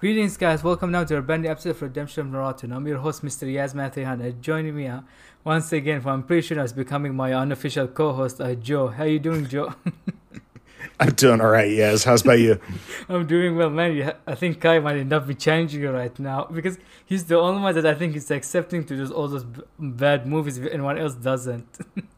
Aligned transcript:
Greetings, 0.00 0.36
guys. 0.36 0.62
Welcome 0.62 0.92
now 0.92 1.02
to 1.02 1.16
our 1.16 1.22
brand 1.22 1.42
new 1.42 1.48
episode 1.48 1.70
of 1.70 1.82
Redemption 1.82 2.26
of 2.26 2.30
the 2.30 2.38
Rotten. 2.38 2.72
I'm 2.72 2.86
your 2.86 2.98
host, 2.98 3.24
Mr. 3.24 3.52
Yaz 3.52 3.74
Mathihan. 3.74 4.22
And 4.22 4.40
joining 4.40 4.76
me 4.76 4.86
uh, 4.86 5.00
once 5.42 5.72
again, 5.72 6.00
for 6.00 6.10
I'm 6.10 6.22
pretty 6.22 6.46
sure 6.46 6.62
is 6.62 6.72
becoming 6.72 7.16
my 7.16 7.32
unofficial 7.34 7.88
co-host, 7.88 8.40
uh, 8.40 8.54
Joe. 8.54 8.86
How 8.86 9.02
are 9.02 9.08
you 9.08 9.18
doing, 9.18 9.48
Joe? 9.48 9.74
I'm 11.00 11.14
doing 11.14 11.40
all 11.40 11.48
right, 11.48 11.68
yes. 11.68 12.04
How's 12.04 12.22
about 12.22 12.38
you? 12.38 12.60
I'm 13.08 13.26
doing 13.26 13.56
well, 13.56 13.70
man. 13.70 14.12
I 14.24 14.36
think 14.36 14.60
Kai 14.60 14.78
might 14.78 14.98
end 14.98 15.12
up 15.12 15.26
be 15.26 15.34
challenging 15.34 15.80
you 15.80 15.90
right 15.90 16.16
now 16.20 16.44
because 16.44 16.78
he's 17.04 17.24
the 17.24 17.36
only 17.36 17.60
one 17.60 17.74
that 17.74 17.84
I 17.84 17.94
think 17.94 18.14
is 18.14 18.30
accepting 18.30 18.84
to 18.84 18.96
do 18.96 19.12
all 19.12 19.26
those 19.26 19.42
b- 19.42 19.62
bad 19.80 20.28
movies 20.28 20.58
if 20.58 20.72
anyone 20.72 20.96
else 20.96 21.14
doesn't. 21.14 21.76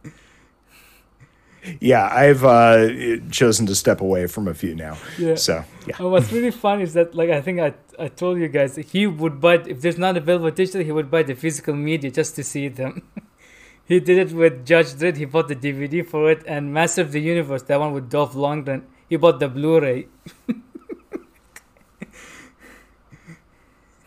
Yeah, 1.80 2.08
I've 2.10 2.44
uh, 2.44 3.18
chosen 3.30 3.66
to 3.66 3.74
step 3.74 4.00
away 4.00 4.26
from 4.26 4.48
a 4.48 4.54
few 4.54 4.74
now. 4.74 4.96
Yeah. 5.18 5.34
So, 5.34 5.64
yeah. 5.86 5.96
And 5.98 6.10
what's 6.10 6.32
really 6.32 6.50
funny 6.50 6.84
is 6.84 6.94
that, 6.94 7.14
like, 7.14 7.30
I 7.30 7.40
think 7.40 7.60
I, 7.60 7.74
I 7.98 8.08
told 8.08 8.38
you 8.38 8.48
guys, 8.48 8.76
he 8.76 9.06
would 9.06 9.40
buy, 9.40 9.56
if 9.56 9.80
there's 9.82 9.98
not 9.98 10.16
available 10.16 10.50
digital, 10.50 10.82
he 10.82 10.92
would 10.92 11.10
buy 11.10 11.22
the 11.22 11.34
physical 11.34 11.74
media 11.74 12.10
just 12.10 12.34
to 12.36 12.44
see 12.44 12.68
them. 12.68 13.02
he 13.84 14.00
did 14.00 14.18
it 14.18 14.32
with 14.34 14.66
Judge 14.66 14.94
Dredd, 14.94 15.16
he 15.16 15.26
bought 15.26 15.48
the 15.48 15.56
DVD 15.56 16.06
for 16.06 16.30
it, 16.30 16.42
and 16.46 16.72
Master 16.72 17.02
of 17.02 17.12
the 17.12 17.20
Universe, 17.20 17.62
that 17.64 17.78
one 17.78 17.92
with 17.92 18.08
Dolph 18.08 18.34
Lundgren, 18.34 18.82
he 19.08 19.16
bought 19.16 19.38
the 19.38 19.48
Blu 19.48 19.80
ray. 19.80 20.06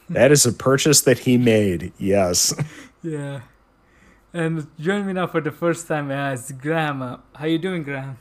That 0.10 0.32
is 0.32 0.46
a 0.46 0.54
purchase 0.54 1.02
that 1.02 1.20
he 1.20 1.38
made, 1.38 1.92
yes. 1.98 2.54
Yeah. 3.06 3.42
And 4.34 4.68
join 4.80 5.06
me 5.06 5.14
now 5.14 5.28
for 5.28 5.42
the 5.42 5.52
first 5.52 5.88
time 5.88 6.10
is 6.10 6.52
Graham. 6.52 7.02
Uh, 7.04 7.18
how 7.36 7.46
you 7.46 7.60
doing, 7.60 7.84
Graham? 7.84 8.18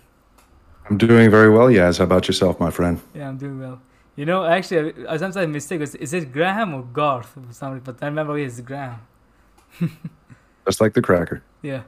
I'm 0.89 0.99
doing 0.99 1.31
very 1.31 1.49
well, 1.49 1.69
Yaz. 1.69 1.99
How 1.99 2.05
about 2.05 2.29
yourself, 2.29 2.61
my 2.61 2.71
friend? 2.71 3.01
Yeah, 3.15 3.29
I'm 3.29 3.39
doing 3.39 3.59
well. 3.59 3.81
You 4.15 4.27
know, 4.27 4.45
actually, 4.45 4.93
I 5.07 5.17
sometimes 5.17 5.51
mistake. 5.51 5.81
Is, 5.81 5.95
is 5.95 6.13
it 6.13 6.31
Graham 6.31 6.75
or 6.75 6.83
Garth 6.83 7.35
or 7.37 7.51
something? 7.53 7.81
But 7.81 8.03
I 8.03 8.07
remember 8.07 8.39
it's 8.39 8.61
Graham. 8.61 9.01
Just 10.67 10.83
like 10.83 10.93
the 10.93 11.01
cracker. 11.01 11.43
Yeah. 11.63 11.85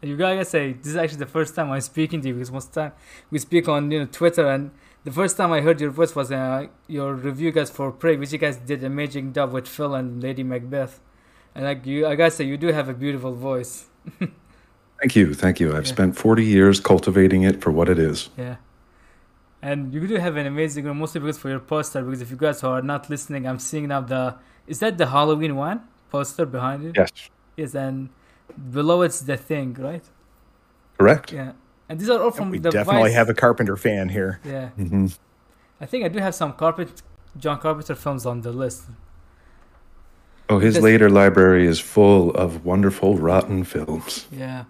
And 0.00 0.10
you 0.10 0.16
gotta 0.16 0.44
say 0.44 0.74
this 0.74 0.88
is 0.88 0.96
actually 0.96 1.18
the 1.18 1.26
first 1.26 1.56
time 1.56 1.72
I'm 1.72 1.80
speaking 1.80 2.20
to 2.20 2.28
you 2.28 2.34
because 2.34 2.52
most 2.52 2.72
time 2.72 2.92
we 3.30 3.38
speak 3.38 3.68
on 3.68 3.90
you 3.90 4.00
know 4.00 4.06
Twitter 4.06 4.46
and 4.46 4.70
the 5.02 5.10
first 5.10 5.36
time 5.36 5.50
I 5.50 5.60
heard 5.60 5.80
your 5.80 5.90
voice 5.90 6.14
was 6.14 6.30
uh, 6.30 6.66
your 6.86 7.14
review 7.14 7.50
guys 7.52 7.70
for 7.70 7.90
Prey, 7.90 8.16
which 8.16 8.32
you 8.32 8.38
guys 8.38 8.56
did 8.58 8.84
amazing 8.84 9.32
job 9.32 9.52
with 9.52 9.66
Phil 9.66 9.94
and 9.94 10.22
Lady 10.22 10.42
Macbeth. 10.42 11.00
And 11.54 11.64
like 11.64 11.86
you, 11.86 12.06
I 12.06 12.14
gotta 12.16 12.30
say 12.30 12.44
you 12.44 12.56
do 12.56 12.68
have 12.68 12.88
a 12.88 12.94
beautiful 12.94 13.32
voice. 13.32 13.86
Thank 15.00 15.16
you, 15.16 15.34
thank 15.34 15.60
you. 15.60 15.76
I've 15.76 15.84
Yeah. 15.86 15.92
spent 15.92 16.16
40 16.16 16.44
years 16.44 16.80
cultivating 16.80 17.42
it 17.42 17.60
for 17.60 17.70
what 17.70 17.88
it 17.88 17.98
is. 17.98 18.30
Yeah. 18.38 18.56
And 19.60 19.92
you 19.92 20.06
do 20.06 20.16
have 20.16 20.36
an 20.36 20.46
amazing 20.46 20.86
one, 20.86 20.98
mostly 20.98 21.20
because 21.20 21.36
for 21.38 21.48
your 21.50 21.58
poster. 21.60 22.02
Because 22.02 22.22
if 22.22 22.30
you 22.30 22.36
guys 22.36 22.62
are 22.62 22.80
not 22.82 23.10
listening, 23.10 23.46
I'm 23.46 23.58
seeing 23.58 23.88
now 23.88 24.00
the 24.00 24.36
is 24.66 24.78
that 24.78 24.96
the 24.98 25.06
Halloween 25.06 25.56
one 25.56 25.82
poster 26.10 26.46
behind 26.46 26.84
you? 26.84 26.92
Yes, 26.96 27.10
Yes, 27.56 27.74
and 27.74 28.08
below 28.72 29.02
it's 29.02 29.20
the 29.20 29.36
thing, 29.36 29.74
right? 29.74 30.04
correct. 30.98 31.32
Yeah. 31.32 31.52
And 31.88 31.98
these 32.00 32.08
are 32.08 32.22
all 32.22 32.30
from 32.30 32.50
we 32.50 32.58
the 32.58 32.70
definitely 32.70 33.02
Vice- 33.10 33.14
have 33.14 33.28
a 33.28 33.34
Carpenter 33.34 33.76
fan 33.76 34.08
here. 34.10 34.40
Yeah. 34.44 34.68
hmm 34.70 35.06
I 35.80 35.86
think 35.86 36.04
I 36.04 36.08
do 36.08 36.18
have 36.20 36.34
some 36.34 36.52
Carpet 36.54 37.02
John 37.36 37.58
Carpenter 37.58 37.94
films 37.94 38.24
on 38.26 38.40
the 38.42 38.52
list. 38.52 38.84
Oh, 40.48 40.58
his 40.58 40.74
Because- 40.74 40.84
later 40.84 41.10
library 41.10 41.66
is 41.66 41.80
full 41.80 42.30
of 42.32 42.64
wonderful, 42.64 43.16
rotten 43.16 43.64
films. 43.64 44.26
Yeah. 44.30 44.64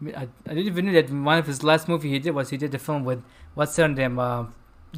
I 0.00 0.04
mean, 0.04 0.14
I, 0.16 0.22
I 0.46 0.54
didn't 0.54 0.66
even 0.66 0.86
know 0.86 0.92
that 0.92 1.10
one 1.10 1.38
of 1.38 1.46
his 1.46 1.62
last 1.62 1.88
movie 1.88 2.10
he 2.10 2.18
did 2.18 2.30
was 2.34 2.50
he 2.50 2.56
did 2.56 2.74
a 2.74 2.78
film 2.78 3.04
with 3.04 3.22
what's 3.54 3.76
her 3.76 3.88
name, 3.88 4.18
uh, 4.18 4.46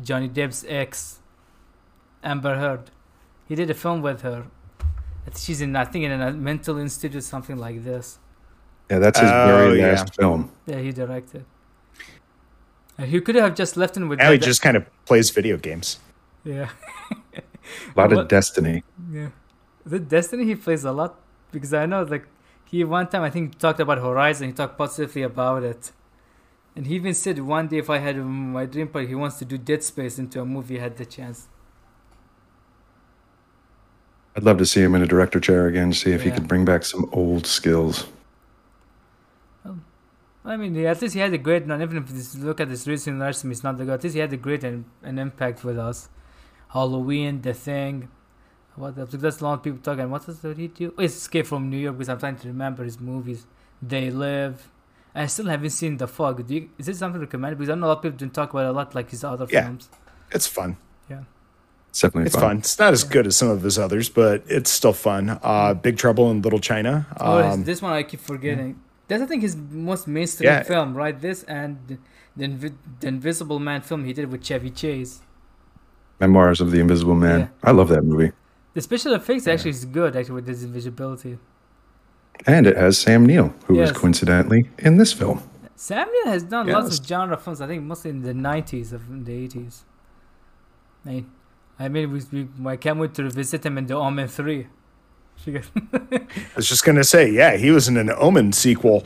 Johnny 0.02 0.28
Depp's 0.28 0.64
ex, 0.68 1.18
Amber 2.22 2.56
Heard. 2.56 2.90
He 3.48 3.54
did 3.54 3.68
a 3.70 3.74
film 3.74 4.00
with 4.02 4.22
her. 4.22 4.46
She's 5.36 5.60
in, 5.60 5.74
I 5.74 5.84
think, 5.84 6.04
in 6.04 6.12
a 6.12 6.32
mental 6.32 6.78
institute, 6.78 7.24
something 7.24 7.56
like 7.56 7.82
this. 7.84 8.18
Yeah, 8.90 9.00
that's 9.00 9.18
his 9.18 9.28
Oh, 9.30 9.46
very 9.46 9.80
yeah. 9.80 9.88
last 9.88 10.14
film. 10.14 10.50
Yeah, 10.66 10.78
he 10.78 10.92
directed. 10.92 11.44
And 12.96 13.08
he 13.10 13.20
could 13.20 13.34
have 13.34 13.54
just 13.56 13.76
left 13.76 13.96
him 13.96 14.08
with 14.08 14.20
Now 14.20 14.30
he 14.32 14.38
just 14.38 14.62
kind 14.62 14.76
of 14.76 14.86
plays 15.04 15.30
video 15.30 15.56
games. 15.56 15.98
yeah, 16.44 16.70
A 17.34 17.42
lot 17.96 18.10
What? 18.10 18.18
of 18.18 18.28
destiny. 18.28 18.82
yeah. 19.10 19.28
The 19.86 20.00
Destiny 20.00 20.44
he 20.44 20.56
plays 20.56 20.84
a 20.84 20.92
lot 20.92 21.18
because 21.52 21.72
I 21.72 21.86
know 21.86 22.02
like 22.02 22.26
he 22.64 22.82
one 22.82 23.08
time 23.08 23.22
I 23.22 23.30
think 23.30 23.58
talked 23.58 23.78
about 23.78 23.98
Horizon. 23.98 24.48
He 24.48 24.52
talked 24.52 24.76
positively 24.76 25.22
about 25.22 25.62
it, 25.62 25.92
and 26.74 26.86
he 26.86 26.96
even 26.96 27.14
said 27.14 27.38
one 27.38 27.68
day 27.68 27.78
if 27.78 27.88
I 27.88 27.98
had 27.98 28.16
my 28.16 28.66
dream 28.66 28.88
part, 28.88 29.08
he 29.08 29.14
wants 29.14 29.38
to 29.38 29.44
do 29.44 29.56
Dead 29.56 29.84
Space 29.84 30.18
into 30.18 30.40
a 30.40 30.44
movie. 30.44 30.78
Had 30.78 30.96
the 30.96 31.06
chance. 31.06 31.46
I'd 34.34 34.42
love 34.42 34.58
to 34.58 34.66
see 34.66 34.82
him 34.82 34.94
in 34.94 35.02
a 35.02 35.06
director 35.06 35.40
chair 35.40 35.66
again, 35.66 35.92
see 35.92 36.12
if 36.12 36.22
he 36.22 36.30
could 36.30 36.46
bring 36.46 36.64
back 36.66 36.84
some 36.84 37.08
old 37.12 37.46
skills. 37.46 38.06
I 40.44 40.56
mean, 40.56 40.76
at 40.86 41.02
least 41.02 41.14
he 41.14 41.20
had 41.20 41.34
a 41.34 41.38
great. 41.38 41.66
Not 41.66 41.80
even 41.80 41.96
if 41.96 42.10
you 42.10 42.44
look 42.44 42.60
at 42.60 42.68
this 42.68 42.86
recent 42.86 43.18
Larson, 43.18 43.50
it's 43.50 43.64
not 43.64 43.78
the 43.78 43.84
good. 43.84 43.94
At 43.94 44.04
least 44.04 44.14
he 44.14 44.20
had 44.20 44.32
a 44.32 44.36
great 44.36 44.62
an, 44.62 44.84
an 45.02 45.18
impact 45.18 45.64
with 45.64 45.78
us. 45.78 46.08
Halloween, 46.68 47.42
The 47.42 47.52
Thing. 47.52 48.08
What 48.76 48.96
else? 48.98 49.10
That's 49.12 49.40
a 49.40 49.44
lot 49.44 49.54
of 49.54 49.62
people 49.62 49.78
talking. 49.82 50.10
What 50.10 50.28
else 50.28 50.38
did 50.38 50.58
he 50.58 50.68
do? 50.68 50.94
Oh, 50.98 51.02
it's 51.02 51.16
Escape 51.16 51.46
from 51.46 51.70
New 51.70 51.78
York 51.78 51.96
because 51.96 52.08
I'm 52.10 52.18
trying 52.18 52.36
to 52.36 52.48
remember 52.48 52.84
his 52.84 53.00
movies. 53.00 53.46
They 53.82 54.10
Live. 54.10 54.70
I 55.14 55.26
still 55.26 55.46
haven't 55.46 55.70
seen 55.70 55.96
The 55.96 56.06
Fog. 56.06 56.46
Do 56.46 56.54
you, 56.54 56.68
is 56.76 56.88
it 56.88 56.96
something 56.96 57.20
recommended? 57.20 57.56
Because 57.58 57.70
I 57.70 57.74
know 57.74 57.86
a 57.86 57.88
lot 57.88 57.96
of 57.98 58.02
people 58.02 58.18
didn't 58.18 58.34
talk 58.34 58.50
about 58.50 58.66
it 58.66 58.68
a 58.68 58.72
lot 58.72 58.94
like 58.94 59.08
his 59.10 59.24
other 59.24 59.46
Yeah. 59.50 59.64
films. 59.64 59.88
It's 60.30 60.46
fun. 60.46 60.76
It's 61.88 62.02
definitely 62.02 62.26
It's 62.26 62.36
fun. 62.36 62.58
It's 62.58 62.78
not 62.78 62.92
as 62.92 63.04
good 63.04 63.26
as 63.26 63.36
some 63.36 63.48
of 63.48 63.62
his 63.62 63.78
others, 63.78 64.10
but 64.10 64.42
it's 64.48 64.68
still 64.70 64.92
fun. 64.92 65.38
Uh, 65.42 65.72
Big 65.72 65.96
Trouble 65.96 66.30
in 66.30 66.42
Little 66.42 66.58
China. 66.58 67.06
oh, 67.18 67.38
Um, 67.42 67.64
this 67.64 67.80
one 67.80 67.90
I 67.94 68.02
keep 68.02 68.20
forgetting. 68.20 68.78
That's 69.08 69.22
I 69.22 69.26
think 69.26 69.40
his 69.40 69.56
most 69.56 70.06
mainstream 70.06 70.48
Yeah. 70.48 70.62
film, 70.62 70.94
right? 70.94 71.18
This 71.18 71.42
and 71.44 71.78
the, 72.36 72.46
Invi- 72.48 72.74
the 73.00 73.06
Invisible 73.08 73.58
Man 73.58 73.80
film 73.80 74.04
he 74.04 74.12
did 74.12 74.30
with 74.30 74.42
Chevy 74.42 74.68
Chase. 74.68 75.22
Memoirs 76.20 76.60
of 76.60 76.70
the 76.70 76.80
Invisible 76.80 77.14
Man. 77.14 77.40
Yeah. 77.40 77.46
I 77.64 77.70
love 77.70 77.88
that 77.88 78.02
movie. 78.04 78.32
The 78.76 78.82
special 78.82 79.14
effects 79.14 79.46
actually 79.46 79.70
is 79.70 79.86
good, 79.86 80.14
actually, 80.16 80.34
with 80.34 80.44
this 80.44 80.62
invisibility. 80.62 81.38
And 82.46 82.66
it 82.66 82.76
has 82.76 82.98
Sam 82.98 83.24
Neill, 83.24 83.54
who 83.64 83.76
was 83.76 83.88
Yes. 83.88 83.98
coincidentally 83.98 84.68
in 84.78 84.98
this 84.98 85.14
film. 85.14 85.40
Sam 85.76 86.06
Neill 86.12 86.30
has 86.34 86.42
done 86.42 86.66
lots 86.66 86.98
of 86.98 87.06
genre 87.06 87.38
films. 87.38 87.62
I 87.62 87.68
think 87.68 87.82
mostly 87.84 88.10
in 88.10 88.20
the 88.20 88.34
nineties 88.34 88.92
of 88.92 89.24
the 89.24 89.32
eighties. 89.32 89.86
I 91.06 91.08
mean, 91.08 91.30
I 91.78 91.88
mean, 91.88 92.12
we, 92.12 92.20
we 92.62 92.70
I 92.70 92.76
can't 92.76 92.98
wait 92.98 93.14
to 93.14 93.22
revisit 93.22 93.64
him 93.64 93.78
in 93.78 93.86
the 93.86 93.94
Omen 93.94 94.28
three. 94.28 94.66
I 95.46 95.62
was 96.54 96.68
just 96.68 96.84
going 96.84 96.96
to 96.96 97.04
say, 97.04 97.30
yeah, 97.30 97.56
he 97.56 97.70
was 97.70 97.88
in 97.88 97.96
an 97.96 98.10
Omen 98.10 98.52
sequel. 98.52 99.04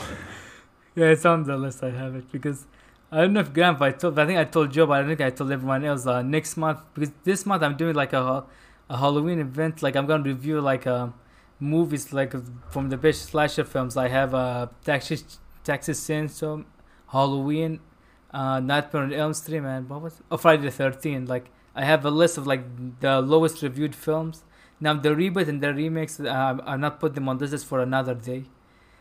yeah, 0.97 1.07
it's 1.15 1.25
on 1.25 1.45
the 1.45 1.57
list. 1.57 1.85
I 1.85 1.91
have 1.91 2.17
it 2.17 2.33
because 2.33 2.67
I 3.13 3.21
don't 3.21 3.35
know 3.35 3.41
if 3.47 3.53
Graham, 3.53 3.81
I 3.81 3.93
told. 3.93 4.19
I 4.19 4.27
think 4.27 4.37
I 4.41 4.47
told 4.47 4.73
Joe, 4.73 4.87
but 4.89 5.05
I 5.05 5.07
think 5.07 5.21
I 5.21 5.31
told 5.31 5.53
everyone 5.53 5.85
else. 5.85 6.09
Uh, 6.09 6.23
next 6.23 6.57
month, 6.57 6.81
because 6.93 7.13
this 7.23 7.47
month 7.47 7.63
I'm 7.63 7.77
doing 7.77 7.95
like 7.95 8.13
a 8.13 8.43
a 8.91 8.97
Halloween 8.99 9.39
event. 9.39 9.83
Like 9.83 9.97
I'm 9.97 10.07
gonna 10.07 10.25
review 10.25 10.61
like 10.61 10.87
uh, 10.87 11.09
movies 11.61 12.13
like 12.13 12.35
from 12.71 12.91
the 12.91 12.97
best 12.97 13.23
slasher 13.23 13.65
films. 13.65 13.97
I 13.97 14.09
have 14.09 14.35
uh, 14.35 14.67
Texas 14.85 15.39
Texas 15.65 16.07
Chainsaw, 16.07 16.65
Halloween, 17.13 17.81
uh, 18.33 18.61
Nightmare 18.61 19.05
on 19.05 19.13
Elm 19.15 19.33
Street, 19.33 19.59
and 19.59 19.89
what 19.89 20.03
was 20.03 20.21
oh 20.31 20.37
Friday 20.37 20.65
the 20.65 20.71
Thirteenth. 20.71 21.29
Like 21.29 21.51
I 21.75 21.85
have 21.85 22.05
a 22.05 22.11
list 22.11 22.37
of 22.37 22.47
like 22.47 22.65
the 23.01 23.21
lowest 23.23 23.63
reviewed 23.63 23.95
films. 23.95 24.43
Now 24.81 24.95
the 24.95 25.11
reboot 25.11 25.47
and 25.47 25.61
the 25.63 25.73
remakes, 25.75 26.19
uh, 26.19 26.59
I'm 26.65 26.81
not 26.81 27.01
put 27.01 27.15
them 27.15 27.29
on 27.29 27.39
this 27.39 27.53
list 27.53 27.67
for 27.67 27.81
another 27.81 28.15
day. 28.15 28.45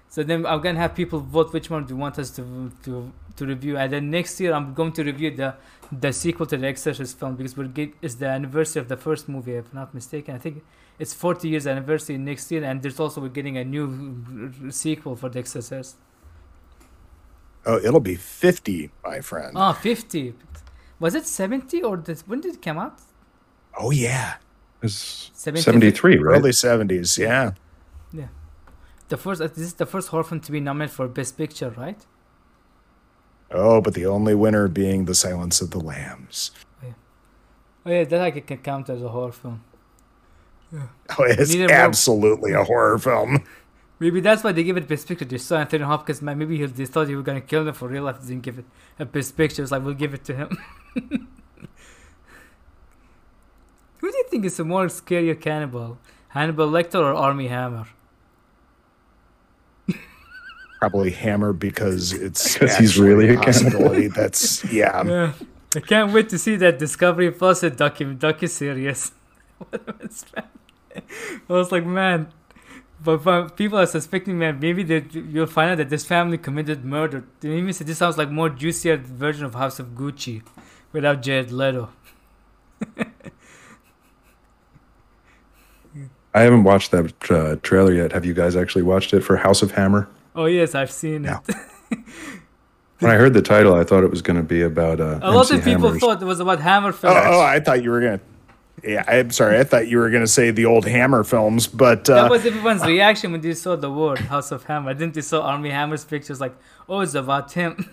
So 0.09 0.23
then 0.23 0.45
I'm 0.45 0.61
gonna 0.61 0.79
have 0.79 0.93
people 0.93 1.19
vote 1.19 1.53
which 1.53 1.69
one 1.69 1.85
do 1.85 1.93
you 1.93 1.99
want 1.99 2.19
us 2.19 2.29
to 2.31 2.71
to 2.83 3.11
to 3.37 3.45
review, 3.45 3.77
and 3.77 3.91
then 3.91 4.11
next 4.11 4.39
year 4.39 4.53
I'm 4.53 4.73
going 4.73 4.91
to 4.93 5.03
review 5.03 5.35
the 5.35 5.55
the 5.91 6.11
sequel 6.13 6.45
to 6.47 6.57
the 6.57 6.67
Exorcist 6.67 7.17
film 7.19 7.35
because 7.35 7.57
we'll 7.57 7.67
get 7.67 7.93
it's 8.01 8.15
the 8.15 8.27
anniversary 8.27 8.81
of 8.81 8.87
the 8.87 8.97
first 8.97 9.27
movie, 9.27 9.53
if 9.53 9.65
I'm 9.71 9.79
not 9.79 9.93
mistaken. 9.93 10.35
I 10.35 10.37
think 10.37 10.63
it's 10.99 11.13
40 11.13 11.49
years 11.49 11.65
anniversary 11.65 12.17
next 12.17 12.51
year, 12.51 12.63
and 12.63 12.81
there's 12.81 12.99
also 12.99 13.21
we're 13.21 13.29
getting 13.29 13.57
a 13.57 13.63
new 13.65 13.87
r- 14.61 14.65
r- 14.65 14.71
sequel 14.71 15.15
for 15.15 15.29
the 15.29 15.39
Exorcist. 15.39 15.95
Oh, 17.65 17.77
it'll 17.77 17.99
be 17.99 18.15
50, 18.15 18.89
my 19.03 19.19
friend. 19.21 19.53
Oh, 19.55 19.73
50. 19.73 20.33
Was 20.99 21.15
it 21.15 21.25
70 21.25 21.81
or 21.83 21.97
this, 21.97 22.21
when 22.27 22.41
did 22.41 22.55
it 22.55 22.61
come 22.61 22.77
out? 22.77 22.99
oh, 23.77 23.91
yeah. 23.91 24.35
It's 24.81 25.31
70 25.33 25.61
73, 25.61 26.17
right? 26.17 26.37
Early 26.39 26.51
70s, 26.51 27.17
yeah. 27.17 27.51
Yeah. 28.13 28.27
The 29.09 29.17
first, 29.17 29.41
uh, 29.41 29.47
this 29.47 29.59
is 29.59 29.73
the 29.75 29.85
first 29.85 30.09
horror 30.09 30.23
film 30.23 30.41
to 30.41 30.51
be 30.51 30.59
nominated 30.59 30.95
for 30.95 31.07
Best 31.07 31.37
Picture, 31.37 31.69
right? 31.71 32.05
Oh, 33.51 33.81
but 33.81 33.93
the 33.93 34.05
only 34.05 34.35
winner 34.35 34.67
being 34.67 35.05
The 35.05 35.15
Silence 35.15 35.61
of 35.61 35.71
the 35.71 35.79
Lambs. 35.79 36.51
Oh 36.83 36.87
yeah, 36.87 36.93
oh, 37.85 37.91
yeah 37.91 38.03
that 38.03 38.21
I 38.21 38.31
can 38.31 38.57
count 38.57 38.89
as 38.89 39.01
a 39.01 39.09
horror 39.09 39.31
film. 39.31 39.63
Yeah. 40.71 40.87
Oh, 41.17 41.23
it's 41.23 41.55
absolutely 41.55 42.53
a 42.53 42.63
horror 42.63 42.99
film. 42.99 43.43
Maybe 43.99 44.21
that's 44.21 44.43
why 44.43 44.51
they 44.51 44.63
give 44.63 44.77
it 44.77 44.87
Best 44.87 45.07
Picture. 45.07 45.25
They 45.25 45.37
saw 45.37 45.57
Anthony 45.57 45.83
Hopkins, 45.83 46.21
man. 46.21 46.37
Maybe 46.37 46.57
he, 46.57 46.65
they 46.65 46.85
thought 46.85 47.07
he 47.07 47.15
was 47.15 47.25
gonna 47.25 47.41
kill 47.41 47.67
him 47.67 47.73
for 47.73 47.87
real 47.87 48.03
life. 48.03 48.21
They 48.21 48.29
didn't 48.29 48.43
give 48.43 48.59
it 48.59 48.65
a 48.97 49.05
perspective. 49.05 49.63
It's 49.63 49.71
like 49.71 49.83
we'll 49.83 49.93
give 49.95 50.13
it 50.13 50.23
to 50.25 50.35
him. 50.35 50.57
Who 53.99 54.11
do 54.11 54.17
you 54.17 54.25
think 54.29 54.45
is 54.45 54.59
a 54.59 54.63
more 54.63 54.85
scarier 54.85 55.39
cannibal? 55.39 55.97
Hannibal 56.29 56.69
Lecter 56.69 56.99
or 56.99 57.13
Armie 57.13 57.47
Hammer? 57.47 57.87
Probably 60.79 61.11
Hammer 61.11 61.51
because 61.53 62.13
it's 62.13 62.57
'Cause 62.57 62.77
he's 62.77 62.97
really 62.97 63.35
a 63.35 63.37
possibility. 63.39 64.07
That's 64.07 64.63
yeah. 64.71 65.03
Yeah. 65.03 65.33
I 65.75 65.81
can't 65.81 66.11
wait 66.11 66.29
to 66.29 66.39
see 66.39 66.55
that 66.55 66.79
Discovery 66.79 67.29
Plus 67.31 67.61
a 67.63 67.69
docu 67.69 68.17
docu 68.17 68.49
series. 68.49 69.11
I 69.73 70.43
was 71.47 71.71
like, 71.71 71.85
man, 71.85 72.29
but, 73.03 73.23
but 73.23 73.55
people 73.55 73.77
are 73.77 73.85
suspecting, 73.85 74.39
man, 74.39 74.59
maybe 74.59 74.83
they, 74.83 75.05
you'll 75.11 75.45
find 75.45 75.71
out 75.71 75.77
that 75.77 75.89
this 75.89 76.05
family 76.05 76.37
committed 76.37 76.83
murder. 76.83 77.23
They 77.41 77.49
even 77.49 77.67
this 77.67 77.97
sounds 77.97 78.17
like 78.17 78.29
more 78.31 78.49
juicier 78.49 78.97
version 78.97 79.45
of 79.45 79.53
House 79.55 79.79
of 79.79 79.89
Gucci 79.89 80.41
without 80.91 81.21
Jared 81.21 81.51
Leto. 81.51 81.89
I 86.33 86.41
haven't 86.41 86.63
watched 86.63 86.91
that 86.91 87.31
uh, 87.31 87.55
trailer 87.63 87.91
yet. 87.93 88.11
Have 88.11 88.25
you 88.25 88.33
guys 88.33 88.55
actually 88.55 88.83
watched 88.83 89.13
it 89.13 89.21
for 89.21 89.35
House 89.37 89.61
of 89.61 89.71
Hammer? 89.71 90.07
Oh 90.35 90.45
yes, 90.45 90.75
I've 90.75 90.91
seen 90.91 91.23
No. 91.23 91.41
it. 91.47 91.55
When 92.99 93.09
I 93.09 93.15
heard 93.15 93.33
the 93.33 93.41
title, 93.41 93.75
I 93.75 93.85
thought 93.85 94.03
it 94.03 94.09
was 94.09 94.21
going 94.21 94.35
to 94.35 94.43
be 94.43 94.61
about 94.61 94.99
uh, 94.99 95.19
A 95.21 95.31
lot 95.31 95.49
MC 95.49 95.55
of 95.59 95.63
people 95.63 95.83
Hammer's- 95.87 96.01
thought 96.01 96.21
it 96.21 96.25
was 96.25 96.41
about 96.41 96.59
Hammer 96.59 96.89
Oh, 96.89 96.91
films. 96.91 97.17
oh, 97.29 97.39
I 97.39 97.61
thought 97.61 97.81
you 97.81 97.91
were 97.91 98.01
gonna. 98.01 98.19
Yeah, 98.83 99.05
I'm 99.07 99.31
sorry. 99.31 99.57
I 99.57 99.63
thought 99.63 99.87
you 99.87 99.99
were 99.99 100.09
gonna 100.09 100.27
say 100.27 100.51
the 100.51 100.65
old 100.65 100.85
Hammer 100.85 101.23
films, 101.23 101.65
but 101.67 102.09
uh, 102.09 102.23
That 102.23 102.31
was 102.31 102.45
everyone's 102.45 102.85
reaction 102.85 103.31
when 103.31 103.39
they 103.39 103.53
saw 103.53 103.77
the 103.77 103.89
word 103.89 104.19
House 104.19 104.51
of 104.51 104.65
Hammer. 104.65 104.93
Didn't 104.93 105.13
they 105.13 105.21
saw 105.21 105.41
Armie 105.43 105.69
Hammer's 105.69 106.03
pictures 106.03 106.41
like, 106.41 106.55
oh, 106.89 106.99
it's 106.99 107.13
about 107.13 107.53
him. 107.53 107.89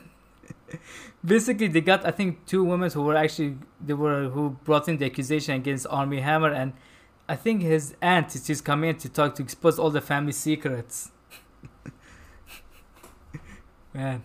Basically, 1.24 1.68
they 1.68 1.80
got 1.80 2.04
I 2.04 2.10
think 2.10 2.44
two 2.46 2.62
women 2.64 2.90
who 2.90 3.02
were 3.02 3.16
actually 3.16 3.56
they 3.84 3.94
were 3.94 4.28
who 4.28 4.50
brought 4.64 4.88
in 4.88 4.96
the 4.98 5.06
accusation 5.06 5.54
against 5.54 5.86
Armie 5.88 6.20
Hammer, 6.20 6.50
and 6.52 6.72
I 7.28 7.36
think 7.36 7.62
his 7.62 7.94
aunt 8.02 8.34
is 8.34 8.46
just 8.46 8.64
coming 8.64 8.90
in 8.90 8.96
to 8.98 9.08
talk 9.08 9.34
to 9.36 9.42
expose 9.42 9.78
all 9.78 9.90
the 9.90 10.00
family 10.00 10.32
secrets. 10.32 11.10
Man, 13.96 14.20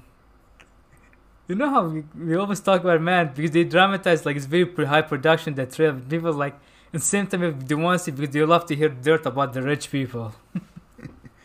you 1.47 1.55
know 1.55 1.69
how 1.69 1.87
we, 1.87 2.03
we 2.27 2.35
always 2.35 2.59
talk 2.59 2.81
about 2.81 3.01
man 3.01 3.31
because 3.33 3.51
they 3.51 3.63
dramatize 3.63 4.25
like 4.25 4.35
it's 4.35 4.45
very 4.45 4.65
pre- 4.65 4.83
high 4.83 5.01
production 5.01 5.55
that 5.55 5.71
trailer. 5.71 5.97
People 5.97 6.33
like 6.33 6.59
the 6.91 6.99
same 6.99 7.25
time 7.25 7.43
if 7.43 7.67
they 7.69 7.75
want 7.75 7.99
to 7.99 8.03
see 8.03 8.11
because 8.11 8.33
they 8.33 8.43
love 8.43 8.65
to 8.65 8.75
hear 8.75 8.89
dirt 8.89 9.25
about 9.25 9.53
the 9.53 9.61
rich 9.61 9.89
people. 9.89 10.33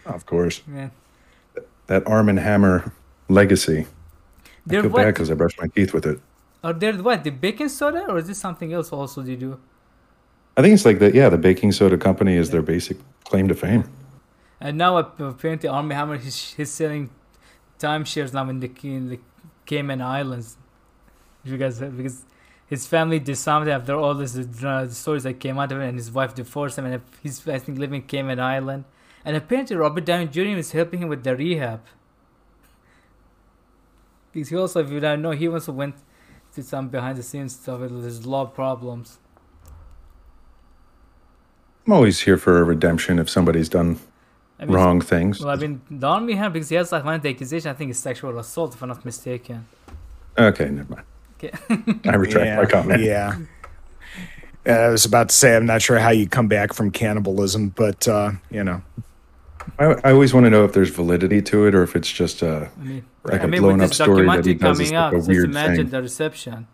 Of 0.06 0.24
course, 0.24 0.62
Man, 0.68 0.92
that 1.88 2.06
Arm 2.06 2.28
and 2.28 2.38
Hammer 2.38 2.92
legacy. 3.28 3.80
I 3.80 4.48
they're 4.64 4.82
feel 4.82 4.90
bad 4.90 5.14
because 5.14 5.32
I 5.32 5.34
brushed 5.34 5.60
my 5.60 5.66
teeth 5.66 5.92
with 5.92 6.06
it. 6.06 6.20
Are 6.62 6.72
there 6.72 6.94
what 6.94 7.24
the 7.24 7.30
baking 7.30 7.70
soda 7.70 8.06
or 8.08 8.18
is 8.18 8.28
this 8.28 8.38
something 8.38 8.72
else 8.72 8.92
also 8.92 9.22
they 9.22 9.34
do? 9.34 9.58
I 10.56 10.62
think 10.62 10.74
it's 10.74 10.84
like 10.84 11.00
that. 11.00 11.12
Yeah, 11.12 11.28
the 11.28 11.38
baking 11.38 11.72
soda 11.72 11.98
company 11.98 12.36
is 12.36 12.50
their 12.50 12.62
basic 12.62 12.98
claim 13.24 13.48
to 13.48 13.54
fame. 13.54 13.90
And 14.60 14.78
now 14.78 14.98
ap- 14.98 15.18
apparently 15.18 15.68
Armie 15.68 15.96
Hammer 15.96 16.18
he's, 16.18 16.54
he's 16.54 16.70
selling 16.70 17.10
timeshares 17.78 18.32
now 18.32 18.48
in 18.48 18.60
the, 18.60 18.70
in 18.82 19.08
the 19.08 19.20
Cayman 19.64 20.00
Islands. 20.00 20.56
Guys 21.46 21.78
because 21.78 22.24
his 22.66 22.86
family 22.88 23.20
disarmed 23.20 23.68
after 23.68 23.94
all 23.94 24.14
this 24.14 24.36
uh, 24.36 24.88
stories 24.88 25.22
that 25.22 25.38
came 25.38 25.58
out 25.58 25.70
of 25.70 25.80
it, 25.80 25.88
and 25.88 25.96
his 25.96 26.10
wife 26.10 26.34
divorced 26.34 26.76
him, 26.76 26.86
and 26.86 27.00
he's 27.22 27.46
I 27.46 27.58
think 27.58 27.78
living 27.78 28.02
in 28.02 28.06
Cayman 28.08 28.40
Island. 28.40 28.84
And 29.24 29.36
apparently 29.36 29.76
Robert 29.76 30.04
Downey 30.04 30.26
Jr. 30.26 30.58
is 30.58 30.72
helping 30.72 31.00
him 31.00 31.08
with 31.08 31.22
the 31.22 31.36
rehab. 31.36 31.82
Because 34.32 34.48
he 34.48 34.56
also, 34.56 34.80
if 34.80 34.90
you 34.90 35.00
don't 35.00 35.22
know, 35.22 35.30
he 35.30 35.48
also 35.48 35.72
went 35.72 35.94
to 36.54 36.62
some 36.62 36.88
behind 36.88 37.18
the 37.18 37.22
scenes 37.22 37.54
stuff 37.54 37.80
with 37.80 38.04
his 38.04 38.26
law 38.26 38.46
problems. 38.46 39.18
I'm 41.86 41.92
always 41.92 42.20
here 42.20 42.36
for 42.36 42.58
a 42.58 42.64
redemption 42.64 43.18
if 43.18 43.30
somebody's 43.30 43.68
done 43.68 44.00
I 44.58 44.64
mean, 44.64 44.74
wrong 44.74 45.00
things. 45.00 45.40
Well, 45.40 45.50
I 45.50 45.56
mean, 45.56 45.82
the 45.90 46.06
Armie 46.06 46.34
Hammer 46.34 46.54
because 46.54 46.68
he 46.68 46.76
has 46.76 46.92
like 46.92 47.04
one 47.04 47.14
of 47.14 47.22
the 47.22 47.28
accusation. 47.28 47.70
I 47.70 47.74
think 47.74 47.90
it's 47.90 47.98
sexual 47.98 48.38
assault, 48.38 48.74
if 48.74 48.82
I'm 48.82 48.88
not 48.88 49.04
mistaken. 49.04 49.66
Okay, 50.38 50.70
never 50.70 50.94
mind. 50.94 51.06
Okay. 51.36 51.52
I 52.10 52.16
retract 52.16 52.46
yeah, 52.46 52.56
my 52.56 52.66
comment. 52.66 53.02
Yeah. 53.02 53.36
I 54.66 54.88
was 54.88 55.04
about 55.04 55.28
to 55.28 55.34
say 55.34 55.54
I'm 55.54 55.66
not 55.66 55.82
sure 55.82 55.98
how 55.98 56.10
you 56.10 56.26
come 56.28 56.48
back 56.48 56.72
from 56.72 56.90
cannibalism, 56.90 57.68
but 57.70 58.08
uh, 58.08 58.32
you 58.50 58.64
know, 58.64 58.82
I, 59.78 59.84
I 60.04 60.12
always 60.12 60.34
want 60.34 60.44
to 60.44 60.50
know 60.50 60.64
if 60.64 60.72
there's 60.72 60.90
validity 60.90 61.40
to 61.42 61.66
it 61.66 61.74
or 61.74 61.82
if 61.82 61.94
it's 61.94 62.10
just 62.10 62.42
uh, 62.42 62.66
I 62.80 62.82
mean, 62.82 63.04
like 63.24 63.42
I 63.42 63.44
a 63.44 63.48
mean, 63.48 63.60
blown 63.60 63.80
up 63.80 63.94
story 63.94 64.26
that 64.26 64.42
documentary 64.42 64.52
he 64.52 64.58
does 64.58 64.78
coming 64.78 64.86
is 64.86 64.92
out, 64.92 65.12
like 65.12 65.12
a 65.12 65.16
just 65.18 65.28
weird 65.28 65.50
imagine 65.50 65.76
thing. 65.76 65.88
the 65.90 66.02
reception. 66.02 66.66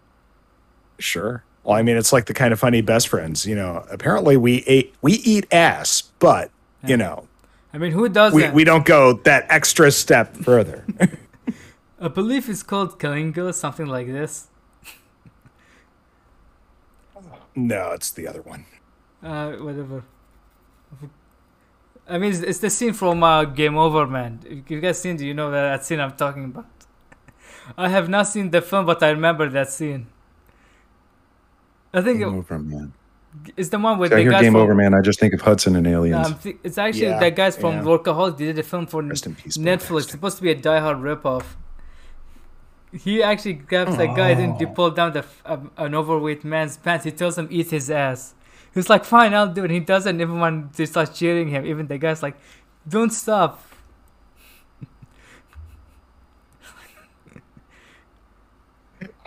sure. 0.98 1.44
Well, 1.64 1.76
I 1.76 1.82
mean, 1.82 1.96
it's 1.96 2.12
like 2.12 2.26
the 2.26 2.34
kind 2.34 2.52
of 2.52 2.58
funny 2.58 2.80
best 2.80 3.08
friends. 3.08 3.46
You 3.46 3.54
know, 3.54 3.84
apparently 3.90 4.36
we 4.36 4.64
ate 4.66 4.94
we 5.02 5.12
eat 5.12 5.46
ass, 5.52 6.02
but 6.18 6.50
you 6.84 6.96
know, 6.96 7.28
I 7.74 7.78
mean, 7.78 7.92
who 7.92 8.08
doesn't? 8.08 8.36
we, 8.36 8.50
we 8.50 8.64
don't 8.64 8.84
go 8.84 9.14
that 9.24 9.46
extra 9.48 9.90
step 9.90 10.36
further. 10.36 10.84
I 12.00 12.08
believe 12.08 12.48
it's 12.50 12.62
called 12.62 12.98
Caligula, 12.98 13.52
something 13.52 13.86
like 13.86 14.08
this. 14.08 14.48
no, 17.54 17.92
it's 17.92 18.10
the 18.10 18.26
other 18.26 18.42
one. 18.42 18.66
Uh, 19.22 19.52
whatever. 19.52 20.04
I 22.08 22.18
mean, 22.18 22.32
it's, 22.32 22.40
it's 22.40 22.58
the 22.58 22.70
scene 22.70 22.92
from 22.92 23.22
uh, 23.22 23.44
Game 23.44 23.76
Over, 23.78 24.06
man. 24.06 24.40
If 24.44 24.70
you 24.70 24.80
guys 24.80 24.98
seen, 24.98 25.16
do 25.16 25.24
you 25.24 25.34
know 25.34 25.50
that, 25.50 25.62
that 25.62 25.84
scene 25.84 26.00
I'm 26.00 26.12
talking 26.16 26.44
about? 26.46 26.66
I 27.78 27.88
have 27.88 28.08
not 28.08 28.26
seen 28.26 28.50
the 28.50 28.60
film, 28.60 28.86
but 28.86 29.02
I 29.02 29.10
remember 29.10 29.48
that 29.48 29.70
scene. 29.70 30.08
I 31.94 32.00
think 32.02 32.18
Game 32.18 32.34
it- 32.34 32.38
over, 32.38 32.58
man. 32.58 32.92
It's 33.56 33.70
the 33.70 33.78
one 33.78 33.98
with 33.98 34.10
See, 34.10 34.14
I 34.14 34.18
the 34.18 34.22
hear 34.24 34.30
guys 34.32 34.42
Game 34.42 34.52
from. 34.52 34.62
Over, 34.62 34.74
man. 34.74 34.94
I 34.94 35.00
just 35.00 35.18
think 35.20 35.32
of 35.34 35.40
Hudson 35.40 35.76
and 35.76 35.86
Aliens. 35.86 36.28
Um, 36.28 36.38
it's 36.62 36.78
actually 36.78 37.02
Yeah, 37.02 37.18
the 37.20 37.30
guys 37.30 37.56
from 37.56 37.76
yeah. 37.76 37.82
Workaholic. 37.82 38.36
They 38.38 38.46
did 38.46 38.58
a 38.58 38.62
film 38.62 38.86
for 38.86 39.02
Rest 39.02 39.26
in 39.26 39.34
peace, 39.34 39.56
Netflix. 39.56 40.02
It's 40.02 40.10
supposed 40.12 40.36
to 40.38 40.42
be 40.42 40.50
a 40.50 40.54
Die 40.54 40.80
Hard 40.80 40.98
ripoff. 40.98 41.44
He 42.92 43.22
actually 43.22 43.54
grabs 43.54 43.94
a 43.98 44.06
guy, 44.06 44.30
and 44.30 44.58
he 44.58 44.66
pull 44.66 44.90
down 44.90 45.12
the 45.14 45.24
um, 45.46 45.70
an 45.78 45.94
overweight 45.94 46.44
man's 46.44 46.76
pants. 46.76 47.04
He 47.06 47.10
tells 47.10 47.38
him 47.38 47.48
eat 47.50 47.70
his 47.70 47.90
ass. 47.90 48.34
He's 48.74 48.90
like, 48.90 49.04
fine, 49.04 49.32
I'll 49.34 49.48
do 49.52 49.64
it. 49.64 49.70
He 49.70 49.80
doesn't. 49.80 50.10
and 50.16 50.20
everyone 50.20 50.70
they 50.76 50.86
start 50.86 51.14
cheering 51.14 51.48
him. 51.48 51.64
Even 51.64 51.86
the 51.86 51.96
guy's 51.98 52.22
like, 52.22 52.36
don't 52.86 53.10
stop. 53.10 53.62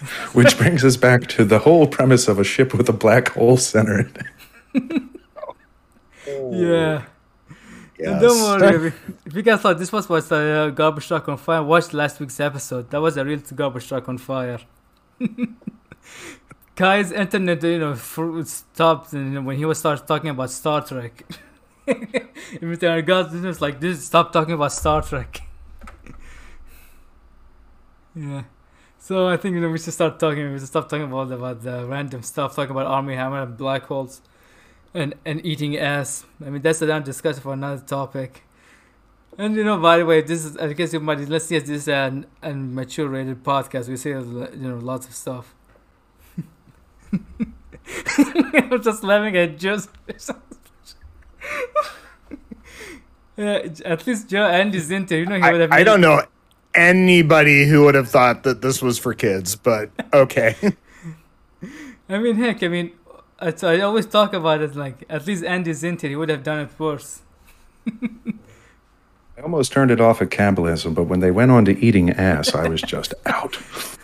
Which 0.32 0.56
brings 0.58 0.84
us 0.84 0.96
back 0.96 1.26
to 1.28 1.44
the 1.44 1.58
whole 1.58 1.86
premise 1.86 2.28
of 2.28 2.38
a 2.38 2.44
ship 2.44 2.72
with 2.74 2.88
a 2.88 2.92
black 2.92 3.28
hole 3.30 3.56
center. 3.56 4.00
in 4.00 4.12
it. 4.74 5.02
Yeah. 6.26 7.02
Yes. 7.98 8.22
don't 8.22 8.60
worry. 8.60 8.86
if- 8.88 9.10
if 9.26 9.34
you 9.36 9.42
guys 9.42 9.60
thought 9.60 9.78
this 9.78 9.92
was 9.92 10.08
was 10.08 10.32
a 10.32 10.36
uh, 10.36 10.70
garbage 10.70 11.06
truck 11.06 11.28
on 11.28 11.36
fire, 11.36 11.62
watch 11.62 11.92
last 11.92 12.18
week's 12.18 12.40
episode. 12.40 12.90
That 12.90 13.00
was 13.00 13.16
a 13.18 13.24
real 13.24 13.40
garbage 13.54 13.86
truck 13.88 14.08
on 14.08 14.16
fire. 14.18 14.58
Kai's 16.76 17.12
internet, 17.12 17.62
you 17.62 17.78
know, 17.78 17.94
fr- 17.94 18.40
stopped 18.44 19.12
and, 19.12 19.26
you 19.26 19.34
know, 19.40 19.42
when 19.42 19.56
he 19.58 19.66
was 19.66 19.78
started 19.78 20.06
talking 20.06 20.30
about 20.30 20.50
Star 20.50 20.82
Trek. 20.82 21.24
Every 21.86 22.76
time 22.78 22.92
I 22.98 23.00
got 23.02 23.30
this, 23.30 23.42
was 23.42 23.60
like, 23.60 23.80
this, 23.80 24.06
stop 24.06 24.32
talking 24.32 24.54
about 24.54 24.72
Star 24.72 25.02
Trek. 25.02 25.42
yeah. 28.14 28.42
So 29.10 29.26
I 29.26 29.36
think 29.36 29.54
you 29.56 29.60
know 29.60 29.70
we 29.70 29.78
should 29.78 29.92
start 29.92 30.20
talking. 30.20 30.52
We 30.52 30.58
should 30.60 30.68
stop 30.68 30.88
talking 30.88 31.06
about 31.06 31.32
about 31.32 31.62
the 31.62 31.84
random 31.84 32.22
stuff, 32.22 32.54
talking 32.54 32.70
about 32.70 32.86
Armie 32.86 33.16
Hammer 33.16 33.42
and 33.42 33.56
black 33.56 33.82
holes 33.82 34.22
and 34.94 35.16
and 35.24 35.44
eating 35.44 35.76
ass. 35.76 36.24
I 36.46 36.50
mean, 36.50 36.62
that's 36.62 36.80
a 36.80 36.86
down 36.86 37.02
discussion 37.02 37.42
for 37.42 37.52
another 37.52 37.82
topic. 37.84 38.44
And 39.36 39.56
you 39.56 39.64
know, 39.64 39.78
by 39.78 39.98
the 39.98 40.06
way, 40.06 40.20
this 40.20 40.44
is 40.44 40.56
I 40.56 40.72
guess 40.74 40.92
you 40.92 41.00
might 41.00 41.18
let's 41.28 41.46
see 41.46 41.58
this 41.58 41.70
is 41.70 41.88
an 41.88 42.26
an 42.40 42.72
mature 42.72 43.08
rated 43.08 43.42
podcast. 43.42 43.88
We 43.88 43.96
say 43.96 44.10
you 44.10 44.48
know 44.68 44.78
lots 44.78 45.08
of 45.08 45.14
stuff. 45.16 45.56
I'm 47.12 48.80
just 48.80 49.02
laughing 49.02 49.36
at 49.36 49.58
just. 49.58 49.90
yeah, 53.36 53.58
uh, 53.58 53.68
at 53.86 54.06
least 54.06 54.28
Joe 54.28 54.46
Andy's 54.46 54.88
into. 54.92 55.16
You 55.16 55.26
know, 55.26 55.34
he 55.34 55.50
would 55.50 55.62
have. 55.62 55.72
I, 55.72 55.78
I 55.78 55.82
don't 55.82 56.00
know 56.00 56.22
anybody 56.74 57.66
who 57.66 57.84
would 57.84 57.94
have 57.94 58.08
thought 58.08 58.42
that 58.44 58.62
this 58.62 58.82
was 58.82 58.98
for 58.98 59.14
kids, 59.14 59.56
but 59.56 59.90
okay. 60.12 60.56
I 62.08 62.18
mean, 62.18 62.36
heck, 62.36 62.62
I 62.62 62.68
mean, 62.68 62.92
I, 63.38 63.54
I 63.62 63.80
always 63.80 64.06
talk 64.06 64.34
about 64.34 64.60
it 64.60 64.74
like 64.76 65.04
at 65.08 65.26
least 65.26 65.44
Andy's 65.44 65.82
into. 65.84 66.06
it. 66.06 66.10
He 66.10 66.16
would 66.16 66.28
have 66.28 66.42
done 66.42 66.60
it 66.60 66.70
worse. 66.78 67.22
I 69.40 69.42
almost 69.42 69.72
turned 69.72 69.90
it 69.90 70.00
off 70.00 70.20
at 70.20 70.30
cannibalism, 70.30 70.92
but 70.92 71.04
when 71.04 71.20
they 71.20 71.30
went 71.30 71.50
on 71.50 71.64
to 71.64 71.78
eating 71.78 72.10
ass, 72.10 72.54
I 72.54 72.68
was 72.68 72.82
just 72.82 73.14
out. 73.26 73.58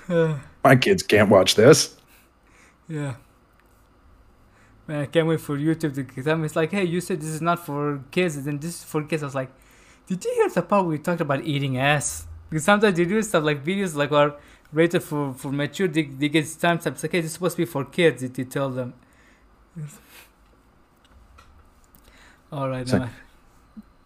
Uh. 0.09 0.39
My 0.65 0.77
kids 0.77 1.03
can't 1.03 1.29
watch 1.29 1.55
this. 1.55 1.95
Yeah. 2.89 3.17
Man, 4.87 5.03
I 5.03 5.07
can't 5.07 5.27
wait 5.27 5.41
for 5.41 5.59
YouTube 5.59 5.95
to 5.95 6.23
tell 6.23 6.37
me. 6.37 6.47
It's 6.47 6.57
like, 6.57 6.71
hey, 6.71 6.85
you 6.85 7.01
said 7.01 7.21
this 7.21 7.29
is 7.29 7.43
not 7.43 7.67
for 7.67 8.03
kids, 8.11 8.37
and 8.37 8.47
then 8.47 8.59
this 8.59 8.79
is 8.79 8.85
for 8.85 9.03
kids. 9.03 9.23
I 9.23 9.27
was 9.27 9.35
like, 9.35 9.51
did 10.07 10.25
you 10.25 10.33
hear 10.35 10.49
the 10.49 10.63
part 10.63 10.85
where 10.85 10.93
we 10.93 10.99
talked 10.99 11.21
about 11.21 11.45
eating 11.45 11.77
ass? 11.77 12.27
Because 12.49 12.65
sometimes 12.65 12.97
they 12.97 13.05
do 13.05 13.21
stuff 13.23 13.43
like 13.45 13.65
videos 13.65 13.95
like 13.95 14.13
are 14.13 14.35
rated 14.73 15.03
for 15.03 15.33
for 15.35 15.51
mature, 15.53 15.89
they, 15.89 16.03
they 16.03 16.29
get 16.29 16.47
time 16.61 16.81
stamps. 16.81 17.05
Okay, 17.05 17.21
this 17.21 17.31
is 17.31 17.35
supposed 17.35 17.57
to 17.57 17.63
be 17.63 17.67
for 17.67 17.85
kids. 17.85 18.23
They 18.29 18.45
tell 18.45 18.71
them. 18.71 18.95
All 22.53 22.69
right, 22.69 22.87
So- 22.89 22.99
now. 22.99 23.11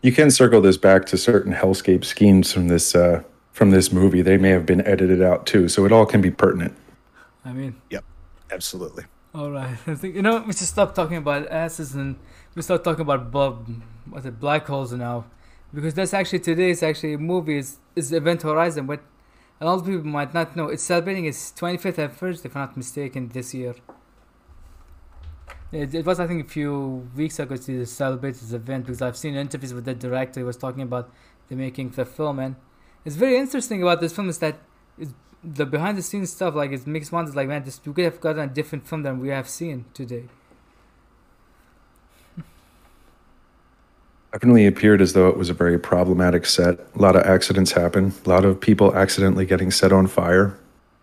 You 0.03 0.13
can 0.13 0.31
circle 0.31 0.63
this 0.63 0.79
back 0.79 1.05
to 1.07 1.19
certain 1.19 1.53
hellscape 1.53 2.07
schemes 2.07 2.51
from 2.55 2.69
this 2.69 2.95
uh, 2.95 3.23
from 3.53 3.71
this 3.71 3.93
movie. 3.93 4.23
They 4.23 4.39
may 4.39 4.49
have 4.49 4.65
been 4.65 4.81
edited 4.87 5.21
out 5.21 5.45
too, 5.45 5.69
so 5.69 5.85
it 5.85 5.93
all 5.93 6.07
can 6.07 6.23
be 6.23 6.31
pertinent. 6.31 6.75
I 7.45 7.53
mean, 7.53 7.77
Yep. 7.91 8.03
Absolutely. 8.51 9.05
all 9.35 9.51
right. 9.51 9.77
I 9.87 9.95
think 9.95 10.15
you 10.15 10.23
know 10.23 10.39
we 10.47 10.55
should 10.55 10.69
stop 10.69 10.95
talking 10.95 11.19
about 11.19 11.49
asses 11.49 11.95
and 11.95 12.17
we 12.55 12.63
start 12.63 12.83
talking 12.83 13.03
about 13.03 13.31
bu- 13.31 13.59
what's 14.09 14.25
it, 14.25 14.41
black 14.41 14.67
holes 14.67 14.91
now, 14.95 15.27
because 15.73 15.95
that's 15.95 16.15
actually 16.15 16.41
today's 16.41 16.83
actually 16.83 17.17
movie 17.17 17.59
is 17.59 17.79
is 17.97 18.13
Event 18.13 18.43
Horizon, 18.43 18.87
but 18.87 19.01
a 19.61 19.67
lot 19.67 19.81
of 19.81 19.85
people 19.85 20.05
might 20.05 20.33
not 20.33 20.57
know 20.57 20.67
it's 20.69 20.83
celebrating 20.83 21.27
its 21.27 21.53
25th 21.53 21.99
anniversary, 21.99 22.47
if 22.47 22.57
I'm 22.57 22.63
not 22.63 22.77
mistaken, 22.77 23.29
this 23.29 23.53
year. 23.55 23.75
It, 25.73 25.95
it 25.95 26.05
was 26.05 26.19
I 26.19 26.27
think 26.27 26.47
a 26.47 26.49
few 26.49 27.09
weeks 27.15 27.39
ago 27.39 27.57
to 27.57 27.87
celebrate 27.87 28.33
this 28.33 28.53
event 28.53 28.87
because 28.87 29.03
I've 29.03 29.17
seen 29.17 29.37
interviews 29.37 29.73
with 29.73 29.85
the 29.85 29.95
director. 29.95 30.41
He 30.41 30.45
was 30.45 30.57
talking 30.57 30.83
about 30.83 31.13
the 31.49 31.57
making 31.57 31.91
the 31.91 32.05
film, 32.05 32.39
and 32.39 32.57
it's 33.05 33.17
very 33.17 33.37
interesting 33.37 33.83
about 33.83 34.01
this 34.01 34.13
film 34.13 34.29
is 34.29 34.39
that 34.39 34.59
the 35.45 35.65
behind 35.65 35.97
the 35.97 36.03
scenes 36.03 36.33
stuff. 36.33 36.55
Like 36.55 36.73
it 36.73 36.87
makes 36.87 37.13
one 37.13 37.31
like 37.33 37.49
man, 37.49 37.65
this 37.65 37.81
we 37.85 37.93
could 37.93 38.05
have 38.05 38.21
gotten 38.21 38.43
a 38.43 38.53
different 38.53 38.87
film 38.87 39.03
than 39.03 39.21
we 39.21 39.29
have 39.29 39.49
seen 39.49 39.85
today. 39.95 40.25
Definitely 44.33 44.67
appeared 44.67 45.01
as 45.01 45.13
though 45.13 45.29
it 45.29 45.37
was 45.37 45.51
a 45.51 45.55
very 45.55 45.79
problematic 45.79 46.47
set. 46.47 46.79
A 46.95 46.99
lot 46.99 47.17
of 47.17 47.23
accidents 47.23 47.73
happen. 47.73 48.13
A 48.25 48.29
lot 48.29 48.45
of 48.45 48.61
people 48.61 48.95
accidentally 48.95 49.45
getting 49.45 49.71
set 49.71 49.93
on 49.93 50.07
fire. 50.07 50.57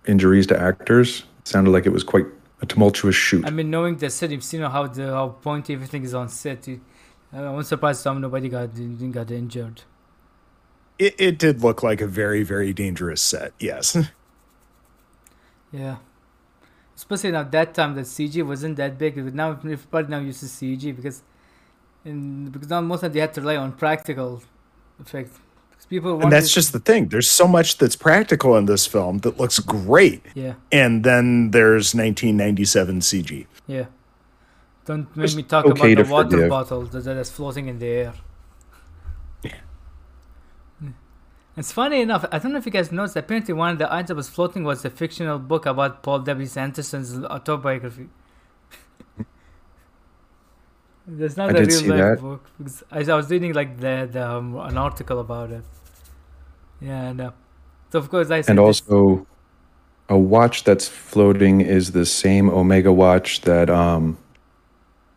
Injuries 0.08 0.48
to 0.48 0.60
actors. 0.60 1.24
Sounded 1.44 1.72
like 1.72 1.86
it 1.86 1.92
was 1.92 2.04
quite 2.04 2.26
a 2.62 2.66
tumultuous 2.66 3.16
shoot. 3.16 3.46
I 3.46 3.50
mean, 3.50 3.70
knowing 3.70 3.98
the 3.98 4.10
set, 4.10 4.32
you've 4.32 4.44
seen 4.44 4.62
how 4.62 4.88
the 4.88 5.08
how 5.08 5.30
pointy 5.30 5.74
everything 5.74 6.04
is 6.04 6.14
on 6.14 6.30
set. 6.30 6.68
You, 6.68 6.80
I 7.34 7.50
was 7.52 7.68
surprised 7.68 8.02
some 8.02 8.22
nobody 8.22 8.48
got 8.48 8.74
didn't 8.74 9.12
got 9.12 9.30
injured. 9.30 9.82
It, 10.98 11.16
it 11.20 11.38
did 11.38 11.62
look 11.62 11.84
like 11.84 12.02
a 12.02 12.08
very, 12.08 12.44
very 12.44 12.74
dangerous 12.74 13.22
set. 13.22 13.54
Yes. 13.60 13.98
Yeah. 15.72 15.98
Especially 16.96 17.32
now 17.32 17.44
that 17.44 17.74
time 17.74 17.94
the 17.94 18.02
CG 18.02 18.42
wasn't 18.46 18.78
that 18.78 18.98
big. 18.98 19.16
But 19.16 19.34
now 19.34 19.52
everybody 19.52 20.08
now 20.08 20.20
uses 20.20 20.52
CG 20.52 20.96
because, 20.96 21.22
and 22.06 22.52
because 22.52 22.70
now 22.70 22.82
most 22.82 23.04
of 23.04 23.14
they 23.14 23.20
had 23.20 23.34
to 23.34 23.42
rely 23.42 23.56
on 23.58 23.72
practical 23.74 24.42
effects. 25.00 25.38
Because 25.72 25.86
people 25.86 26.12
and 26.14 26.24
wanted- 26.24 26.36
that's 26.36 26.54
just 26.54 26.74
the 26.74 26.80
thing. 26.80 27.08
There's 27.10 27.30
so 27.30 27.48
much 27.48 27.78
that's 27.78 27.96
practical 27.96 28.56
in 28.58 28.66
this 28.66 28.86
film 28.88 29.20
that 29.20 29.38
looks 29.40 29.60
great. 29.60 30.24
yeah 30.34 30.54
And 30.72 31.04
then 31.04 31.52
there's 31.52 31.94
1997 31.94 33.00
CG. 33.02 33.46
yeah. 33.68 33.86
Don't 34.86 35.14
make 35.18 35.26
It's 35.26 35.36
me 35.36 35.44
talk 35.44 35.66
okay 35.66 35.92
about 35.94 36.06
the 36.08 36.12
water 36.14 36.30
forgive. 36.30 36.50
bottle 36.50 36.82
that, 36.86 37.04
that's 37.04 37.30
floating 37.30 37.68
in 37.68 37.78
the 37.80 37.88
air. 37.88 38.14
Yeah. 39.44 39.56
It's 41.58 41.72
funny 41.72 42.02
enough. 42.02 42.24
I 42.32 42.38
don't 42.40 42.52
know 42.54 42.60
if 42.60 42.66
you 42.66 42.72
guys 42.72 42.92
noticed. 42.92 43.16
Apparently, 43.18 43.54
one 43.54 43.72
of 43.74 43.80
the 43.80 43.92
items 43.92 44.10
that 44.10 44.16
was 44.16 44.30
floating 44.30 44.64
was 44.64 44.86
a 44.86 44.90
fictional 44.90 45.40
book 45.40 45.66
about 45.66 46.04
Paul 46.04 46.20
W. 46.20 46.48
Anderson's 46.56 47.18
autobiography. 47.26 48.08
That's 51.08 51.38
not 51.38 51.50
I 51.50 51.54
a 51.56 51.64
real 51.66 51.84
life 51.84 52.16
that. 52.16 52.22
book. 52.22 52.44
Because 52.58 52.84
I, 52.92 53.00
I 53.00 53.16
was 53.16 53.30
reading 53.30 53.54
like 53.54 53.80
the, 53.80 54.10
the 54.12 54.30
um, 54.30 54.56
an 54.58 54.78
article 54.78 55.20
about 55.20 55.52
it. 55.52 55.64
Yeah, 56.82 57.04
and 57.10 57.22
uh, 57.22 57.32
so 57.92 58.00
of 58.00 58.10
course 58.10 58.30
I 58.30 58.44
and 58.48 58.60
this- 58.60 58.82
also, 58.90 59.26
a 60.10 60.18
watch 60.18 60.64
that's 60.64 60.88
floating 60.88 61.62
is 61.62 61.92
the 61.92 62.06
same 62.06 62.50
Omega 62.50 62.92
watch 62.94 63.42
that 63.42 63.70
um, 63.70 64.18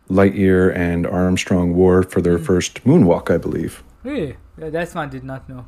Lightyear 0.09 0.75
and 0.75 1.05
Armstrong 1.07 1.73
wore 1.75 2.03
for 2.03 2.21
their 2.21 2.37
first 2.37 2.83
moonwalk, 2.83 3.29
I 3.33 3.37
believe. 3.37 3.83
Really? 4.03 4.37
Yeah, 4.57 4.69
that's 4.69 4.95
one 4.95 5.07
I 5.07 5.11
did 5.11 5.23
not 5.23 5.47
know. 5.47 5.65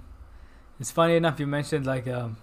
It's 0.79 0.91
funny 0.91 1.15
enough 1.15 1.39
you 1.39 1.47
mentioned 1.47 1.85
like 1.85 2.07
um 2.07 2.37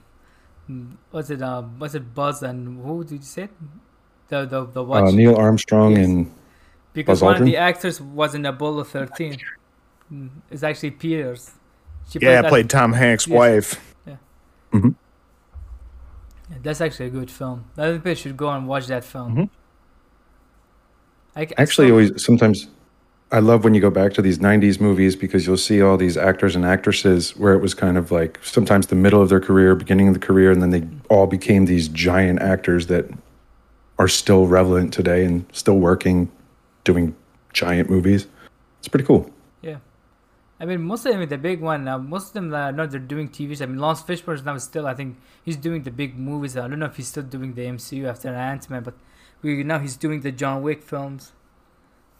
mm, 0.71 0.97
what's 1.11 1.31
it 1.31 1.41
what's 1.79 1.95
it 1.95 2.15
Buzz 2.15 2.43
and 2.43 2.83
who 2.85 3.05
did 3.05 3.19
you 3.21 3.25
say? 3.25 3.49
The 4.29 4.47
the 4.47 4.67
the 4.67 4.83
watch 4.83 5.09
Uh, 5.09 5.11
Neil 5.11 5.37
Armstrong 5.37 5.97
Yes. 5.97 6.05
and 6.07 6.31
because 6.93 7.21
Buzz 7.21 7.23
one 7.23 7.37
of 7.37 7.45
the 7.45 7.57
actors 7.57 8.01
was 8.01 8.35
in 8.35 8.45
Apollo 8.47 8.85
thirteen. 8.85 9.37
Mm, 10.13 10.29
It's 10.51 10.63
actually 10.63 10.91
Peters. 10.93 11.53
She 12.11 12.19
Yeah, 12.21 12.43
I 12.45 12.49
played 12.49 12.69
Tom 12.69 12.93
Hanks' 12.93 13.27
Yes. 13.29 13.37
wife. 13.37 13.95
Yeah, 14.07 14.17
that's 16.63 16.81
actually 16.81 17.07
a 17.07 17.11
good 17.11 17.31
film. 17.31 17.65
I 17.79 17.91
think 17.91 18.03
people 18.03 18.15
should 18.17 18.37
go 18.37 18.49
and 18.51 18.67
watch 18.67 18.87
that 18.89 19.05
film. 19.05 19.37
Mhm. 19.37 19.51
I, 21.37 21.43
I 21.43 21.49
actually 21.59 21.87
saw- 21.89 21.93
always 21.93 22.25
sometimes 22.25 22.67
I 23.31 23.39
love 23.39 23.63
when 23.63 23.75
you 23.75 23.81
go 23.81 23.91
back 23.91 24.13
to 24.15 24.23
these 24.23 24.39
90s 24.41 24.81
movies 24.81 25.15
because 25.15 25.47
you'll 25.47 25.57
see 25.57 25.81
all 25.81 25.97
these 25.97 26.17
actors 26.17 26.57
and 26.57 26.65
actresses 26.67 27.37
where 27.37 27.55
it 27.55 27.61
was 27.63 27.75
kind 27.75 27.97
of 27.97 28.11
like 28.11 28.41
sometimes 28.43 28.89
the 28.89 28.97
middle 28.97 29.23
of 29.23 29.29
their 29.29 29.39
career, 29.39 29.77
beginning 29.77 30.09
of 30.09 30.15
the 30.15 30.21
career, 30.21 30.51
and 30.51 30.61
then 30.61 30.71
they 30.71 30.83
all 31.09 31.29
became 31.29 31.67
these 31.67 31.87
giant 31.87 32.43
actors 32.43 32.89
that 32.89 33.09
are 34.01 34.09
still 34.09 34.49
relevant 34.49 34.93
today 34.93 35.25
and 35.25 35.45
still 35.53 35.79
working, 35.79 36.29
doing 36.85 37.17
giant 37.53 37.91
movies. 37.91 38.27
It's 38.79 38.89
pretty 38.89 39.05
cool. 39.05 39.31
Yeah. 39.63 39.79
I 40.59 40.67
mean, 40.67 40.83
most 40.83 41.07
of 41.07 41.13
them, 41.13 41.27
the 41.27 41.39
big 41.39 41.61
one, 41.61 41.89
uh, 41.89 41.99
most 41.99 42.29
of 42.29 42.33
them 42.35 42.55
are 42.55 42.71
not 42.71 42.91
they're 42.91 43.01
doing 43.01 43.29
TVs. 43.29 43.63
I 43.63 43.67
mean, 43.67 43.79
Laurence 43.79 44.03
Fishburne 44.03 44.35
is 44.35 44.45
now 44.45 44.59
still, 44.59 44.87
I 44.87 44.95
think, 44.95 45.19
he's 45.43 45.57
doing 45.57 45.83
the 45.83 45.91
big 45.91 46.19
movies. 46.19 46.57
I 46.57 46.69
don't 46.69 46.79
know 46.79 46.87
if 46.87 46.97
he's 46.97 47.09
still 47.09 47.23
doing 47.23 47.55
the 47.55 47.63
MCU 47.63 48.07
after 48.07 48.29
Ant 48.29 48.69
Man, 48.69 48.83
but 48.83 48.95
we 49.43 49.63
now 49.63 49.79
he's 49.79 49.97
doing 49.97 50.21
the 50.21 50.33
John 50.33 50.63
Wick 50.63 50.83
films. 50.83 51.33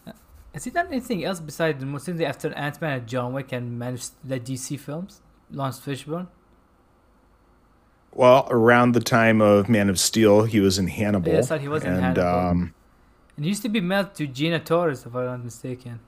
Uh, 0.07 0.13
Has 0.55 0.65
he 0.65 0.71
done 0.71 0.87
anything 0.87 1.23
else 1.23 1.39
besides 1.39 1.85
mostly 1.85 2.25
after 2.25 2.53
Ant 2.55 2.81
Man 2.81 2.99
and 2.99 3.07
John 3.07 3.35
Wick 3.35 3.53
and 3.53 3.79
managed 3.79 4.13
the 4.25 4.41
DC 4.41 4.79
films? 4.79 5.21
Laurence 5.51 5.79
Fishburne? 5.79 6.29
Well, 8.13 8.49
around 8.51 8.93
the 8.93 9.01
time 9.01 9.41
of 9.41 9.69
Man 9.69 9.89
of 9.89 9.99
Steel, 10.01 10.45
he 10.45 10.61
was 10.61 10.79
in 10.79 10.89
Hannibal. 10.89 11.33
Yes, 11.33 11.47
I 11.47 11.49
thought 11.49 11.61
he 11.61 11.69
was 11.69 11.85
in 11.85 11.93
and, 11.93 12.01
Hannibal. 12.01 12.49
Um, 12.51 12.75
And 13.37 13.47
used 13.47 13.63
to 13.63 13.69
be 13.69 13.81
married 13.81 14.15
to 14.17 14.27
Gina 14.27 14.61
Torres, 14.61 15.07
if 15.07 15.15
I'm 15.15 15.25
not 15.25 15.45
mistaken. 15.45 16.01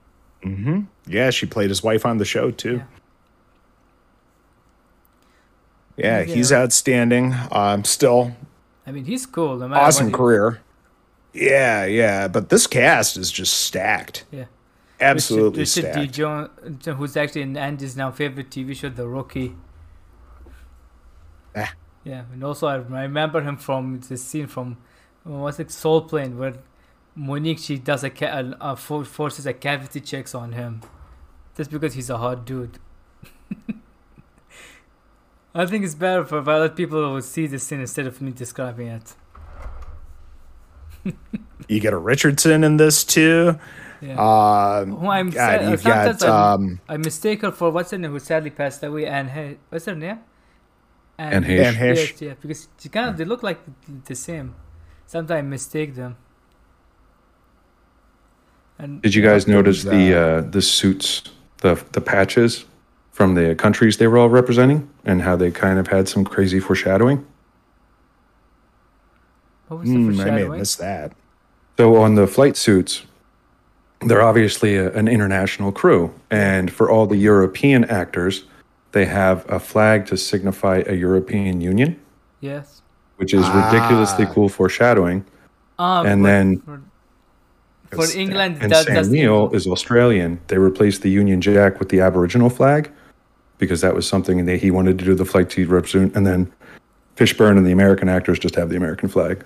Mm-hmm. 0.43 0.81
Yeah, 1.07 1.31
she 1.31 1.47
played 1.47 1.71
his 1.71 1.83
wife 1.83 2.05
on 2.05 2.19
the 2.19 2.25
show 2.25 2.51
too. 2.51 2.77
Yeah. 2.77 2.85
Yeah, 5.97 6.23
he's 6.25 6.53
outstanding. 6.53 7.35
Um, 7.51 7.85
still 7.85 8.35
I 8.87 8.93
mean, 8.93 9.05
he's 9.05 9.27
cool. 9.27 9.57
No 9.57 9.73
awesome 9.75 10.09
he- 10.09 10.13
career. 10.13 10.61
Yeah, 11.35 11.87
yeah, 11.87 12.29
but 12.29 12.51
this 12.51 12.67
cast 12.67 13.17
is 13.17 13.31
just 13.33 13.55
stacked. 13.55 14.25
Yeah. 14.31 14.45
Absolutely 15.01 15.61
Richard, 15.61 15.85
Richard 15.97 16.51
stacked. 16.53 16.87
Who's 16.99 17.17
actually 17.17 17.43
in 17.43 17.57
Andy's 17.57 17.97
now 17.97 18.11
favorite 18.11 18.51
TV 18.51 18.77
show, 18.77 18.91
The 18.91 19.09
Rookie. 19.09 19.55
Ah. 21.57 21.73
Yeah, 22.05 22.25
and 22.33 22.45
also 22.45 22.67
I 22.67 22.77
remember 22.77 23.41
him 23.43 23.57
from 23.57 24.01
the 24.01 24.17
scene 24.17 24.47
from 24.47 24.77
what's 25.25 25.59
it, 25.61 25.71
Soul 25.71 26.03
Plane, 26.03 26.37
where 26.39 26.55
Monique 27.15 27.59
she 27.59 27.79
does 27.79 28.03
a, 28.05 28.11
ca- 28.11 28.27
a, 28.41 28.57
a 28.73 28.77
for- 28.77 29.05
forces 29.05 29.47
a 29.47 29.53
cavity 29.53 30.01
checks 30.01 30.35
on 30.35 30.53
him, 30.53 30.81
just 31.57 31.71
because 31.71 31.95
he's 31.95 32.09
a 32.11 32.19
hot 32.19 32.45
dude. 32.47 32.79
I 35.55 35.67
think 35.67 35.85
it's 35.85 35.95
better 35.95 36.25
for 36.25 36.39
if 36.39 36.49
I 36.49 36.59
let 36.59 36.77
people 36.77 37.13
who 37.13 37.21
see 37.21 37.47
the 37.47 37.59
scene 37.59 37.81
instead 37.81 38.07
of 38.07 38.21
me 38.23 38.33
describing 38.33 38.89
it. 38.89 39.15
You 41.69 41.79
get 41.81 41.93
a 41.93 41.97
Richardson 41.99 42.65
in 42.65 42.77
this 42.77 43.05
too. 43.05 43.57
Yeah. 44.01 44.15
Um, 44.19 44.97
Who 44.97 45.07
I'm 45.09 45.31
God, 45.31 45.35
sad- 45.61 45.71
you've 45.71 45.81
sometimes 45.81 46.23
got 46.23 46.29
I'm- 46.29 46.61
um, 46.65 46.81
I 46.89 46.97
mistake 46.97 47.43
her 47.43 47.53
for 47.53 47.71
what's 47.71 47.93
her 47.93 47.99
name 47.99 48.11
who 48.11 48.19
sadly 48.19 48.51
passed 48.51 48.83
away, 48.83 49.07
and 49.07 49.31
hey, 49.31 49.59
what's 49.69 49.85
her 49.87 49.95
name? 49.95 50.19
Anne 51.17 51.45
Heche. 51.45 51.65
Anne 51.65 51.75
Heche. 51.77 51.97
Yes, 51.97 52.21
yeah, 52.21 52.35
because 52.41 52.69
she 52.81 52.89
kind 52.89 53.11
of 53.11 53.17
they 53.17 53.25
look 53.25 53.45
like 53.45 53.61
the 54.07 54.15
same. 54.17 54.57
Sometimes 55.07 55.39
I 55.39 55.43
mistake 55.43 55.95
them. 55.95 56.17
And 58.83 59.01
Did 59.01 59.15
you 59.15 59.23
guys 59.23 59.47
notice 59.47 59.85
the 59.85 60.15
uh, 60.15 60.21
uh, 60.21 60.41
the 60.51 60.61
suits, 60.61 61.23
the 61.59 61.83
the 61.93 62.01
patches 62.01 62.65
from 63.13 63.35
the 63.35 63.55
countries 63.55 63.97
they 63.97 64.09
were 64.09 64.19
all 64.19 64.29
representing, 64.29 64.89
and 65.05 65.23
how 65.23 65.37
they 65.37 65.51
kind 65.53 65.79
of 65.79 65.87
had 65.89 66.09
some 66.09 66.25
crazy 66.25 66.59
foreshadowing? 66.61 67.25
what 69.69 69.81
was 69.81 69.89
the 69.89 69.95
hmm, 69.95 70.09
I 70.09 70.11
may 70.11 70.17
have 70.17 70.25
foreshadowing? 70.27 70.59
missed 70.59 70.79
that. 70.81 71.13
So 71.79 71.97
on 71.97 72.15
the 72.17 72.27
flight 72.27 72.57
suits, 72.57 73.05
they're 74.07 74.21
obviously 74.23 74.77
a, 74.77 74.93
an 74.93 75.09
international 75.09 75.73
crew, 75.73 76.13
and 76.31 76.71
for 76.71 76.91
all 76.91 77.07
the 77.07 77.17
European 77.17 77.85
actors, 77.85 78.45
they 78.93 79.07
have 79.07 79.49
a 79.51 79.59
flag 79.61 80.07
to 80.07 80.17
signify 80.17 80.83
a 80.87 80.95
European 80.95 81.61
Union, 81.61 81.99
Yes. 82.41 82.83
which 83.17 83.33
is 83.33 83.49
ridiculously 83.51 84.27
Ah. 84.27 84.33
cool 84.35 84.49
foreshadowing. 84.49 85.25
Um, 85.79 86.07
And 86.07 86.23
but 86.23 86.29
then- 86.29 86.85
for, 87.95 88.19
England, 88.19 88.59
And 88.61 88.73
that, 88.73 88.87
Sam 88.87 89.11
Neill 89.11 89.51
is 89.53 89.67
Australian. 89.67 90.41
They 90.49 90.59
replaced 90.59 91.03
the 91.03 91.11
Union 91.11 91.41
Jack 91.41 91.79
with 91.79 91.89
the 91.89 92.01
Aboriginal 92.01 92.51
flag 92.51 92.91
because 93.59 93.81
that 93.81 93.95
was 93.95 94.07
something 94.07 94.45
that 94.47 94.59
he 94.59 94.71
wanted 94.71 94.99
to 94.99 95.05
do 95.05 95.15
the 95.15 95.25
flight 95.25 95.51
to 95.51 95.67
represent. 95.67 96.17
And 96.17 96.27
then 96.27 96.53
Fishburne 97.17 97.57
and 97.57 97.67
the 97.67 97.73
American 97.73 98.09
actors 98.09 98.39
just 98.39 98.55
have 98.57 98.71
the 98.71 98.77
American 98.77 99.09
flag. 99.09 99.45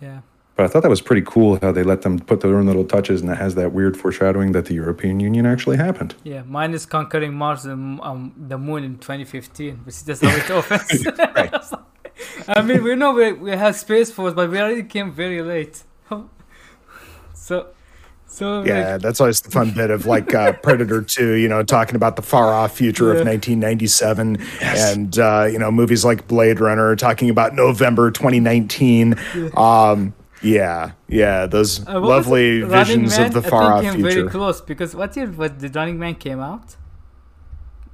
Yeah. 0.00 0.20
But 0.58 0.64
I 0.64 0.68
thought 0.68 0.82
that 0.82 0.90
was 0.90 1.00
pretty 1.00 1.22
cool 1.22 1.56
how 1.62 1.70
they 1.70 1.84
let 1.84 2.02
them 2.02 2.18
put 2.18 2.40
their 2.40 2.58
own 2.58 2.66
little 2.66 2.84
touches, 2.84 3.20
and 3.20 3.30
that 3.30 3.38
has 3.38 3.54
that 3.54 3.72
weird 3.72 3.96
foreshadowing 3.96 4.50
that 4.52 4.64
the 4.64 4.74
European 4.74 5.20
Union 5.20 5.46
actually 5.46 5.76
happened. 5.76 6.16
Yeah, 6.24 6.42
mine 6.42 6.74
is 6.74 6.84
conquering 6.84 7.32
Mars 7.32 7.64
and 7.64 8.00
um, 8.00 8.34
the 8.36 8.58
moon 8.58 8.82
in 8.82 8.98
2015, 8.98 9.76
which 9.84 9.94
is 9.94 10.02
just 10.02 10.24
how 10.24 10.36
it 10.36 10.50
opens. 10.58 11.06
Right. 11.16 11.54
I 12.48 12.62
mean, 12.62 12.82
we 12.82 12.96
know 12.96 13.12
we, 13.12 13.32
we 13.32 13.50
have 13.52 13.76
Space 13.76 14.10
Force, 14.10 14.34
but 14.34 14.50
we 14.50 14.58
already 14.58 14.82
came 14.82 15.12
very 15.12 15.42
late. 15.42 15.84
so, 17.34 17.68
so 18.38 18.62
Yeah, 18.64 18.92
like, 18.92 19.02
that's 19.02 19.20
always 19.20 19.40
the 19.40 19.50
fun 19.50 19.72
bit 19.72 19.90
of 19.90 20.06
like 20.06 20.34
uh, 20.34 20.52
Predator 20.62 21.02
2, 21.02 21.32
you 21.34 21.48
know, 21.48 21.62
talking 21.62 21.96
about 21.96 22.16
the 22.16 22.22
far 22.22 22.52
off 22.54 22.76
future 22.76 23.06
Yeah. 23.12 23.20
of 23.20 23.26
1997 23.26 24.38
and, 24.62 25.18
uh, 25.18 25.48
you 25.50 25.58
know, 25.58 25.70
movies 25.70 26.04
like 26.04 26.28
Blade 26.28 26.60
Runner 26.60 26.94
talking 26.96 27.30
about 27.30 27.54
November 27.54 28.10
2019. 28.10 29.16
Um, 29.56 30.14
yeah, 30.42 30.92
yeah, 31.08 31.46
those 31.46 31.84
uh, 31.88 31.98
lovely 31.98 32.62
visions 32.62 33.18
Man, 33.18 33.26
of 33.26 33.32
the 33.34 33.42
far 33.42 33.72
off 33.72 33.82
came 33.82 34.00
very 34.00 34.14
future. 34.14 34.30
close 34.30 34.60
because 34.60 34.94
what 34.94 35.16
year 35.16 35.28
was 35.30 35.50
the 35.58 35.68
Running 35.68 35.98
Man 35.98 36.14
came 36.14 36.38
out? 36.38 36.76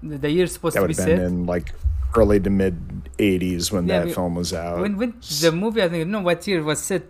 The, 0.02 0.18
the 0.18 0.30
year 0.30 0.46
supposed 0.46 0.76
That 0.76 0.82
to 0.82 0.88
be 0.88 0.94
have 0.94 1.06
been 1.06 1.16
set. 1.18 1.26
in 1.26 1.46
like 1.46 1.72
early 2.14 2.38
to 2.40 2.50
mid 2.50 2.76
80s 3.18 3.72
when 3.72 3.88
Yeah, 3.88 4.00
that 4.00 4.06
we- 4.08 4.12
film 4.12 4.34
was 4.34 4.52
out. 4.52 4.80
when 4.80 4.98
when 4.98 5.14
the 5.40 5.52
movie 5.52 5.82
I 5.82 5.88
think 5.88 6.06
no 6.08 6.20
what 6.20 6.46
year 6.46 6.62
was 6.62 6.80
set 6.80 7.04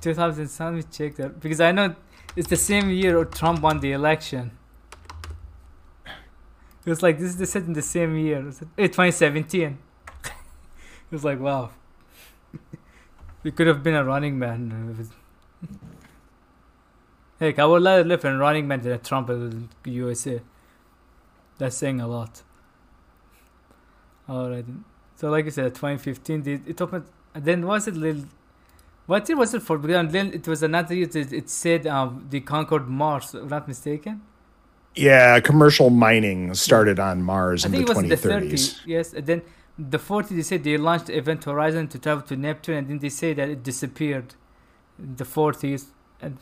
2000 0.00 0.48
let 0.60 0.72
me 0.74 0.82
check 0.90 1.16
that 1.16 1.38
because 1.40 1.60
I 1.60 1.72
know 1.72 1.94
it's 2.36 2.48
the 2.48 2.56
same 2.56 2.90
year 2.90 3.24
Trump 3.24 3.60
won 3.62 3.80
the 3.80 3.92
election. 3.92 4.52
It 6.84 6.90
was 6.90 7.02
like 7.02 7.18
this 7.18 7.30
is 7.30 7.36
the 7.38 7.46
set 7.46 7.64
in 7.64 7.72
the 7.72 7.82
same 7.82 8.16
year. 8.16 8.38
It 8.38 8.44
was- 8.44 8.62
eh, 8.78 8.86
2017 8.86 9.78
it 10.24 10.32
was 11.10 11.24
like 11.24 11.40
wow. 11.40 11.70
We 13.42 13.50
could 13.50 13.66
have 13.66 13.82
been 13.82 13.94
a 13.94 14.04
running 14.04 14.38
man. 14.38 14.96
It 14.98 15.06
heck 17.38 17.58
I 17.58 17.66
would 17.66 17.82
rather 17.82 18.04
live 18.04 18.24
in 18.24 18.38
running 18.38 18.68
man 18.68 18.80
than 18.82 18.92
a 18.92 18.98
Trump 18.98 19.30
in 19.30 19.68
the 19.82 19.90
USA 19.92 20.40
that's 21.58 21.76
saying 21.76 22.00
a 22.00 22.06
lot. 22.06 22.42
Alright 24.28 24.64
so 25.16 25.30
like 25.30 25.46
I 25.46 25.48
said, 25.48 25.74
2015, 25.74 26.42
the- 26.42 26.60
it 26.66 26.80
opened. 26.80 27.06
Then 27.34 27.66
was 27.66 27.88
it 27.88 27.94
little? 27.94 28.24
What 29.06 29.28
year 29.28 29.38
was 29.38 29.54
it 29.54 29.62
for? 29.62 29.78
Because 29.78 30.12
then 30.12 30.32
it 30.32 30.46
was 30.48 30.62
another 30.62 30.94
year. 30.94 31.08
It, 31.12 31.32
it 31.32 31.48
said 31.48 31.86
um, 31.86 32.26
the 32.28 32.40
Concord 32.40 32.88
Mars. 32.88 33.34
If 33.34 33.42
I'm 33.42 33.48
not 33.48 33.68
mistaken. 33.68 34.22
yeah, 34.96 35.38
commercial 35.40 35.90
mining 35.90 36.54
started 36.54 36.98
on 36.98 37.22
Mars 37.22 37.64
I 37.64 37.68
in 37.68 37.72
think 37.72 37.86
the 37.86 37.92
it 37.92 37.96
was 37.96 38.04
in 38.04 38.08
the 38.10 38.16
30. 38.16 38.48
2030s. 38.50 38.80
Yes, 38.86 39.12
and 39.12 39.26
then 39.26 39.42
the 39.78 39.98
40s 39.98 40.28
They 40.28 40.42
said 40.42 40.64
they 40.64 40.76
launched 40.76 41.10
Event 41.10 41.44
Horizon 41.44 41.88
to 41.88 41.98
travel 41.98 42.22
to 42.24 42.36
Neptune, 42.36 42.76
and 42.76 42.88
then 42.88 42.98
they 42.98 43.10
say 43.10 43.32
that 43.34 43.48
it 43.48 43.62
disappeared. 43.62 44.34
In 44.98 45.16
the 45.16 45.24
40s, 45.24 45.86
and 46.20 46.38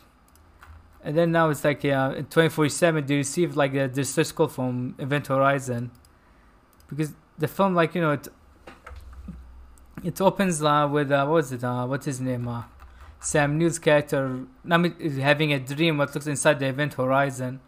and 1.02 1.18
then 1.18 1.32
now 1.32 1.50
it's 1.50 1.64
like 1.64 1.84
uh, 1.84 2.14
in 2.16 2.26
2047 2.26 3.04
they 3.06 3.16
received 3.16 3.56
like 3.56 3.74
a 3.74 3.88
distress 3.88 4.32
call 4.32 4.46
from 4.48 4.94
Event 4.98 5.26
Horizon, 5.26 5.90
because 6.88 7.12
the 7.36 7.48
film 7.48 7.74
like 7.74 7.94
you 7.96 8.00
know 8.00 8.12
it 8.12 8.28
it 10.04 10.20
opens 10.20 10.62
uh, 10.62 10.88
with 10.90 11.10
uh, 11.10 11.24
what 11.24 11.34
was 11.34 11.52
it 11.52 11.64
uh, 11.64 11.86
what's 11.86 12.06
his 12.06 12.20
name 12.20 12.46
uh, 12.46 12.64
Sam 13.20 13.56
Neill's 13.58 13.78
character. 13.78 14.44
Having 14.68 15.52
a 15.52 15.58
dream 15.58 15.96
what 15.96 16.14
looks 16.14 16.26
inside 16.26 16.58
the 16.60 16.66
Event 16.66 16.94
Horizon, 16.94 17.60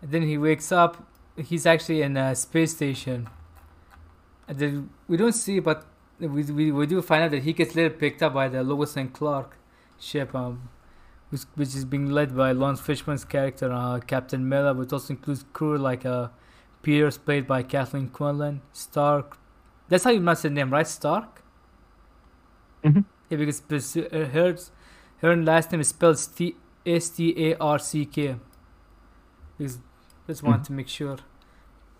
and 0.00 0.10
then 0.12 0.22
he 0.22 0.38
wakes 0.38 0.70
up. 0.70 1.04
He's 1.36 1.66
actually 1.66 2.02
in 2.02 2.16
a 2.16 2.36
space 2.36 2.72
station, 2.76 3.28
and 4.46 4.58
then 4.58 4.90
we 5.08 5.16
don't 5.16 5.32
see 5.32 5.58
but 5.58 5.86
we, 6.20 6.44
we, 6.44 6.70
we 6.70 6.86
do 6.86 7.02
find 7.02 7.24
out 7.24 7.30
that 7.32 7.42
he 7.42 7.52
gets 7.52 7.74
later 7.74 7.90
picked 7.90 8.22
up 8.22 8.34
by 8.34 8.48
the 8.48 8.62
Lewis 8.62 8.96
and 8.96 9.12
Clark 9.12 9.56
ship 9.98 10.34
um 10.34 10.68
which, 11.30 11.42
which 11.54 11.74
is 11.74 11.84
being 11.84 12.10
led 12.10 12.36
by 12.36 12.52
Laurence 12.52 12.80
Fishman's 12.80 13.24
character 13.24 13.72
uh, 13.72 13.98
Captain 14.00 14.48
Miller 14.48 14.74
which 14.74 14.92
also 14.92 15.14
includes 15.14 15.44
crew 15.52 15.78
like 15.78 16.04
uh 16.04 16.28
Peters 16.82 17.18
played 17.18 17.46
by 17.46 17.62
Kathleen 17.62 18.08
Quinlan 18.08 18.62
Stark 18.72 19.38
that's 19.90 20.04
how 20.04 20.10
you 20.10 20.18
pronounce 20.20 20.42
her 20.42 20.50
name 20.50 20.70
right 20.72 20.86
Stark? 20.86 21.42
Mhm. 22.84 23.04
yeah 23.28 23.36
because 23.36 23.96
uh, 23.96 24.24
her 24.32 24.56
her 25.22 25.36
last 25.36 25.70
name 25.72 25.80
is 25.82 25.88
spelled 25.88 26.18
St- 26.18 26.56
S-T-A-R-C-K 26.86 28.36
because 29.58 29.78
just 30.26 30.42
want 30.42 30.64
to 30.64 30.72
make 30.72 30.88
sure. 30.88 31.18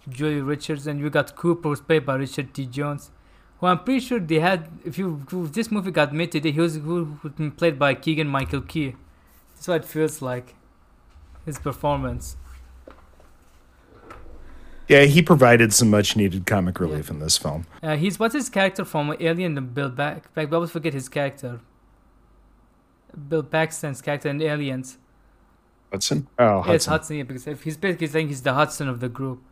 Joely 0.08 0.46
Richards 0.46 0.86
and 0.86 0.98
you 0.98 1.10
got 1.10 1.36
Cooper 1.36 1.68
who's 1.68 1.80
played 1.82 2.06
by 2.06 2.14
Richard 2.14 2.54
T. 2.54 2.64
Jones 2.64 3.10
who 3.58 3.66
I'm 3.66 3.80
pretty 3.84 4.00
sure 4.00 4.18
they 4.18 4.40
had 4.40 4.68
if 4.84 4.96
you 4.96 5.26
if 5.30 5.52
this 5.52 5.70
movie 5.70 5.90
got 5.90 6.14
made 6.14 6.32
today 6.32 6.52
he 6.52 6.60
was 6.60 6.76
who, 6.76 7.04
been 7.36 7.50
played 7.50 7.78
by 7.78 7.94
Keegan 7.94 8.26
Michael 8.26 8.62
Key. 8.62 8.96
That's 9.54 9.68
what 9.68 9.82
it 9.82 9.84
feels 9.84 10.22
like 10.22 10.54
his 11.44 11.58
performance 11.58 12.36
Yeah, 14.90 15.04
he 15.04 15.22
provided 15.22 15.72
some 15.72 15.88
much 15.90 16.16
needed 16.16 16.46
comic 16.46 16.80
relief 16.80 17.10
in 17.10 17.20
this 17.20 17.38
film. 17.38 17.66
uh, 17.82 17.96
he's 17.96 18.18
what's 18.18 18.34
his 18.34 18.48
character 18.48 18.84
from 18.84 19.14
Alien 19.20 19.56
and 19.56 19.72
Bill 19.72 19.88
Back 19.88 20.34
Back 20.34 20.52
I 20.52 20.54
always 20.56 20.70
forget 20.70 20.92
his 20.92 21.08
character 21.08 21.60
Bill 23.28 23.44
Paxton's 23.44 24.02
character 24.02 24.28
in 24.28 24.42
Aliens 24.42 24.98
Hudson. 25.92 26.28
Oh, 26.38 26.58
Yes, 26.58 26.66
Hudson. 26.66 26.90
Hudson. 26.92 27.16
Yeah, 27.16 27.22
because 27.24 27.46
if 27.46 27.62
he's 27.64 27.76
basically 27.76 28.06
saying 28.06 28.28
he's 28.28 28.42
the 28.42 28.54
Hudson 28.54 28.88
of 28.88 29.00
the 29.00 29.08
group. 29.08 29.42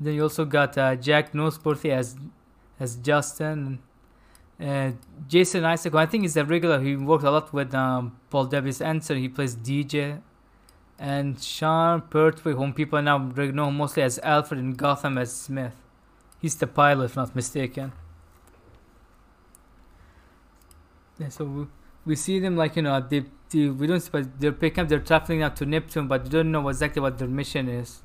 Then 0.00 0.14
you 0.14 0.22
also 0.22 0.44
got 0.44 0.78
uh, 0.78 0.94
Jack 0.94 1.32
Noseworthy 1.32 1.90
as 1.90 2.16
as 2.78 2.94
Justin, 2.96 3.80
and 4.60 4.94
uh, 4.94 4.96
Jason 5.26 5.64
Isaac. 5.64 5.92
who 5.92 5.98
I 5.98 6.06
think 6.06 6.22
he's 6.22 6.36
a 6.36 6.44
regular. 6.44 6.80
He 6.80 6.94
worked 6.94 7.24
a 7.24 7.30
lot 7.32 7.52
with 7.52 7.74
um, 7.74 8.16
Paul 8.30 8.46
W.S. 8.46 8.80
Anderson. 8.80 9.18
He 9.18 9.28
plays 9.28 9.56
DJ, 9.56 10.20
and 10.98 11.40
Sean 11.40 12.02
Pertwee, 12.02 12.54
whom 12.54 12.72
people 12.72 13.00
now 13.00 13.18
know 13.18 13.70
mostly 13.70 14.02
as 14.02 14.18
Alfred 14.22 14.58
in 14.58 14.74
Gotham 14.74 15.16
as 15.16 15.32
Smith. 15.32 15.74
He's 16.40 16.56
the 16.56 16.66
pilot, 16.66 17.06
if 17.06 17.16
not 17.16 17.34
mistaken. 17.36 17.92
Yeah, 21.18 21.28
so 21.28 21.44
we, 21.44 21.66
we 22.04 22.16
see 22.16 22.38
them 22.38 22.56
like 22.56 22.76
you 22.76 22.82
know 22.82 23.00
they, 23.00 23.24
we 23.52 23.86
don't 23.86 24.12
but 24.12 24.40
they're 24.40 24.52
picking 24.52 24.82
up 24.82 24.88
they're 24.88 25.00
traveling 25.00 25.42
out 25.42 25.56
to 25.56 25.66
Neptune, 25.66 26.08
but 26.08 26.24
they 26.24 26.30
don't 26.30 26.52
know 26.52 26.68
exactly 26.68 27.02
what 27.02 27.18
their 27.18 27.28
mission 27.28 27.68
is. 27.68 28.02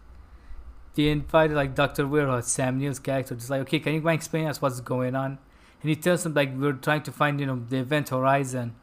They 0.96 1.10
invited 1.10 1.56
like 1.56 1.76
Doctor 1.76 2.08
Weir 2.08 2.30
or 2.30 2.42
Sam 2.42 2.80
Neill's 2.80 3.00
character, 3.00 3.36
just 3.36 3.50
like 3.50 3.62
okay, 3.62 3.80
can 3.80 3.94
you 3.94 4.08
explain 4.10 4.48
us 4.48 4.62
what's 4.62 4.80
going 4.80 5.16
on? 5.16 5.38
And 5.82 5.90
he 5.90 5.96
tells 5.96 6.24
them 6.24 6.34
like 6.34 6.56
we're 6.56 6.74
trying 6.74 7.04
to 7.04 7.12
find 7.12 7.40
you 7.40 7.46
know 7.46 7.64
the 7.70 7.78
event 7.78 8.10
horizon. 8.10 8.76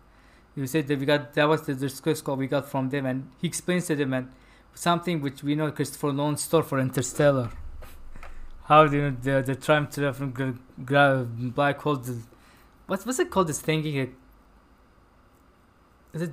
He 0.61 0.67
said 0.67 0.87
that 0.89 0.99
we 0.99 1.07
got 1.07 1.35
that 1.35 1.49
was 1.49 1.63
the 1.63 1.75
discuss 1.75 2.21
call 2.21 2.37
we 2.37 2.47
got 2.47 2.69
from 2.69 2.91
them, 2.91 3.07
and 3.07 3.31
he 3.41 3.47
explains 3.49 3.87
to 3.87 3.97
them 3.97 4.13
and 4.13 4.29
something 4.75 5.21
which 5.21 5.43
we 5.43 5.55
know 5.55 5.71
Christopher 5.71 6.13
Nolan 6.13 6.37
stole 6.37 6.63
for 6.63 6.79
Interstellar. 6.79 7.51
How 8.65 8.87
do 8.87 8.97
you 8.97 9.03
know 9.03 9.17
the 9.23 9.43
the 9.43 9.55
time 9.55 9.89
travel 9.89 10.29
gra- 10.29 10.55
gra- 10.85 11.27
black 11.29 11.81
hole? 11.81 11.97
The, 11.97 12.19
what's 12.87 13.05
what's 13.07 13.19
it 13.19 13.31
called? 13.31 13.49
This 13.49 13.61
thing? 13.61 13.81
uh, 13.99 14.07
Is 16.13 16.23
it 16.23 16.33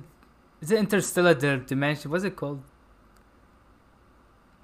is 0.60 0.70
it 0.70 0.78
interstellar 0.78 1.34
di- 1.34 1.64
dimension? 1.66 2.10
What's 2.10 2.24
it 2.24 2.36
called? 2.36 2.62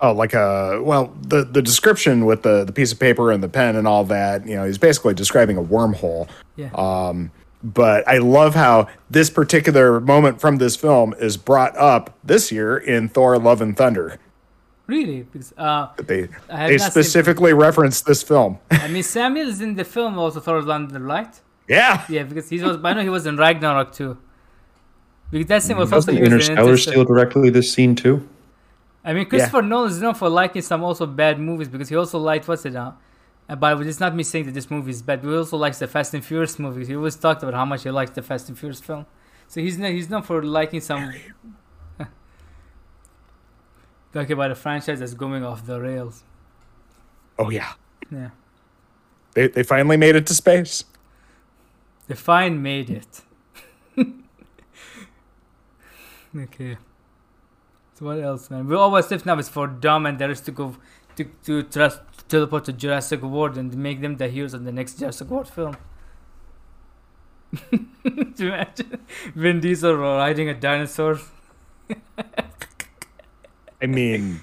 Oh, 0.00 0.12
like 0.12 0.34
a 0.34 0.80
well, 0.82 1.14
the 1.22 1.44
the 1.44 1.62
description 1.62 2.26
with 2.26 2.42
the 2.42 2.64
the 2.64 2.72
piece 2.72 2.92
of 2.92 3.00
paper 3.00 3.32
and 3.32 3.42
the 3.42 3.48
pen 3.48 3.76
and 3.76 3.86
all 3.88 4.04
that, 4.04 4.46
you 4.46 4.54
know, 4.54 4.64
he's 4.64 4.78
basically 4.78 5.14
describing 5.14 5.56
a 5.56 5.62
wormhole. 5.62 6.28
Yeah. 6.56 6.70
Um, 6.74 7.30
but 7.64 8.06
I 8.06 8.18
love 8.18 8.54
how 8.54 8.86
this 9.10 9.30
particular 9.30 9.98
moment 10.00 10.40
from 10.40 10.58
this 10.58 10.76
film 10.76 11.14
is 11.18 11.36
brought 11.36 11.76
up 11.76 12.16
this 12.22 12.52
year 12.52 12.76
in 12.76 13.08
Thor: 13.08 13.38
Love 13.38 13.60
and 13.62 13.76
Thunder. 13.76 14.18
really? 14.86 15.22
Because 15.22 15.52
uh, 15.56 15.88
They 15.96 16.28
I 16.50 16.66
they 16.68 16.76
not 16.76 16.80
seen- 16.82 16.90
specifically 16.90 17.52
reference 17.54 18.02
this 18.02 18.22
film. 18.22 18.58
I 18.70 18.88
mean, 18.88 19.02
Sam 19.02 19.34
Neill 19.34 19.48
is 19.48 19.60
in 19.60 19.74
the 19.74 19.84
film 19.84 20.18
also 20.18 20.40
Thor: 20.40 20.60
London, 20.62 21.02
right? 21.04 21.34
yeah. 21.66 22.04
Yeah, 22.08 22.24
because 22.24 22.48
he 22.50 22.60
was. 22.62 22.78
I 22.84 22.92
know 22.92 23.00
he 23.02 23.08
was 23.08 23.26
in 23.26 23.36
Ragnarok 23.38 23.92
too. 23.92 24.18
Because 25.30 25.46
that 25.48 25.62
scene 25.62 25.76
was 25.78 25.92
also 25.92 26.12
Doesn't 26.12 26.16
used 26.16 26.26
in 26.26 26.32
Interstellar 26.34 26.60
Interstellar. 26.68 26.94
steal 26.94 27.04
directly 27.06 27.50
this 27.50 27.72
scene 27.72 27.96
too? 27.96 28.28
I 29.04 29.12
mean, 29.14 29.26
Christopher 29.26 29.62
Nolan 29.62 29.90
is 29.90 30.00
known 30.00 30.14
for 30.14 30.28
liking 30.28 30.62
some 30.62 30.82
also 30.84 31.06
bad 31.06 31.40
movies 31.40 31.68
because 31.68 31.88
he 31.88 31.96
also 31.96 32.18
liked 32.18 32.46
what's 32.46 32.64
it 32.66 32.72
now. 32.74 32.96
Uh, 33.48 33.54
but 33.56 33.80
it's 33.86 34.00
not 34.00 34.14
me 34.14 34.22
saying 34.22 34.46
that 34.46 34.52
this 34.54 34.70
movie 34.70 34.90
is 34.90 35.02
bad. 35.02 35.20
But 35.22 35.28
he 35.28 35.36
also 35.36 35.56
likes 35.58 35.78
the 35.78 35.86
Fast 35.86 36.14
and 36.14 36.24
Furious 36.24 36.58
movies. 36.58 36.88
He 36.88 36.96
always 36.96 37.16
talked 37.16 37.42
about 37.42 37.54
how 37.54 37.64
much 37.66 37.82
he 37.82 37.90
likes 37.90 38.10
the 38.12 38.22
Fast 38.22 38.48
and 38.48 38.58
Furious 38.58 38.80
film. 38.80 39.04
So 39.48 39.60
he's 39.60 39.76
not, 39.76 39.90
he's 39.90 40.08
known 40.08 40.22
for 40.22 40.42
liking 40.42 40.80
some. 40.80 41.12
Talking 44.12 44.32
about 44.32 44.50
a 44.50 44.54
franchise 44.54 45.00
that's 45.00 45.14
going 45.14 45.44
off 45.44 45.66
the 45.66 45.80
rails. 45.80 46.22
Oh 47.38 47.50
yeah. 47.50 47.72
Yeah, 48.10 48.30
They 49.34 49.48
they 49.48 49.62
finally 49.62 49.96
made 49.96 50.14
it 50.14 50.26
to 50.28 50.34
space. 50.34 50.84
the 52.06 52.14
fine 52.14 52.62
made 52.62 52.90
it. 52.90 53.22
okay. 56.36 56.76
So 57.94 58.04
what 58.06 58.18
else, 58.20 58.50
man? 58.50 58.66
We 58.68 58.76
always 58.76 59.10
live 59.10 59.24
now 59.26 59.38
is 59.38 59.48
for 59.48 59.66
Dom 59.66 60.06
and 60.06 60.18
there 60.18 60.30
is 60.30 60.40
to 60.42 60.52
go 60.52 60.76
to 61.16 61.24
to 61.44 61.62
trust 61.64 62.00
teleport 62.28 62.64
to 62.66 62.72
Jurassic 62.72 63.22
World 63.22 63.56
and 63.56 63.76
make 63.76 64.00
them 64.00 64.16
the 64.16 64.28
heroes 64.28 64.54
of 64.54 64.64
the 64.64 64.72
next 64.72 64.98
Jurassic 64.98 65.28
World 65.28 65.48
film. 65.48 65.76
Do 67.72 67.86
you 68.36 68.48
imagine 68.48 68.98
Vin 69.34 69.60
Diesel 69.60 69.94
riding 69.94 70.48
a 70.48 70.54
dinosaur? 70.54 71.20
I 73.80 73.86
mean, 73.86 74.40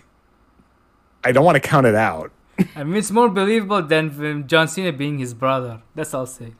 I 1.24 1.32
don't 1.32 1.44
want 1.44 1.56
to 1.56 1.60
count 1.60 1.88
it 1.88 1.96
out. 1.96 2.32
I 2.76 2.84
mean, 2.84 2.96
it's 2.96 3.12
more 3.12 3.30
believable 3.30 3.82
than 3.82 4.48
John 4.48 4.68
Cena 4.68 4.92
being 4.92 5.18
his 5.18 5.34
brother. 5.34 5.82
That's 5.96 6.14
all 6.14 6.22
I'll 6.22 6.26
say. 6.28 6.54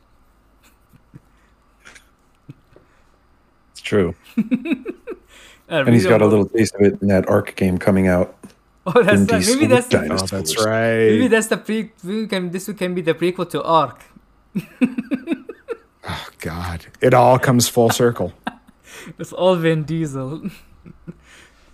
It's 3.70 3.80
true. 3.80 4.14
and 5.68 5.88
he's 5.88 6.06
got 6.06 6.22
a 6.22 6.26
little 6.26 6.48
taste 6.48 6.74
of 6.74 6.82
it 6.82 7.00
in 7.00 7.08
that 7.08 7.28
Ark 7.28 7.54
game 7.56 7.78
coming 7.78 8.08
out. 8.08 8.36
Oh, 8.86 9.00
that's 9.00 9.30
right. 9.30 9.46
maybe 9.46 9.66
that's 9.66 9.86
the, 9.86 10.12
oh, 10.12 10.26
that's 10.26 10.64
right. 10.64 11.10
Maybe 11.10 11.28
that's 11.28 11.46
the 11.46 11.56
pre. 11.56 11.92
Can, 12.26 12.50
this 12.50 12.68
can 12.76 12.94
be 12.96 13.00
the 13.00 13.14
prequel 13.14 13.48
to 13.50 13.62
Ark. 13.62 14.02
oh 16.04 16.28
God! 16.40 16.86
It 17.00 17.14
all 17.14 17.38
comes 17.38 17.68
full 17.68 17.90
circle. 17.90 18.32
it's 19.20 19.32
all 19.32 19.54
Vin 19.54 19.84
Diesel. 19.84 20.50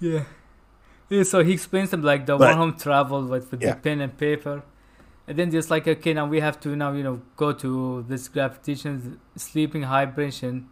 yeah. 0.01 0.25
Yeah, 1.09 1.23
so 1.23 1.43
he 1.43 1.53
explains 1.53 1.91
them 1.91 2.03
like 2.03 2.27
the 2.27 2.37
but, 2.37 2.55
wormhole 2.55 2.79
travel 2.79 3.25
with, 3.25 3.51
with 3.51 3.63
yeah. 3.63 3.71
the 3.71 3.77
pen 3.77 4.03
and 4.03 4.15
paper. 4.19 4.63
And 5.27 5.39
then 5.39 5.51
just 5.51 5.71
like 5.71 5.89
okay 5.89 6.13
now 6.13 6.27
we 6.27 6.41
have 6.41 6.61
to 6.61 6.77
now 6.77 6.93
you 6.93 7.03
know 7.03 7.23
go 7.37 7.53
to 7.53 8.05
this 8.07 8.29
gravitational 8.29 9.01
sleeping 9.37 9.85
hibernation 9.85 10.69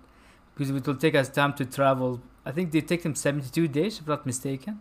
because 0.54 0.68
it 0.68 0.86
will 0.86 0.96
take 0.96 1.14
us 1.14 1.30
time 1.30 1.54
to 1.54 1.64
travel. 1.64 2.20
I 2.44 2.52
think 2.52 2.72
they 2.72 2.82
take 2.82 3.02
them 3.04 3.14
seventy 3.14 3.48
two 3.48 3.68
days 3.68 3.98
if 3.98 4.06
I'm 4.06 4.10
not 4.10 4.26
mistaken. 4.26 4.80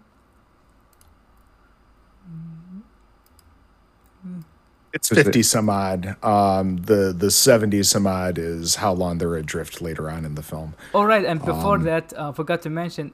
It's 4.96 5.10
fifty 5.10 5.44
some 5.44 5.70
odd. 5.70 6.16
Um, 6.24 6.78
the 6.78 7.14
the 7.16 7.30
seventy 7.30 7.84
some 7.84 8.08
odd 8.08 8.38
is 8.38 8.76
how 8.76 8.94
long 8.94 9.18
they're 9.18 9.36
adrift 9.36 9.82
later 9.82 10.10
on 10.10 10.24
in 10.24 10.36
the 10.36 10.42
film. 10.42 10.74
All 10.94 11.06
right, 11.06 11.26
and 11.26 11.44
before 11.44 11.76
um, 11.76 11.84
that, 11.84 12.14
I 12.18 12.30
uh, 12.30 12.32
forgot 12.32 12.62
to 12.62 12.70
mention, 12.70 13.12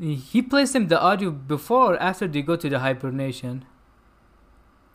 he 0.00 0.40
plays 0.40 0.72
them 0.72 0.88
the 0.88 0.98
audio 0.98 1.30
before 1.30 1.92
or 1.92 2.02
after 2.02 2.26
they 2.26 2.40
go 2.40 2.56
to 2.56 2.70
the 2.70 2.78
hibernation. 2.78 3.66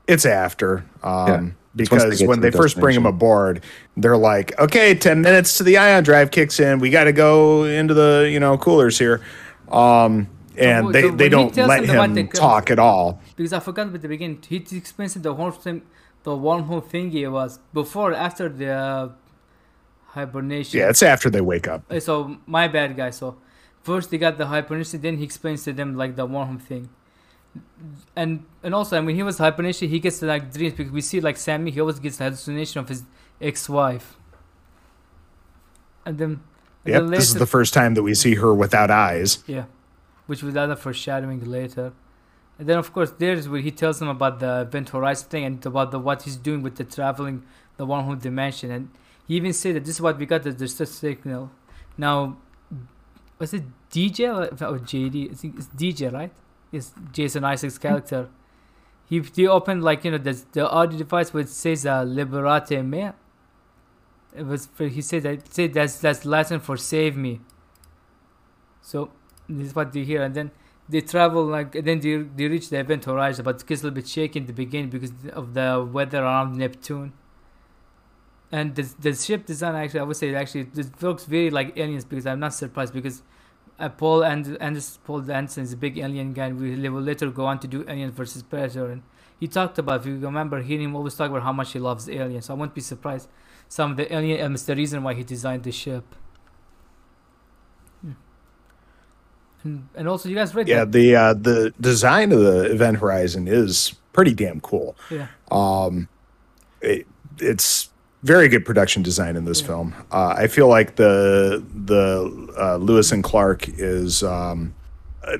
It's 0.07 0.25
after. 0.25 0.83
Um, 1.03 1.27
yeah. 1.27 1.49
Because 1.75 2.23
when 2.23 2.41
they 2.41 2.51
first 2.51 2.79
bring 2.79 2.95
him 2.95 3.05
aboard, 3.05 3.63
they're 3.95 4.17
like, 4.17 4.59
"Okay, 4.59 4.95
ten 4.95 5.21
minutes 5.21 5.57
to 5.57 5.63
the 5.63 5.77
ion 5.77 6.03
drive 6.03 6.31
kicks 6.31 6.59
in. 6.59 6.79
We 6.79 6.89
got 6.89 7.03
to 7.03 7.13
go 7.13 7.65
into 7.65 7.93
the 7.93 8.29
you 8.31 8.39
know 8.39 8.57
coolers 8.57 8.97
here." 8.97 9.21
Um, 9.71 10.27
and 10.57 10.87
so, 10.87 10.91
they, 10.91 11.01
so 11.01 11.11
they 11.11 11.29
don't 11.29 11.55
let 11.55 11.85
him 11.85 12.27
talk 12.29 12.69
at 12.69 12.79
all. 12.79 13.21
Because 13.35 13.53
I 13.53 13.59
forgot 13.59 13.93
at 13.93 14.01
the 14.01 14.07
beginning, 14.07 14.43
he 14.47 14.57
explains 14.57 15.13
the 15.13 15.33
whole 15.33 15.51
thing, 15.51 15.81
the 16.23 16.31
wormhole 16.31 16.83
thingy 16.83 17.29
was 17.31 17.59
before 17.73 18.13
after 18.13 18.49
the 18.49 18.71
uh, 18.71 19.09
hibernation. 20.07 20.79
Yeah, 20.79 20.89
it's 20.89 21.03
after 21.03 21.29
they 21.29 21.41
wake 21.41 21.67
up. 21.67 21.83
Uh, 21.89 21.99
so 21.99 22.37
my 22.45 22.67
bad, 22.67 22.95
guy. 22.95 23.09
So 23.09 23.37
first 23.81 24.11
they 24.11 24.17
got 24.17 24.37
the 24.37 24.47
hibernation, 24.47 25.01
then 25.01 25.17
he 25.17 25.23
explains 25.23 25.63
to 25.63 25.73
them 25.73 25.95
like 25.95 26.15
the 26.15 26.27
wormhole 26.27 26.61
thing. 26.61 26.89
And 28.15 28.45
and 28.63 28.73
also 28.73 29.03
when 29.03 29.15
he 29.15 29.23
was 29.23 29.37
hibernation, 29.37 29.89
he 29.89 29.99
gets 29.99 30.21
like 30.21 30.53
dreams 30.53 30.73
because 30.73 30.91
we 30.91 31.01
see 31.01 31.19
like 31.19 31.37
Sammy, 31.37 31.71
he 31.71 31.79
always 31.79 31.99
gets 31.99 32.17
the 32.17 32.25
hallucination 32.25 32.79
of 32.79 32.89
his 32.89 33.03
ex-wife. 33.41 34.17
And 36.05 36.17
then. 36.17 36.41
And 36.85 36.91
yep, 36.91 37.01
then 37.01 37.11
later, 37.11 37.21
this 37.21 37.29
is 37.29 37.35
the 37.35 37.45
first 37.45 37.73
time 37.73 37.93
that 37.93 38.03
we 38.03 38.13
see 38.13 38.35
her 38.35 38.53
without 38.53 38.91
eyes. 38.91 39.41
Yeah 39.47 39.65
which 40.25 40.43
was 40.43 40.55
other 40.55 40.75
foreshadowing 40.75 41.43
later. 41.45 41.93
And 42.59 42.69
then 42.69 42.77
of 42.77 42.93
course 42.93 43.11
there's 43.11 43.49
where 43.49 43.61
he 43.61 43.71
tells 43.71 43.99
them 43.99 44.07
about 44.07 44.39
the 44.39 44.61
event 44.61 44.89
horizon 44.89 45.27
thing 45.29 45.43
and 45.43 45.65
about 45.65 45.91
the 45.91 45.99
what 45.99 46.23
he's 46.23 46.37
doing 46.37 46.61
with 46.61 46.75
the 46.75 46.83
traveling 46.83 47.43
the 47.77 47.87
wormhole 47.87 48.21
dimension 48.21 48.69
and 48.69 48.89
he 49.27 49.35
even 49.35 49.51
said 49.53 49.75
that 49.75 49.85
this 49.85 49.95
is 49.95 50.01
what 50.01 50.19
we 50.19 50.25
got 50.25 50.43
the 50.43 50.51
distress 50.51 50.91
signal. 50.91 51.51
Now 51.97 52.37
was 53.39 53.53
it 53.53 53.63
DJ 53.91 54.29
or, 54.29 54.79
JD? 54.79 55.31
I 55.31 55.33
think 55.33 55.55
it's 55.57 55.67
DJ, 55.67 56.11
right? 56.11 56.31
It's 56.71 56.91
Jason 57.11 57.43
Isaacs' 57.43 57.77
character. 57.77 58.29
He 59.09 59.21
he 59.35 59.47
opened 59.47 59.83
like 59.83 60.05
you 60.05 60.11
know 60.11 60.17
the 60.17 60.41
the 60.53 60.69
audio 60.69 60.97
device 60.97 61.33
which 61.33 61.47
says 61.47 61.85
uh, 61.85 62.03
"Liberate 62.03 62.83
me." 62.83 63.11
It 64.35 64.45
was 64.45 64.65
for, 64.65 64.87
he 64.87 65.01
said 65.01 65.23
that 65.23 65.53
said 65.53 65.73
that's 65.73 65.97
that's 65.97 66.25
Latin 66.25 66.59
for 66.59 66.77
"save 66.77 67.15
me." 67.15 67.41
So 68.81 69.11
this 69.59 69.69
is 69.69 69.75
what 69.75 69.91
they 69.93 70.03
hear, 70.03 70.23
and 70.23 70.35
then 70.35 70.51
they 70.89 71.01
travel 71.01 71.45
like 71.45 71.71
then 71.71 71.99
they, 71.99 72.17
they 72.17 72.47
reach 72.47 72.69
the 72.69 72.79
event 72.79 73.05
horizon, 73.05 73.45
but 73.45 73.61
it 73.61 73.67
gets 73.67 73.81
a 73.81 73.85
little 73.85 73.95
bit 73.95 74.07
shaky 74.07 74.39
in 74.39 74.45
the 74.45 74.53
beginning 74.53 74.89
because 74.89 75.11
of 75.31 75.53
the 75.53 75.87
weather 75.91 76.23
around 76.23 76.57
Neptune. 76.57 77.13
And 78.51 78.75
the 78.75 78.83
the 78.99 79.13
ship 79.13 79.45
design 79.45 79.75
actually, 79.75 80.01
I 80.01 80.03
would 80.03 80.17
say 80.17 80.33
actually 80.35 80.63
this 80.63 80.89
looks 81.01 81.25
very 81.25 81.49
like 81.49 81.77
aliens 81.77 82.05
because 82.05 82.27
I'm 82.27 82.39
not 82.39 82.53
surprised 82.53 82.93
because 82.93 83.23
uh, 83.79 83.89
Paul 83.89 84.23
and 84.23 84.57
Anders 84.61 84.99
Paul 85.03 85.29
Anderson 85.31 85.63
is 85.63 85.73
a 85.73 85.77
big 85.77 85.97
alien 85.97 86.33
guy. 86.33 86.47
And 86.47 86.59
we 86.59 86.89
will 86.89 87.01
later 87.01 87.29
go 87.31 87.45
on 87.45 87.59
to 87.59 87.67
do 87.67 87.83
Alien 87.87 88.11
versus 88.11 88.43
Predator, 88.43 88.91
and 88.91 89.03
he 89.39 89.47
talked 89.47 89.77
about. 89.77 90.01
If 90.01 90.07
you 90.07 90.17
remember, 90.17 90.61
hearing 90.61 90.85
him 90.85 90.95
always 90.95 91.15
talk 91.15 91.29
about 91.29 91.43
how 91.43 91.53
much 91.53 91.73
he 91.73 91.79
loves 91.79 92.09
aliens. 92.09 92.45
So 92.45 92.53
I 92.53 92.57
won't 92.57 92.75
be 92.75 92.81
surprised. 92.81 93.29
Some 93.67 93.91
of 93.91 93.97
the 93.97 94.13
alien 94.13 94.39
elements, 94.39 94.63
the 94.63 94.75
reason 94.75 95.03
why 95.03 95.13
he 95.15 95.23
designed 95.23 95.63
the 95.63 95.71
ship. 95.71 96.15
And, 99.63 100.07
also, 100.07 100.29
you 100.29 100.35
guys 100.35 100.53
read 100.53 100.67
yeah, 100.67 100.79
that. 100.79 100.91
the 100.91 101.15
uh, 101.15 101.33
the 101.33 101.73
design 101.79 102.31
of 102.31 102.39
the 102.39 102.71
Event 102.71 102.97
Horizon 102.97 103.47
is 103.47 103.93
pretty 104.11 104.33
damn 104.33 104.59
cool. 104.61 104.95
Yeah. 105.09 105.27
Um, 105.51 106.07
it, 106.81 107.07
it's 107.39 107.89
very 108.23 108.47
good 108.47 108.65
production 108.65 109.03
design 109.03 109.35
in 109.35 109.45
this 109.45 109.61
yeah. 109.61 109.67
film. 109.67 109.95
Uh, 110.11 110.35
I 110.37 110.47
feel 110.47 110.67
like 110.67 110.95
the 110.95 111.63
the 111.85 112.53
uh, 112.57 112.77
Lewis 112.77 113.11
and 113.11 113.23
Clark 113.23 113.67
is 113.67 114.23
um, 114.23 114.73
a, 115.23 115.39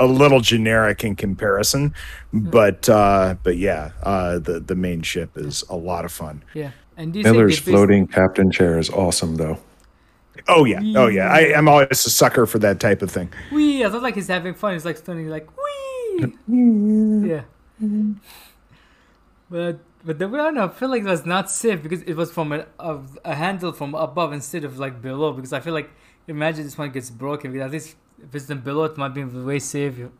a, 0.00 0.06
little 0.06 0.40
generic 0.40 1.04
in 1.04 1.16
comparison, 1.16 1.94
mm. 2.34 2.50
but 2.50 2.88
uh, 2.88 3.36
but 3.42 3.56
yeah, 3.56 3.92
uh, 4.02 4.38
the 4.38 4.60
the 4.60 4.74
main 4.74 5.02
ship 5.02 5.36
is 5.36 5.64
a 5.68 5.76
lot 5.76 6.04
of 6.04 6.12
fun. 6.12 6.42
Yeah, 6.54 6.72
and 6.96 7.14
Miller's 7.14 7.58
floating 7.58 8.06
captain 8.06 8.50
chair 8.50 8.78
is 8.78 8.90
awesome 8.90 9.36
though. 9.36 9.58
Oh 10.46 10.64
yeah, 10.64 10.80
oh 10.96 11.08
yeah. 11.08 11.32
I, 11.32 11.40
am 11.56 11.68
always 11.68 12.06
a 12.06 12.10
sucker 12.10 12.46
for 12.46 12.58
that 12.60 12.80
type 12.80 13.02
of 13.02 13.10
thing. 13.10 13.32
Wee! 13.50 13.84
I 13.84 13.90
thought 13.90 14.02
like 14.02 14.14
he's 14.14 14.28
having 14.28 14.54
fun. 14.54 14.74
He's 14.74 14.84
like 14.84 14.96
stunning, 14.96 15.28
like 15.28 15.48
wee. 15.56 16.34
yeah. 17.28 17.42
But 19.50 19.80
but 20.04 20.18
the 20.18 20.28
way 20.28 20.40
I 20.40 20.50
know, 20.50 20.64
I 20.64 20.68
feel 20.68 20.88
like 20.88 21.02
it 21.02 21.06
was 21.06 21.26
not 21.26 21.50
safe 21.50 21.82
because 21.82 22.02
it 22.02 22.14
was 22.14 22.30
from 22.30 22.52
a, 22.52 22.66
a, 22.78 23.00
a, 23.24 23.34
handle 23.34 23.72
from 23.72 23.94
above 23.94 24.32
instead 24.32 24.64
of 24.64 24.78
like 24.78 25.02
below. 25.02 25.32
Because 25.32 25.52
I 25.52 25.60
feel 25.60 25.74
like 25.74 25.90
imagine 26.26 26.64
this 26.64 26.78
one 26.78 26.90
gets 26.90 27.10
broken. 27.10 27.52
Because 27.52 27.66
at 27.66 27.72
least 27.72 27.96
if 28.22 28.34
it's 28.34 28.46
below, 28.46 28.84
it 28.84 28.96
might 28.96 29.14
be 29.14 29.24
way 29.24 29.58
safer. 29.58 30.10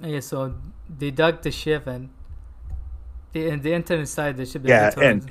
yeah. 0.00 0.20
So 0.20 0.54
they 0.88 1.10
dug 1.10 1.42
the 1.42 1.50
ship 1.50 1.86
and 1.86 2.10
they 3.32 3.50
and 3.50 3.62
they 3.62 3.74
entered 3.74 4.00
inside 4.00 4.36
the 4.36 4.46
ship. 4.46 4.62
Yeah, 4.64 4.92
and 5.00 5.28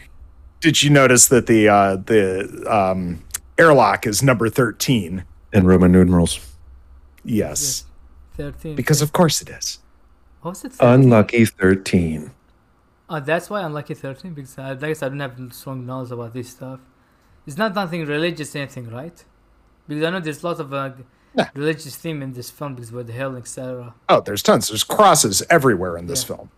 did 0.62 0.82
you 0.82 0.90
notice 0.90 1.28
that 1.28 1.48
the 1.48 1.68
uh, 1.70 1.96
the 1.98 2.66
um, 2.68 3.24
airlock 3.58 4.06
is 4.08 4.24
number 4.24 4.50
thirteen 4.50 5.26
in 5.54 5.66
Roman 5.66 5.92
numerals? 5.92 6.40
Yes, 7.24 7.86
thirteen. 8.36 8.76
Because 8.76 9.02
of 9.02 9.14
course 9.14 9.42
it 9.42 9.50
is. 9.50 9.80
What 10.42 10.52
was 10.52 10.66
it? 10.66 10.74
13? 10.74 10.94
Unlucky 10.94 11.46
thirteen. 11.46 12.32
Oh, 13.10 13.20
that's 13.20 13.50
why 13.50 13.62
unlucky 13.62 13.94
thirteen. 13.94 14.34
Because 14.34 14.58
I, 14.58 14.76
guess 14.76 15.04
I 15.04 15.10
don't 15.10 15.20
have 15.20 15.40
strong 15.52 15.86
knowledge 15.86 16.12
about 16.12 16.34
this 16.34 16.50
stuff. 16.50 16.80
It's 17.48 17.58
not 17.58 17.76
nothing 17.76 18.06
religious, 18.06 18.56
anything, 18.56 18.90
right? 18.90 19.24
Because 19.88 20.04
I 20.04 20.10
know 20.10 20.20
there's 20.20 20.44
lots 20.44 20.60
of 20.60 20.74
uh, 20.74 20.92
yeah. 21.36 21.50
religious 21.54 21.96
theme 21.96 22.22
in 22.22 22.34
this 22.34 22.50
film 22.50 22.76
because 22.76 22.92
with 22.92 23.10
hell, 23.10 23.36
etc. 23.36 23.94
Oh, 24.10 24.22
there's 24.22 24.42
tons. 24.42 24.70
There's 24.70 24.84
crosses 24.84 25.44
everywhere 25.50 25.98
in 25.98 26.08
this 26.08 26.24
yeah. 26.24 26.36
film. 26.36 26.50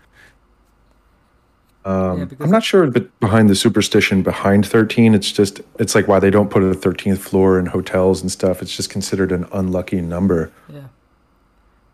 Um, 1.87 2.19
yeah, 2.19 2.25
I'm 2.41 2.51
not 2.51 2.65
sure, 2.65 2.85
but 2.91 3.17
behind 3.21 3.49
the 3.49 3.55
superstition 3.55 4.21
behind 4.21 4.67
13, 4.67 5.15
it's 5.15 5.31
just 5.31 5.61
it's 5.79 5.95
like 5.95 6.05
why 6.05 6.19
they 6.19 6.29
don't 6.29 6.49
put 6.49 6.61
a 6.61 6.71
13th 6.71 7.19
floor 7.19 7.57
in 7.57 7.67
hotels 7.67 8.21
and 8.21 8.29
stuff. 8.29 8.61
It's 8.61 8.75
just 8.75 8.89
considered 8.89 9.31
an 9.31 9.47
unlucky 9.53 10.01
number. 10.01 10.51
Yeah, 10.67 10.87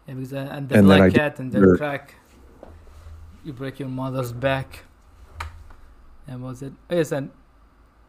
yeah, 0.07 0.13
because 0.15 0.33
uh, 0.33 0.49
and 0.51 0.67
the 0.67 0.75
and 0.79 0.87
black 0.87 1.13
cat 1.13 1.37
and 1.37 1.51
the 1.51 1.77
crack, 1.77 2.15
you 3.45 3.53
break 3.53 3.77
your 3.77 3.87
mother's 3.87 4.31
back. 4.31 4.85
And 6.25 6.41
was 6.41 6.63
it? 6.63 6.73
Oh, 6.89 6.95
yes, 6.95 7.11
and 7.11 7.29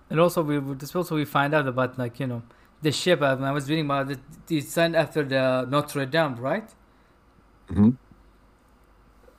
and 0.09 0.18
also 0.18 0.42
we 0.42 0.59
this 0.77 0.97
also 0.97 1.16
we 1.16 1.27
find 1.27 1.53
out 1.53 1.68
about 1.68 1.99
like 1.99 2.18
you 2.18 2.27
know 2.27 2.42
the 2.81 2.92
ship. 2.92 3.20
I, 3.20 3.33
I 3.33 3.53
was 3.53 3.68
reading 3.68 3.85
about 3.85 4.11
it. 4.11 4.20
It's 4.49 4.73
signed 4.73 4.97
after 4.97 5.23
the 5.23 5.66
Notre 5.68 6.07
Dame, 6.07 6.37
right? 6.37 6.68
Mm-hmm. 7.68 7.90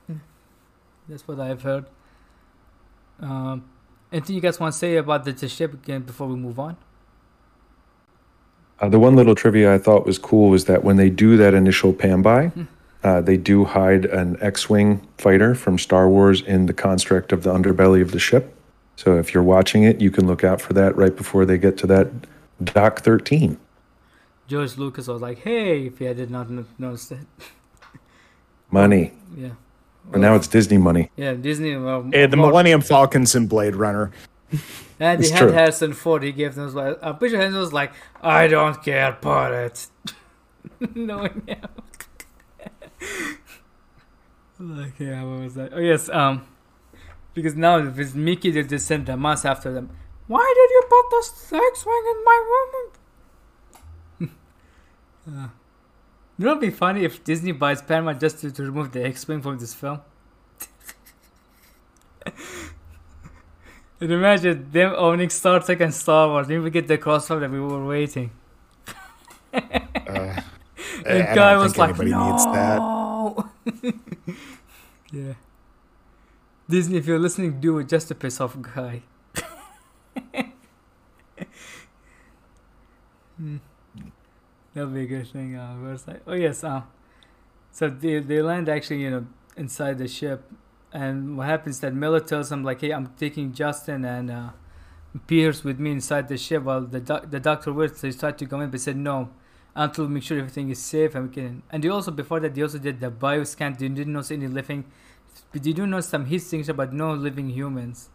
Hmm. 0.06 0.18
That's 1.08 1.26
what 1.26 1.40
I've 1.40 1.62
heard. 1.62 1.86
Um, 3.20 3.64
anything 4.12 4.34
you 4.34 4.42
guys 4.42 4.60
want 4.60 4.72
to 4.72 4.78
say 4.78 4.96
about 4.96 5.24
the, 5.24 5.32
the 5.32 5.48
ship 5.48 5.72
again 5.74 6.02
before 6.02 6.26
we 6.26 6.36
move 6.36 6.58
on? 6.58 6.76
Uh, 8.78 8.88
the 8.88 8.98
one 8.98 9.16
little 9.16 9.34
trivia 9.34 9.72
I 9.72 9.78
thought 9.78 10.04
was 10.04 10.18
cool 10.18 10.50
was 10.50 10.66
that 10.66 10.84
when 10.84 10.96
they 10.96 11.08
do 11.08 11.36
that 11.38 11.54
initial 11.54 11.92
pan 11.92 12.20
by, 12.20 12.48
mm. 12.48 12.66
uh, 13.02 13.22
they 13.22 13.38
do 13.38 13.64
hide 13.64 14.04
an 14.04 14.36
X-wing 14.40 15.06
fighter 15.16 15.54
from 15.54 15.78
Star 15.78 16.08
Wars 16.08 16.42
in 16.42 16.66
the 16.66 16.74
construct 16.74 17.32
of 17.32 17.42
the 17.42 17.52
underbelly 17.52 18.02
of 18.02 18.12
the 18.12 18.18
ship. 18.18 18.54
So 18.96 19.18
if 19.18 19.32
you're 19.32 19.42
watching 19.42 19.82
it, 19.82 20.00
you 20.00 20.10
can 20.10 20.26
look 20.26 20.44
out 20.44 20.60
for 20.60 20.72
that 20.74 20.96
right 20.96 21.14
before 21.14 21.44
they 21.46 21.58
get 21.58 21.76
to 21.78 21.86
that 21.86 22.08
Dock 22.62 23.00
13. 23.00 23.58
George 24.48 24.76
Lucas 24.76 25.08
was 25.08 25.20
like, 25.20 25.38
"Hey, 25.40 25.86
if 25.86 26.00
I 26.00 26.12
did 26.12 26.30
not 26.30 26.48
no- 26.48 26.64
notice 26.78 27.08
that." 27.08 27.26
Money. 28.70 29.12
Yeah, 29.36 29.50
And 30.12 30.22
now 30.22 30.34
it's 30.34 30.46
Disney 30.46 30.78
money. 30.78 31.10
yeah. 31.16 31.34
Disney. 31.34 31.76
Well, 31.76 32.08
Hey, 32.12 32.26
the 32.26 32.36
Millennium 32.36 32.80
Falcons 32.80 33.34
and 33.34 33.48
Blade 33.48 33.74
Runner. 33.76 34.12
And 34.98 35.22
he 35.22 35.30
had 35.30 35.38
true. 35.40 35.52
Harrison 35.52 35.92
Ford. 35.92 36.22
He 36.22 36.32
gave 36.32 36.54
them 36.54 36.72
like, 36.74 36.98
I'm 37.02 37.18
pretty 37.18 37.32
sure 37.32 37.40
Harrison 37.40 37.60
was 37.60 37.72
like, 37.72 37.92
I 38.22 38.46
don't 38.46 38.82
care, 38.82 39.12
put 39.20 39.50
it. 39.52 39.86
Knowing 40.94 41.42
him. 41.46 41.58
like, 44.58 44.98
yeah, 44.98 45.22
what 45.24 45.40
was 45.40 45.54
that? 45.54 45.72
Oh, 45.74 45.78
yes, 45.80 46.08
um, 46.08 46.46
because 47.34 47.54
now 47.54 47.82
with 47.82 48.14
Mickey, 48.14 48.50
they 48.50 48.62
just 48.62 48.86
sent 48.86 49.08
a 49.08 49.16
mass 49.16 49.44
after 49.44 49.72
them. 49.72 49.90
Why 50.28 50.52
did 50.56 50.70
you 50.70 50.82
put 50.88 51.10
the 51.10 51.56
X-Wing 51.72 52.04
in 52.10 52.24
my 52.24 52.38
room? 54.20 54.30
uh, 55.38 55.48
you 56.38 56.44
know, 56.44 56.52
it'd 56.52 56.60
be 56.60 56.70
funny 56.70 57.04
if 57.04 57.22
Disney 57.24 57.52
buys 57.52 57.82
Paramount 57.82 58.20
just 58.20 58.38
to, 58.40 58.50
to 58.50 58.62
remove 58.62 58.92
the 58.92 59.04
X-Wing 59.04 59.42
from 59.42 59.58
this 59.58 59.74
film. 59.74 60.00
And 64.00 64.12
imagine 64.12 64.70
them 64.72 64.92
owning 64.96 65.30
Star 65.30 65.60
Trek 65.60 65.80
and 65.80 65.94
Star 65.94 66.28
Wars. 66.28 66.48
Maybe 66.48 66.60
we 66.60 66.70
get 66.70 66.86
the 66.86 66.98
crossover 66.98 67.40
that 67.40 67.50
we 67.50 67.60
were 67.60 67.84
waiting. 67.86 68.30
Uh, 70.06 70.40
And 71.04 71.22
I 71.28 71.34
guy 71.34 71.56
was 71.56 71.76
like, 71.76 71.90
anybody 71.90 72.14
needs 72.14 72.44
that. 72.46 72.78
no. 72.78 73.50
yeah. 75.12 75.34
Disney, 76.68 76.96
if 76.98 77.06
you're 77.06 77.18
listening, 77.18 77.60
do 77.60 77.78
it 77.78 77.88
just 77.88 78.08
to 78.08 78.14
piss 78.14 78.40
off 78.40 78.56
Guy. 78.60 79.02
Hmm. 83.38 83.56
That'll 84.76 84.90
be 84.90 85.04
a 85.04 85.06
good 85.06 85.26
thing. 85.28 85.56
Uh, 85.56 85.74
it's 85.94 86.06
like, 86.06 86.20
oh 86.26 86.34
yes, 86.34 86.62
um, 86.62 86.84
so 87.72 87.88
they 87.88 88.18
they 88.18 88.42
land 88.42 88.68
actually, 88.68 89.00
you 89.00 89.10
know, 89.10 89.26
inside 89.56 89.96
the 89.96 90.06
ship, 90.06 90.52
and 90.92 91.38
what 91.38 91.46
happens 91.46 91.80
that 91.80 91.94
Miller 91.94 92.20
tells 92.20 92.52
him 92.52 92.62
like, 92.62 92.82
hey, 92.82 92.90
I'm 92.90 93.06
taking 93.16 93.54
Justin 93.54 94.04
and 94.04 94.30
uh, 94.30 94.50
Pierce 95.26 95.64
with 95.64 95.80
me 95.80 95.92
inside 95.92 96.28
the 96.28 96.36
ship. 96.36 96.64
While 96.64 96.82
the 96.82 97.00
doc- 97.00 97.30
the 97.30 97.40
doctor 97.40 97.72
waits, 97.72 98.02
they 98.02 98.10
start 98.10 98.36
to 98.36 98.44
come 98.44 98.60
in, 98.60 98.68
but 98.68 98.80
said 98.80 98.98
no, 98.98 99.30
until 99.74 100.04
we 100.04 100.12
make 100.12 100.24
sure 100.24 100.36
everything 100.36 100.68
is 100.68 100.78
safe 100.78 101.14
and 101.14 101.30
we 101.30 101.34
can. 101.34 101.62
And 101.70 101.82
they 101.82 101.88
also 101.88 102.10
before 102.10 102.40
that 102.40 102.54
they 102.54 102.60
also 102.60 102.76
did 102.76 103.00
the 103.00 103.10
bioscan. 103.10 103.78
They 103.78 103.88
didn't 103.88 104.12
notice 104.12 104.32
any 104.32 104.46
living. 104.46 104.84
But 105.52 105.62
they 105.62 105.72
do 105.72 105.86
know 105.86 106.02
some 106.02 106.26
heat 106.26 106.40
signature, 106.40 106.74
but 106.74 106.92
no 106.92 107.14
living 107.14 107.48
humans. 107.48 108.10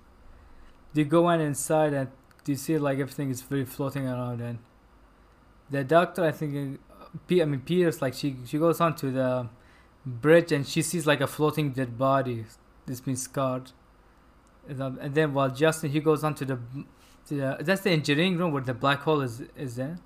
They 0.94 1.06
go 1.06 1.26
on 1.26 1.42
inside 1.42 1.94
and 1.94 2.10
they 2.46 2.54
see 2.54 2.78
like 2.78 3.00
everything 3.00 3.32
is 3.32 3.42
very 3.42 3.66
floating 3.66 4.08
around 4.08 4.42
and 4.42 4.60
the 5.72 5.84
doctor 5.84 6.24
I 6.26 6.32
think 6.32 6.80
uh, 6.92 7.06
P- 7.28 7.42
I 7.42 7.46
mean 7.46 7.62
Pierce 7.62 8.02
like 8.02 8.14
she 8.14 8.38
she 8.46 8.58
goes 8.60 8.82
on 8.82 8.96
to 8.98 9.12
the 9.12 9.50
bridge 10.06 10.52
and 10.52 10.68
she 10.68 10.82
sees 10.82 11.08
like 11.08 11.22
a 11.22 11.28
floating 11.28 11.72
dead 11.72 11.98
body 11.98 12.46
that's 12.86 13.02
been 13.02 13.16
scarred 13.18 13.72
and, 14.68 15.16
then 15.16 15.34
while 15.34 15.50
Justin 15.50 15.92
he 15.92 16.00
goes 16.00 16.24
on 16.24 16.36
to 16.36 16.46
the 16.46 16.60
to 17.28 17.36
the 17.36 17.58
that's 17.62 17.82
the 17.82 17.92
engineering 17.92 18.38
room 18.38 18.52
where 18.52 18.64
the 18.64 18.74
black 18.74 19.02
hole 19.02 19.22
is 19.22 19.42
is 19.56 19.78
in 19.80 19.92
it 19.92 20.00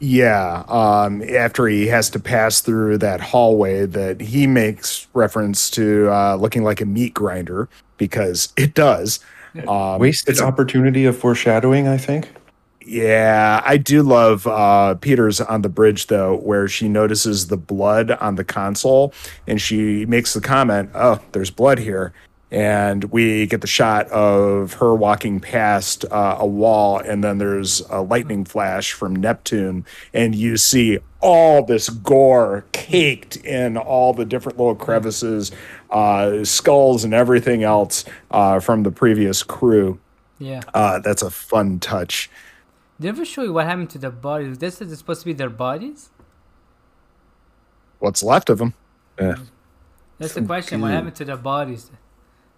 Yeah, 0.00 0.64
um, 0.68 1.22
after 1.22 1.68
he 1.68 1.86
has 1.86 2.10
to 2.10 2.18
pass 2.20 2.60
through 2.60 2.98
that 2.98 3.20
hallway 3.20 3.86
that 3.86 4.20
he 4.20 4.46
makes 4.48 5.06
reference 5.14 5.70
to 5.72 6.08
uh, 6.10 6.34
looking 6.36 6.64
like 6.64 6.80
a 6.80 6.86
meat 6.86 7.14
grinder 7.14 7.68
because 7.98 8.52
it 8.56 8.74
does. 8.74 9.20
Um, 9.68 10.00
Wasted 10.00 10.28
it's 10.28 10.40
a- 10.40 10.44
opportunity 10.44 11.04
of 11.04 11.16
foreshadowing, 11.16 11.86
I 11.86 11.98
think. 11.98 12.32
Yeah, 12.86 13.62
I 13.64 13.76
do 13.76 14.02
love 14.02 14.46
uh, 14.46 14.94
Peter's 14.96 15.40
on 15.40 15.62
the 15.62 15.68
bridge 15.68 16.06
though, 16.06 16.36
where 16.36 16.68
she 16.68 16.88
notices 16.88 17.46
the 17.46 17.56
blood 17.56 18.10
on 18.12 18.36
the 18.36 18.44
console, 18.44 19.12
and 19.46 19.60
she 19.60 20.06
makes 20.06 20.34
the 20.34 20.40
comment, 20.40 20.90
"Oh, 20.94 21.20
there's 21.32 21.50
blood 21.50 21.78
here," 21.78 22.12
and 22.50 23.04
we 23.04 23.46
get 23.46 23.60
the 23.60 23.66
shot 23.66 24.08
of 24.08 24.74
her 24.74 24.94
walking 24.94 25.40
past 25.40 26.04
uh, 26.10 26.36
a 26.38 26.46
wall, 26.46 26.98
and 26.98 27.22
then 27.24 27.38
there's 27.38 27.80
a 27.88 28.02
lightning 28.02 28.44
flash 28.44 28.92
from 28.92 29.16
Neptune, 29.16 29.86
and 30.12 30.34
you 30.34 30.56
see 30.56 30.98
all 31.20 31.64
this 31.64 31.88
gore 31.88 32.64
caked 32.72 33.36
in 33.36 33.76
all 33.76 34.12
the 34.12 34.24
different 34.24 34.58
little 34.58 34.74
crevices, 34.74 35.52
uh, 35.90 36.44
skulls, 36.44 37.04
and 37.04 37.14
everything 37.14 37.62
else 37.62 38.04
uh, 38.32 38.58
from 38.60 38.82
the 38.82 38.90
previous 38.90 39.42
crew. 39.42 39.98
yeah 40.38 40.60
Uh, 40.74 40.98
that's 40.98 41.22
a 41.22 41.30
fun 41.30 41.78
touch. 41.78 42.28
They 43.02 43.08
never 43.08 43.24
show 43.24 43.42
you 43.42 43.52
what 43.52 43.66
happened 43.66 43.90
to 43.90 43.98
the 43.98 44.10
bodies 44.10 44.58
this 44.58 44.80
is 44.80 44.98
supposed 44.98 45.20
to 45.20 45.26
be 45.26 45.32
their 45.32 45.50
bodies 45.50 46.10
What's 48.02 48.20
left 48.24 48.50
of 48.50 48.58
them? 48.58 48.74
Yeah. 49.16 49.36
Hmm. 49.36 49.44
That's 50.18 50.34
the 50.34 50.42
question. 50.42 50.80
What 50.80 50.90
happened 50.90 51.14
to 51.14 51.24
the 51.24 51.36
bodies? 51.36 51.88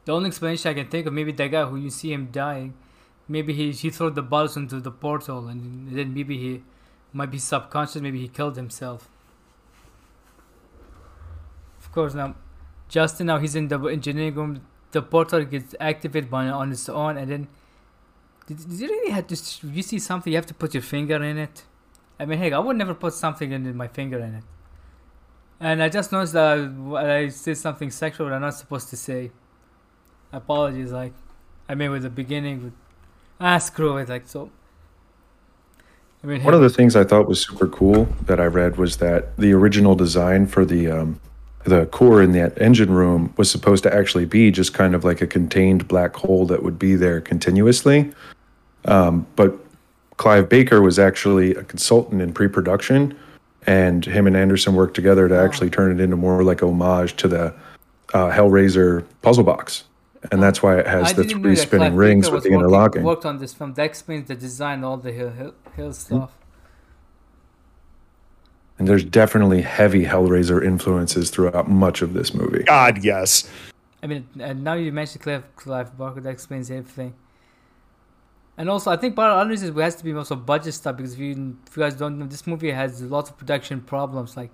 The 0.06 0.12
only 0.12 0.28
explanation 0.28 0.70
I 0.70 0.74
can 0.74 0.88
think 0.88 1.06
of, 1.06 1.12
maybe 1.12 1.32
the 1.32 1.48
guy 1.48 1.66
who 1.66 1.76
you 1.76 1.90
see 1.90 2.14
him 2.14 2.28
dying, 2.32 2.72
maybe 3.28 3.52
he 3.52 3.72
he 3.72 3.90
threw 3.90 4.08
the 4.08 4.22
bodies 4.22 4.56
into 4.56 4.80
the 4.80 4.90
portal, 4.90 5.48
and 5.48 5.94
then 5.94 6.14
maybe 6.14 6.38
he 6.38 6.62
might 7.12 7.30
be 7.30 7.38
subconscious. 7.38 8.00
Maybe 8.00 8.20
he 8.20 8.28
killed 8.28 8.56
himself. 8.56 9.10
Of 11.78 11.92
course, 11.92 12.14
now 12.14 12.36
Justin 12.88 13.26
now 13.26 13.36
he's 13.36 13.54
in 13.54 13.68
the 13.68 13.78
engineering 13.98 14.34
room. 14.34 14.62
The 14.92 15.02
portal 15.02 15.44
gets 15.44 15.74
activated 15.78 16.30
by 16.30 16.48
on 16.48 16.72
its 16.72 16.88
own, 16.88 17.18
and 17.18 17.30
then 17.30 17.48
did, 18.46 18.58
did 18.58 18.80
you 18.80 18.88
really 18.88 19.12
have 19.12 19.26
to? 19.28 19.66
You 19.66 19.82
see 19.82 19.98
something, 19.98 20.32
you 20.32 20.36
have 20.36 20.46
to 20.46 20.54
put 20.54 20.74
your 20.74 20.82
finger 20.82 21.22
in 21.22 21.38
it. 21.38 21.64
I 22.18 22.26
mean, 22.26 22.38
heck, 22.38 22.52
I 22.52 22.58
would 22.58 22.76
never 22.76 22.94
put 22.94 23.14
something 23.14 23.50
in 23.52 23.76
my 23.76 23.88
finger 23.88 24.18
in 24.18 24.34
it. 24.34 24.44
And 25.60 25.82
I 25.82 25.88
just 25.88 26.12
noticed 26.12 26.34
that 26.34 26.58
I, 26.96 27.16
I 27.16 27.28
said 27.28 27.56
something 27.56 27.90
sexual 27.90 28.32
I'm 28.32 28.40
not 28.40 28.54
supposed 28.54 28.90
to 28.90 28.96
say. 28.96 29.30
Apologies, 30.32 30.92
like 30.92 31.14
I 31.68 31.74
mean 31.74 31.90
with 31.90 32.02
the 32.02 32.10
beginning 32.10 32.64
with 32.64 32.72
ah 33.40 33.58
screw 33.58 33.96
it, 33.98 34.08
like 34.08 34.26
so. 34.26 34.50
I 36.22 36.26
mean, 36.26 36.42
One 36.42 36.54
of 36.54 36.62
the 36.62 36.70
things 36.70 36.96
I 36.96 37.04
thought 37.04 37.28
was 37.28 37.40
super 37.46 37.68
cool 37.68 38.08
that 38.22 38.40
I 38.40 38.46
read 38.46 38.76
was 38.76 38.96
that 38.96 39.36
the 39.36 39.52
original 39.52 39.94
design 39.94 40.46
for 40.46 40.64
the 40.64 40.90
um, 40.90 41.20
the 41.64 41.86
core 41.86 42.22
in 42.22 42.32
that 42.32 42.60
engine 42.60 42.90
room 42.90 43.32
was 43.36 43.50
supposed 43.50 43.82
to 43.84 43.94
actually 43.94 44.26
be 44.26 44.50
just 44.50 44.74
kind 44.74 44.94
of 44.94 45.04
like 45.04 45.22
a 45.22 45.26
contained 45.26 45.88
black 45.88 46.14
hole 46.16 46.46
that 46.46 46.62
would 46.62 46.78
be 46.78 46.94
there 46.94 47.20
continuously. 47.20 48.12
Um, 48.86 49.26
but 49.36 49.54
Clive 50.16 50.48
Barker 50.48 50.82
was 50.82 50.98
actually 50.98 51.54
a 51.54 51.64
consultant 51.64 52.22
in 52.22 52.32
pre-production, 52.32 53.18
and 53.66 54.04
him 54.04 54.26
and 54.26 54.36
Anderson 54.36 54.74
worked 54.74 54.94
together 54.94 55.28
to 55.28 55.36
actually 55.36 55.70
turn 55.70 55.90
it 55.92 56.02
into 56.02 56.16
more 56.16 56.44
like 56.44 56.62
a 56.62 56.66
homage 56.66 57.16
to 57.16 57.28
the 57.28 57.54
uh, 58.12 58.30
Hellraiser 58.30 59.04
puzzle 59.22 59.42
box, 59.44 59.84
and 60.30 60.42
that's 60.42 60.62
why 60.62 60.78
it 60.78 60.86
has 60.86 61.10
I 61.10 61.12
the 61.14 61.22
didn't 61.24 61.38
know 61.38 61.42
three 61.48 61.54
that 61.56 61.62
spinning 61.62 61.88
Clive 61.88 61.98
rings 61.98 62.26
Barker 62.26 62.34
with 62.34 62.44
the 62.44 62.50
working- 62.50 62.60
interlocking. 62.60 63.02
Worked 63.02 63.26
on 63.26 63.38
this 63.38 63.52
film. 63.54 63.74
That 63.74 63.84
explains 63.86 64.28
the 64.28 64.34
design, 64.34 64.84
all 64.84 64.96
the 64.98 65.12
hill, 65.12 65.30
hill, 65.30 65.54
hill 65.74 65.92
stuff. 65.92 66.30
And 68.78 68.88
there's 68.88 69.04
definitely 69.04 69.62
heavy 69.62 70.04
Hellraiser 70.04 70.64
influences 70.64 71.30
throughout 71.30 71.70
much 71.70 72.02
of 72.02 72.12
this 72.12 72.34
movie. 72.34 72.64
God, 72.64 73.04
yes. 73.04 73.48
I 74.02 74.08
mean, 74.08 74.28
and 74.40 74.64
now 74.64 74.74
you 74.74 74.90
mentioned 74.92 75.22
Clive, 75.22 75.44
Clive 75.56 75.96
Barker, 75.96 76.20
that 76.20 76.28
explains 76.30 76.70
everything. 76.70 77.14
And 78.56 78.70
also, 78.70 78.90
I 78.90 78.96
think 78.96 79.16
part 79.16 79.32
of 79.32 79.46
the 79.46 79.50
reason 79.50 79.76
it 79.76 79.82
has 79.82 79.96
to 79.96 80.04
be 80.04 80.12
also 80.12 80.36
budget 80.36 80.74
stuff 80.74 80.96
because 80.96 81.14
if 81.14 81.18
you, 81.18 81.56
if 81.66 81.76
you 81.76 81.82
guys 81.82 81.94
don't 81.96 82.18
know, 82.18 82.26
this 82.26 82.46
movie 82.46 82.70
has 82.70 83.02
lots 83.02 83.30
of 83.30 83.36
production 83.36 83.80
problems. 83.80 84.36
Like, 84.36 84.50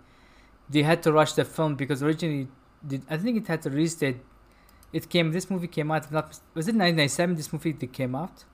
they 0.70 0.82
had 0.82 1.02
to 1.02 1.12
rush 1.12 1.34
the 1.34 1.44
film 1.44 1.74
because 1.74 2.02
originally, 2.02 2.48
did, 2.86 3.02
I 3.10 3.18
think 3.18 3.36
it 3.36 3.46
had 3.46 3.60
to 3.62 3.70
release 3.70 3.94
date. 3.94 4.18
It 4.92 5.08
came. 5.08 5.32
This 5.32 5.50
movie 5.50 5.68
came 5.68 5.90
out. 5.90 6.10
Not 6.10 6.28
was 6.54 6.66
it 6.66 6.74
1997? 6.74 7.36
This 7.36 7.52
movie 7.52 7.72
that 7.72 7.92
came 7.92 8.14
out. 8.14 8.44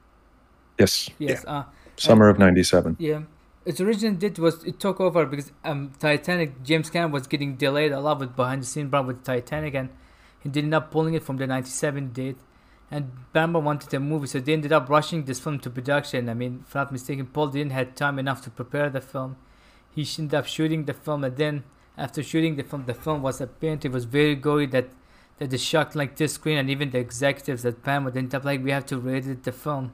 Yes, 0.78 1.08
Yes. 1.18 1.44
Uh, 1.46 1.64
summer 1.96 2.28
of 2.28 2.38
'97. 2.38 2.96
yeah. 2.98 3.22
Its 3.64 3.80
original 3.80 4.14
date 4.14 4.38
was 4.38 4.62
it 4.64 4.78
took 4.78 5.00
over 5.00 5.26
because 5.26 5.50
um 5.64 5.92
Titanic 5.98 6.62
James 6.62 6.90
Cameron 6.90 7.10
was 7.12 7.26
getting 7.26 7.56
delayed 7.56 7.90
a 7.92 8.00
lot 8.00 8.20
with 8.20 8.36
behind 8.36 8.62
the 8.62 8.66
scene 8.66 8.88
problem 8.90 9.08
with 9.16 9.24
Titanic 9.24 9.74
and 9.74 9.88
he 10.40 10.48
ended 10.48 10.74
up 10.74 10.90
pulling 10.90 11.14
it 11.14 11.22
from 11.22 11.36
the 11.38 11.46
ninety 11.46 11.70
seven 11.70 12.12
date. 12.12 12.36
And 12.90 13.10
Bamba 13.34 13.60
wanted 13.60 13.92
a 13.94 14.00
movie, 14.00 14.28
so 14.28 14.38
they 14.38 14.52
ended 14.52 14.72
up 14.72 14.88
rushing 14.88 15.24
this 15.24 15.40
film 15.40 15.58
to 15.60 15.70
production. 15.70 16.28
I 16.28 16.34
mean, 16.34 16.64
if 16.66 16.76
I'm 16.76 16.82
not 16.82 16.92
mistaken, 16.92 17.26
Paul 17.26 17.48
didn't 17.48 17.72
have 17.72 17.94
time 17.94 18.18
enough 18.18 18.42
to 18.42 18.50
prepare 18.50 18.88
the 18.90 19.00
film. 19.00 19.36
He 19.94 20.06
ended 20.18 20.34
up 20.34 20.46
shooting 20.46 20.84
the 20.84 20.94
film, 20.94 21.24
and 21.24 21.36
then 21.36 21.64
after 21.98 22.22
shooting 22.22 22.56
the 22.56 22.62
film, 22.62 22.84
the 22.86 22.94
film 22.94 23.22
was 23.22 23.40
apparently 23.40 23.90
was 23.90 24.04
very 24.04 24.34
gory 24.36 24.66
that 24.66 24.88
that 25.38 25.50
the 25.50 25.58
shocked 25.58 25.94
like 25.94 26.16
this 26.16 26.34
screen 26.34 26.56
and 26.56 26.70
even 26.70 26.90
the 26.90 26.98
executives 26.98 27.64
at 27.66 27.82
Bamba 27.82 28.16
ended 28.16 28.34
up 28.34 28.44
like 28.44 28.62
we 28.62 28.70
have 28.70 28.86
to 28.86 28.98
rate 28.98 29.44
the 29.44 29.52
film. 29.52 29.92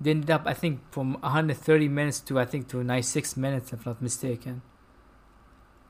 They 0.00 0.10
ended 0.10 0.30
up, 0.30 0.42
I 0.44 0.52
think, 0.52 0.80
from 0.90 1.14
130 1.14 1.88
minutes 1.88 2.20
to 2.20 2.38
I 2.38 2.44
think 2.44 2.68
to 2.68 2.84
96 2.84 3.36
minutes, 3.36 3.72
if 3.72 3.86
not 3.86 4.02
mistaken. 4.02 4.62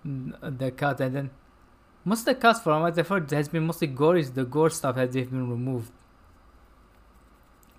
mm, 0.06 0.58
the 0.58 0.70
cut, 0.70 1.00
and 1.00 1.16
then 1.16 1.30
most 2.04 2.20
of 2.20 2.26
the 2.26 2.34
cuts 2.36 2.60
from 2.60 2.82
what 2.82 2.98
I've 2.98 3.08
heard 3.08 3.30
has 3.32 3.48
been 3.48 3.66
mostly 3.66 3.88
gory. 3.88 4.22
The 4.22 4.44
gore 4.44 4.70
stuff 4.70 4.96
has 4.96 5.10
been 5.10 5.50
removed. 5.50 5.90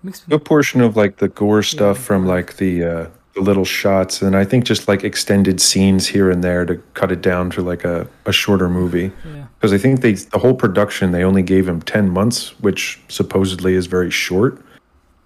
Mixed 0.02 0.24
A 0.32 0.38
portion 0.38 0.80
of 0.80 0.96
like 0.96 1.16
the 1.18 1.28
gore 1.28 1.62
stuff 1.62 1.96
Yeah. 1.98 2.02
from 2.04 2.26
like 2.26 2.56
the 2.56 2.84
uh, 2.84 3.06
the 3.34 3.40
little 3.40 3.64
shots, 3.64 4.22
and 4.22 4.34
I 4.36 4.44
think 4.44 4.64
just 4.64 4.88
like 4.88 5.04
extended 5.04 5.60
scenes 5.60 6.06
here 6.08 6.30
and 6.30 6.42
there 6.42 6.64
to 6.64 6.76
cut 6.94 7.12
it 7.12 7.20
down 7.22 7.50
to 7.50 7.62
like 7.62 7.84
a, 7.84 8.06
a 8.26 8.32
shorter 8.32 8.68
movie. 8.68 9.12
yeah, 9.24 9.46
Because 9.56 9.72
I 9.72 9.78
think 9.78 10.00
they 10.00 10.12
the 10.14 10.38
whole 10.38 10.54
production 10.54 11.12
they 11.12 11.24
only 11.24 11.42
gave 11.42 11.68
him 11.68 11.80
ten 11.82 12.10
months, 12.10 12.58
which 12.60 13.00
supposedly 13.08 13.74
is 13.74 13.86
very 13.86 14.10
short. 14.10 14.60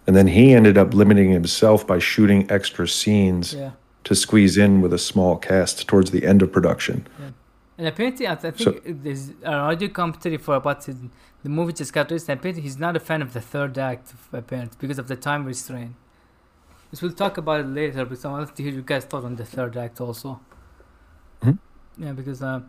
And 0.06 0.16
then 0.16 0.26
he 0.26 0.52
ended 0.52 0.76
up 0.76 0.94
limiting 0.94 1.30
himself 1.30 1.86
by 1.86 1.98
shooting 2.00 2.50
extra 2.50 2.88
scenes 2.88 3.54
yeah. 3.54 3.70
to 4.04 4.14
squeeze 4.14 4.58
in 4.58 4.80
with 4.82 4.92
a 4.92 4.98
small 4.98 5.36
cast 5.36 5.86
towards 5.86 6.10
the 6.10 6.26
end 6.26 6.42
of 6.42 6.50
production. 6.50 7.06
And 7.78 7.86
apparently, 7.86 8.26
I, 8.28 8.34
th- 8.34 8.54
I 8.54 8.64
So- 8.64 8.72
think 8.72 9.02
there's 9.04 9.28
an 9.44 9.54
audio 9.54 9.88
commentary 9.88 10.38
for 10.38 10.56
about 10.56 10.82
the 11.42 11.48
movie 11.48 11.72
just 11.72 11.92
got 11.92 12.08
released. 12.10 12.28
And 12.28 12.38
apparently, 12.38 12.62
he's 12.62 12.78
not 12.78 12.96
a 12.96 13.00
fan 13.00 13.22
of 13.22 13.32
the 13.32 13.40
third 13.40 13.76
act, 13.78 14.12
apparently, 14.32 14.76
because 14.80 14.98
of 14.98 15.08
the 15.08 15.16
time 15.16 15.44
restraint. 15.44 15.94
Which 16.90 17.00
we'll 17.02 17.12
talk 17.12 17.38
about 17.38 17.60
it 17.60 17.66
later, 17.68 18.04
but 18.04 18.24
I 18.24 18.28
want 18.30 18.54
to 18.56 18.62
hear 18.62 18.72
you 18.72 18.82
guys' 18.82 19.04
thought 19.04 19.24
on 19.24 19.36
the 19.36 19.44
third 19.46 19.76
act 19.76 20.00
also. 20.00 20.40
Mhm. 21.42 21.58
Yeah, 21.98 22.12
because 22.12 22.42
uh, 22.42 22.60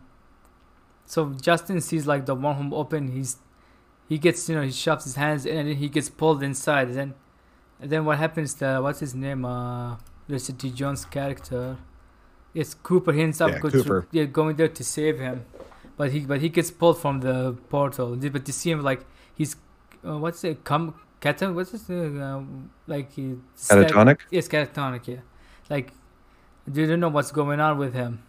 so 1.06 1.32
Justin 1.40 1.80
sees 1.80 2.06
like 2.06 2.24
the 2.26 2.34
wormhole 2.34 2.72
open. 2.72 3.08
He's 3.08 3.36
he 4.08 4.18
gets 4.18 4.48
you 4.48 4.54
know 4.54 4.62
he 4.62 4.70
shoves 4.70 5.04
his 5.04 5.16
hands 5.16 5.44
in 5.46 5.56
and 5.58 5.68
then 5.68 5.76
he 5.76 5.88
gets 5.88 6.08
pulled 6.08 6.42
inside. 6.42 6.88
And 6.88 6.96
then 6.96 7.14
and 7.80 7.90
then 7.90 8.04
what 8.06 8.18
happens? 8.18 8.54
The 8.54 8.78
what's 8.80 9.00
his 9.00 9.14
name? 9.14 9.44
Uh, 9.44 9.96
Richard 10.26 10.58
T. 10.58 10.70
Jones' 10.70 11.04
character. 11.04 11.76
It's 12.54 12.72
Cooper. 12.72 13.12
He 13.12 13.20
ends 13.22 13.40
up 13.42 13.50
Yeah, 13.50 13.58
go 13.58 13.70
Cooper. 13.70 13.82
Through, 13.84 14.06
yeah, 14.12 14.24
going 14.24 14.56
there 14.56 14.68
to 14.68 14.84
save 14.84 15.18
him, 15.18 15.44
but 15.96 16.12
he 16.12 16.20
but 16.20 16.40
he 16.40 16.48
gets 16.48 16.70
pulled 16.70 16.98
from 16.98 17.20
the 17.20 17.56
portal. 17.68 18.16
But 18.16 18.44
to 18.44 18.52
see 18.52 18.70
him 18.70 18.82
like 18.82 19.04
he's 19.34 19.56
uh, 20.06 20.18
what's 20.18 20.44
it? 20.44 20.64
Come, 20.64 20.94
cata, 21.20 21.52
what's 21.52 21.70
his 21.70 21.88
name? 21.88 22.20
Uh, 22.20 22.42
like 22.86 23.12
he 23.12 23.36
Catatonic? 23.56 24.20
Yes, 24.30 24.48
catatonic. 24.48 25.06
Yeah, 25.06 25.16
like 25.70 25.92
you 26.72 26.86
don't 26.86 27.00
know 27.00 27.08
what's 27.08 27.32
going 27.32 27.60
on 27.60 27.78
with 27.78 27.94
him. 27.94 28.22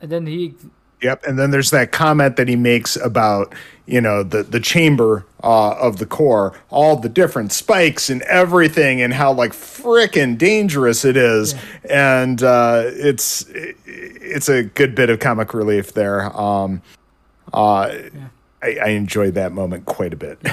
And 0.00 0.10
then 0.10 0.26
he 0.26 0.54
Yep, 1.02 1.24
and 1.24 1.38
then 1.38 1.50
there's 1.50 1.70
that 1.70 1.92
comment 1.92 2.36
that 2.36 2.46
he 2.46 2.56
makes 2.56 2.96
about 2.96 3.54
you 3.86 4.00
know 4.00 4.22
the 4.22 4.42
the 4.42 4.60
chamber 4.60 5.24
uh, 5.42 5.72
of 5.72 5.96
the 5.98 6.06
core, 6.06 6.58
all 6.68 6.96
the 6.96 7.08
different 7.08 7.52
spikes 7.52 8.10
and 8.10 8.20
everything, 8.22 9.00
and 9.00 9.14
how 9.14 9.32
like 9.32 9.52
frickin' 9.52 10.36
dangerous 10.36 11.04
it 11.04 11.16
is, 11.16 11.54
and 11.88 12.42
uh, 12.42 12.82
it's 12.86 13.46
it's 13.46 14.48
a 14.48 14.64
good 14.64 14.94
bit 14.94 15.08
of 15.08 15.20
comic 15.20 15.54
relief 15.54 15.94
there. 15.94 16.36
Um, 16.38 16.82
uh, 17.52 17.92
I, 18.62 18.78
I 18.82 18.88
enjoyed 18.88 19.34
that 19.34 19.52
moment 19.52 19.86
quite 19.86 20.12
a 20.12 20.16
bit. 20.16 20.38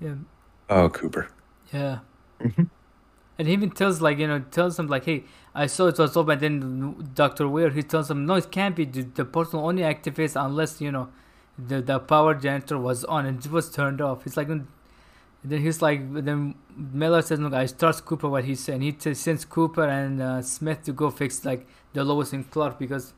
yeah 0.00 0.14
Oh, 0.70 0.88
Cooper. 0.88 1.28
Yeah. 1.72 1.98
And 2.40 3.48
he 3.48 3.52
even 3.52 3.70
tells 3.70 4.00
like 4.00 4.18
you 4.18 4.26
know 4.26 4.40
tells 4.50 4.78
him 4.78 4.86
like 4.86 5.04
hey 5.04 5.24
I 5.54 5.66
saw 5.66 5.86
it 5.86 5.98
was 5.98 6.16
open. 6.16 6.38
Then 6.40 7.10
Doctor 7.14 7.48
Weir 7.48 7.70
he 7.70 7.82
tells 7.82 8.10
him 8.10 8.26
no 8.26 8.34
it 8.34 8.50
can't 8.50 8.74
be 8.74 8.84
the, 8.84 9.02
the 9.02 9.24
portal 9.24 9.66
only 9.66 9.82
activates 9.82 10.34
unless 10.42 10.80
you 10.80 10.90
know 10.90 11.08
the 11.58 11.80
the 11.80 12.00
power 12.00 12.34
generator 12.34 12.78
was 12.78 13.04
on 13.04 13.26
and 13.26 13.44
it 13.44 13.50
was 13.50 13.70
turned 13.70 14.00
off. 14.00 14.26
It's 14.26 14.36
like 14.36 14.48
then 14.48 14.66
he's 15.44 15.80
like 15.80 16.12
then 16.12 16.56
Miller 16.76 17.22
says 17.22 17.38
look 17.38 17.52
I 17.52 17.66
trust 17.66 18.04
Cooper 18.04 18.28
what 18.28 18.44
he 18.44 18.54
said. 18.54 18.76
And 18.76 18.82
he 18.82 18.92
t- 18.92 19.14
sends 19.14 19.44
Cooper 19.44 19.84
and 19.84 20.20
uh, 20.20 20.42
Smith 20.42 20.82
to 20.84 20.92
go 20.92 21.10
fix 21.10 21.44
like 21.44 21.66
the 21.92 22.02
Lewis 22.02 22.32
and 22.32 22.50
Clark 22.50 22.78
because 22.78 23.14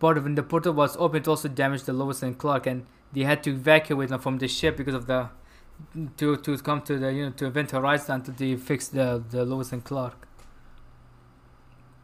part 0.00 0.18
of 0.18 0.24
when 0.24 0.34
the 0.34 0.42
portal 0.42 0.72
was 0.72 0.96
open 0.96 1.22
it 1.22 1.28
also 1.28 1.48
damaged 1.48 1.86
the 1.86 1.92
Lewis 1.92 2.22
and 2.22 2.36
Clark 2.36 2.66
and 2.66 2.86
they 3.12 3.22
had 3.22 3.42
to 3.44 3.50
evacuate 3.50 4.08
them 4.08 4.18
from 4.18 4.38
the 4.38 4.48
ship 4.48 4.76
because 4.76 4.94
of 4.94 5.06
the 5.06 5.28
to 6.16 6.36
to 6.36 6.58
come 6.58 6.82
to 6.82 6.98
the 6.98 7.12
you 7.12 7.26
know 7.26 7.30
to 7.32 7.46
Event 7.46 7.70
Horizon 7.70 8.24
they 8.36 8.56
fix 8.56 8.88
the 8.88 9.22
the 9.30 9.44
Lewis 9.44 9.72
and 9.72 9.84
Clark. 9.84 10.26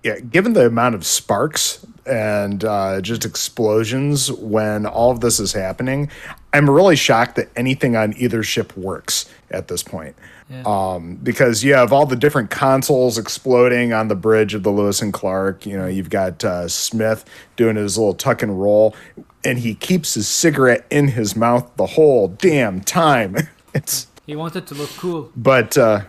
Yeah, 0.02 0.20
given 0.20 0.52
the 0.52 0.66
amount 0.66 0.94
of 0.94 1.04
sparks 1.04 1.84
and 2.06 2.64
uh, 2.64 3.00
just 3.00 3.24
explosions 3.24 4.30
when 4.32 4.86
all 4.86 5.10
of 5.10 5.20
this 5.20 5.38
is 5.40 5.52
happening, 5.52 6.10
I'm 6.52 6.68
really 6.70 6.96
shocked 6.96 7.36
that 7.36 7.48
anything 7.56 7.96
on 7.96 8.14
either 8.16 8.42
ship 8.42 8.76
works 8.76 9.28
at 9.50 9.68
this 9.68 9.82
point. 9.82 10.16
Yeah. 10.48 10.62
Um, 10.64 11.16
because 11.16 11.62
you 11.62 11.74
have 11.74 11.92
all 11.92 12.06
the 12.06 12.16
different 12.16 12.48
consoles 12.50 13.18
exploding 13.18 13.92
on 13.92 14.08
the 14.08 14.14
bridge 14.14 14.54
of 14.54 14.62
the 14.62 14.70
Lewis 14.70 15.02
and 15.02 15.12
Clark. 15.12 15.66
You 15.66 15.76
know, 15.76 15.86
you've 15.86 16.08
got 16.08 16.42
uh, 16.42 16.68
Smith 16.68 17.26
doing 17.56 17.76
his 17.76 17.98
little 17.98 18.14
tuck 18.14 18.42
and 18.42 18.58
roll, 18.58 18.96
and 19.44 19.58
he 19.58 19.74
keeps 19.74 20.14
his 20.14 20.26
cigarette 20.26 20.86
in 20.90 21.08
his 21.08 21.36
mouth 21.36 21.70
the 21.76 21.84
whole 21.86 22.28
damn 22.28 22.80
time. 22.80 23.36
It's 23.74 24.06
He 24.26 24.34
wanted 24.34 24.66
to 24.68 24.74
look 24.74 24.88
cool. 24.96 25.30
but 25.36 25.76
uh 25.76 26.00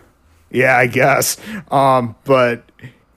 yeah 0.49 0.77
i 0.77 0.87
guess 0.87 1.35
um 1.69 2.15
but 2.23 2.63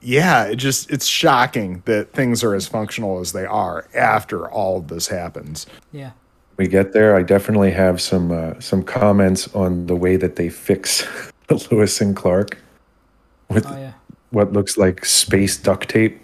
yeah 0.03 0.43
it 0.45 0.57
just 0.57 0.91
it's 0.91 1.05
shocking 1.05 1.81
that 1.85 2.11
things 2.13 2.43
are 2.43 2.53
as 2.53 2.67
functional 2.67 3.19
as 3.19 3.31
they 3.31 3.45
are 3.45 3.87
after 3.95 4.49
all 4.51 4.77
of 4.77 4.87
this 4.89 5.07
happens 5.07 5.65
Yeah. 5.91 6.11
we 6.57 6.67
get 6.67 6.93
there, 6.93 7.15
I 7.15 7.23
definitely 7.23 7.71
have 7.71 7.99
some 8.01 8.31
uh, 8.31 8.59
some 8.59 8.83
comments 8.83 9.53
on 9.55 9.87
the 9.87 9.95
way 9.95 10.17
that 10.17 10.35
they 10.35 10.49
fix 10.49 11.07
the 11.47 11.55
Lewis 11.71 12.01
and 12.01 12.15
Clark 12.15 12.57
with 13.49 13.65
Oh 13.65 13.77
yeah. 13.77 13.93
what 14.31 14.51
looks 14.53 14.77
like 14.77 15.05
space 15.05 15.57
duct 15.57 15.89
tape, 15.89 16.19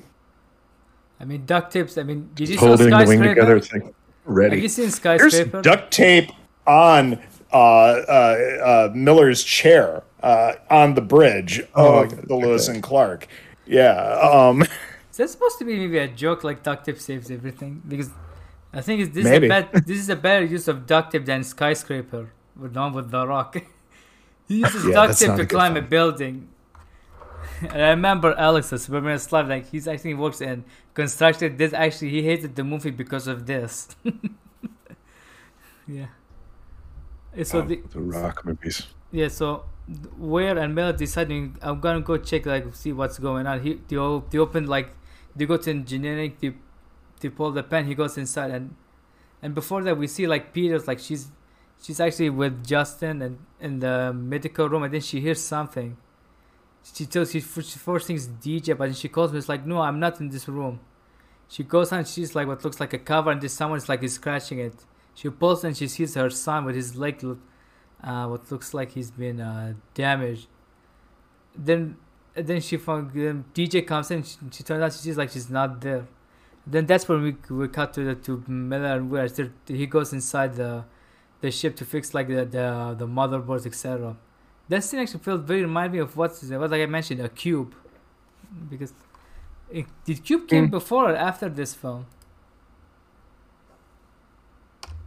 I 1.20 1.26
mean 1.26 1.46
duct 1.46 1.72
tapes. 1.74 1.98
I 1.98 2.04
mean, 2.04 2.30
did 2.36 2.50
you 2.50 2.58
see 2.58 2.66
holding 2.66 2.90
the 2.90 3.06
wing 3.08 3.22
together. 3.22 3.60
skyscraper? 3.62 3.78
It's 3.78 3.88
like 3.88 3.96
ready. 4.26 4.56
Have 4.58 4.64
you 4.64 4.70
seen 4.70 4.84
there's 4.86 4.96
skyscraper? 4.96 5.62
duct 5.62 5.92
tape 5.92 6.32
on 6.68 7.20
uh 7.52 7.56
uh, 7.58 8.38
uh 8.64 8.92
miller's 8.94 9.44
chair 9.44 10.04
uh 10.22 10.54
on 10.70 10.94
the 10.94 11.02
bridge 11.02 11.62
Oh, 11.74 12.04
of 12.04 12.10
gotta 12.12 12.28
the 12.28 12.36
lewis 12.36 12.68
and 12.68 12.84
clark 12.84 13.28
yeah 13.70 14.20
um 14.22 14.62
Is 15.12 15.18
that 15.18 15.30
supposed 15.30 15.58
to 15.60 15.66
be 15.66 15.78
maybe 15.78 15.98
a 15.98 16.08
joke 16.08 16.44
like 16.44 16.64
duct 16.64 16.86
tape 16.86 17.00
saves 17.00 17.30
everything? 17.32 17.82
Because 17.88 18.10
I 18.74 18.82
think 18.82 19.14
this 19.14 19.24
Maybe. 19.26 19.48
is 19.48 19.52
a 19.52 19.54
bad 19.72 19.86
this 19.86 20.00
is 20.00 20.10
a 20.10 20.16
better 20.16 20.46
use 20.46 20.68
of 20.68 20.86
duct 20.86 21.12
tape 21.12 21.26
than 21.26 21.44
skyscraper 21.44 22.32
with 22.56 22.74
the 22.74 22.80
one 22.80 22.94
with 22.94 23.12
the 23.12 23.28
rock. 23.28 23.58
he 24.48 24.60
uses 24.60 24.86
Yeah, 24.86 24.94
duct 24.94 25.20
tape 25.20 25.36
to 25.36 25.46
climb 25.46 25.76
a 25.78 25.82
building. 25.82 26.50
And 27.62 27.82
I 27.82 27.90
remember 27.90 28.34
Alex, 28.38 28.70
the 28.70 28.78
Superman 28.80 29.20
slave, 29.20 29.48
like 29.50 29.66
he's 29.70 29.88
actually 29.88 30.14
works 30.14 30.42
in 30.42 30.64
construction. 30.94 31.58
This 31.58 31.74
actually 31.74 32.12
he 32.12 32.24
hated 32.24 32.56
the 32.56 32.64
movie 32.64 32.92
because 32.92 33.28
of 33.28 33.46
this. 33.46 33.90
yeah. 35.88 36.08
So 37.44 37.60
Oh, 37.60 37.62
the, 37.62 37.82
the 37.92 38.00
rock 38.02 38.46
movies. 38.46 38.88
yeah, 39.12 39.28
so 39.28 39.66
where 40.18 40.58
and 40.58 40.76
Mel 40.76 40.94
deciding 40.94 41.58
I'm 41.62 41.80
gonna 41.80 42.02
go 42.02 42.18
check 42.18 42.46
like 42.46 42.76
see 42.76 42.92
what's 42.92 43.18
going 43.18 43.48
on. 43.48 43.62
He 43.62 43.74
they, 43.88 43.96
they 44.30 44.38
open 44.38 44.68
like 44.68 44.92
they 45.36 45.46
go 45.46 45.58
to 45.58 45.70
engineering, 45.70 46.38
they 46.40 46.54
they 47.20 47.30
pull 47.30 47.52
the 47.52 47.64
pen, 47.64 47.86
he 47.86 47.96
goes 47.96 48.18
inside 48.18 48.52
and 48.52 48.76
and 49.42 49.56
before 49.56 49.82
that 49.84 49.98
we 49.98 50.08
see 50.08 50.28
like 50.28 50.54
Peter's 50.54 50.88
like 50.88 51.00
she's 51.00 51.30
she's 51.82 52.00
actually 52.00 52.30
with 52.30 52.66
Justin 52.66 53.22
and 53.22 53.40
in 53.60 53.80
the 53.80 54.14
medical 54.14 54.70
room 54.70 54.84
and 54.84 54.94
then 54.94 55.02
she 55.02 55.20
hears 55.22 55.42
something. 55.42 55.98
She 56.96 57.06
tells 57.06 57.32
she 57.32 57.40
first, 57.40 57.78
first 57.78 58.08
thinks 58.08 58.28
DJ 58.28 58.78
but 58.78 58.86
then 58.86 58.94
she 58.94 59.10
calls 59.10 59.32
me 59.32 59.40
it's 59.40 59.50
like 59.50 59.66
no 59.66 59.82
I'm 59.82 60.00
not 60.00 60.20
in 60.20 60.30
this 60.30 60.48
room. 60.48 60.82
She 61.48 61.64
goes 61.64 61.92
on 61.92 62.06
she's 62.06 62.36
like 62.36 62.48
what 62.48 62.64
looks 62.64 62.80
like 62.80 62.94
a 62.94 63.00
cover 63.00 63.32
and 63.32 63.42
this 63.42 63.54
someone's 63.54 63.90
like 63.90 64.04
is 64.04 64.14
scratching 64.14 64.60
it. 64.60 64.86
She 65.16 65.30
pulls 65.30 65.64
and 65.64 65.76
she 65.76 65.88
sees 65.88 66.14
her 66.14 66.30
son 66.30 66.66
with 66.66 66.76
his 66.76 66.96
leg 66.96 67.20
uh, 68.04 68.28
what 68.28 68.50
looks 68.52 68.74
like 68.74 68.92
he's 68.92 69.12
been 69.12 69.40
uh, 69.42 69.74
damaged. 69.94 70.48
Then, 71.56 71.98
then 72.34 72.62
she 72.62 72.78
found 72.78 73.12
um, 73.12 73.46
DJ 73.54 73.86
comes 73.86 74.12
in. 74.12 74.24
She, 74.24 74.38
she 74.52 74.64
turns 74.64 74.82
out 74.82 74.94
she's 74.94 75.18
like 75.18 75.32
she's 75.32 75.50
not 75.50 75.82
there. 75.82 76.08
Then 76.66 76.86
that's 76.86 77.08
when 77.08 77.22
we 77.24 77.36
we 77.50 77.68
cut 77.68 77.94
to 77.94 78.04
the 78.04 78.16
to 78.16 78.44
Miller 78.48 78.96
and 78.98 79.10
where 79.10 79.28
he 79.68 79.86
goes 79.88 80.14
inside 80.14 80.56
the 80.56 80.86
the 81.42 81.52
ship 81.52 81.76
to 81.78 81.86
fix 81.86 82.14
like 82.14 82.28
the 82.28 82.46
the, 82.46 82.96
the 82.98 83.08
motherboards 83.08 83.66
etc. 83.66 84.16
That 84.70 84.84
scene 84.84 85.00
actually 85.00 85.22
felt 85.22 85.42
very 85.42 85.62
remind 85.64 85.94
me 85.94 86.00
of 86.00 86.16
what's 86.16 86.44
what 86.44 86.70
like 86.70 86.82
I 86.82 86.86
mentioned 86.86 87.22
a 87.22 87.30
cube, 87.30 87.74
because 88.70 88.94
it, 89.72 89.88
did 90.06 90.24
cube 90.24 90.48
came 90.48 90.68
Mm. 90.68 90.72
before 90.72 91.10
or 91.12 91.16
after 91.16 91.50
this 91.50 91.74
film? 91.74 92.06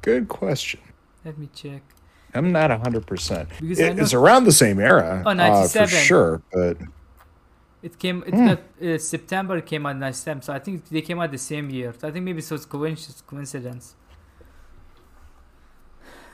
good 0.01 0.29
question 0.29 0.81
Let 1.25 1.39
me 1.39 1.49
check. 1.55 1.83
I'm 2.35 2.51
not 2.53 2.71
100% 2.71 3.49
Because 3.61 3.79
it, 3.79 3.99
it's 3.99 4.15
around 4.15 4.45
the 4.45 4.53
same 4.53 4.81
era 4.81 5.23
Oh, 5.27 5.31
uh, 5.31 5.69
for 5.69 5.87
sure 5.87 6.43
but 6.53 6.77
It 7.83 7.99
came. 7.99 8.23
It 8.29 8.35
Hmm. 8.35 8.47
got 8.51 8.61
uh, 8.81 8.97
September. 8.99 9.61
Came 9.61 9.87
out 9.87 9.97
nice 9.97 10.23
time. 10.23 10.41
So 10.41 10.53
I 10.53 10.61
think 10.65 10.77
they 10.89 11.03
came 11.03 11.19
out 11.23 11.31
the 11.33 11.45
same 11.53 11.67
year. 11.69 11.91
So 11.99 12.07
I 12.07 12.11
think 12.13 12.25
maybe 12.25 12.41
so 12.41 12.55
it's 12.55 12.65
coincidence. 12.65 13.23
Coincidence. 13.27 13.85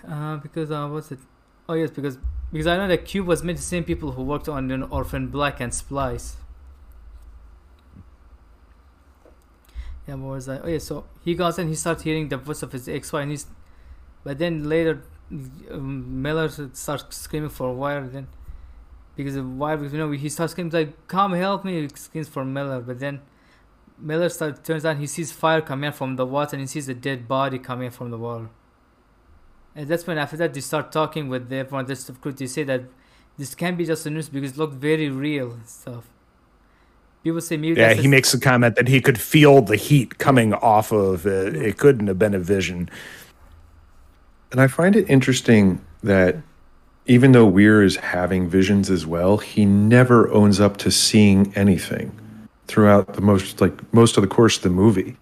Uh, 0.07 0.37
because 0.45 0.71
uh, 0.71 0.87
what's 0.93 1.11
it? 1.11 1.21
Oh 1.67 1.73
yes, 1.73 1.91
because 1.91 2.19
because 2.53 2.67
I 2.67 2.77
know 2.77 2.87
that 2.89 3.07
Cube 3.11 3.27
was 3.27 3.41
made 3.43 3.57
the 3.57 3.63
same 3.75 3.83
people 3.91 4.13
who 4.13 4.23
worked 4.33 4.47
on 4.57 4.71
an 4.71 4.83
Orphan 4.99 5.29
Black 5.29 5.57
and 5.65 5.73
Splice. 5.73 6.37
Yeah, 10.07 10.15
what 10.15 10.31
was 10.33 10.47
that? 10.47 10.63
Oh 10.65 10.69
yeah, 10.69 10.79
so 10.79 11.05
he 11.25 11.35
goes 11.35 11.59
and 11.59 11.69
he 11.69 11.75
starts 11.75 12.03
hearing 12.03 12.29
the 12.29 12.37
voice 12.37 12.63
of 12.63 12.73
his 12.73 12.89
ex-wife, 12.89 13.23
and 13.23 13.31
he's, 13.31 13.47
but 14.25 14.39
then 14.39 14.69
later, 14.69 15.03
Miller 15.31 16.49
starts 16.73 17.17
screaming 17.17 17.51
for 17.51 17.73
Weir. 17.75 18.09
Then, 18.09 18.29
because 19.17 19.35
the 19.35 19.45
Weir, 19.45 19.83
you 19.85 19.99
know, 19.99 20.11
he 20.11 20.29
starts 20.29 20.53
screaming 20.53 20.73
like, 20.73 21.09
"Come 21.09 21.33
help 21.33 21.65
me!" 21.65 21.83
He 21.83 21.89
screams 21.95 22.29
for 22.29 22.45
Miller, 22.45 22.81
but 22.81 22.99
then 22.99 23.21
Miller 23.99 24.29
starts 24.29 24.61
turns 24.67 24.85
out 24.85 24.97
he 24.97 25.07
sees 25.07 25.33
fire 25.33 25.61
coming 25.61 25.93
from 25.93 26.17
the 26.17 26.25
water, 26.27 26.57
and 26.57 26.61
he 26.63 26.67
sees 26.67 26.89
a 26.89 26.95
dead 26.95 27.29
body 27.29 27.59
coming 27.59 27.91
from 27.91 28.11
the 28.11 28.19
water. 28.19 28.49
And 29.77 29.87
that's 29.89 30.07
when 30.07 30.19
after 30.19 30.37
that 30.39 30.55
they 30.55 30.61
start 30.61 30.91
talking 30.93 31.29
with 31.29 31.53
everyone. 31.53 31.87
This 31.87 32.09
of 32.09 32.21
course 32.21 32.37
they 32.37 32.47
say 32.47 32.65
that 32.65 32.83
this 33.37 33.55
can 33.55 33.77
be 33.77 33.85
just 33.85 34.07
a 34.07 34.11
news 34.11 34.29
because 34.29 34.53
it 34.53 34.59
looked 34.59 34.75
very 34.75 35.09
real 35.11 35.53
and 35.53 35.67
stuff. 35.69 36.05
People 37.23 37.41
say 37.41 37.57
maybe 37.57 37.79
Yeah, 37.81 37.89
that's 37.89 38.01
he 38.01 38.07
a- 38.07 38.11
makes 38.11 38.33
a 38.33 38.41
comment 38.41 38.77
that 38.77 38.89
he 38.89 39.01
could 39.01 39.21
feel 39.21 39.61
the 39.61 39.77
heat 39.77 40.19
coming 40.19 40.55
off 40.55 40.91
of 40.93 41.27
it. 41.27 41.55
It 41.55 41.77
couldn't 41.77 42.07
have 42.07 42.19
been 42.19 42.35
a 42.35 42.39
vision. 42.39 42.89
And 44.51 44.61
I 44.61 44.67
find 44.67 44.97
it 44.97 45.09
interesting 45.11 45.85
that 46.03 46.37
even 47.07 47.33
though 47.33 47.47
Weir 47.47 47.83
is 47.83 47.97
having 47.97 48.49
visions 48.49 48.91
as 48.91 49.07
well, 49.07 49.39
he 49.39 49.65
never 49.65 50.31
owns 50.31 50.61
up 50.61 50.77
to 50.79 50.91
seeing 50.91 51.53
anything 51.57 52.13
throughout 52.67 53.15
the 53.15 53.23
most 53.23 53.61
like 53.61 53.93
most 53.93 54.17
of 54.17 54.23
the 54.23 54.29
course 54.29 54.57
of 54.59 54.63
the 54.63 54.71
movie. 54.71 55.17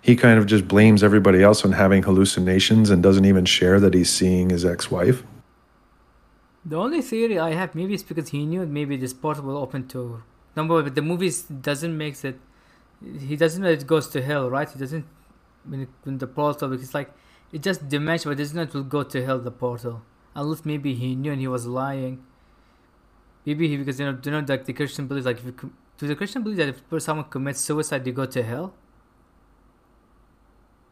He 0.00 0.16
kind 0.16 0.38
of 0.38 0.46
just 0.46 0.66
blames 0.66 1.02
everybody 1.02 1.42
else 1.42 1.64
on 1.64 1.72
having 1.72 2.02
hallucinations 2.02 2.90
and 2.90 3.02
doesn't 3.02 3.24
even 3.24 3.44
share 3.44 3.78
that 3.80 3.94
he's 3.94 4.10
seeing 4.10 4.50
his 4.50 4.64
ex-wife. 4.64 5.22
The 6.64 6.76
only 6.76 7.02
theory 7.02 7.38
I 7.38 7.52
have, 7.52 7.74
maybe 7.74 7.94
it's 7.94 8.02
because 8.02 8.30
he 8.30 8.44
knew 8.46 8.66
maybe 8.66 8.96
this 8.96 9.12
portal 9.12 9.44
will 9.44 9.58
open 9.58 9.86
to 9.88 10.22
number, 10.56 10.74
one, 10.74 10.84
but 10.84 10.94
the 10.94 11.02
movies 11.02 11.42
doesn't 11.42 11.96
make 11.96 12.24
it. 12.24 12.38
He 13.28 13.36
doesn't 13.36 13.62
know 13.62 13.70
it 13.70 13.86
goes 13.86 14.08
to 14.08 14.22
hell, 14.22 14.48
right? 14.50 14.68
He 14.68 14.78
doesn't 14.78 15.04
when, 15.64 15.82
it, 15.82 15.88
when 16.04 16.18
the 16.18 16.26
portal. 16.26 16.72
It's 16.72 16.94
like 16.94 17.10
it 17.52 17.62
just 17.62 17.88
dimension, 17.88 18.30
but 18.30 18.32
it 18.32 18.42
doesn't 18.42 18.56
know 18.56 18.62
it 18.62 18.74
will 18.74 18.82
go 18.82 19.02
to 19.02 19.24
hell. 19.24 19.38
The 19.38 19.50
portal, 19.50 20.02
unless 20.34 20.64
maybe 20.64 20.94
he 20.94 21.14
knew 21.14 21.32
and 21.32 21.40
he 21.40 21.48
was 21.48 21.66
lying. 21.66 22.22
Maybe 23.44 23.68
he 23.68 23.76
because 23.76 23.98
you 24.00 24.06
know, 24.06 24.12
do 24.12 24.30
you 24.30 24.40
know 24.40 24.44
like 24.48 24.64
the 24.64 24.72
Christian 24.72 25.06
believes 25.06 25.26
like 25.26 25.38
if 25.38 25.44
you, 25.44 25.52
com- 25.52 25.74
do 25.98 26.06
the 26.06 26.14
Christian 26.16 26.42
believe 26.42 26.58
that 26.58 26.68
if 26.68 27.02
someone 27.02 27.26
commits 27.26 27.60
suicide, 27.60 28.04
they 28.04 28.12
go 28.12 28.24
to 28.26 28.42
hell? 28.42 28.72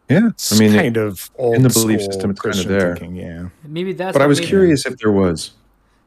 Yeah, 0.08 0.28
It's 0.30 0.52
I 0.52 0.58
mean, 0.58 0.72
kind 0.74 0.96
of 0.96 1.30
old 1.36 1.54
In 1.54 1.62
the 1.62 1.68
belief 1.68 2.00
system, 2.00 2.30
it's 2.32 2.40
kinda 2.40 2.54
Christian 2.56 2.68
there. 2.72 2.96
thinking, 2.96 3.14
yeah. 3.16 3.48
Maybe 3.64 3.92
that's. 3.92 4.12
but 4.12 4.22
I 4.22 4.26
was 4.26 4.38
maybe- 4.40 4.48
curious 4.48 4.84
if 4.84 4.98
there 4.98 5.12
was. 5.12 5.52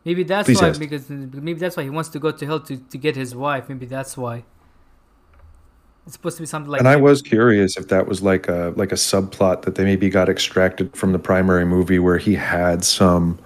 Maybe 0.03 0.23
that's 0.23 0.45
Please 0.47 0.61
why 0.61 0.67
ask. 0.67 0.79
because 0.81 1.09
maybe 1.09 1.53
that's 1.53 1.77
why 1.77 1.83
he 1.83 1.89
wants 1.89 2.09
to 2.09 2.19
go 2.19 2.31
to 2.31 2.45
hell 2.45 2.59
to, 2.59 2.75
to 2.75 2.97
get 2.97 3.15
his 3.15 3.33
wife. 3.33 3.69
Maybe 3.69 3.85
that's 3.85 4.17
why. 4.17 4.43
It's 6.05 6.13
supposed 6.13 6.35
to 6.37 6.43
be 6.43 6.47
something 6.47 6.69
like. 6.69 6.79
and 6.79 6.87
I 6.87 6.97
was 6.97 7.21
curious 7.21 7.77
if 7.77 7.87
that 7.87 8.07
was 8.07 8.21
like 8.21 8.47
a 8.49 8.73
like 8.75 8.91
a 8.91 8.95
subplot 8.95 9.61
that 9.61 9.75
they 9.75 9.85
maybe 9.85 10.09
got 10.09 10.27
extracted 10.27 10.95
from 10.97 11.13
the 11.13 11.19
primary 11.19 11.65
movie 11.65 11.97
where 11.99 12.17
he 12.17 12.35
had 12.35 12.83
some 12.83 13.39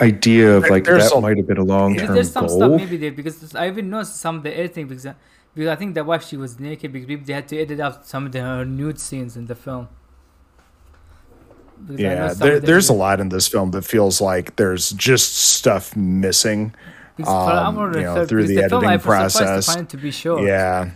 idea 0.00 0.54
of 0.56 0.62
There- 0.62 0.70
like 0.70 0.84
there's 0.84 1.08
that 1.10 1.16
a- 1.16 1.20
might 1.20 1.36
have 1.38 1.46
been 1.46 1.56
a 1.58 1.64
long 1.64 1.92
Maybe 1.94 2.06
term 2.06 2.14
there's 2.14 2.30
some 2.32 2.48
stuff 2.48 2.70
maybe 2.72 2.98
there 2.98 3.10
because 3.12 3.54
I 3.54 3.68
even 3.68 3.88
know 3.90 4.02
some 4.04 4.36
of 4.36 4.42
the 4.42 4.56
editing 4.56 4.86
because, 4.86 5.06
uh, 5.06 5.14
because 5.54 5.68
I 5.68 5.76
think 5.76 5.94
that 5.94 6.04
wife 6.06 6.24
she 6.26 6.36
was 6.36 6.60
naked 6.60 6.92
because 6.92 7.26
they 7.26 7.32
had 7.32 7.48
to 7.48 7.58
edit 7.58 7.80
out 7.80 8.06
some 8.06 8.26
of 8.26 8.32
the 8.32 8.40
her 8.42 8.64
nude 8.66 9.00
scenes 9.00 9.36
in 9.36 9.46
the 9.46 9.54
film. 9.54 9.88
Because 11.86 12.00
Yeah, 12.00 12.28
some 12.28 12.38
there, 12.46 12.60
there's 12.60 12.88
a 12.88 12.92
lot 12.92 13.18
in 13.20 13.28
this 13.30 13.48
film 13.48 13.70
that 13.70 13.82
feels 13.82 14.20
like 14.20 14.56
there's 14.56 14.90
just 14.90 15.34
stuff 15.36 15.96
missing. 15.96 16.74
because 17.16 17.32
for- 17.32 17.38
I'm 17.52 17.78
um, 17.78 17.94
you 17.94 18.00
know, 18.02 18.14
third- 18.14 18.28
through 18.28 18.46
because 18.46 18.62
the 18.62 18.68
film 18.68 18.84
I 18.84 18.94
editing 18.94 19.08
was 19.10 19.16
process. 19.34 19.66
To 19.66 19.72
find 19.72 19.86
it 19.86 19.90
to 19.90 19.96
be 19.96 20.10
short. 20.10 20.42
Yeah, 20.42 20.90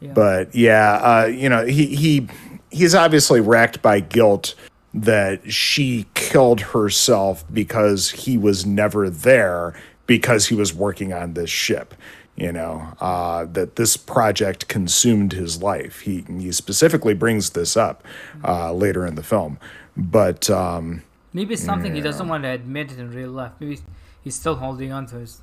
Yeah. 0.00 0.12
but 0.12 0.54
yeah, 0.54 0.94
uh, 0.94 1.26
you 1.26 1.48
know, 1.48 1.64
he 1.64 1.94
he 1.94 2.28
he's 2.70 2.94
obviously 2.94 3.40
racked 3.40 3.82
by 3.82 4.00
guilt 4.00 4.54
that 4.94 5.52
she 5.52 6.06
killed 6.14 6.60
herself 6.60 7.44
because 7.52 8.10
he 8.10 8.38
was 8.38 8.64
never 8.64 9.10
there 9.10 9.74
because 10.06 10.46
he 10.46 10.54
was 10.54 10.72
working 10.74 11.12
on 11.12 11.34
this 11.34 11.50
ship. 11.50 11.94
You 12.36 12.52
know, 12.52 12.92
uh, 13.00 13.46
that 13.46 13.76
this 13.76 13.96
project 13.96 14.68
consumed 14.68 15.32
his 15.32 15.62
life. 15.62 16.00
He 16.00 16.24
he 16.28 16.52
specifically 16.52 17.14
brings 17.14 17.50
this 17.50 17.76
up 17.76 18.04
uh, 18.44 18.72
later 18.74 19.06
in 19.06 19.14
the 19.14 19.22
film, 19.22 19.58
but 19.96 20.50
um, 20.50 21.02
Maybe 21.36 21.52
it's 21.52 21.62
something 21.62 21.94
he 21.94 22.00
doesn't 22.00 22.28
want 22.28 22.44
to 22.44 22.48
admit 22.48 22.92
it 22.92 22.98
in 22.98 23.10
real 23.10 23.30
life. 23.30 23.52
Maybe 23.60 23.78
he's 24.24 24.34
still 24.34 24.54
holding 24.54 24.90
on 24.90 25.04
to 25.08 25.16
his. 25.16 25.42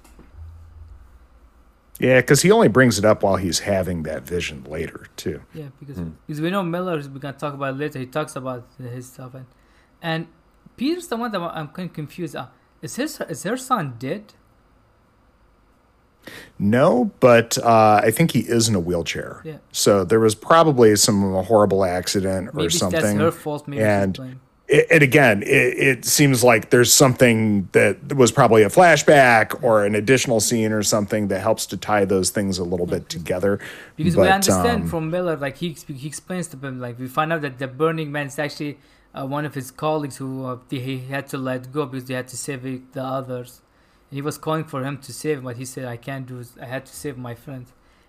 Yeah, 2.08 2.20
because 2.22 2.41
he 2.45 2.51
only 2.51 2.68
brings 2.78 2.95
it 2.99 3.06
up 3.06 3.24
while 3.24 3.38
he's 3.45 3.60
having 3.60 4.04
that 4.04 4.22
vision 4.36 4.58
later 4.76 5.01
too. 5.16 5.38
Yeah, 5.54 5.70
because 5.80 5.97
Hmm. 5.97 6.10
because 6.28 6.41
we 6.41 6.49
know 6.51 6.64
Miller. 6.64 6.97
We're 7.14 7.24
gonna 7.26 7.38
talk 7.45 7.54
about 7.60 7.72
it 7.76 7.78
later. 7.84 7.99
He 7.99 8.06
talks 8.20 8.36
about 8.36 8.62
his 8.78 9.06
stuff 9.14 9.34
and 9.39 9.45
and 10.01 10.28
Peter's 10.78 11.08
the 11.08 11.18
one 11.18 11.32
that 11.32 11.41
I'm 11.41 11.70
kind 11.70 11.88
of 11.89 11.93
confused. 12.01 12.36
Uh, 12.36 12.47
is 12.82 12.95
his 12.97 13.12
is 13.22 13.43
her 13.43 13.58
son 13.58 13.86
dead? 13.99 14.26
No, 16.58 17.12
but 17.20 17.58
uh, 17.58 17.99
I 18.04 18.12
think 18.12 18.32
he 18.32 18.39
is 18.41 18.70
in 18.70 18.76
a 18.76 18.80
wheelchair. 18.80 19.41
Yeah. 19.43 19.58
So 19.74 20.06
there 20.06 20.20
was 20.22 20.36
probably 20.36 20.95
some 20.95 21.34
horrible 21.43 21.84
accident 21.84 22.49
or 22.49 22.54
Maybe 22.54 22.70
something. 22.70 23.01
that's 23.01 23.18
her 23.18 23.32
fault. 23.32 23.68
Maybe 23.68 23.82
she's 23.82 23.88
and 23.88 24.39
it, 24.68 24.88
and 24.89 25.03
again, 25.03 25.43
it, 25.43 25.47
it 25.47 26.05
seems 26.05 26.43
like 26.43 26.70
there's 26.70 26.93
something 26.93 27.70
that 27.74 28.16
was 28.16 28.32
probably 28.32 28.64
a 28.64 28.70
flashback 28.70 29.61
or 29.64 29.86
an 29.86 29.95
additional 29.95 30.39
scene 30.39 30.72
or 30.72 30.84
something 30.84 31.28
that 31.28 31.41
helps 31.41 31.66
to 31.68 31.78
tie 31.78 32.05
those 32.05 32.30
things 32.30 32.57
a 32.57 32.64
little 32.64 32.86
bit 32.86 33.09
together. 33.09 33.59
Because 33.95 34.16
we 34.16 34.28
understand 34.28 34.84
um, 34.84 34.88
from 34.88 35.09
Miller, 35.11 35.36
like 35.36 35.57
he 35.57 35.76
he 35.88 36.07
explains 36.07 36.47
to 36.47 36.57
him, 36.57 36.80
like 36.80 36.97
we 36.97 37.07
find 37.07 37.34
out 37.34 37.41
that 37.41 37.59
the 37.59 37.68
Burning 37.68 38.11
Man 38.11 38.28
is 38.28 38.39
actually 38.39 38.78
uh, 39.14 39.26
one 39.26 39.45
of 39.45 39.53
his 39.53 39.70
colleagues 39.70 40.18
who 40.18 40.45
uh, 40.45 40.57
he 40.70 40.99
had 40.99 41.28
to 41.28 41.38
let 41.38 41.72
go 41.72 41.86
because 41.86 42.05
they 42.07 42.14
had 42.16 42.28
to 42.30 42.38
save 42.38 42.64
the 42.93 43.03
others, 43.03 43.61
and 44.09 44.16
he 44.16 44.22
was 44.22 44.38
calling 44.38 44.64
for 44.64 44.84
him 44.84 44.97
to 44.99 45.14
save 45.14 45.39
him, 45.39 45.43
but 45.43 45.57
he 45.57 45.66
said, 45.66 45.86
"I 45.86 45.97
can't 45.97 46.26
do. 46.26 46.43
I 46.61 46.66
had 46.66 46.86
to 46.86 46.95
save 46.95 47.18
my 47.18 47.36
friend," 47.36 47.66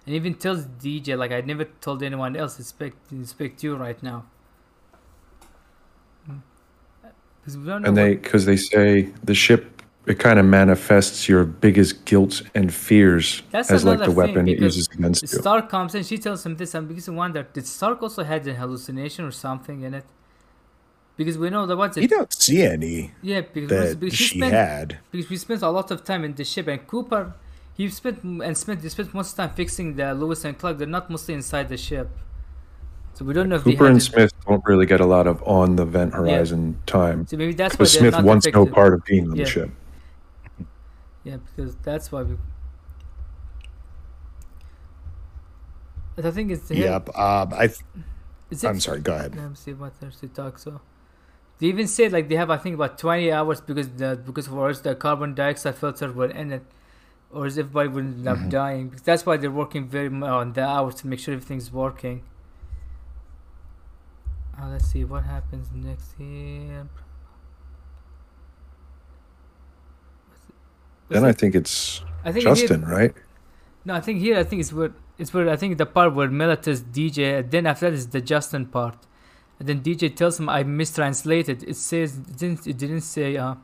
and 0.07 0.15
even 0.15 0.35
tells 0.35 0.65
DJ, 0.65 1.17
like 1.19 1.33
I 1.33 1.41
never 1.43 1.65
told 1.81 2.03
anyone 2.03 2.37
else. 2.37 2.59
Expect 2.59 3.13
expect 3.13 3.63
you 3.63 3.75
right 3.77 4.01
now. 4.03 4.25
Hmm. 6.27 6.39
'Cause 7.03 7.11
we 7.11 7.11
don't 7.11 7.13
know 7.27 7.34
and 7.47 7.97
they 7.97 8.15
because 8.15 8.47
they 8.47 8.57
say 8.57 9.09
the 9.23 9.35
ship 9.35 9.75
it 10.07 10.19
kind 10.19 10.39
of 10.39 10.45
manifests 10.45 11.29
your 11.29 11.45
biggest 11.45 12.05
guilt 12.05 12.43
and 12.55 12.73
fears 12.75 13.43
That's 13.51 13.71
as 13.71 13.85
like 13.85 14.01
the 14.01 14.07
thing, 14.07 14.15
weapon 14.15 14.49
it 14.49 14.61
uses 14.61 14.89
against 14.89 15.23
you. 15.23 15.29
Stark 15.29 15.69
comes 15.69 15.95
and 15.95 16.05
she 16.05 16.19
tells 16.19 16.45
him 16.45 16.57
this, 16.57 16.75
and 16.75 16.87
because 16.87 17.09
I 17.09 17.13
wonder, 17.13 17.43
did 17.53 17.67
Stark 17.67 18.03
also 18.03 18.23
had 18.23 18.47
a 18.47 18.55
hallucination 18.55 19.25
or 19.25 19.31
something 19.31 19.83
in 19.83 19.95
it? 19.95 20.05
Because 21.17 21.39
we 21.39 21.49
know 21.49 21.65
that 21.67 21.77
what's 21.77 21.97
You 21.97 22.09
don't 22.09 22.33
see 22.33 22.63
any 22.63 23.13
Yeah, 23.23 23.43
because, 23.43 23.71
that 23.71 24.01
because 24.01 24.19
she 24.19 24.39
spent, 24.39 24.53
had. 24.53 24.99
because 25.11 25.31
we 25.31 25.37
spent 25.37 25.63
a 25.63 25.71
lot 25.71 25.91
of 25.91 26.05
time 26.05 26.25
in 26.25 26.35
the 26.35 26.45
ship, 26.45 26.67
and 26.69 26.87
Cooper, 26.87 27.35
he 27.75 27.89
spent 27.89 28.23
and 28.23 28.59
spent 28.59 28.83
they 28.83 28.89
spent 28.89 29.15
most 29.15 29.35
time 29.35 29.51
fixing 29.55 29.95
the 29.95 30.13
Lewis 30.15 30.45
and 30.45 30.59
Clark. 30.59 30.79
They're 30.79 30.87
not 30.87 31.09
mostly 31.09 31.35
inside 31.35 31.69
the 31.69 31.77
ship, 31.77 32.11
so 33.15 33.25
we 33.25 33.33
don't 33.33 33.49
know 33.49 33.57
if 33.57 33.65
Cooper 33.65 33.87
and 33.87 33.97
it- 33.97 34.01
Smith 34.01 34.33
don't 34.47 34.63
really 34.67 34.87
get 34.87 35.01
a 35.01 35.07
lot 35.07 35.27
of 35.27 35.43
on 35.45 35.77
the 35.77 35.83
event 35.85 36.15
horizon 36.15 36.79
time 36.87 37.27
So 37.27 37.37
maybe 37.37 37.55
that's 37.55 37.75
why 37.75 37.79
because 37.79 37.93
they're 37.95 38.01
Smith 38.03 38.13
not 38.15 38.25
wants 38.25 38.47
no 38.47 38.51
affected. 38.63 38.75
part 38.75 38.95
of 38.95 39.05
being 39.05 39.31
on 39.31 39.37
Yeah. 39.37 39.45
the 39.45 39.51
ship. 39.51 39.71
Yeah, 41.25 41.37
because 41.39 41.75
that's 41.77 42.13
why 42.13 42.23
we. 42.23 42.37
But 46.17 46.27
I 46.27 46.31
think 46.31 46.51
it's 46.51 46.69
here. 46.69 46.87
Yep. 46.91 47.17
Um, 47.17 47.53
I. 47.55 47.67
Th- 47.69 47.81
it... 48.51 48.65
I'm 48.65 48.79
sorry. 48.81 49.01
Go 49.01 49.15
ahead. 49.15 49.35
Let 49.35 49.49
me 49.51 49.57
see 49.57 49.73
what 49.73 49.99
there's 50.01 50.21
to 50.21 50.29
talk. 50.29 50.59
So 50.59 50.81
they 51.59 51.67
even 51.69 51.89
said 51.89 52.13
like 52.13 52.29
they 52.29 52.37
have 52.37 52.51
I 52.51 52.57
think 52.57 52.75
about 52.75 52.99
20 52.99 53.33
hours 53.33 53.61
because 53.61 53.89
the 53.89 54.21
because 54.25 54.47
for 54.47 54.69
us 54.69 54.81
the 54.81 54.95
carbon 54.95 55.35
dioxide 55.35 55.77
filter 55.77 56.13
were 56.13 56.29
end 56.29 56.53
it, 56.53 56.63
or 57.31 57.47
is 57.47 57.59
everybody 57.59 57.89
would 57.89 58.05
end 58.05 58.29
up 58.29 58.49
dying? 58.49 58.89
Because 58.89 59.03
that's 59.03 59.27
why 59.27 59.37
they're 59.39 59.51
working 59.51 59.89
very 59.89 60.09
mu- 60.11 60.27
on 60.27 60.53
the 60.53 60.63
hours 60.63 60.95
to 60.97 61.07
make 61.07 61.19
sure 61.19 61.35
everything's 61.35 61.73
working. 61.73 62.23
Uh, 64.61 64.69
let's 64.69 64.87
see 64.87 65.05
what 65.05 65.25
happens 65.25 65.69
next 65.75 66.15
here. 66.17 66.87
Then 71.09 71.25
I 71.25 71.33
think 71.33 71.55
it's 71.55 72.03
I 72.25 72.33
think 72.33 72.45
here- 72.47 72.55
Justin, 72.55 72.85
right? 72.85 73.15
No, 73.85 73.95
I 73.95 74.01
think 74.01 74.19
here 74.21 74.39
I 74.39 74.45
think 74.45 74.61
it's 74.61 74.73
where 74.73 74.93
it's 75.19 75.33
where 75.35 75.49
I 75.51 75.57
think 75.57 75.77
the 75.79 75.87
part 75.87 76.15
where 76.15 76.29
Miller 76.31 76.57
tells 76.57 76.81
DJ, 76.81 77.39
and 77.41 77.51
then 77.51 77.67
after 77.67 77.91
that 77.91 77.97
is 77.97 78.09
the 78.09 78.21
Justin 78.21 78.67
part, 78.67 78.97
and 79.59 79.69
then 79.69 79.81
DJ 79.83 80.15
tells 80.15 80.41
him 80.41 80.49
I 80.49 80.63
mistranslated. 80.63 81.63
It 81.65 81.77
says 81.77 82.17
it 82.17 82.37
didn't 82.39 82.67
it 82.67 82.79
didn't 82.79 83.03
say 83.03 83.37
uh 83.37 83.57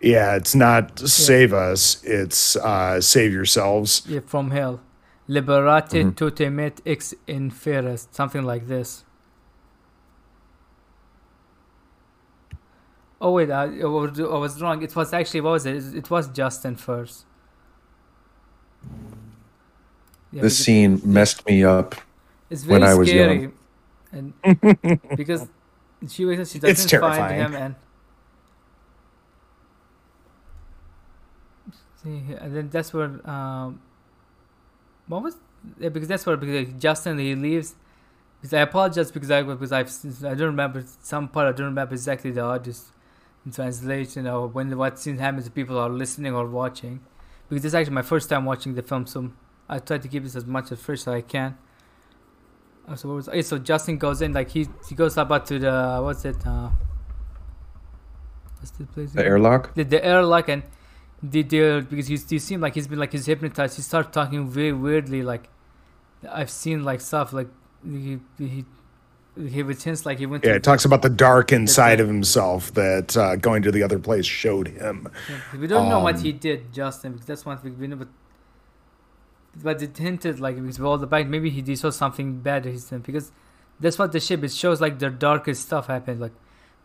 Yeah, 0.00 0.34
it's 0.36 0.54
not 0.54 0.98
save 0.98 1.52
us. 1.54 2.02
It's 2.04 2.56
uh, 2.56 3.00
save 3.00 3.32
yourselves. 3.32 4.02
yeah, 4.06 4.20
from 4.26 4.50
hell, 4.50 4.80
liberate 5.26 5.90
Mhm. 6.04 6.12
tutemet 6.14 6.80
ex 6.86 7.14
inferis, 7.26 8.06
something 8.10 8.42
like 8.44 8.66
this. 8.66 9.04
Oh 13.20 13.30
wait, 13.32 13.50
I, 13.50 13.80
I 13.80 13.84
was 13.86 14.60
wrong. 14.60 14.82
It 14.82 14.94
was 14.94 15.12
actually 15.12 15.40
what 15.40 15.52
was 15.52 15.66
it? 15.66 15.94
It 15.94 16.10
was 16.10 16.28
Justin 16.28 16.76
first. 16.76 17.24
Yeah, 20.30 20.42
This 20.42 20.58
scene 20.62 21.00
messed 21.04 21.46
me 21.46 21.64
up. 21.64 21.94
It's 22.50 22.66
when 22.66 22.82
I 22.82 22.94
was 22.94 23.08
scary, 23.08 23.40
young. 23.42 23.52
and 24.12 24.32
because 25.16 25.48
she 26.08 26.24
wakes 26.26 26.40
up, 26.42 26.48
she 26.48 26.58
doesn't 26.58 27.00
find 27.00 27.34
him, 27.34 27.54
and 27.54 27.74
See, 32.02 32.22
and 32.38 32.54
then 32.54 32.68
that's 32.68 32.92
where 32.92 33.10
um, 33.30 33.80
what 35.08 35.22
was 35.22 35.36
yeah, 35.78 35.88
because 35.88 36.08
that's 36.08 36.26
what 36.26 36.40
because 36.40 36.68
Justin 36.78 37.18
he 37.18 37.34
leaves. 37.34 37.74
Because 38.40 38.54
I 38.54 38.60
apologize 38.60 39.10
because 39.10 39.30
I 39.30 39.42
because 39.42 39.72
I've 39.72 39.88
I 40.24 40.34
don't 40.34 40.48
remember 40.48 40.84
some 41.00 41.28
part 41.28 41.46
I 41.48 41.56
don't 41.56 41.66
remember 41.66 41.94
exactly 41.94 42.30
the 42.30 42.42
audio 42.42 42.74
in 43.46 43.52
translation 43.52 44.26
or 44.26 44.46
when 44.48 44.76
what 44.76 44.98
scene 44.98 45.18
happens 45.18 45.48
people 45.48 45.78
are 45.78 45.88
listening 45.88 46.34
or 46.34 46.46
watching. 46.46 47.00
Because 47.48 47.62
this 47.62 47.70
is 47.70 47.74
actually 47.74 47.94
my 47.94 48.02
first 48.02 48.28
time 48.28 48.44
watching 48.44 48.74
the 48.74 48.82
film, 48.82 49.06
so 49.06 49.30
I 49.68 49.78
try 49.78 49.98
to 49.98 50.08
keep 50.08 50.22
this 50.24 50.36
as 50.36 50.44
much 50.46 50.72
as 50.72 50.80
fresh 50.80 51.00
as 51.00 51.08
I 51.08 51.20
can. 51.22 51.56
Uh, 52.86 52.94
so 52.96 53.08
what 53.08 53.14
was? 53.16 53.28
eh, 53.28 53.40
So 53.42 53.58
Justin 53.58 53.96
goes 53.98 54.20
in 54.20 54.32
like 54.34 54.50
he 54.50 54.68
he 54.88 54.94
goes 54.94 55.16
up 55.16 55.28
to 55.46 55.58
the 55.58 56.00
what's 56.02 56.24
it? 56.26 56.46
Uh, 56.46 56.68
what's 58.58 58.70
the 58.72 58.84
place? 58.84 59.12
The 59.12 59.20
again? 59.20 59.32
airlock. 59.32 59.74
the, 59.74 59.84
the 59.84 60.04
airlock 60.04 60.48
and 60.48 60.62
the, 61.30 61.42
the 61.42 61.86
because 61.88 62.10
you, 62.10 62.18
you 62.28 62.38
seem 62.38 62.60
like 62.60 62.74
he's 62.74 62.86
been 62.88 62.98
like 62.98 63.12
he's 63.12 63.26
hypnotized. 63.26 63.76
He 63.76 63.82
started 63.82 64.12
talking 64.12 64.48
very 64.48 64.72
weirdly. 64.72 65.22
Like 65.22 65.48
I've 66.30 66.50
seen 66.50 66.84
like 66.84 67.00
stuff 67.00 67.32
like 67.32 67.48
he 67.84 68.18
he 68.38 68.64
he 69.36 69.62
pretends 69.64 70.06
like 70.06 70.18
he 70.18 70.26
went. 70.26 70.44
Yeah, 70.44 70.54
it 70.54 70.62
talks 70.62 70.84
about 70.84 71.02
the 71.02 71.10
dark 71.10 71.52
inside 71.52 71.98
it. 71.98 72.02
of 72.02 72.08
himself 72.08 72.72
that 72.74 73.16
uh, 73.16 73.36
going 73.36 73.62
to 73.62 73.72
the 73.72 73.82
other 73.82 73.98
place 73.98 74.26
showed 74.26 74.68
him. 74.68 75.08
Yeah, 75.28 75.40
we 75.58 75.66
don't 75.66 75.88
know 75.88 76.00
what 76.00 76.16
Um, 76.16 76.22
he 76.22 76.32
did, 76.32 76.72
Justin. 76.72 77.12
Because 77.12 77.26
that's 77.26 77.44
one 77.44 77.58
thing 77.58 77.78
we 77.78 77.86
know, 77.86 77.96
but 77.96 78.08
but 79.62 79.82
it 79.82 79.96
hinted 79.96 80.40
like 80.40 80.56
because 80.56 80.80
all 80.80 80.98
the 80.98 81.06
back 81.06 81.26
maybe 81.26 81.50
he 81.50 81.76
saw 81.76 81.90
something 81.90 82.40
bad 82.40 82.64
he's 82.64 82.86
done 82.90 83.00
because 83.00 83.32
that's 83.80 83.98
what 83.98 84.12
the 84.12 84.20
ship 84.20 84.42
it 84.42 84.52
shows 84.52 84.80
like 84.80 84.98
the 84.98 85.10
darkest 85.10 85.62
stuff 85.62 85.86
happened 85.86 86.20
like 86.20 86.32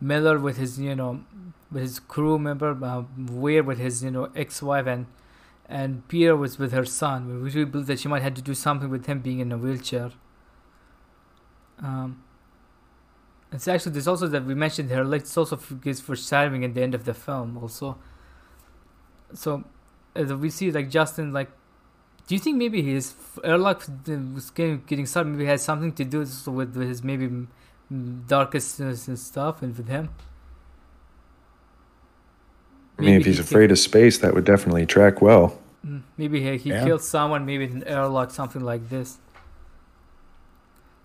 Miller 0.01 0.39
with 0.39 0.57
his 0.57 0.79
you 0.79 0.95
know 0.95 1.23
with 1.71 1.83
his 1.83 1.99
crew 1.99 2.39
member 2.39 2.77
uh, 2.83 3.03
Weir 3.17 3.63
with 3.63 3.79
his 3.79 4.03
you 4.03 4.11
know 4.11 4.31
ex-wife 4.35 4.87
and 4.87 5.05
and 5.67 6.07
Peter 6.07 6.35
was 6.35 6.57
with 6.57 6.71
her 6.71 6.85
son. 6.85 7.43
We 7.43 7.51
really 7.51 7.65
believe 7.65 7.85
that 7.87 7.99
she 7.99 8.07
might 8.07 8.23
have 8.23 8.33
to 8.33 8.41
do 8.41 8.55
something 8.55 8.89
with 8.89 9.05
him 9.05 9.19
being 9.19 9.39
in 9.39 9.51
a 9.51 9.57
wheelchair. 9.57 10.11
Um 11.79 12.23
it's 13.51 13.67
actually 13.67 13.93
there's 13.93 14.07
also 14.07 14.27
that 14.27 14.45
we 14.45 14.53
mentioned 14.53 14.89
her 14.91 15.03
legs 15.03 15.35
also 15.35 15.55
gives 15.55 15.99
foreshadowing 15.99 16.63
at 16.63 16.73
the 16.73 16.81
end 16.81 16.93
of 16.93 17.05
the 17.05 17.13
film 17.13 17.57
also. 17.57 17.97
So 19.33 19.63
uh, 20.15 20.37
we 20.37 20.49
see 20.49 20.71
like 20.71 20.89
Justin 20.89 21.33
like 21.33 21.51
do 22.27 22.35
you 22.35 22.39
think 22.39 22.57
maybe 22.57 22.83
his 22.83 23.15
airlock 23.43 23.87
was 24.07 24.51
getting, 24.51 24.83
getting 24.85 25.07
started 25.07 25.31
maybe 25.31 25.45
has 25.45 25.63
something 25.63 25.91
to 25.93 26.05
do 26.05 26.19
with, 26.19 26.47
with 26.47 26.75
his 26.75 27.03
maybe 27.03 27.47
darkest 27.89 28.79
uh, 28.79 28.85
and 28.85 29.19
stuff 29.19 29.61
and 29.61 29.75
with 29.77 29.87
him 29.87 30.09
I 32.97 33.01
mean, 33.01 33.13
if 33.15 33.25
he's 33.25 33.37
he 33.37 33.41
afraid 33.41 33.71
of 33.71 33.79
space, 33.79 34.17
that 34.17 34.33
would 34.33 34.43
definitely 34.43 34.85
track 34.85 35.21
well. 35.21 35.57
Mm, 35.87 36.01
maybe 36.17 36.41
he, 36.43 36.57
he 36.57 36.69
Yeah. 36.71 36.83
killed 36.83 37.01
someone 37.01 37.45
maybe 37.45 37.63
in 37.63 37.71
an 37.77 37.83
airlock 37.85 38.31
something 38.31 38.61
like 38.61 38.89
this 38.89 39.17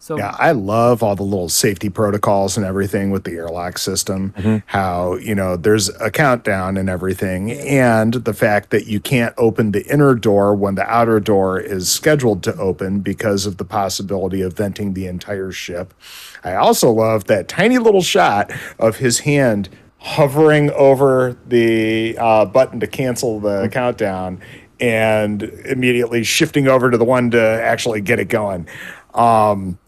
so 0.05 0.19
Yeah, 0.19 0.37
I 0.39 0.53
love 0.53 1.03
all 1.03 1.17
the 1.17 1.23
little 1.23 1.49
safety 1.49 1.89
protocols 1.89 2.59
and 2.59 2.67
everything 2.67 3.11
with 3.11 3.25
the 3.25 3.33
airlock 3.33 3.79
system. 3.79 4.35
Mhm. 4.37 4.63
How, 4.67 5.15
you 5.15 5.35
know, 5.35 5.57
there's 5.57 5.89
a 5.99 6.11
countdown 6.11 6.77
and 6.77 6.91
everything. 6.91 7.51
And 7.53 8.13
the 8.13 8.35
fact 8.35 8.69
that 8.69 8.87
you 8.87 9.01
can't 9.01 9.33
open 9.39 9.73
the 9.73 9.83
inner 9.87 10.15
door 10.15 10.55
when 10.55 10.75
the 10.75 10.87
outer 10.93 11.21
door 11.21 11.59
is 11.59 11.89
scheduled 11.89 12.43
to 12.43 12.55
open 12.57 12.99
because 13.01 13.47
of 13.47 13.57
the 13.57 13.65
possibility 13.65 14.43
of 14.43 14.53
venting 14.53 14.93
the 14.93 15.07
entire 15.07 15.51
ship. 15.51 15.95
I 16.45 16.53
also 16.53 16.91
love 16.91 17.25
that 17.25 17.49
tiny 17.49 17.79
little 17.79 18.03
shot 18.03 18.53
of 18.79 18.97
his 18.97 19.21
hand 19.21 19.71
hovering 19.97 20.71
over 20.73 21.35
the 21.49 22.15
uh, 22.21 22.45
button 22.45 22.79
to 22.81 22.87
cancel 22.87 23.41
the 23.41 23.71
countdown 23.71 24.39
and 24.81 25.45
immediately 25.65 26.25
shifting 26.25 26.69
over 26.69 26.91
to 26.91 26.99
the 26.99 27.07
one 27.07 27.31
to 27.31 27.41
actually 27.41 28.03
get 28.03 28.19
it 28.19 28.29
going. 28.29 28.67
Um, 29.15 29.79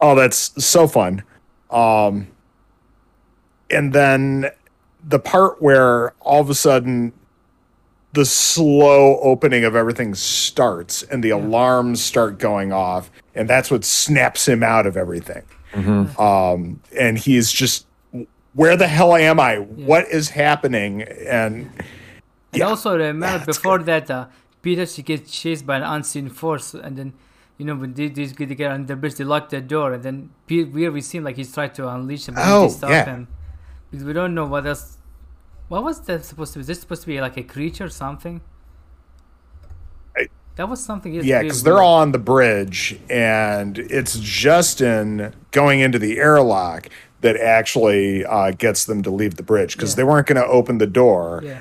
Oh, 0.00 0.14
that's 0.14 0.64
so 0.64 0.86
fun. 0.86 1.22
Um, 1.70 2.28
and 3.70 3.92
then 3.92 4.50
the 5.02 5.18
part 5.18 5.62
where 5.62 6.10
all 6.20 6.40
of 6.40 6.50
a 6.50 6.54
sudden 6.54 7.12
the 8.12 8.24
slow 8.24 9.18
opening 9.20 9.64
of 9.64 9.76
everything 9.76 10.14
starts 10.14 11.02
and 11.02 11.22
the 11.22 11.30
alarms 11.30 12.02
start 12.02 12.38
going 12.38 12.72
off, 12.72 13.10
and 13.34 13.48
that's 13.48 13.70
what 13.70 13.84
snaps 13.84 14.48
him 14.48 14.62
out 14.62 14.86
of 14.86 14.96
everything. 14.96 15.42
Um, 16.18 16.80
and 16.98 17.18
he's 17.18 17.52
just, 17.52 17.86
where 18.54 18.76
the 18.78 18.86
hell 18.88 19.14
am 19.14 19.38
I? 19.38 19.56
What 19.56 20.08
is 20.08 20.30
happening? 20.30 21.02
And 21.02 21.70
And 22.52 22.62
also 22.62 22.96
remember 22.96 23.26
Yeah, 23.26 23.36
it's 23.36 23.46
before 23.46 23.78
that, 23.80 24.10
uh, 24.10 24.26
Peter 24.62 24.86
she 24.86 25.02
gets 25.02 25.30
chased 25.30 25.66
by 25.66 25.76
an 25.76 25.82
unseen 25.82 26.30
force, 26.30 26.72
and 26.72 26.96
then 26.96 27.12
you 27.58 27.64
know 27.64 27.74
when 27.74 27.94
they, 27.94 28.08
these 28.08 28.32
get 28.32 28.60
on 28.70 28.86
the 28.86 28.96
bridge, 28.96 29.14
they 29.14 29.24
lock 29.24 29.48
the 29.48 29.60
door, 29.60 29.92
and 29.94 30.02
then 30.02 30.30
we 30.48 30.64
we 30.64 31.00
seem 31.00 31.24
like 31.24 31.36
he's 31.36 31.52
trying 31.52 31.72
to 31.72 31.88
unleash 31.88 32.28
him, 32.28 32.34
but 32.34 32.44
Oh, 32.46 32.66
to 32.68 32.72
stop 32.72 32.90
yeah. 32.90 33.04
him 33.04 33.28
because 33.90 34.04
we 34.04 34.12
don't 34.12 34.34
know 34.34 34.46
what 34.46 34.66
else. 34.66 34.98
What 35.68 35.82
was 35.82 36.00
that 36.02 36.24
supposed 36.24 36.52
to 36.52 36.58
be? 36.58 36.60
Is 36.60 36.66
this 36.68 36.80
supposed 36.80 37.02
to 37.02 37.08
be 37.08 37.20
like 37.20 37.36
a 37.36 37.42
creature 37.42 37.84
or 37.84 37.88
something? 37.88 38.40
I- 40.16 40.28
that 40.56 40.68
was 40.68 40.84
something. 40.84 41.12
Yeah, 41.14 41.42
because 41.42 41.62
they're 41.62 41.82
all 41.82 41.96
on 42.00 42.12
the 42.12 42.18
bridge, 42.18 42.98
and 43.10 43.78
it's 43.78 44.18
Justin 44.18 45.34
going 45.50 45.80
into 45.80 45.98
the 45.98 46.18
airlock 46.18 46.88
that 47.26 47.36
actually 47.36 48.24
uh, 48.24 48.50
gets 48.52 48.84
them 48.86 49.02
to 49.02 49.10
leave 49.10 49.34
the 49.36 49.42
bridge 49.42 49.76
because 49.76 49.90
Yeah. 49.92 49.96
they 49.96 50.04
weren't 50.04 50.26
going 50.26 50.40
to 50.40 50.46
open 50.46 50.78
the 50.78 50.86
door 50.86 51.42
Yeah. 51.44 51.60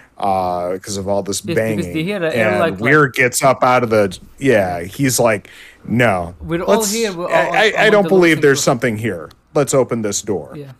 because 0.73 0.97
of 0.97 1.07
all 1.07 1.23
this 1.23 1.41
because 1.41 1.55
banging. 1.57 1.93
the 1.93 2.11
and 2.13 2.59
like- 2.59 2.79
Weir 2.79 3.07
gets 3.07 3.43
up 3.43 3.63
out 3.63 3.83
of 3.83 3.89
the 3.89 4.17
yeah. 4.37 4.83
He's 4.83 5.19
like, 5.19 5.49
no, 5.87 6.35
We're 6.39 6.63
all 6.63 6.85
here, 6.85 7.13
we're 7.13 7.25
all- 7.27 7.53
I, 7.53 7.73
I, 7.77 7.85
I 7.85 7.89
don't 7.89 8.07
believe 8.07 8.41
there's 8.41 8.59
to- 8.59 8.63
something 8.63 8.97
here. 8.97 9.29
Let's 9.53 9.73
open 9.73 10.01
this 10.01 10.21
door. 10.21 10.53
Yeah. 10.55 10.73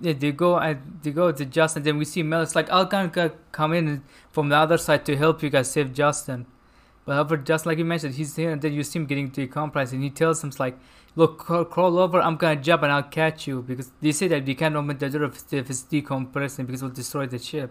Yeah, 0.00 0.12
they 0.12 0.30
go 0.32 0.56
and 0.58 1.00
they 1.02 1.10
go 1.10 1.32
to 1.32 1.44
Justin. 1.44 1.82
Then 1.82 1.98
we 1.98 2.04
see 2.04 2.22
Mel. 2.22 2.42
It's 2.42 2.54
like 2.54 2.70
I'll 2.70 2.86
come, 2.86 3.10
come 3.50 3.72
in 3.72 4.02
from 4.30 4.48
the 4.48 4.56
other 4.56 4.78
side 4.78 5.04
to 5.06 5.16
help 5.16 5.42
you 5.42 5.50
guys 5.50 5.70
save 5.70 5.92
Justin. 5.92 6.46
But 7.04 7.14
however, 7.14 7.36
just 7.36 7.66
like 7.66 7.78
you 7.78 7.84
mentioned, 7.84 8.14
he's 8.14 8.36
here, 8.36 8.50
and 8.50 8.60
then 8.62 8.72
you 8.74 8.84
see 8.84 8.98
him 8.98 9.06
getting 9.06 9.30
decompressed, 9.30 9.92
and 9.92 10.02
he 10.02 10.10
tells 10.10 10.44
him, 10.44 10.52
"Like, 10.58 10.76
look, 11.18 11.32
crawl, 11.44 11.64
crawl 11.74 11.98
over. 12.04 12.18
I'm 12.26 12.36
gonna 12.42 12.60
jump, 12.68 12.80
and 12.84 12.92
I'll 12.96 13.10
catch 13.20 13.46
you." 13.48 13.56
Because 13.70 13.88
they 14.02 14.12
say 14.20 14.26
that 14.32 14.44
we 14.48 14.54
can't 14.60 14.76
open 14.76 14.96
the 15.02 15.08
door 15.10 15.24
if, 15.30 15.36
if 15.52 15.66
it's 15.72 15.82
decompressing 15.92 16.64
because 16.66 16.82
it'll 16.82 16.94
destroy 17.02 17.26
the 17.26 17.38
ship. 17.50 17.70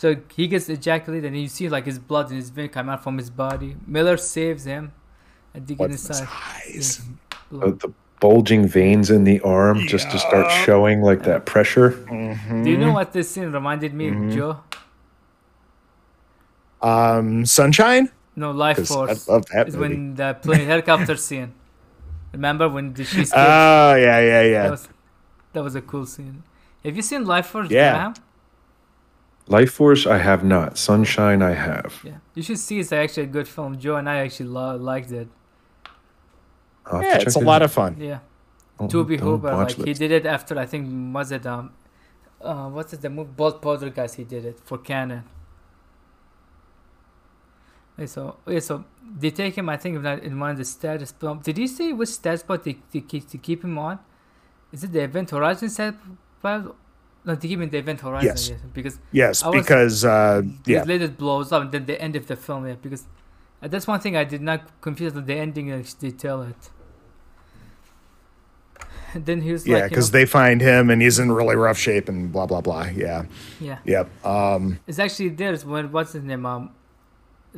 So 0.00 0.06
he 0.38 0.44
gets 0.52 0.68
ejaculated, 0.68 1.26
and 1.32 1.40
you 1.40 1.48
see 1.48 1.68
like 1.76 1.86
his 1.92 1.98
blood 2.10 2.26
and 2.30 2.36
his 2.42 2.50
vein 2.50 2.68
come 2.76 2.88
out 2.92 3.02
from 3.06 3.18
his 3.22 3.30
body. 3.44 3.70
Miller 3.86 4.16
saves 4.16 4.64
him, 4.64 4.92
and 5.54 5.66
they 5.66 5.74
get 5.74 5.90
his 5.90 6.06
inside. 6.08 6.28
eyes? 6.66 7.02
The, 7.52 7.72
the 7.84 7.92
bulging 8.20 8.66
veins 8.68 9.10
in 9.10 9.24
the 9.24 9.38
arm 9.40 9.78
just 9.86 10.10
to 10.12 10.18
start 10.18 10.50
showing 10.64 10.98
like 11.10 11.22
that 11.30 11.40
pressure. 11.52 11.90
Mhm. 12.08 12.64
Do 12.64 12.70
you 12.70 12.78
know 12.78 12.92
what 12.92 13.12
this 13.12 13.30
scene 13.30 13.50
reminded 13.60 13.92
me 14.00 14.10
Mhm. 14.10 14.28
of, 14.28 14.34
Joe? 14.36 14.52
Um, 16.82 17.44
Sunshine. 17.46 18.10
No, 18.36 18.50
Life 18.52 18.86
Force. 18.88 19.28
I 19.28 19.32
love 19.32 19.44
that 19.52 19.68
is 19.68 19.76
movie. 19.76 19.88
when 19.94 20.14
the 20.14 20.34
plane 20.40 20.66
helicopter 20.66 21.16
scene. 21.28 21.52
Remember 22.32 22.68
when 22.68 22.94
she 22.94 23.02
escaped? 23.02 23.32
Oh 23.36 23.94
yeah, 23.94 24.20
yeah, 24.20 24.42
yeah. 24.42 24.62
that, 24.64 24.70
was, 24.70 24.88
that 25.52 25.64
was 25.64 25.74
a 25.74 25.82
cool 25.82 26.06
scene. 26.06 26.42
Have 26.84 26.96
you 26.96 27.02
seen 27.02 27.24
Life 27.24 27.46
Force? 27.46 27.70
Yeah. 27.70 27.92
Graham? 27.92 28.14
Life 29.48 29.72
Force, 29.72 30.06
I 30.06 30.18
have 30.18 30.44
not. 30.44 30.78
Sunshine, 30.78 31.42
I 31.42 31.54
have. 31.54 32.00
Yeah. 32.04 32.18
You 32.34 32.42
should 32.42 32.58
see. 32.58 32.78
It's 32.78 32.92
actually 32.92 33.24
a 33.24 33.26
good 33.26 33.48
film. 33.48 33.78
Joe 33.78 33.96
and 33.96 34.08
I 34.08 34.18
actually 34.18 34.48
lo- 34.48 34.76
liked 34.76 35.10
it. 35.10 35.28
I'll 36.86 36.92
have 36.92 37.02
to 37.02 37.06
yeah, 37.08 37.18
check 37.18 37.26
it's 37.26 37.36
a 37.36 37.40
it 37.40 37.44
lot 37.44 37.62
out. 37.62 37.66
of 37.66 37.72
fun. 37.72 37.96
Yeah. 37.98 38.20
I'll- 38.78 38.88
Tobe 38.88 39.18
Hooper, 39.18 39.48
like 39.48 39.56
watch 39.56 39.74
he 39.84 39.92
did 39.94 40.10
it 40.12 40.24
after 40.24 40.58
I 40.58 40.66
think 40.66 41.14
was 41.14 41.32
it 41.32 41.44
um, 41.46 41.72
uh, 42.40 42.68
what's 42.70 42.92
it 42.92 43.02
the 43.02 43.10
movie 43.10 43.30
Bolt 43.36 43.60
Poltergeist? 43.60 44.14
He 44.16 44.24
did 44.24 44.44
it 44.44 44.58
for 44.64 44.78
Cannon. 44.78 45.24
Okay, 47.98 48.06
so 48.06 48.36
okay, 48.46 48.60
so 48.60 48.84
they 49.18 49.30
take 49.30 49.56
him. 49.56 49.68
I 49.68 49.76
think 49.76 50.04
in 50.04 50.38
one 50.40 50.50
of 50.50 50.58
the 50.58 50.64
status. 50.64 51.12
Um, 51.22 51.40
did 51.40 51.56
he 51.56 51.66
say 51.66 51.92
which 51.92 52.08
status 52.10 52.40
spot 52.40 52.64
they, 52.64 52.78
they 52.92 53.00
keep 53.00 53.28
to 53.30 53.38
keep 53.38 53.64
him 53.64 53.78
on? 53.78 53.98
Is 54.72 54.84
it 54.84 54.92
the 54.92 55.02
Event 55.02 55.30
Horizon 55.30 55.68
set? 55.68 55.94
No, 56.42 57.34
they 57.34 57.48
keep 57.48 57.58
him 57.58 57.62
in 57.62 57.70
the 57.70 57.78
Event 57.78 58.00
Horizon. 58.00 58.28
Yes. 58.28 58.48
Yes, 58.48 58.60
because 58.72 58.98
Yes, 59.12 59.44
was- 59.44 59.54
because 59.54 60.04
uh, 60.04 60.42
yeah, 60.64 60.82
it 60.82 60.86
later 60.86 61.08
blows 61.08 61.52
up 61.52 61.62
and 61.62 61.72
then 61.72 61.86
the 61.86 62.00
end 62.00 62.16
of 62.16 62.26
the 62.26 62.36
film. 62.36 62.66
Yeah, 62.66 62.76
because 62.80 63.04
uh, 63.62 63.68
that's 63.68 63.86
one 63.86 64.00
thing 64.00 64.16
I 64.16 64.24
did 64.24 64.40
not 64.40 64.80
confuse 64.80 65.12
with 65.12 65.26
the 65.26 65.34
ending. 65.34 65.70
Like 65.70 65.86
they 65.98 66.10
tell 66.12 66.42
it. 66.42 66.70
And 69.12 69.26
then 69.26 69.42
he 69.42 69.52
was 69.52 69.66
yeah, 69.66 69.74
like, 69.74 69.82
you 69.84 69.88
because 69.90 70.12
know, 70.12 70.18
they 70.20 70.24
find 70.24 70.60
him 70.60 70.88
and 70.88 71.02
he's 71.02 71.18
in 71.18 71.32
really 71.32 71.56
rough 71.56 71.76
shape 71.76 72.08
and 72.08 72.30
blah 72.32 72.46
blah 72.46 72.60
blah. 72.60 72.84
Yeah, 72.84 73.24
yeah. 73.60 73.78
yep. 73.84 74.08
Um, 74.24 74.78
It's 74.86 75.00
actually 75.00 75.30
there's 75.30 75.64
when 75.64 75.90
what's 75.90 76.12
his 76.12 76.22
name? 76.22 76.46
Um, 76.46 76.70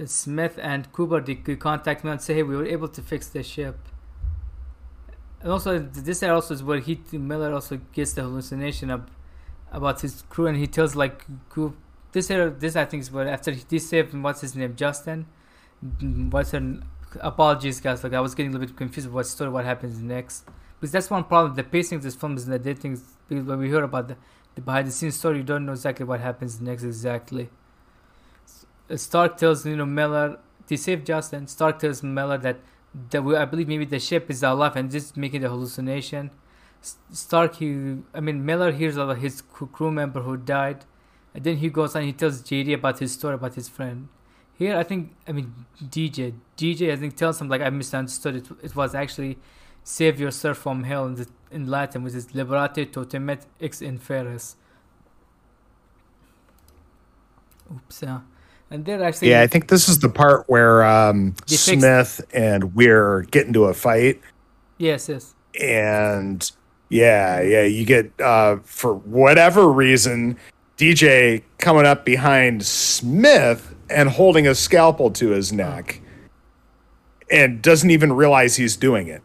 Smith 0.07 0.59
and 0.61 0.91
Cooper 0.93 1.21
they 1.21 1.35
could 1.35 1.61
contact 1.61 2.05
me 2.05 2.11
and 2.11 2.21
say, 2.21 2.35
"Hey, 2.35 2.43
we 2.43 2.57
were 2.57 2.67
able 2.67 2.89
to 2.89 3.03
fix 3.03 3.29
the 3.29 3.43
ship." 3.43 3.79
And 5.41 5.51
also, 5.51 5.79
this 5.79 6.23
also 6.23 6.55
is 6.55 6.63
where 6.63 6.79
he 6.79 7.01
Miller 7.13 7.53
also 7.53 7.81
gets 7.93 8.13
the 8.13 8.23
hallucination 8.23 8.91
of, 8.91 9.11
about 9.71 10.01
his 10.01 10.23
crew, 10.31 10.47
and 10.47 10.57
he 10.57 10.67
tells 10.67 10.95
like 10.95 11.27
Coop. 11.49 11.77
This 12.13 12.29
here, 12.29 12.51
this 12.51 12.77
I 12.77 12.85
think 12.85 13.03
is 13.03 13.11
where 13.11 13.29
after 13.29 13.53
he 13.53 13.79
saved 13.79 14.15
what's 14.15 14.43
his 14.43 14.55
name, 14.55 14.77
Justin. 14.77 15.27
What's 16.01 16.53
her 16.53 16.81
apologies, 17.21 17.81
guys. 17.81 18.05
Like 18.05 18.15
I 18.15 18.21
was 18.21 18.35
getting 18.35 18.51
a 18.51 18.59
little 18.59 18.69
bit 18.69 18.77
confused 18.77 19.09
with 19.09 19.15
what 19.15 19.27
story, 19.27 19.51
what 19.51 19.65
happens 19.65 20.01
next, 20.01 20.45
because 20.81 20.93
that's 20.93 21.11
one 21.11 21.25
problem. 21.25 21.55
The 21.55 21.65
pacing 21.65 21.97
of 21.97 22.03
this 22.03 22.15
film 22.15 22.37
is 22.37 22.47
the 22.47 22.55
editing. 22.55 23.01
Because 23.29 23.45
when 23.45 23.59
we 23.59 23.69
hear 23.69 23.83
about 23.83 24.09
the, 24.09 24.17
the 24.55 24.61
behind 24.61 24.89
the 24.89 24.93
scenes 24.93 25.17
story, 25.17 25.39
you 25.39 25.43
don't 25.43 25.67
know 25.67 25.73
exactly 25.73 26.05
what 26.05 26.21
happens 26.21 26.61
next 26.61 26.83
exactly. 26.83 27.49
Stark 28.97 29.37
tells 29.37 29.65
you 29.65 29.77
know 29.77 29.87
Miller 29.87 30.39
to 30.69 30.77
save 30.77 31.05
Justin. 31.05 31.47
Stark 31.47 31.79
tells 31.79 32.03
Miller 32.03 32.39
that 32.39 32.61
that 33.11 33.23
we, 33.23 33.37
I 33.37 33.45
believe 33.45 33.69
maybe 33.69 33.85
the 33.85 33.99
ship 33.99 34.31
is 34.31 34.43
alive 34.43 34.77
and 34.77 34.91
just 34.91 35.17
making 35.17 35.41
the 35.41 35.49
hallucination. 35.49 36.31
Stark, 37.13 37.57
he, 37.57 37.99
I 38.13 38.21
mean 38.21 38.45
Miller 38.45 38.73
hears 38.73 38.97
about 38.97 39.19
his 39.19 39.41
crew 39.41 39.91
member 39.91 40.21
who 40.23 40.37
died, 40.37 40.85
and 41.35 41.45
then 41.45 41.57
he 41.57 41.71
goes 41.71 41.95
and 41.95 42.05
he 42.05 42.13
tells 42.13 42.43
JD 42.43 42.75
about 42.75 42.99
his 42.99 43.13
story 43.13 43.35
about 43.35 43.55
his 43.55 43.69
friend. 43.69 44.09
Here, 44.55 44.77
I 44.77 44.83
think, 44.83 45.15
I 45.27 45.33
mean 45.33 45.55
DJ, 45.83 46.35
DJ, 46.57 46.93
I 46.93 46.97
think 46.97 47.17
tells 47.17 47.41
him 47.41 47.49
like 47.49 47.63
I 47.63 47.71
misunderstood 47.71 48.37
it. 48.37 48.49
It 48.63 48.77
was 48.77 48.95
actually 48.95 49.39
save 49.85 50.21
yourself 50.21 50.59
from 50.59 50.85
hell 50.85 51.07
in, 51.07 51.15
the, 51.15 51.29
in 51.51 51.67
Latin, 51.69 52.03
which 52.03 52.15
is 52.15 52.35
liberate 52.35 52.93
tutemet 52.93 53.47
ex 53.61 53.81
inferis. 53.81 54.57
Oops, 57.73 58.03
yeah. 58.03 58.21
And 58.73 58.87
they're 58.87 59.05
actually 59.05 59.29
Yeah, 59.31 59.43
I 59.43 59.47
think 59.47 59.69
this 59.69 59.87
is 59.87 59.99
the 59.99 60.09
part 60.09 60.45
where 60.49 60.83
um, 60.83 61.35
They 61.47 61.57
fixed- 61.57 61.65
Smith 61.67 62.25
and 62.33 62.75
Weir 62.75 63.23
get 63.31 63.47
into 63.47 63.65
a 63.65 63.75
fight, 63.75 64.19
yes, 64.79 65.11
yes. 65.11 65.35
and 65.61 66.51
yeah, 66.89 67.41
yeah, 67.43 67.65
you 67.65 67.85
get 67.85 68.11
uh, 68.19 68.57
for 68.65 68.95
whatever 68.95 69.71
reason 69.71 70.39
DJ 70.79 71.43
coming 71.59 71.85
up 71.85 72.07
behind 72.07 72.65
Smith 72.65 73.75
and 73.91 74.09
holding 74.09 74.47
a 74.47 74.55
scalpel 74.55 75.11
to 75.11 75.29
his 75.29 75.53
neck, 75.53 76.01
and 77.31 77.61
doesn't 77.61 77.91
even 77.91 78.15
realize 78.15 78.57
he's 78.57 78.77
doing 78.77 79.07
it. 79.07 79.23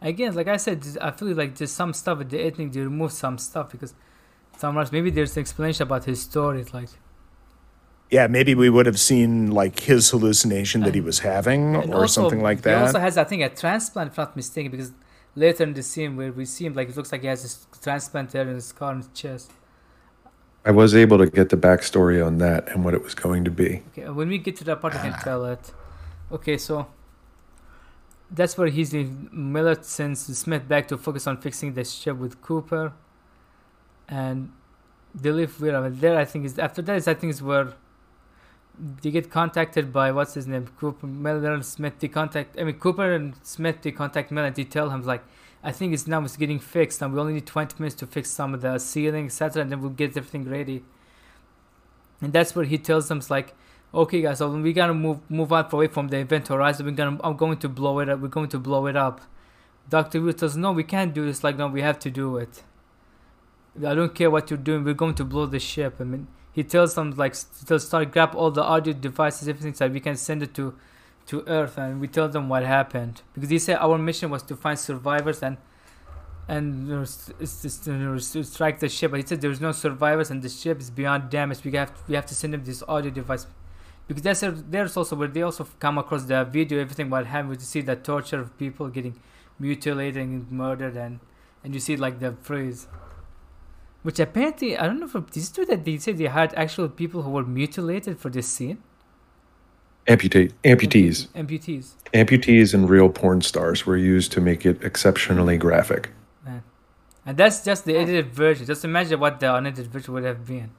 Again, 0.00 0.34
like 0.34 0.46
I 0.48 0.56
said, 0.56 0.86
I 1.00 1.10
feel 1.10 1.34
like 1.34 1.56
there's 1.56 1.72
some 1.72 1.92
stuff 1.94 2.18
with 2.18 2.30
the 2.30 2.38
editing. 2.40 2.70
They 2.70 2.80
remove 2.80 3.10
some 3.12 3.38
stuff 3.38 3.70
because 3.72 3.94
sometimes 4.56 4.92
maybe 4.92 5.10
there's 5.10 5.36
an 5.36 5.40
explanation 5.40 5.82
about 5.82 6.04
his 6.04 6.22
story. 6.22 6.60
It's 6.60 6.72
like 6.74 6.88
Yeah, 8.12 8.26
maybe 8.26 8.54
we 8.54 8.68
would 8.68 8.84
have 8.84 9.00
seen 9.00 9.52
like 9.52 9.80
his 9.80 10.10
hallucination 10.10 10.82
that 10.82 10.94
he 10.94 11.00
was 11.00 11.20
having 11.20 11.76
And 11.76 11.94
or 11.94 12.02
also, 12.02 12.20
something 12.20 12.42
like 12.42 12.60
that. 12.60 12.76
He 12.76 12.84
also 12.84 12.98
has, 12.98 13.16
I 13.16 13.24
think, 13.24 13.42
a 13.42 13.48
transplant, 13.48 14.10
if 14.10 14.18
not 14.18 14.36
mistaken, 14.36 14.70
because 14.70 14.92
later 15.34 15.64
in 15.64 15.72
the 15.72 15.82
scene 15.82 16.14
where 16.14 16.30
we 16.30 16.44
see 16.44 16.66
him, 16.66 16.74
like 16.74 16.90
it 16.90 16.96
looks 16.96 17.10
like 17.10 17.22
he 17.22 17.28
has 17.28 17.42
a 17.74 17.78
transplant 17.82 18.28
there 18.32 18.46
in 18.46 18.54
his 18.56 18.66
scar 18.66 18.92
in 18.92 18.98
his 18.98 19.08
chest. 19.14 19.50
I 20.62 20.72
was 20.72 20.94
able 20.94 21.16
to 21.16 21.26
get 21.26 21.48
the 21.48 21.56
backstory 21.56 22.24
on 22.24 22.36
that 22.36 22.68
and 22.68 22.84
what 22.84 22.92
it 22.92 23.02
was 23.02 23.14
going 23.14 23.44
to 23.44 23.50
be. 23.50 23.82
Okay, 23.92 24.06
when 24.10 24.28
we 24.28 24.36
get 24.36 24.56
to 24.56 24.64
that 24.64 24.82
part, 24.82 24.94
I 24.94 24.98
can 24.98 25.14
ah. 25.14 25.22
tell 25.24 25.46
it. 25.46 25.72
Okay, 26.30 26.58
so 26.58 26.88
that's 28.30 28.58
where 28.58 28.68
he's 28.68 28.92
in. 28.92 29.30
Miller 29.32 29.78
sends 29.80 30.20
Smith 30.36 30.68
back 30.68 30.86
to 30.88 30.98
focus 30.98 31.26
on 31.26 31.38
fixing 31.38 31.72
the 31.72 31.84
ship 31.84 32.18
with 32.18 32.42
Cooper, 32.42 32.92
and 34.06 34.52
they 35.14 35.30
leave 35.30 35.58
where 35.58 35.88
there. 35.88 36.18
I 36.18 36.26
think 36.26 36.44
is 36.44 36.58
after 36.58 36.82
that 36.82 36.96
is 36.96 37.08
I 37.08 37.14
think 37.14 37.30
is 37.30 37.42
where 37.42 37.72
they 38.78 39.10
get 39.10 39.30
contacted 39.30 39.92
by 39.92 40.12
what's 40.12 40.34
his 40.34 40.46
name 40.46 40.68
Cooper 40.78 41.06
and 41.06 41.64
Smith. 41.64 41.94
They 41.98 42.08
contact 42.08 42.58
I 42.58 42.64
mean 42.64 42.78
Cooper 42.78 43.12
and 43.12 43.34
Smith. 43.42 43.82
They 43.82 43.92
contact 43.92 44.30
Miller 44.30 44.48
and 44.48 44.56
they 44.56 44.64
tell 44.64 44.90
him 44.90 45.02
like. 45.02 45.24
I 45.64 45.70
think 45.70 45.94
it's 45.94 46.08
now 46.08 46.20
it's 46.24 46.36
getting 46.36 46.58
fixed, 46.58 47.00
and 47.02 47.14
we 47.14 47.20
only 47.20 47.34
need 47.34 47.46
20 47.46 47.76
minutes 47.78 47.94
to 48.00 48.06
fix 48.08 48.28
some 48.30 48.52
of 48.52 48.62
the 48.62 48.80
ceiling, 48.80 49.26
etc., 49.26 49.62
and 49.62 49.70
then 49.70 49.80
we'll 49.80 49.90
get 49.90 50.16
everything 50.16 50.50
ready. 50.50 50.82
And 52.20 52.32
that's 52.32 52.56
where 52.56 52.64
he 52.64 52.78
tells 52.78 53.06
them, 53.06 53.22
like, 53.30 53.54
okay, 53.94 54.22
guys, 54.22 54.38
so 54.38 54.50
we 54.50 54.72
gotta 54.72 54.92
move 54.92 55.20
move 55.30 55.52
out 55.52 55.72
away 55.72 55.86
from 55.86 56.08
the 56.08 56.18
event 56.18 56.48
horizon. 56.48 56.86
We're 56.86 56.92
gonna, 56.92 57.20
I'm 57.22 57.36
going 57.36 57.58
to 57.58 57.68
blow 57.68 58.00
it 58.00 58.08
up. 58.08 58.18
We're 58.18 58.26
going 58.26 58.48
to 58.48 58.58
blow 58.58 58.86
it 58.86 58.96
up. 58.96 59.20
Doctor 59.88 60.20
Will 60.20 60.36
says, 60.36 60.56
no, 60.56 60.72
we 60.72 60.84
can't 60.84 61.12
do 61.12 61.26
this. 61.26 61.44
Like, 61.44 61.56
no, 61.56 61.68
we 61.68 61.82
have 61.82 61.98
to 62.00 62.10
do 62.10 62.36
it. 62.36 62.62
I 63.76 63.94
don't 63.94 64.14
care 64.14 64.30
what 64.30 64.50
you're 64.50 64.58
doing. 64.58 64.84
We're 64.84 64.94
going 64.94 65.14
to 65.16 65.24
blow 65.24 65.46
the 65.46 65.58
ship. 65.58 65.96
I 66.00 66.04
mean, 66.04 66.28
he 66.52 66.62
tells 66.62 66.94
them 66.94 67.10
like 67.12 67.34
to 67.66 67.80
start 67.80 68.12
grab 68.12 68.34
all 68.34 68.50
the 68.50 68.62
audio 68.62 68.92
devices, 68.92 69.48
everything, 69.48 69.74
so 69.74 69.88
we 69.88 70.00
can 70.00 70.16
send 70.16 70.42
it 70.42 70.54
to 70.54 70.74
to 71.26 71.44
Earth, 71.46 71.78
and 71.78 72.00
we 72.00 72.08
tell 72.08 72.28
them 72.28 72.48
what 72.48 72.64
happened 72.64 73.22
because 73.34 73.50
he 73.50 73.58
said 73.58 73.78
our 73.78 73.98
mission 73.98 74.30
was 74.30 74.42
to 74.42 74.56
find 74.56 74.78
survivors 74.78 75.42
and 75.42 75.56
and 76.48 77.08
strike 77.08 78.80
the 78.80 78.88
ship. 78.88 79.10
But 79.10 79.20
he 79.20 79.26
said 79.26 79.40
there's 79.40 79.60
no 79.60 79.72
survivors 79.72 80.30
and 80.30 80.42
the 80.42 80.48
ship 80.48 80.80
is 80.80 80.90
beyond 80.90 81.30
damage. 81.30 81.64
We 81.64 81.72
have 81.72 81.92
we 82.08 82.14
have 82.14 82.26
to 82.26 82.34
send 82.34 82.54
them 82.54 82.64
this 82.64 82.82
audio 82.88 83.10
device 83.10 83.46
because 84.08 84.22
that's 84.22 84.44
there's 84.68 84.96
also 84.96 85.16
where 85.16 85.28
they 85.28 85.42
also 85.42 85.66
come 85.78 85.98
across 85.98 86.24
the 86.24 86.44
video, 86.44 86.80
everything 86.80 87.10
what 87.10 87.26
happened. 87.26 87.58
To 87.58 87.66
see 87.66 87.80
the 87.80 87.96
torture 87.96 88.40
of 88.40 88.58
people 88.58 88.88
getting 88.88 89.20
mutilated 89.58 90.22
and 90.22 90.50
murdered, 90.50 90.96
and 90.96 91.20
and 91.62 91.74
you 91.74 91.80
see 91.80 91.96
like 91.96 92.18
the 92.18 92.32
phrase. 92.32 92.88
Which 94.02 94.18
apparently 94.18 94.76
I 94.76 94.86
don't 94.86 94.98
know 94.98 95.06
if 95.06 95.14
you 95.14 95.42
do 95.54 95.64
that 95.66 95.84
they 95.84 95.98
said 95.98 96.18
they 96.18 96.24
had 96.24 96.52
actual 96.54 96.88
people 96.88 97.22
who 97.22 97.30
were 97.30 97.44
mutilated 97.44 98.18
for 98.18 98.30
this 98.30 98.48
scene. 98.48 98.78
Amputate 100.08 100.60
amputees. 100.62 101.28
Amputees. 101.28 101.92
Amputees 102.12 102.74
and 102.74 102.90
real 102.90 103.08
porn 103.08 103.40
stars 103.40 103.86
were 103.86 103.96
used 103.96 104.32
to 104.32 104.40
make 104.40 104.66
it 104.66 104.82
exceptionally 104.82 105.56
graphic. 105.56 106.10
Man. 106.44 106.64
And 107.24 107.36
that's 107.36 107.64
just 107.64 107.84
the 107.84 107.96
edited 107.96 108.34
version. 108.34 108.66
Just 108.66 108.84
imagine 108.84 109.20
what 109.20 109.38
the 109.38 109.54
unedited 109.54 109.92
version 109.92 110.14
would 110.14 110.24
have 110.24 110.44
been. 110.44 110.72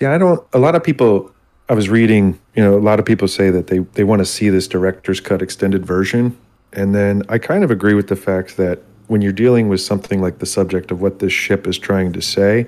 Yeah, 0.00 0.12
I 0.12 0.18
don't. 0.18 0.44
A 0.52 0.58
lot 0.58 0.74
of 0.74 0.82
people. 0.82 1.32
I 1.68 1.74
was 1.74 1.88
reading. 1.88 2.40
You 2.56 2.64
know, 2.64 2.76
a 2.76 2.80
lot 2.80 2.98
of 2.98 3.04
people 3.04 3.28
say 3.28 3.50
that 3.50 3.68
they 3.68 3.78
they 3.78 4.02
want 4.02 4.20
to 4.20 4.26
see 4.26 4.48
this 4.48 4.66
director's 4.66 5.20
cut 5.20 5.40
extended 5.40 5.86
version, 5.86 6.36
and 6.72 6.94
then 6.94 7.22
I 7.28 7.38
kind 7.38 7.62
of 7.62 7.70
agree 7.70 7.94
with 7.94 8.08
the 8.08 8.16
fact 8.16 8.56
that 8.56 8.82
when 9.08 9.22
you're 9.22 9.32
dealing 9.32 9.68
with 9.68 9.80
something 9.80 10.20
like 10.20 10.38
the 10.38 10.46
subject 10.46 10.90
of 10.90 11.00
what 11.02 11.18
this 11.18 11.32
ship 11.32 11.66
is 11.66 11.78
trying 11.78 12.12
to 12.12 12.22
say, 12.22 12.66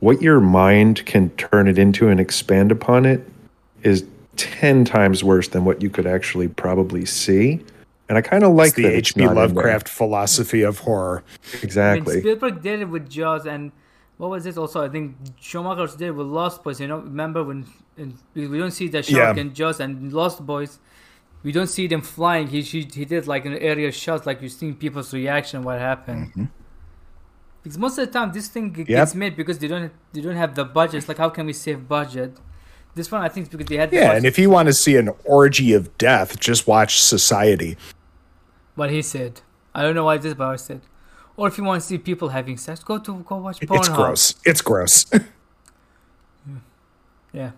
what 0.00 0.20
your 0.20 0.40
mind 0.40 1.04
can 1.06 1.30
turn 1.30 1.66
it 1.68 1.78
into 1.78 2.08
and 2.08 2.20
expand 2.20 2.70
upon 2.70 3.06
it 3.06 3.26
is 3.82 4.04
ten 4.36 4.84
times 4.84 5.24
worse 5.24 5.48
than 5.48 5.64
what 5.64 5.80
you 5.80 5.88
could 5.88 6.06
actually 6.06 6.48
probably 6.48 7.06
see. 7.06 7.64
And 8.08 8.18
I 8.18 8.20
kind 8.20 8.44
of 8.44 8.52
like 8.52 8.68
It's 8.68 8.76
the 8.76 8.82
that 8.82 8.94
it's 8.94 9.08
H.P. 9.10 9.20
not 9.24 9.30
in 9.30 9.34
there. 9.36 9.46
Lovecraft 9.46 9.88
philosophy 9.88 10.62
of 10.62 10.78
horror. 10.80 11.24
I 11.26 11.54
mean, 11.56 11.64
Exactly. 11.64 12.20
Spielberg 12.20 12.62
did 12.62 12.80
it 12.80 12.84
with 12.84 13.08
Jaws, 13.08 13.46
and 13.46 13.72
what 14.18 14.30
was 14.30 14.46
it 14.46 14.56
also? 14.58 14.84
I 14.84 14.88
think 14.88 15.16
Schumacher 15.40 15.86
did 15.96 16.08
it 16.08 16.10
with 16.12 16.26
Lost 16.26 16.62
Boys. 16.62 16.80
You 16.80 16.88
know, 16.88 16.98
remember 16.98 17.42
when 17.42 17.66
in, 17.96 18.14
we 18.34 18.46
we 18.46 18.58
don't 18.58 18.70
see 18.72 18.88
the 18.88 19.02
shark 19.02 19.36
Yeah. 19.36 19.40
in 19.40 19.54
Jaws 19.54 19.80
and 19.80 20.12
Lost 20.12 20.44
Boys, 20.44 20.78
we 21.46 21.52
don't 21.52 21.68
see 21.76 21.86
them 21.92 22.02
flying. 22.16 22.46
He 22.54 22.60
he, 22.72 22.80
he 23.00 23.04
did 23.12 23.22
like 23.34 23.44
an 23.50 23.56
area 23.72 23.90
shot, 23.92 24.26
like 24.28 24.38
you 24.42 24.48
seen 24.60 24.72
people's 24.84 25.10
reaction, 25.20 25.56
what 25.68 25.78
happened. 25.90 26.48
Because 27.62 27.78
most 27.78 27.94
of 27.98 28.06
the 28.06 28.12
time, 28.18 28.28
this 28.32 28.48
thing 28.54 28.66
Mm-hmm. 28.72 28.80
Yep. 28.80 28.88
gets 29.00 29.14
made 29.22 29.34
because 29.40 29.58
they 29.60 29.68
don't 29.72 29.92
they 30.12 30.20
don't 30.26 30.40
have 30.44 30.52
the 30.60 30.64
budget. 30.78 30.96
It's 31.00 31.08
like 31.10 31.18
how 31.24 31.30
can 31.36 31.44
we 31.46 31.52
save 31.66 31.78
budget? 31.98 32.32
This 32.96 33.08
one, 33.12 33.22
I 33.28 33.28
think, 33.34 33.50
because 33.50 33.68
they 33.70 33.76
had 33.82 33.90
the 33.90 33.96
Yeah, 33.96 34.06
budget. 34.08 34.16
and 34.18 34.26
if 34.32 34.36
you 34.40 34.48
want 34.56 34.66
to 34.72 34.72
see 34.84 34.94
an 35.02 35.10
orgy 35.38 35.68
of 35.78 35.82
death, 35.98 36.28
just 36.48 36.66
watch 36.66 36.92
Society. 37.14 37.76
what 38.74 38.90
he 38.90 39.02
said. 39.02 39.32
I 39.74 39.82
don't 39.82 39.94
know 39.98 40.06
why 40.10 40.16
this, 40.18 40.34
but 40.34 40.48
I 40.48 40.56
said. 40.56 40.80
Or 41.36 41.46
if 41.48 41.58
you 41.58 41.64
want 41.64 41.82
to 41.82 41.86
see 41.86 41.98
people 42.10 42.28
having 42.38 42.56
sex, 42.56 42.76
go 42.90 42.96
to 43.06 43.12
go 43.30 43.36
watch 43.46 43.58
Pornhub. 43.60 43.78
It's 43.78 43.88
gross. 43.98 44.24
It's 44.50 44.62
gross. 44.70 44.96
Yeah. 47.32 47.50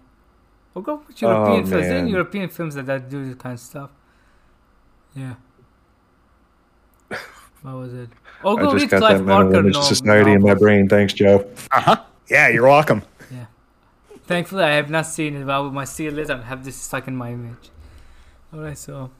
Or 0.78 0.82
go 0.82 0.94
watch 0.94 1.20
European 1.20 1.64
Oh, 1.64 1.66
films. 1.66 1.86
There. 1.88 2.06
European 2.06 2.48
films 2.48 2.74
that, 2.76 2.86
that 2.86 3.10
do 3.10 3.24
this 3.24 3.34
kind 3.34 3.54
of 3.54 3.60
stuff. 3.60 3.90
Yeah. 5.14 5.34
what 7.62 7.74
was 7.74 7.92
it? 7.94 8.10
Or 8.44 8.60
I 8.60 8.62
go 8.62 8.72
just 8.72 8.82
read 8.82 8.90
got 8.90 8.98
Clive 8.98 9.18
that 9.18 9.24
mental 9.24 9.44
Barker 9.44 9.58
image 9.58 9.74
no- 9.74 9.82
society 9.82 10.32
in 10.32 10.42
my 10.42 10.54
brain. 10.54 10.88
Thanks, 10.88 11.12
Joe. 11.14 11.44
Uh 11.72 11.80
huh. 11.80 12.02
Yeah, 12.30 12.48
you're 12.48 12.62
welcome. 12.62 13.02
Yeah. 13.32 13.46
Thankfully, 14.26 14.62
I 14.62 14.74
have 14.74 14.88
not 14.88 15.06
seen 15.06 15.34
it, 15.34 15.44
but 15.44 15.60
I 15.60 15.68
might 15.68 15.88
see 15.88 16.06
it 16.06 16.14
later 16.14 16.34
and 16.34 16.44
have 16.44 16.64
this 16.64 16.76
stuck 16.76 17.08
in 17.08 17.16
my 17.16 17.32
image. 17.32 17.70
Alright, 18.54 18.78
so. 18.78 19.10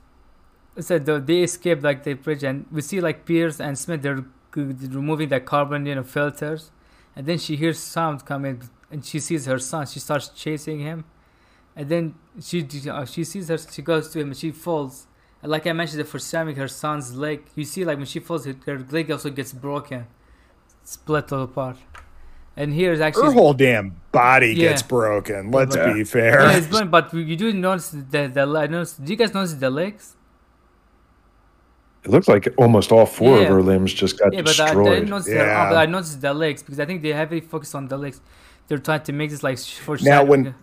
I 0.77 0.81
said 0.83 1.07
the, 1.07 1.19
they 1.19 1.43
escape 1.43 1.83
like 1.83 2.05
the 2.05 2.15
bridge, 2.15 2.45
and 2.45 2.67
we 2.71 2.83
see 2.83 3.01
like 3.01 3.25
Pierce 3.25 3.59
and 3.61 3.77
Smith, 3.77 4.03
they're 4.03 4.25
removing 4.55 5.29
the 5.29 5.41
carbon 5.41 5.87
you 5.87 5.97
know, 5.97 6.05
filters. 6.05 6.71
And 7.17 7.27
then 7.27 7.39
she 7.39 7.57
hears 7.57 7.81
sound 7.81 8.25
coming, 8.25 8.63
and 8.93 9.05
she 9.05 9.19
sees 9.19 9.47
her 9.47 9.59
son. 9.59 9.87
She 9.87 9.99
starts 9.99 10.29
chasing 10.29 10.79
him. 10.79 11.05
And 11.79 11.89
then 11.93 12.05
she 12.47 12.59
uh, 12.91 13.05
she 13.15 13.23
sees 13.25 13.47
her, 13.49 13.59
she 13.75 13.83
goes 13.83 14.05
to 14.11 14.17
him, 14.21 14.29
and 14.33 14.37
she 14.37 14.51
falls. 14.67 15.07
And 15.43 15.49
like 15.55 15.65
I 15.71 15.73
mentioned, 15.73 16.01
the 16.01 16.05
for 16.05 16.19
Sammy, 16.19 16.53
her 16.55 16.67
son's 16.83 17.15
leg, 17.25 17.39
you 17.55 17.65
see 17.73 17.85
like 17.89 17.97
when 17.99 18.07
she 18.15 18.21
falls, 18.29 18.43
her 18.47 18.57
her 18.67 18.79
leg 18.97 19.07
also 19.15 19.31
gets 19.31 19.53
broken, 19.67 20.01
split 20.95 21.31
apart. 21.33 21.79
and 22.61 22.69
here 22.81 22.93
is 22.97 23.01
actually 23.01 23.27
Her 23.31 23.39
whole 23.41 23.55
damn 23.67 23.87
body 24.11 24.49
Yeah. 24.53 24.71
gets 24.71 24.83
broken. 24.97 25.41
Let's 25.59 25.77
Yeah. 25.77 25.93
be 25.93 26.03
fair. 26.17 26.35
yeah, 26.43 26.57
it's 26.59 26.67
blown, 26.73 26.89
but 26.97 27.05
you 27.15 27.37
do 27.45 27.49
notice 27.69 27.89
the 28.15 28.23
the 28.37 28.43
I 28.65 28.67
noticed, 28.67 28.95
do 29.05 29.09
you 29.13 29.19
guys 29.23 29.33
notice 29.39 29.55
the 29.67 29.71
legs? 29.83 30.05
It 32.05 32.11
looked 32.11 32.29
like 32.35 32.45
almost 32.57 32.91
all 32.93 33.07
four 33.07 33.35
of 33.43 33.49
her 33.49 33.63
limbs 33.63 33.93
just 33.93 34.19
got 34.19 34.33
Yeah, 34.33 34.43
but 34.43 34.59
I, 34.59 34.65
I 34.65 34.67
destroyed. 34.67 34.95
didn't 34.95 35.11
notice 35.11 35.29
Yeah. 35.29 35.69
but 35.71 35.77
I 35.85 35.87
noticed 35.87 36.21
the 36.21 36.35
legs 36.45 36.61
because 36.63 36.81
I 36.81 36.87
think 36.89 37.03
they 37.03 37.13
heavily 37.13 37.41
focus 37.41 37.75
on 37.75 37.89
the 37.89 37.99
legs. 37.99 38.21
They're 38.67 38.79
trying 38.89 39.03
to 39.09 39.13
make 39.13 39.31
this 39.31 39.43
like 39.43 39.59
sh- 39.59 39.79
for 39.87 39.97
Now, 40.03 40.25
when- 40.25 40.55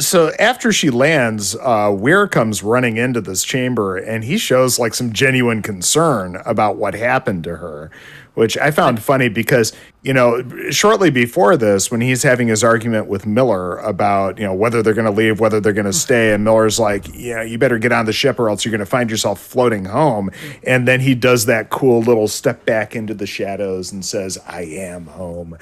so 0.00 0.32
after 0.38 0.72
she 0.72 0.90
lands, 0.90 1.54
uh, 1.56 1.94
Weir 1.96 2.26
comes 2.26 2.62
running 2.62 2.96
into 2.96 3.20
this 3.20 3.44
chamber 3.44 3.96
and 3.96 4.24
he 4.24 4.38
shows 4.38 4.78
like 4.78 4.94
some 4.94 5.12
genuine 5.12 5.62
concern 5.62 6.40
about 6.44 6.76
what 6.76 6.94
happened 6.94 7.44
to 7.44 7.56
her, 7.56 7.90
which 8.34 8.56
I 8.58 8.70
found 8.70 9.02
funny 9.02 9.28
because, 9.28 9.72
you 10.02 10.12
know, 10.12 10.42
shortly 10.70 11.10
before 11.10 11.56
this, 11.56 11.90
when 11.90 12.00
he's 12.00 12.22
having 12.22 12.48
his 12.48 12.64
argument 12.64 13.06
with 13.06 13.26
Miller 13.26 13.76
about, 13.78 14.38
you 14.38 14.44
know, 14.44 14.54
whether 14.54 14.82
they're 14.82 14.94
going 14.94 15.04
to 15.04 15.10
leave, 15.10 15.40
whether 15.40 15.60
they're 15.60 15.72
going 15.72 15.84
to 15.84 15.92
stay, 15.92 16.32
and 16.32 16.42
Miller's 16.42 16.80
like, 16.80 17.06
yeah, 17.12 17.42
you 17.42 17.58
better 17.58 17.78
get 17.78 17.92
on 17.92 18.06
the 18.06 18.12
ship 18.12 18.38
or 18.40 18.48
else 18.48 18.64
you're 18.64 18.72
going 18.72 18.80
to 18.80 18.86
find 18.86 19.10
yourself 19.10 19.40
floating 19.40 19.84
home. 19.84 20.30
And 20.64 20.88
then 20.88 21.00
he 21.00 21.14
does 21.14 21.46
that 21.46 21.70
cool 21.70 22.00
little 22.00 22.28
step 22.28 22.64
back 22.64 22.96
into 22.96 23.14
the 23.14 23.26
shadows 23.26 23.92
and 23.92 24.04
says, 24.04 24.38
I 24.46 24.62
am 24.62 25.06
home. 25.06 25.58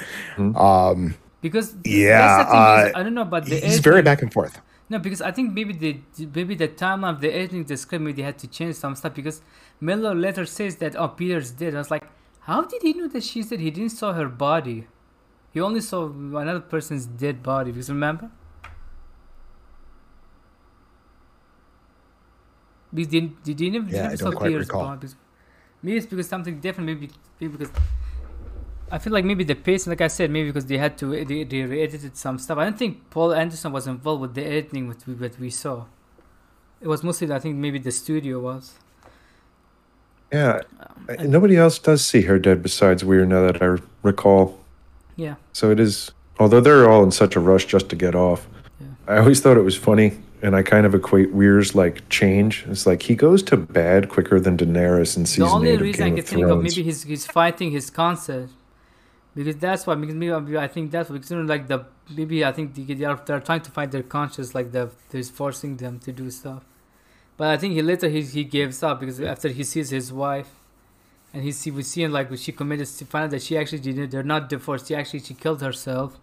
Um, 0.56 1.16
because 1.40 1.74
Yeah, 1.84 2.42
the 2.44 2.48
is, 2.88 2.94
uh, 2.94 2.98
I 2.98 3.02
don't 3.02 3.14
know 3.14 3.22
about 3.22 3.44
the 3.46 3.54
he's 3.54 3.64
editing. 3.64 3.82
very 3.82 4.02
back 4.02 4.22
and 4.22 4.32
forth. 4.32 4.60
No, 4.90 4.98
because 4.98 5.20
I 5.20 5.30
think 5.32 5.52
maybe 5.52 5.72
the 5.74 6.00
maybe 6.34 6.54
the 6.54 6.68
timeline 6.68 7.10
of 7.14 7.20
the 7.20 7.30
editing 7.32 7.64
the 7.64 7.76
script 7.76 8.02
maybe 8.02 8.16
they 8.22 8.26
had 8.26 8.38
to 8.38 8.46
change 8.48 8.74
some 8.76 8.94
stuff 8.96 9.14
because 9.14 9.42
Miller 9.80 10.14
later 10.14 10.46
says 10.46 10.76
that 10.76 10.96
oh 10.96 11.08
Peter's 11.08 11.50
dead. 11.50 11.74
I 11.74 11.78
was 11.78 11.90
like, 11.90 12.04
how 12.40 12.62
did 12.62 12.82
he 12.82 12.92
know 12.94 13.08
that 13.08 13.22
she's 13.22 13.50
dead? 13.50 13.60
He 13.60 13.70
didn't 13.70 13.90
saw 13.92 14.12
her 14.14 14.28
body. 14.28 14.86
He 15.52 15.60
only 15.60 15.80
saw 15.82 16.06
another 16.08 16.60
person's 16.60 17.04
dead 17.06 17.42
body. 17.42 17.70
Because 17.72 17.90
remember? 17.90 18.30
Because 22.92 23.12
they, 23.12 23.20
they 23.44 23.54
didn't 23.54 23.74
even, 23.74 23.88
Yeah, 23.88 24.04
I 24.06 24.08
don't 24.08 24.18
saw 24.18 24.30
quite 24.32 24.48
Peter's 24.48 24.66
recall. 24.68 24.84
body. 24.84 24.98
Because- 25.00 25.16
Maybe 25.80 25.96
it's 25.98 26.06
because 26.06 26.28
something 26.28 26.58
different. 26.58 26.86
Maybe, 26.86 27.08
maybe 27.40 27.56
because 27.56 27.72
I 28.90 28.98
feel 28.98 29.12
like 29.12 29.24
maybe 29.24 29.44
the 29.44 29.54
pace, 29.54 29.86
like 29.86 30.00
I 30.00 30.08
said, 30.08 30.30
maybe 30.30 30.48
because 30.48 30.66
they 30.66 30.78
had 30.78 30.96
to 30.98 31.24
they, 31.24 31.44
they 31.44 31.62
edited 31.82 32.16
some 32.16 32.38
stuff. 32.38 32.58
I 32.58 32.64
don't 32.64 32.78
think 32.78 33.10
Paul 33.10 33.32
Anderson 33.34 33.72
was 33.72 33.86
involved 33.86 34.22
with 34.22 34.34
the 34.34 34.44
editing 34.44 34.88
with 34.88 35.06
what 35.06 35.38
we 35.38 35.50
saw. 35.50 35.84
It 36.80 36.88
was 36.88 37.02
mostly 37.02 37.30
I 37.32 37.38
think 37.38 37.56
maybe 37.56 37.78
the 37.78 37.90
studio 37.92 38.40
was. 38.40 38.74
yeah, 40.32 40.60
um, 40.80 41.06
I- 41.08 41.26
nobody 41.26 41.56
else 41.56 41.78
does 41.78 42.04
see 42.04 42.22
her 42.22 42.38
dead 42.38 42.62
besides 42.62 43.04
Weir 43.04 43.26
now 43.26 43.42
that 43.50 43.62
I 43.62 43.78
recall. 44.02 44.58
Yeah. 45.16 45.34
So 45.52 45.70
it 45.70 45.80
is, 45.80 46.12
although 46.38 46.60
they're 46.60 46.88
all 46.88 47.02
in 47.02 47.10
such 47.10 47.34
a 47.36 47.40
rush 47.40 47.66
just 47.66 47.88
to 47.90 47.96
get 47.96 48.14
off. 48.14 48.46
Yeah. 48.80 48.86
I 49.08 49.18
always 49.18 49.40
thought 49.40 49.56
it 49.56 49.62
was 49.62 49.76
funny, 49.76 50.18
and 50.42 50.54
I 50.54 50.62
kind 50.62 50.86
of 50.86 50.94
equate 50.94 51.32
Weir's 51.32 51.74
like 51.74 52.08
change. 52.08 52.64
It's 52.68 52.86
like 52.86 53.02
he 53.02 53.16
goes 53.16 53.42
to 53.44 53.56
bad 53.56 54.08
quicker 54.08 54.38
than 54.38 54.56
Daenerys 54.56 55.16
in 55.16 55.22
the 55.24 55.28
season 55.28 55.44
only 55.48 55.70
eight 55.70 55.74
of 55.76 55.80
reason 55.80 56.02
I 56.04 56.06
Game 56.10 56.16
can 56.16 56.24
think 56.24 56.46
of 56.46 56.62
maybe 56.62 56.82
he's 56.84 57.02
he's 57.02 57.26
fighting 57.26 57.72
his 57.72 57.90
concept 57.90 58.52
because 59.38 59.56
that's 59.56 59.86
why 59.86 59.94
because 59.94 60.16
maybe 60.16 60.58
I 60.58 60.66
think 60.66 60.90
that's 60.90 61.08
because 61.08 61.30
you 61.30 61.36
know, 61.36 61.44
like 61.44 61.68
the 61.68 61.86
maybe 62.10 62.44
I 62.44 62.50
think 62.50 62.74
they 62.74 62.94
they 62.94 63.04
are 63.04 63.20
they're 63.24 63.40
trying 63.40 63.60
to 63.62 63.70
find 63.70 63.92
their 63.92 64.02
conscience 64.02 64.52
like 64.52 64.72
the 64.72 64.90
there's 65.10 65.30
forcing 65.30 65.76
them 65.76 66.00
to 66.00 66.10
do 66.12 66.28
stuff. 66.30 66.64
But 67.36 67.48
I 67.50 67.56
think 67.56 67.74
he 67.74 67.82
later 67.82 68.08
he 68.08 68.22
he 68.22 68.42
gives 68.42 68.82
up 68.82 68.98
because 68.98 69.20
after 69.20 69.48
he 69.48 69.62
sees 69.62 69.90
his 69.90 70.12
wife. 70.12 70.50
And 71.32 71.42
he 71.42 71.52
see 71.52 71.70
we 71.70 71.82
see 71.82 72.02
him 72.02 72.10
like 72.10 72.34
she 72.38 72.52
committed 72.52 72.86
to 72.86 73.04
find 73.04 73.24
out 73.26 73.30
that 73.32 73.42
she 73.42 73.58
actually 73.58 73.80
didn't 73.80 74.10
they're 74.10 74.22
not 74.22 74.48
divorced. 74.48 74.88
She 74.88 74.94
actually 74.94 75.20
she 75.20 75.34
killed 75.34 75.60
herself, 75.60 76.18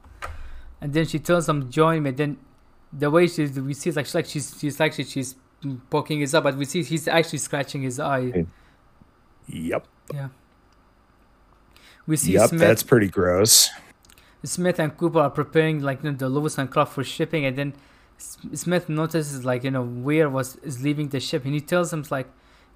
and 0.82 0.94
then 0.94 1.06
she 1.06 1.20
tells 1.20 1.48
him 1.48 1.70
join 1.70 2.02
me. 2.02 2.10
Then 2.10 2.38
the 2.92 3.12
way 3.12 3.28
she 3.28 3.46
we 3.46 3.76
see 3.76 3.92
like 3.92 4.08
she's 4.08 4.16
like 4.16 4.26
she's 4.26 4.58
she's 4.60 4.82
actually 4.82 5.04
she's 5.04 5.36
poking 5.92 6.20
his 6.22 6.34
up, 6.34 6.44
but 6.44 6.58
we 6.58 6.66
see 6.66 6.82
he's 6.82 7.08
actually 7.08 7.38
scratching 7.38 7.84
his 7.84 8.00
eye. 8.00 8.48
Yep. 9.48 9.88
Yep. 10.12 10.32
We 12.08 12.18
see 12.18 12.34
Yep. 12.34 12.50
Smith, 12.50 12.62
That's 12.62 12.84
pretty 12.84 13.08
gross. 13.08 13.70
Smith 14.44 14.80
and 14.80 14.96
Cooper 14.96 15.20
are 15.20 15.30
preparing 15.30 15.82
like 15.82 16.04
you 16.04 16.12
know, 16.12 16.18
the 16.18 16.30
Lewis 16.30 16.58
and 16.58 16.70
Clark 16.70 16.90
for 16.90 17.04
shipping, 17.04 17.46
and 17.46 17.58
then 17.58 17.74
Smith 18.18 18.88
notices 18.90 19.44
like 19.44 19.64
you 19.64 19.72
know 19.72 19.82
Weir 19.82 20.30
was 20.30 20.56
is 20.58 20.82
leaving 20.82 21.10
the 21.10 21.20
ship, 21.20 21.46
and 21.46 21.54
he 21.54 21.62
tells 21.62 21.92
him 21.92 22.06
like 22.12 22.28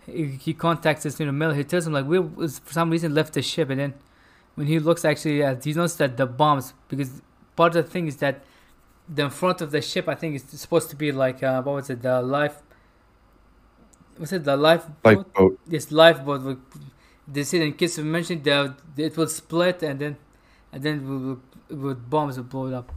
he, 0.06 0.54
contacts 0.54 1.04
his 1.04 1.20
you 1.20 1.26
know 1.26 1.32
Miller. 1.32 1.54
He 1.54 1.64
tells 1.64 1.86
him 1.86 1.94
like 1.94 2.06
Weir 2.06 2.22
was 2.22 2.60
for 2.60 2.74
some 2.74 2.90
reason 2.90 3.14
left 3.14 3.34
the 3.34 3.42
ship, 3.42 3.70
and 3.70 3.80
then 3.80 3.94
when 4.56 4.68
he 4.68 4.80
looks 4.80 5.06
actually 5.06 5.44
at 5.44 5.64
he 5.64 5.74
notices 5.74 5.98
that 5.98 6.18
the 6.18 6.26
bombs 6.26 6.74
because 6.88 7.22
part 7.56 7.76
of 7.76 7.86
the 7.86 7.92
thing 7.92 8.08
is 8.08 8.18
that 8.18 8.44
the 9.08 9.30
front 9.30 9.62
of 9.62 9.72
the 9.72 9.82
ship 9.82 10.08
I 10.08 10.16
think 10.16 10.36
is 10.36 10.44
supposed 10.44 10.90
to 10.90 10.96
be 10.96 11.12
like 11.12 11.42
uh, 11.42 11.62
what 11.62 11.76
was 11.76 11.90
it 11.90 12.02
the 12.02 12.22
life 12.22 12.62
was 14.18 14.34
it 14.34 14.44
the 14.44 14.58
life 14.58 14.86
Lifeboat. 15.04 15.60
this 15.66 15.92
lifeboat 15.92 16.42
would 16.42 16.62
they 17.32 17.44
said 17.44 17.62
in 17.62 17.74
case 17.74 17.98
of 17.98 18.06
mention 18.06 18.42
that 18.44 18.76
it 18.98 19.18
will 19.18 19.28
split 19.28 19.84
and 19.84 20.00
then 20.00 20.18
and 20.72 20.84
then 20.84 21.42
would 21.70 22.10
bombs 22.10 22.38
will 22.38 22.44
blow 22.44 22.68
it 22.68 22.74
up. 22.74 22.92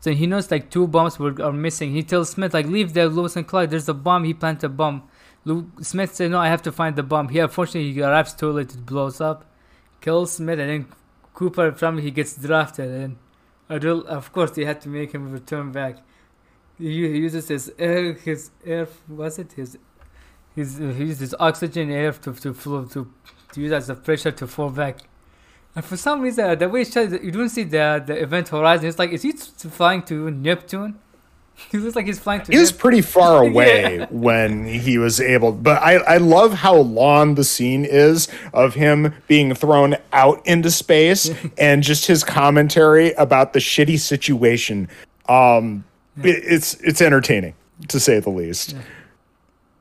So 0.00 0.12
he 0.12 0.26
knows 0.26 0.50
like 0.50 0.70
two 0.70 0.86
bombs 0.86 1.18
were 1.18 1.34
are 1.42 1.52
missing. 1.52 1.92
He 1.92 2.02
tells 2.02 2.30
Smith 2.30 2.54
like 2.54 2.66
leave 2.66 2.94
there, 2.94 3.08
Lewis 3.08 3.36
and 3.36 3.46
Clark. 3.46 3.70
There's 3.70 3.88
a 3.88 3.94
bomb. 3.94 4.24
He 4.24 4.34
planted 4.34 4.66
a 4.66 4.68
bomb. 4.68 5.02
Lu- 5.44 5.70
Smith 5.80 6.14
said 6.14 6.30
no, 6.30 6.38
I 6.38 6.48
have 6.48 6.62
to 6.62 6.72
find 6.72 6.96
the 6.96 7.02
bomb. 7.02 7.28
He 7.28 7.38
unfortunately 7.38 7.92
he 7.92 8.02
arrives 8.02 8.34
too 8.34 8.52
late. 8.52 8.72
It 8.72 8.86
blows 8.86 9.20
up, 9.20 9.44
kills 10.00 10.32
Smith, 10.32 10.58
and 10.58 10.70
then 10.70 10.86
Cooper 11.34 11.72
from 11.72 11.98
he 11.98 12.10
gets 12.10 12.36
drafted. 12.36 12.90
And 13.68 13.82
real, 13.82 14.06
of 14.06 14.32
course 14.32 14.52
they 14.52 14.64
had 14.64 14.80
to 14.82 14.88
make 14.88 15.12
him 15.12 15.30
return 15.30 15.72
back. 15.72 15.98
He, 16.78 17.12
he 17.12 17.18
uses 17.18 17.48
his 17.48 17.72
air, 17.78 18.12
his 18.14 18.50
air 18.64 18.88
was 19.08 19.38
it 19.38 19.52
his 19.52 19.78
his 20.54 20.78
he 20.78 21.04
uses 21.12 21.34
oxygen 21.38 21.90
air 21.90 22.12
to 22.12 22.32
to 22.32 22.54
flow 22.54 22.84
to 22.86 23.12
to 23.56 23.62
use 23.62 23.72
as 23.72 23.90
a 23.90 23.94
pressure 23.94 24.30
to 24.30 24.46
fall 24.46 24.70
back. 24.70 24.98
And 25.74 25.84
for 25.84 25.96
some 25.96 26.20
reason, 26.22 26.44
uh, 26.44 26.54
the 26.54 26.68
way 26.68 26.82
it 26.82 26.92
shows, 26.92 27.12
you 27.12 27.30
don't 27.32 27.48
see 27.50 27.64
the 27.64 28.02
the 28.06 28.14
event 28.22 28.48
horizon. 28.48 28.86
It's 28.88 28.98
like, 28.98 29.10
is 29.10 29.22
he 29.22 29.32
flying 29.32 30.02
to 30.04 30.30
Neptune? 30.30 30.98
he 31.70 31.78
looks 31.78 31.96
like 31.96 32.06
he's 32.06 32.18
flying 32.18 32.42
to. 32.42 32.52
He 32.52 32.58
was 32.58 32.72
pretty 32.72 33.00
far 33.02 33.44
Yeah. 33.44 33.50
away 33.50 34.06
when 34.10 34.64
he 34.66 34.98
was 34.98 35.20
able, 35.20 35.52
but 35.52 35.82
I, 35.82 35.94
I 35.96 36.16
love 36.18 36.52
how 36.54 36.76
long 36.76 37.34
the 37.34 37.44
scene 37.44 37.84
is 37.84 38.28
of 38.52 38.74
him 38.74 39.14
being 39.26 39.54
thrown 39.54 39.96
out 40.12 40.46
into 40.46 40.70
space 40.70 41.30
and 41.58 41.82
just 41.82 42.06
his 42.06 42.24
commentary 42.24 43.12
about 43.14 43.52
the 43.54 43.58
shitty 43.58 43.98
situation. 43.98 44.88
Um, 45.28 45.84
it, 46.22 46.42
it's 46.54 46.74
it's 46.80 47.00
entertaining 47.02 47.54
to 47.88 48.00
say 48.00 48.20
the 48.20 48.30
least. 48.30 48.74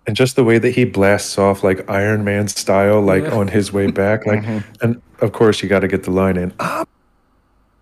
And 0.07 0.15
just 0.15 0.35
the 0.35 0.43
way 0.43 0.59
that 0.59 0.71
he 0.71 0.85
blasts 0.85 1.37
off 1.37 1.63
like 1.63 1.89
Iron 1.89 2.23
Man 2.23 2.47
style, 2.47 3.01
like 3.01 3.23
Yeah. 3.23 3.33
on 3.35 3.47
his 3.47 3.73
way 3.73 3.87
back, 3.89 4.25
like, 4.27 4.43
and 4.81 5.01
of 5.19 5.31
course 5.31 5.63
you 5.63 5.69
got 5.69 5.79
to 5.79 5.87
get 5.87 6.03
the 6.03 6.11
line 6.11 6.37
in. 6.37 6.53
Ah, 6.59 6.85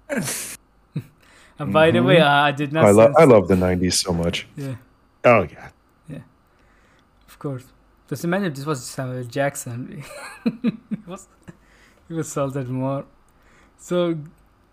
and 1.60 1.74
by 1.74 1.92
the 1.92 2.02
way, 2.02 2.20
uh, 2.20 2.30
I 2.30 2.52
did 2.52 2.72
not. 2.72 2.86
I 2.86 2.92
love, 2.92 3.14
I 3.18 3.26
love 3.26 3.48
the 3.48 3.56
'90s 3.56 3.94
so 3.94 4.14
much. 4.14 4.48
Yeah, 4.56 4.76
Oh 5.26 5.44
yeah, 5.52 5.70
Yeah. 6.08 6.20
of 7.28 7.40
course. 7.40 7.66
Just 8.10 8.24
imagine 8.24 8.54
this 8.54 8.66
was 8.66 8.86
Samuel 8.86 9.24
Jackson. 9.24 10.04
it 10.46 11.08
was 11.08 11.28
he 12.08 12.14
was 12.14 12.32
salted 12.32 12.70
more. 12.70 13.06
So 13.78 14.18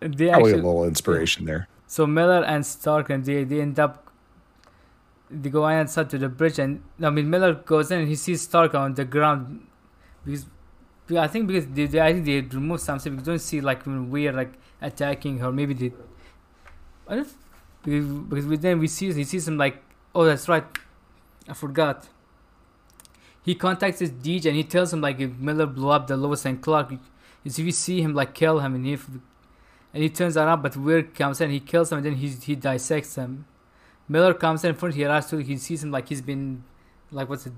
they 0.00 0.28
probably 0.28 0.52
a 0.52 0.56
little 0.56 0.84
inspiration 0.84 1.46
there. 1.46 1.68
So 1.86 2.06
Miller 2.06 2.44
and 2.44 2.64
Stark 2.64 3.10
and 3.10 3.24
they, 3.24 3.44
they 3.44 3.60
end 3.60 3.78
up 3.80 4.09
they 5.30 5.50
go 5.50 5.66
inside 5.68 6.10
to 6.10 6.18
the 6.18 6.28
bridge 6.28 6.58
and 6.58 6.82
I 7.02 7.10
mean 7.10 7.30
Miller 7.30 7.54
goes 7.54 7.90
in 7.90 8.00
and 8.00 8.08
he 8.08 8.16
sees 8.16 8.42
Stark 8.42 8.74
on 8.74 8.94
the 8.94 9.04
ground 9.04 9.66
because 10.24 10.46
I 11.16 11.26
think 11.26 11.46
because 11.46 11.66
they, 11.66 11.86
they 11.86 12.00
I 12.00 12.12
think 12.12 12.26
they 12.26 12.40
removed 12.40 12.82
something 12.82 13.12
because 13.12 13.26
don't 13.26 13.38
see 13.38 13.60
like 13.60 13.86
when 13.86 14.10
we're 14.10 14.32
like 14.32 14.52
attacking 14.80 15.38
her. 15.38 15.52
Maybe 15.52 15.74
they 15.74 15.92
I 17.08 17.16
don't 17.16 17.28
because, 17.82 18.04
because 18.44 18.60
then 18.60 18.78
we 18.78 18.88
see 18.88 19.12
he 19.12 19.24
sees 19.24 19.46
him 19.46 19.56
like 19.56 19.82
oh 20.14 20.24
that's 20.24 20.48
right. 20.48 20.64
I 21.48 21.54
forgot. 21.54 22.08
He 23.42 23.54
contacts 23.54 24.00
his 24.00 24.10
Deej 24.10 24.46
and 24.46 24.56
he 24.56 24.64
tells 24.64 24.92
him 24.92 25.00
like 25.00 25.20
if 25.20 25.38
Miller 25.38 25.66
blew 25.66 25.90
up 25.90 26.06
the 26.06 26.16
Lewis 26.16 26.44
and 26.44 26.60
Clark 26.60 26.92
is 27.44 27.58
if 27.58 27.64
you 27.64 27.72
see 27.72 28.02
him 28.02 28.14
like 28.14 28.34
kill 28.34 28.58
him 28.60 28.74
and 28.74 28.86
if 28.86 29.08
and 29.92 30.02
he 30.02 30.08
turns 30.08 30.36
around, 30.36 30.62
but 30.62 30.76
Weir 30.76 31.02
comes 31.02 31.40
in, 31.40 31.50
he 31.50 31.60
kills 31.60 31.90
him, 31.90 31.98
and 31.98 32.06
then 32.06 32.14
he 32.14 32.28
he 32.28 32.54
dissects 32.54 33.16
him. 33.16 33.46
Miller 34.10 34.34
comes 34.34 34.64
in 34.64 34.74
front, 34.74 34.94
he 34.96 35.04
arrives 35.04 35.26
to, 35.30 35.36
he 35.38 35.56
sees 35.56 35.82
him 35.84 35.90
like 35.92 36.08
he's 36.08 36.20
been, 36.32 36.64
like 37.12 37.28
what's 37.30 37.46
it, 37.46 37.52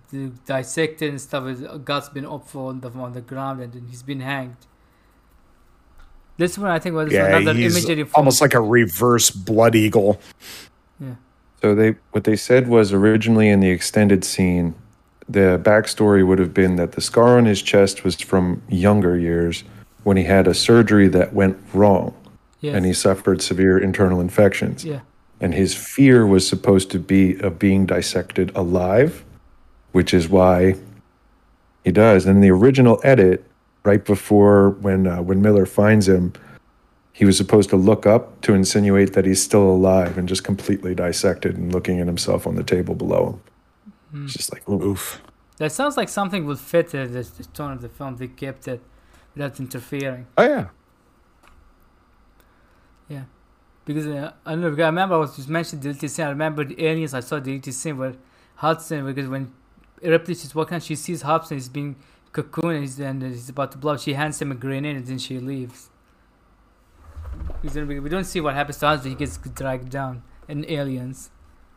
dissected 0.44 1.08
and 1.08 1.20
stuff. 1.20 1.42
His 1.46 1.60
guts 1.82 2.08
been 2.10 2.26
up 2.26 2.54
on 2.54 2.80
the 2.80 2.90
on 2.90 3.12
the 3.14 3.22
ground, 3.22 3.56
and 3.62 3.72
then 3.72 3.84
he's 3.90 4.02
been 4.02 4.20
hanged. 4.20 4.60
This 6.36 6.58
one 6.58 6.70
I 6.70 6.78
think 6.78 6.94
was 6.94 7.12
Yeah, 7.12 7.36
another 7.36 7.58
he's 7.58 7.76
imagery 7.84 8.04
from 8.04 8.12
almost 8.20 8.40
like 8.40 8.54
a 8.54 8.60
reverse 8.60 9.30
blood 9.30 9.74
eagle. 9.74 10.20
yeah. 11.00 11.14
So 11.62 11.74
they 11.74 11.96
what 12.10 12.24
they 12.24 12.36
said 12.36 12.68
was 12.68 12.92
originally 12.92 13.48
in 13.48 13.60
the 13.60 13.70
extended 13.70 14.24
scene, 14.24 14.74
the 15.28 15.60
backstory 15.62 16.26
would 16.26 16.38
have 16.38 16.52
been 16.52 16.76
that 16.76 16.92
the 16.92 17.00
scar 17.00 17.38
on 17.38 17.44
his 17.46 17.62
chest 17.62 18.04
was 18.04 18.14
from 18.20 18.60
younger 18.68 19.16
years, 19.18 19.64
when 20.04 20.16
he 20.16 20.24
had 20.24 20.46
a 20.46 20.54
surgery 20.54 21.08
that 21.08 21.32
went 21.32 21.56
wrong 21.72 22.12
Yes. 22.60 22.74
and 22.76 22.84
he 22.84 22.92
suffered 22.92 23.40
severe 23.40 23.78
internal 23.78 24.20
infections. 24.20 24.84
yeah. 24.84 25.00
And 25.42 25.52
his 25.52 25.74
fear 25.74 26.26
was 26.26 26.48
supposed 26.48 26.90
to 26.92 26.98
be 26.98 27.38
of 27.40 27.58
being 27.58 27.84
dissected 27.84 28.52
alive, 28.54 29.24
which 29.90 30.14
is 30.14 30.28
why 30.28 30.76
he 31.84 31.90
does. 31.90 32.26
And 32.26 32.36
in 32.36 32.40
the 32.40 32.50
original 32.50 33.00
edit, 33.02 33.44
right 33.84 34.04
before 34.04 34.70
when 34.70 35.06
uh, 35.06 35.20
when 35.20 35.42
Miller 35.42 35.66
finds 35.66 36.08
him, 36.08 36.32
he 37.12 37.24
was 37.24 37.36
supposed 37.36 37.70
to 37.70 37.76
look 37.76 38.06
up 38.06 38.40
to 38.42 38.54
insinuate 38.54 39.12
that 39.14 39.24
he's 39.24 39.42
still 39.42 39.68
alive 39.68 40.16
and 40.16 40.28
just 40.28 40.44
completely 40.44 40.94
dissected 40.94 41.56
and 41.56 41.72
looking 41.72 42.00
at 42.00 42.06
himself 42.06 42.46
on 42.46 42.54
the 42.54 42.64
table 42.64 42.94
below 42.94 43.26
him. 43.26 43.40
Hmm. 44.12 44.24
It's 44.24 44.34
just 44.34 44.52
like, 44.52 44.68
ooh. 44.68 44.90
Oof. 44.92 45.20
That 45.58 45.72
sounds 45.72 45.96
like 45.96 46.08
something 46.08 46.46
would 46.46 46.58
fit 46.58 46.90
the, 46.90 47.06
the, 47.06 47.22
the 47.22 47.44
tone 47.44 47.72
of 47.72 47.82
the 47.82 47.88
film. 47.88 48.16
They 48.16 48.28
kept 48.28 48.66
it 48.68 48.80
without 49.34 49.60
interfering. 49.60 50.26
Oh 50.38 50.44
yeah. 50.44 50.68
yeah. 53.08 53.24
Because 53.84 54.06
uh, 54.06 54.32
I 54.46 54.50
don't 54.52 54.60
know. 54.60 54.70
Because 54.70 54.84
I 54.84 54.86
remember 54.86 55.14
I 55.16 55.18
was 55.18 55.36
just 55.36 55.48
mentioned 55.48 55.82
the 55.82 55.88
deleted 55.88 56.10
scene. 56.10 56.26
I 56.26 56.28
remember 56.30 56.64
the 56.64 56.82
aliens. 56.84 57.14
I 57.14 57.20
saw 57.20 57.36
the 57.36 57.42
deleted 57.42 57.74
scene 57.74 57.98
where 57.98 58.14
Hudson, 58.56 59.04
because 59.06 59.28
when 59.28 59.52
Ripley 60.02 60.32
is 60.32 60.54
walking, 60.54 60.76
out, 60.76 60.82
she 60.82 60.94
sees 60.94 61.22
Hudson 61.22 61.56
is 61.56 61.68
being 61.68 61.96
cocooned 62.32 62.74
and 62.74 62.80
he's, 62.80 62.98
and 63.00 63.22
he's 63.22 63.48
about 63.48 63.72
to 63.72 63.78
blow. 63.78 63.96
She 63.96 64.14
hands 64.14 64.40
him 64.40 64.52
a 64.52 64.54
grenade 64.54 64.96
and 64.96 65.06
then 65.06 65.18
she 65.18 65.38
leaves. 65.38 65.90
Because 67.60 67.74
then 67.74 67.88
we, 67.88 67.98
we 68.00 68.08
don't 68.08 68.24
see 68.24 68.40
what 68.40 68.54
happens 68.54 68.78
to 68.78 68.86
Hudson. 68.86 69.10
He 69.10 69.16
gets 69.16 69.36
dragged 69.38 69.90
down. 69.90 70.22
And 70.48 70.68
aliens. 70.68 71.30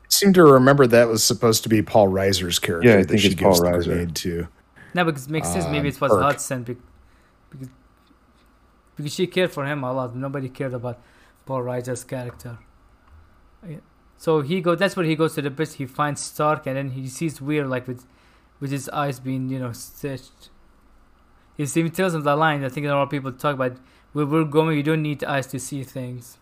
I 0.03 0.08
seem 0.10 0.34
to 0.34 0.43
remember 0.43 0.86
that 0.88 1.08
was 1.08 1.24
supposed 1.24 1.64
to 1.64 1.70
be 1.70 1.82
Paul 1.82 2.10
Reiser's 2.10 2.60
character. 2.60 2.88
Yeah, 2.89 2.95
I 2.95 2.97
that 3.01 3.08
think 3.10 3.22
she 3.22 3.28
it's 3.28 3.36
Paul 3.41 3.49
gives 3.51 3.62
the 3.62 3.68
Reiser. 3.68 3.84
grenade 3.86 4.16
to. 4.18 4.47
No, 4.93 5.06
because 5.06 5.26
it 5.26 5.32
makes 5.32 5.49
sense. 5.49 5.66
Maybe 5.66 5.80
Um, 5.80 5.86
it 5.88 6.01
was 6.01 6.12
Kirk. 6.12 6.22
Hudson 6.22 6.64
because 6.64 7.70
because 8.95 9.14
she 9.14 9.28
cared 9.28 9.51
for 9.51 9.66
him 9.66 9.84
a 9.84 9.91
lot. 9.93 10.16
Nobody 10.16 10.49
cared 10.49 10.74
about 10.74 10.99
Paul 11.46 11.64
Reiser's 11.64 12.04
character. 12.04 12.58
So 14.18 14.41
he 14.41 14.62
goes. 14.62 14.80
That's 14.80 14.96
where 14.96 15.06
he 15.06 15.16
goes 15.16 15.36
to 15.36 15.41
the 15.41 15.50
bridge. 15.50 15.76
He 15.76 15.86
finds 15.86 16.22
Stark, 16.22 16.66
and 16.68 16.78
then 16.78 16.89
he 16.91 17.08
sees 17.08 17.41
Weir 17.41 17.66
like 17.68 17.88
with 17.88 18.06
with 18.60 18.72
his 18.72 18.88
eyes 18.89 19.20
being 19.20 19.50
you 19.50 19.60
know 19.60 19.72
stitched. 19.72 20.50
He 21.58 21.64
even 21.64 21.91
tells 21.91 22.14
him 22.14 22.24
the 22.24 22.36
line. 22.36 22.64
I 22.64 22.70
think 22.70 22.86
a 22.86 22.89
lot 22.89 23.04
of 23.04 23.10
people 23.10 23.32
talk 23.32 23.56
about. 23.56 23.78
Where 24.14 24.26
we're 24.26 24.46
going, 24.46 24.78
you 24.78 24.84
don't 24.84 25.02
need 25.02 25.26
eyes 25.26 25.46
to 25.48 25.60
see 25.60 25.84
things. 25.84 26.38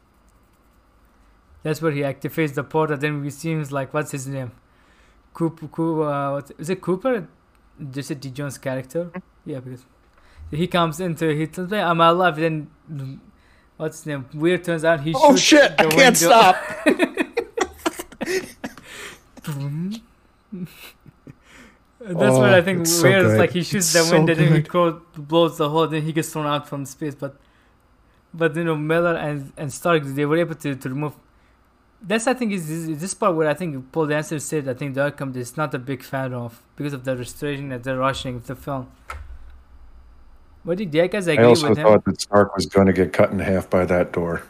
That's 1.64 1.82
where 1.82 1.92
he 1.92 2.02
activates 2.02 2.54
the 2.54 2.64
portal. 2.64 2.98
Then 2.98 3.22
we 3.22 3.32
see 3.32 3.52
him 3.52 3.64
like, 3.72 3.96
what's 3.96 4.12
his 4.12 4.28
name? 4.28 4.52
Cooper. 5.34 5.68
Cooper 5.68 6.04
uh, 6.04 6.42
is 6.60 6.70
it 6.70 6.82
Cooper? 6.82 7.28
Jesse 7.90 8.14
D. 8.14 8.30
Jones' 8.30 8.60
character. 8.60 9.10
Yeah, 9.44 9.60
because 9.60 9.86
he 10.52 10.68
comes 10.68 11.00
into 11.00 11.34
he 11.36 11.48
tells 11.48 11.72
me 11.72 11.80
I'm 11.80 12.00
alive. 12.00 12.36
Then 12.36 12.70
what's 13.78 13.98
his 14.00 14.06
name? 14.08 14.26
Weird 14.34 14.64
turns 14.64 14.84
out 14.86 15.02
he 15.02 15.12
shoots. 15.14 15.24
Oh 15.24 15.36
shoots 15.36 15.42
shit! 15.42 15.72
I 15.80 15.84
the 15.84 15.90
can't 15.90 15.98
window. 15.98 16.14
stop. 16.16 16.56
And 19.46 20.02
That's 22.20 22.36
what 22.38 22.54
Oh, 22.54 22.58
I 22.58 22.62
think 22.62 22.80
oh, 22.80 22.82
it's 22.82 22.92
so 23.00 23.04
weird 23.04 23.26
is 23.26 23.38
like 23.38 23.52
he 23.52 23.64
shoots 23.64 23.86
It's 23.88 23.94
the 23.94 24.04
so 24.04 24.16
window, 24.16 24.34
then 24.36 24.54
he 24.54 24.62
good. 24.62 25.02
blows 25.16 25.58
the 25.58 25.70
hole, 25.70 25.88
then 25.88 26.02
he 26.02 26.12
gets 26.12 26.32
thrown 26.32 26.46
out 26.48 26.68
from 26.68 26.86
space. 26.86 27.16
But 27.16 27.36
but 28.34 28.56
you 28.56 28.64
know 28.64 28.76
Miller 28.76 29.16
and 29.16 29.54
and 29.58 29.72
Stark 29.72 30.04
they 30.04 30.26
were 30.26 30.38
able 30.38 30.56
to, 30.56 30.76
to 30.76 30.90
remove. 30.90 31.14
That's 32.02 32.28
I 32.28 32.34
think 32.34 32.52
is 32.52 32.70
is 32.70 33.00
this 33.00 33.14
part 33.14 33.36
where 33.36 33.48
I 33.48 33.54
think 33.54 33.92
Paul 33.92 34.12
Anderson 34.12 34.40
said 34.42 34.68
I 34.68 34.74
think 34.74 34.96
the 34.96 35.04
outcome 35.04 35.34
is 35.38 35.56
not 35.56 35.74
a 35.74 35.80
big 35.80 36.04
fan 36.04 36.34
of 36.34 36.62
because 36.76 36.92
of 36.94 37.06
the 37.06 37.16
restoration 37.16 37.70
that 37.70 37.84
they're 37.84 37.98
rushing 37.98 38.36
of 38.36 38.48
the 38.48 38.56
film. 38.56 38.92
What 40.64 40.78
did 40.78 40.94
you 40.94 41.08
guys 41.08 41.28
I 41.28 41.34
agree 41.34 41.46
also 41.46 41.70
with 41.70 41.78
him? 41.78 41.86
thought 41.86 42.06
that 42.06 42.22
Stark 42.22 42.56
was 42.56 42.66
going 42.66 42.88
to 42.88 42.94
get 42.94 43.14
cut 43.14 43.32
in 43.32 43.40
half 43.40 43.70
by 43.70 43.86
that 43.86 44.12
door. 44.14 44.44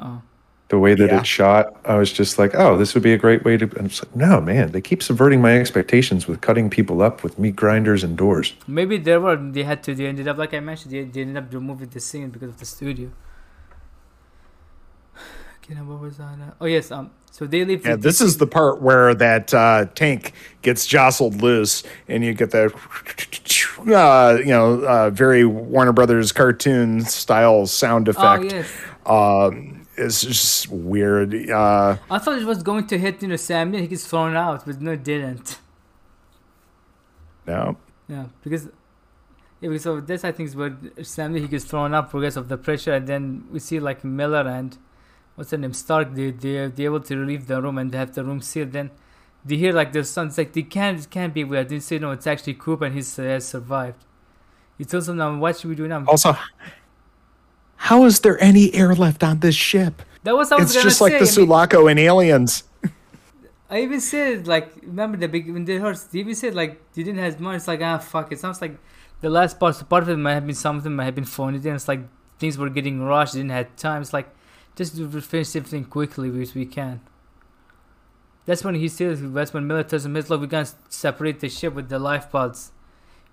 Oh. 0.00 0.22
The 0.68 0.78
way 0.78 0.94
that 0.94 1.10
Yeah. 1.10 1.20
it's 1.20 1.28
shot, 1.28 1.76
I 1.84 1.94
was 1.96 2.12
just 2.12 2.38
like, 2.38 2.54
oh, 2.54 2.76
this 2.76 2.94
would 2.94 3.02
be 3.02 3.12
a 3.12 3.18
great 3.18 3.44
way 3.44 3.56
to. 3.56 3.64
And 3.76 3.86
it's 3.86 4.02
like, 4.02 4.16
no, 4.16 4.40
man, 4.40 4.72
they 4.72 4.80
keep 4.80 5.02
subverting 5.02 5.40
my 5.40 5.56
expectations 5.58 6.26
with 6.26 6.40
cutting 6.40 6.70
people 6.70 7.02
up 7.02 7.22
with 7.22 7.38
meat 7.38 7.54
grinders 7.54 8.02
and 8.02 8.16
doors. 8.16 8.54
Maybe 8.66 8.98
there 8.98 9.20
were 9.20 9.36
they 9.36 9.62
had 9.62 9.82
to 9.84 9.94
they 9.94 10.06
ended 10.06 10.26
up 10.26 10.38
like 10.38 10.54
I 10.54 10.60
mentioned 10.60 10.92
they, 10.92 11.04
they 11.04 11.20
ended 11.20 11.36
up 11.36 11.52
removing 11.54 11.88
the 11.90 12.00
scene 12.00 12.30
because 12.30 12.48
of 12.48 12.58
the 12.58 12.66
studio. 12.66 13.10
Okay, 15.66 15.74
now 15.74 15.84
what 15.84 16.00
was 16.00 16.20
on? 16.20 16.40
Uh, 16.40 16.52
oh 16.60 16.66
yes, 16.66 16.90
um. 16.92 17.10
So 17.32 17.44
they 17.46 17.64
leave. 17.64 17.84
Yeah, 17.84 17.96
the- 17.96 18.02
this 18.02 18.20
is 18.20 18.38
the 18.38 18.46
part 18.46 18.80
where 18.80 19.14
that 19.14 19.52
uh, 19.52 19.86
tank 19.94 20.32
gets 20.62 20.86
jostled 20.86 21.42
loose, 21.42 21.82
and 22.08 22.24
you 22.24 22.32
get 22.34 22.50
that, 22.52 22.72
uh, 23.80 24.38
you 24.38 24.46
know, 24.46 24.84
uh, 24.86 25.10
very 25.10 25.44
Warner 25.44 25.92
Brothers 25.92 26.32
cartoon 26.32 27.00
style 27.02 27.66
sound 27.66 28.08
effect. 28.08 28.24
Oh 28.24 28.46
effect. 28.46 28.52
yes, 28.52 28.72
Um, 29.04 29.86
it's 29.96 30.22
just 30.22 30.68
weird. 30.68 31.50
Uh, 31.50 31.96
I 32.10 32.18
thought 32.18 32.38
it 32.38 32.46
was 32.46 32.62
going 32.62 32.86
to 32.86 32.98
hit 32.98 33.20
you 33.20 33.28
know 33.28 33.36
Sam. 33.36 33.72
Then 33.72 33.82
he 33.82 33.88
gets 33.88 34.06
thrown 34.06 34.36
out, 34.36 34.64
but 34.64 34.80
no, 34.80 34.92
it 34.92 35.02
didn't. 35.04 35.58
no, 37.46 37.76
Yeah, 38.08 38.26
because. 38.42 38.68
Yeah, 39.60 39.70
because 39.70 39.82
so 39.84 40.00
this 40.00 40.22
I 40.22 40.32
think 40.32 40.50
is 40.50 40.56
where 40.56 40.76
Sam 41.02 41.34
he 41.34 41.48
gets 41.48 41.64
thrown 41.64 41.94
up 41.94 42.12
because 42.12 42.36
of 42.36 42.48
the 42.48 42.58
pressure, 42.58 42.92
and 42.92 43.06
then 43.06 43.46
we 43.50 43.58
see 43.58 43.80
like 43.80 44.04
Miller 44.04 44.46
and 44.46 44.76
what's 45.36 45.52
her 45.52 45.58
name 45.58 45.72
Stark. 45.72 46.14
They 46.14 46.30
they 46.32 46.66
they 46.66 46.84
able 46.84 47.00
to 47.00 47.24
leave 47.24 47.46
the 47.46 47.62
room 47.62 47.78
and 47.78 47.94
have 47.94 48.14
the 48.14 48.24
room 48.24 48.40
sealed. 48.40 48.72
Then 48.72 48.90
they 49.44 49.56
hear 49.56 49.72
like 49.72 49.92
their 49.92 50.02
son. 50.04 50.26
It's 50.28 50.38
like 50.38 50.52
they 50.52 50.62
can't 50.62 50.98
it 50.98 51.08
can't 51.10 51.32
be 51.32 51.44
weird. 51.44 51.68
They 51.68 51.78
say 51.78 51.98
no, 51.98 52.10
it's 52.10 52.26
actually 52.26 52.54
Coop 52.54 52.82
and 52.82 52.94
he's 52.94 53.18
uh, 53.18 53.22
has 53.22 53.46
survived. 53.46 54.04
He 54.78 54.84
tells 54.84 55.06
them 55.06 55.16
now, 55.18 55.34
what 55.38 55.56
should 55.58 55.70
we 55.70 55.76
do 55.76 55.88
now? 55.88 56.04
also, 56.06 56.36
how 57.76 58.04
is 58.04 58.20
there 58.20 58.42
any 58.42 58.74
air 58.74 58.94
left 58.94 59.22
on 59.22 59.40
this 59.40 59.54
ship? 59.54 60.02
that 60.24 60.36
was 60.36 60.50
what 60.50 60.60
I 60.60 60.62
was 60.62 60.74
It's 60.74 60.82
just 60.82 61.00
like 61.00 61.12
say. 61.12 61.18
the 61.18 61.24
I 61.24 61.32
mean, 61.32 61.32
Sulaco 61.32 61.86
in 61.86 61.98
Aliens. 61.98 62.64
I 63.70 63.80
even 63.82 64.00
said 64.00 64.46
like 64.46 64.72
remember 64.82 65.16
the 65.16 65.28
big 65.28 65.50
when 65.52 65.64
they 65.64 65.76
heard 65.76 65.96
they 66.12 66.20
even 66.20 66.34
said 66.34 66.54
like 66.54 66.92
they 66.94 67.02
didn't 67.02 67.18
have 67.20 67.40
money. 67.40 67.56
It's 67.56 67.68
like 67.68 67.80
ah 67.82 67.98
fuck. 67.98 68.32
It 68.32 68.38
sounds 68.40 68.60
like 68.60 68.76
the 69.20 69.30
last 69.30 69.58
part. 69.58 69.88
Part 69.88 70.02
of 70.04 70.08
it 70.08 70.16
might 70.16 70.34
have 70.34 70.46
been 70.46 70.54
something 70.54 70.94
might 70.94 71.04
have 71.04 71.14
been 71.14 71.24
phony. 71.24 71.58
Then 71.58 71.74
it's 71.76 71.88
like 71.88 72.00
things 72.38 72.58
were 72.58 72.70
getting 72.70 73.02
rushed. 73.02 73.34
Didn't 73.34 73.50
have 73.50 73.74
time. 73.76 74.02
It's 74.02 74.12
like 74.12 74.28
just 74.76 74.96
to 74.96 75.20
finish 75.20 75.56
everything 75.56 75.84
quickly 75.84 76.40
as 76.40 76.54
we 76.54 76.66
can. 76.66 77.00
That's 78.44 78.62
when 78.62 78.76
he 78.76 78.88
says. 78.88 79.20
That's 79.20 79.52
when 79.52 79.66
Miller 79.66 79.82
tells 79.82 80.06
him, 80.06 80.14
"Look, 80.14 80.28
we're 80.28 80.46
gonna 80.46 80.68
separate 80.88 81.40
the 81.40 81.48
ship 81.48 81.74
with 81.74 81.88
the 81.88 81.98
life 81.98 82.30
pods. 82.30 82.70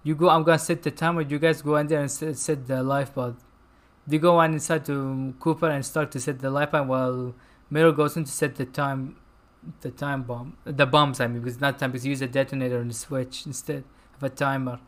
You 0.01 0.15
go. 0.15 0.29
I'm 0.29 0.43
gonna 0.43 0.57
set 0.57 0.81
the 0.81 0.91
timer. 0.91 1.21
You 1.21 1.37
guys 1.37 1.61
go 1.61 1.75
in 1.75 1.87
there 1.87 2.01
and 2.01 2.09
set, 2.09 2.37
set 2.37 2.67
the 2.67 2.81
life 2.81 3.13
pod. 3.13 3.35
They 4.07 4.17
go 4.17 4.39
on 4.39 4.53
inside 4.53 4.85
to 4.85 5.33
Cooper 5.39 5.69
and 5.69 5.85
start 5.85 6.11
to 6.11 6.19
set 6.19 6.39
the 6.39 6.49
life 6.49 6.71
pod 6.71 6.87
while 6.87 7.35
Miller 7.69 7.91
goes 7.91 8.17
in 8.17 8.23
to 8.23 8.31
set 8.31 8.55
the 8.55 8.65
time 8.65 9.15
the 9.81 9.91
time 9.91 10.23
bomb, 10.23 10.57
the 10.65 10.85
bombs. 10.85 11.19
I 11.19 11.27
mean, 11.27 11.41
because 11.41 11.61
not 11.61 11.79
time 11.79 11.91
because 11.91 12.03
he 12.03 12.09
use 12.09 12.21
a 12.21 12.27
detonator 12.27 12.79
and 12.79 12.91
a 12.91 12.93
switch 12.93 13.45
instead 13.45 13.83
of 14.15 14.23
a 14.23 14.29
timer. 14.29 14.79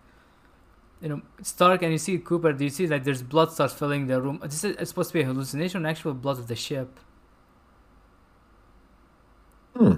You 1.01 1.09
know, 1.09 1.21
Stark 1.41 1.81
and 1.83 1.91
you 1.91 1.97
see 1.97 2.17
Cooper. 2.17 2.53
Do 2.53 2.63
you 2.63 2.69
see 2.69 2.85
that 2.87 3.03
there's 3.03 3.21
blood 3.21 3.51
starts 3.51 3.73
filling 3.73 4.07
the 4.07 4.21
room? 4.21 4.39
This 4.43 4.63
is 4.63 4.75
it's 4.77 4.89
supposed 4.89 5.09
to 5.09 5.13
be 5.13 5.21
a 5.21 5.25
hallucination, 5.25 5.85
actual 5.85 6.13
blood 6.13 6.39
of 6.39 6.47
the 6.47 6.55
ship. 6.55 6.99
Hmm. 9.75 9.93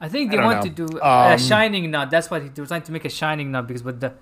I 0.00 0.08
think 0.08 0.30
they 0.30 0.36
don't 0.36 0.46
want 0.46 0.64
know. 0.64 0.70
to 0.86 0.86
do 0.86 0.98
a 0.98 1.32
Um, 1.32 1.38
shining 1.38 1.90
knot. 1.90 2.10
That's 2.10 2.30
what 2.30 2.54
they 2.54 2.60
were 2.62 2.66
trying 2.66 2.82
to 2.82 2.92
make 2.92 3.04
a 3.04 3.10
shining 3.10 3.50
knot 3.52 3.68
because 3.68 3.84
with 3.84 4.00
the 4.00 4.14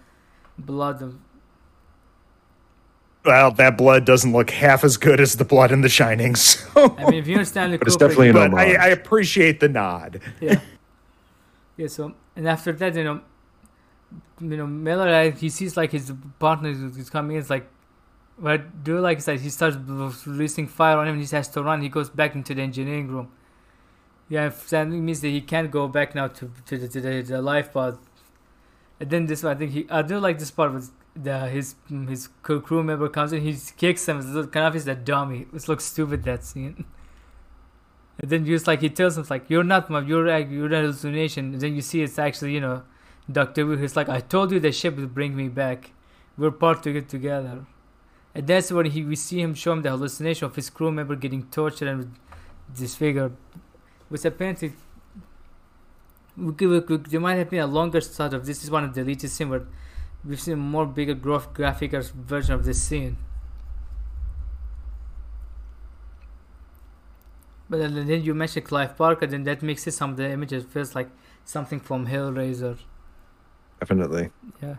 blood 0.58 1.00
of 1.02 1.16
Well, 3.24 3.50
that 3.52 3.76
blood 3.78 4.04
doesn't 4.04 4.32
look 4.32 4.50
half 4.50 4.84
as 4.84 4.96
good 4.96 5.20
as 5.20 5.36
the 5.36 5.44
blood 5.44 5.70
in 5.72 5.80
The 5.82 5.88
Shining. 5.88 6.34
So. 6.36 6.94
I 6.98 7.04
mean, 7.10 7.14
if 7.20 7.26
you 7.26 7.34
understand 7.34 7.72
the 7.72 7.78
But 7.82 7.88
it's 7.88 7.96
definitely 7.96 8.30
an 8.30 8.54
I. 8.54 8.74
I 8.74 8.88
appreciate 8.88 9.60
the 9.60 9.68
nod. 9.68 10.20
yeah. 10.40 10.60
Yeah. 11.76 11.86
So 11.86 12.14
and 12.34 12.48
after 12.48 12.72
that, 12.72 12.96
you 12.96 13.04
know, 13.04 13.20
you 14.40 14.56
know, 14.56 14.66
Miller, 14.66 15.30
he 15.30 15.48
sees 15.48 15.76
like 15.76 15.92
his 15.92 16.12
partner 16.38 16.70
is 16.70 17.10
coming. 17.10 17.36
in, 17.36 17.40
It's 17.40 17.50
like, 17.50 17.68
what 18.36 18.84
do 18.84 18.98
like? 19.00 19.26
Like 19.26 19.40
he 19.40 19.50
starts 19.50 19.76
releasing 20.26 20.66
fire 20.66 20.98
on 20.98 21.08
him. 21.08 21.14
and 21.14 21.24
He 21.24 21.36
has 21.36 21.48
to 21.48 21.62
run. 21.62 21.82
He 21.82 21.88
goes 21.88 22.08
back 22.08 22.34
into 22.34 22.54
the 22.54 22.62
engineering 22.62 23.08
room. 23.08 23.30
Yeah, 24.28 24.50
that 24.70 24.88
means 24.88 25.20
that 25.22 25.28
he 25.28 25.40
can't 25.40 25.70
go 25.70 25.88
back 25.88 26.14
now 26.14 26.28
to 26.28 26.50
to 26.66 26.78
the, 26.78 26.88
to 26.88 27.00
the, 27.00 27.22
the 27.22 27.42
life 27.42 27.72
pod. 27.72 27.98
And 29.00 29.10
then 29.10 29.26
this, 29.26 29.44
I 29.44 29.54
think 29.54 29.72
he, 29.72 29.86
I 29.90 30.02
do 30.02 30.18
like 30.18 30.38
this 30.38 30.50
part 30.50 30.72
with 30.72 30.90
the 31.14 31.48
his 31.48 31.74
his 32.08 32.28
crew 32.42 32.82
member 32.82 33.08
comes 33.08 33.32
in. 33.32 33.42
He 33.42 33.56
kicks 33.76 34.06
him. 34.08 34.18
It's 34.18 34.50
kind 34.50 34.66
of 34.66 34.76
is 34.76 34.86
a 34.86 34.94
dummy. 34.94 35.46
It 35.52 35.68
looks 35.68 35.84
stupid 35.84 36.24
that 36.24 36.44
scene. 36.44 36.84
And 38.20 38.30
then 38.30 38.44
just 38.44 38.66
like 38.66 38.80
he 38.80 38.90
tells 38.90 39.16
him 39.16 39.24
like 39.30 39.48
you're 39.48 39.64
not 39.64 39.90
my 39.90 40.00
you're 40.00 40.28
you're 40.38 40.66
an 40.66 40.72
hallucination. 40.72 41.54
And 41.54 41.60
then 41.60 41.74
you 41.74 41.82
see 41.82 42.02
it's 42.02 42.18
actually 42.18 42.52
you 42.52 42.60
know, 42.60 42.82
Doctor. 43.30 43.76
He's 43.76 43.96
like 43.96 44.08
I 44.08 44.20
told 44.20 44.52
you 44.52 44.60
the 44.60 44.72
ship 44.72 44.96
would 44.96 45.14
bring 45.14 45.36
me 45.36 45.48
back. 45.48 45.92
We're 46.36 46.50
part 46.50 46.82
to 46.84 46.92
get 46.92 47.08
together. 47.08 47.66
And 48.34 48.46
that's 48.46 48.70
when 48.70 48.86
he 48.86 49.04
we 49.04 49.16
see 49.16 49.40
him 49.40 49.54
show 49.54 49.72
him 49.72 49.82
the 49.82 49.90
hallucination 49.90 50.46
of 50.46 50.56
his 50.56 50.70
crew 50.70 50.92
member 50.92 51.16
getting 51.16 51.44
tortured 51.44 51.88
and 51.88 52.14
disfigured. 52.74 53.36
Which 54.08 54.24
apparently 54.24 54.72
there 56.36 57.20
might 57.20 57.34
have 57.34 57.50
been 57.50 57.60
a 57.60 57.66
longer 57.66 58.00
start 58.00 58.32
of 58.32 58.46
this 58.46 58.62
is 58.62 58.70
one 58.70 58.84
of 58.84 58.94
the 58.94 59.02
deleted 59.02 59.30
scene 59.30 59.48
where 59.48 59.66
we've 60.24 60.40
seen 60.40 60.58
more 60.58 60.86
bigger 60.86 61.14
graph 61.14 61.52
graphical 61.52 62.02
version 62.14 62.54
of 62.54 62.64
this 62.64 62.80
scene. 62.80 63.16
But 67.68 67.78
then 67.78 68.06
then 68.06 68.22
you 68.22 68.34
mentioned 68.34 68.64
Clive 68.66 68.96
Barker, 68.96 69.26
then 69.26 69.44
that 69.44 69.62
makes 69.62 69.86
it 69.86 69.92
some 69.92 70.10
of 70.10 70.16
the 70.16 70.30
images 70.30 70.64
feels 70.64 70.94
like 70.94 71.10
something 71.44 71.80
from 71.80 72.06
Hellraiser. 72.06 72.78
Definitely. 73.80 74.30
Yeah, 74.62 74.76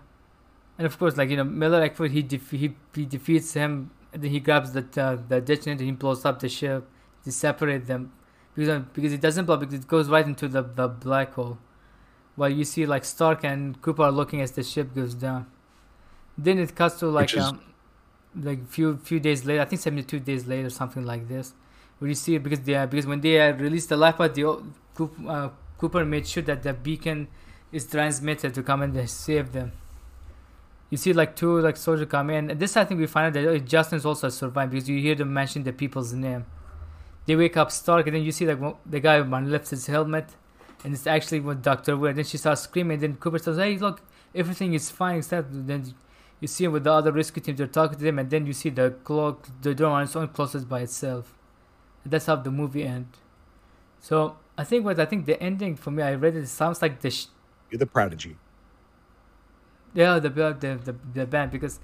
and 0.78 0.86
of 0.86 0.98
course, 1.00 1.16
like 1.18 1.30
you 1.30 1.38
know, 1.38 1.44
Miller 1.46 1.82
actually 1.82 2.10
he 2.10 2.22
def- 2.22 2.52
he, 2.52 2.76
he 2.94 3.06
defeats 3.06 3.54
him, 3.54 3.92
and 4.14 4.22
then 4.22 4.32
he 4.32 4.40
grabs 4.40 4.74
the 4.74 4.86
uh, 5.02 5.18
the 5.28 5.40
detonator, 5.42 5.84
he 5.84 5.92
blows 5.92 6.26
up 6.26 6.40
the 6.40 6.50
ship 6.50 6.86
to 7.24 7.32
separate 7.32 7.88
them, 7.88 8.12
because 8.56 8.70
uh, 8.70 8.80
because 8.94 9.14
it 9.14 9.22
doesn't 9.22 9.46
blow 9.46 9.58
because 9.58 9.74
it 9.76 9.88
goes 9.88 10.10
right 10.10 10.26
into 10.26 10.48
the 10.48 10.62
the 10.62 10.88
black 10.88 11.34
hole, 11.34 11.58
while 12.36 12.50
you 12.50 12.66
see 12.66 12.86
like 12.86 13.06
Starck 13.06 13.44
and 13.44 13.82
Cooper 13.82 14.04
are 14.04 14.12
looking 14.12 14.42
as 14.42 14.52
the 14.52 14.64
ship 14.64 14.94
goes 14.94 15.14
down. 15.14 15.48
Then 16.38 16.60
it 16.60 16.76
cuts 16.76 17.00
to 17.00 17.08
like 17.08 17.34
is- 17.34 17.44
um 17.44 17.62
like 18.36 18.68
few 18.68 18.98
few 18.98 19.20
days 19.20 19.46
later, 19.46 19.62
I 19.62 19.66
think 19.66 19.82
seventy 19.82 20.04
two 20.04 20.20
days 20.20 20.46
later, 20.46 20.70
something 20.70 21.06
like 21.06 21.28
this, 21.30 21.54
where 22.00 22.10
you 22.10 22.16
see 22.16 22.36
it 22.36 22.44
because 22.44 22.60
they 22.62 22.76
are, 22.76 22.86
because 22.86 23.06
when 23.08 23.22
they 23.22 23.40
uh, 23.40 23.54
released 23.56 23.90
the 23.90 23.98
life 23.98 24.18
pod, 24.18 24.36
the 24.36 24.46
uh, 24.46 25.50
Cooper 25.78 26.04
made 26.06 26.28
sure 26.28 26.44
that 26.44 26.64
the 26.64 26.74
beacon 26.74 27.28
is 27.72 27.86
transmitted 27.86 28.54
to 28.54 28.64
come 28.64 28.82
and 28.82 29.10
save 29.10 29.52
them. 29.52 29.72
You 30.90 30.98
see 30.98 31.14
like 31.14 31.36
two 31.36 31.60
like 31.60 31.78
soldiers 31.78 32.08
come 32.10 32.30
in, 32.32 32.50
and 32.50 32.60
this 32.60 32.76
I 32.76 32.84
think 32.84 33.00
we 33.00 33.06
find 33.06 33.28
out 33.28 33.34
that 33.34 33.48
uh, 33.48 33.58
Justin's 33.60 34.06
also 34.06 34.30
survived 34.30 34.72
because 34.72 34.90
you 34.90 35.00
hear 35.00 35.16
them 35.16 35.34
mention 35.34 35.64
the 35.64 35.72
people's 35.72 36.14
name. 36.14 36.46
They 37.28 37.36
wake 37.36 37.58
up 37.58 37.72
Starck, 37.72 38.08
and 38.08 38.16
then 38.16 38.24
you 38.24 38.32
see 38.32 38.48
like 38.48 38.76
the 38.86 39.00
guy 39.00 39.20
lifts 39.20 39.70
his 39.70 39.86
helmet, 39.86 40.30
and 40.84 40.94
it's 40.94 41.06
actually 41.06 41.42
with 41.42 41.62
Doctor 41.62 41.96
Weir. 41.96 42.14
Then 42.14 42.26
she 42.26 42.38
starts 42.38 42.62
screaming. 42.62 42.96
And 42.96 43.04
then 43.04 43.16
Cooper 43.18 43.38
says, 43.38 43.58
"Hey, 43.58 43.78
look, 43.78 44.02
everything 44.34 44.74
is 44.74 44.90
fine." 44.90 45.18
Except 45.18 45.48
then 45.52 45.94
you 46.40 46.48
see 46.48 46.66
him 46.66 46.72
with 46.72 46.86
the 46.86 46.92
other 46.92 47.12
rescue 47.12 47.44
team. 47.44 47.56
They're 47.56 47.68
talking 47.68 48.00
to 48.00 48.04
them, 48.04 48.18
and 48.18 48.30
then 48.30 48.48
you 48.48 48.54
see 48.54 48.70
the 48.70 48.96
clock, 49.04 49.48
the 49.62 49.76
door 49.76 49.92
on 49.92 50.04
its 50.04 50.16
own 50.16 50.30
closes 50.30 50.66
by 50.66 50.80
itself. 50.82 51.38
And 52.04 52.12
that's 52.12 52.26
how 52.26 52.38
the 52.38 52.50
movie 52.50 52.84
ends. 52.84 53.16
So 54.00 54.38
I 54.58 54.64
think 54.64 54.86
what 54.86 55.00
I 55.00 55.06
think 55.06 55.28
the 55.28 55.42
ending 55.42 55.76
for 55.76 55.92
me, 55.92 56.02
I 56.02 56.16
read 56.16 56.36
it, 56.36 56.44
it 56.44 56.48
sounds 56.48 56.82
like 56.82 57.02
the 57.02 57.12
sh- 57.12 57.28
the 57.78 57.86
prodigy. 57.86 58.38
yeah 59.94 60.20
the 60.20 60.30
the 60.30 60.80
the, 60.84 60.96
the 61.14 61.26
band 61.26 61.52
because. 61.52 61.80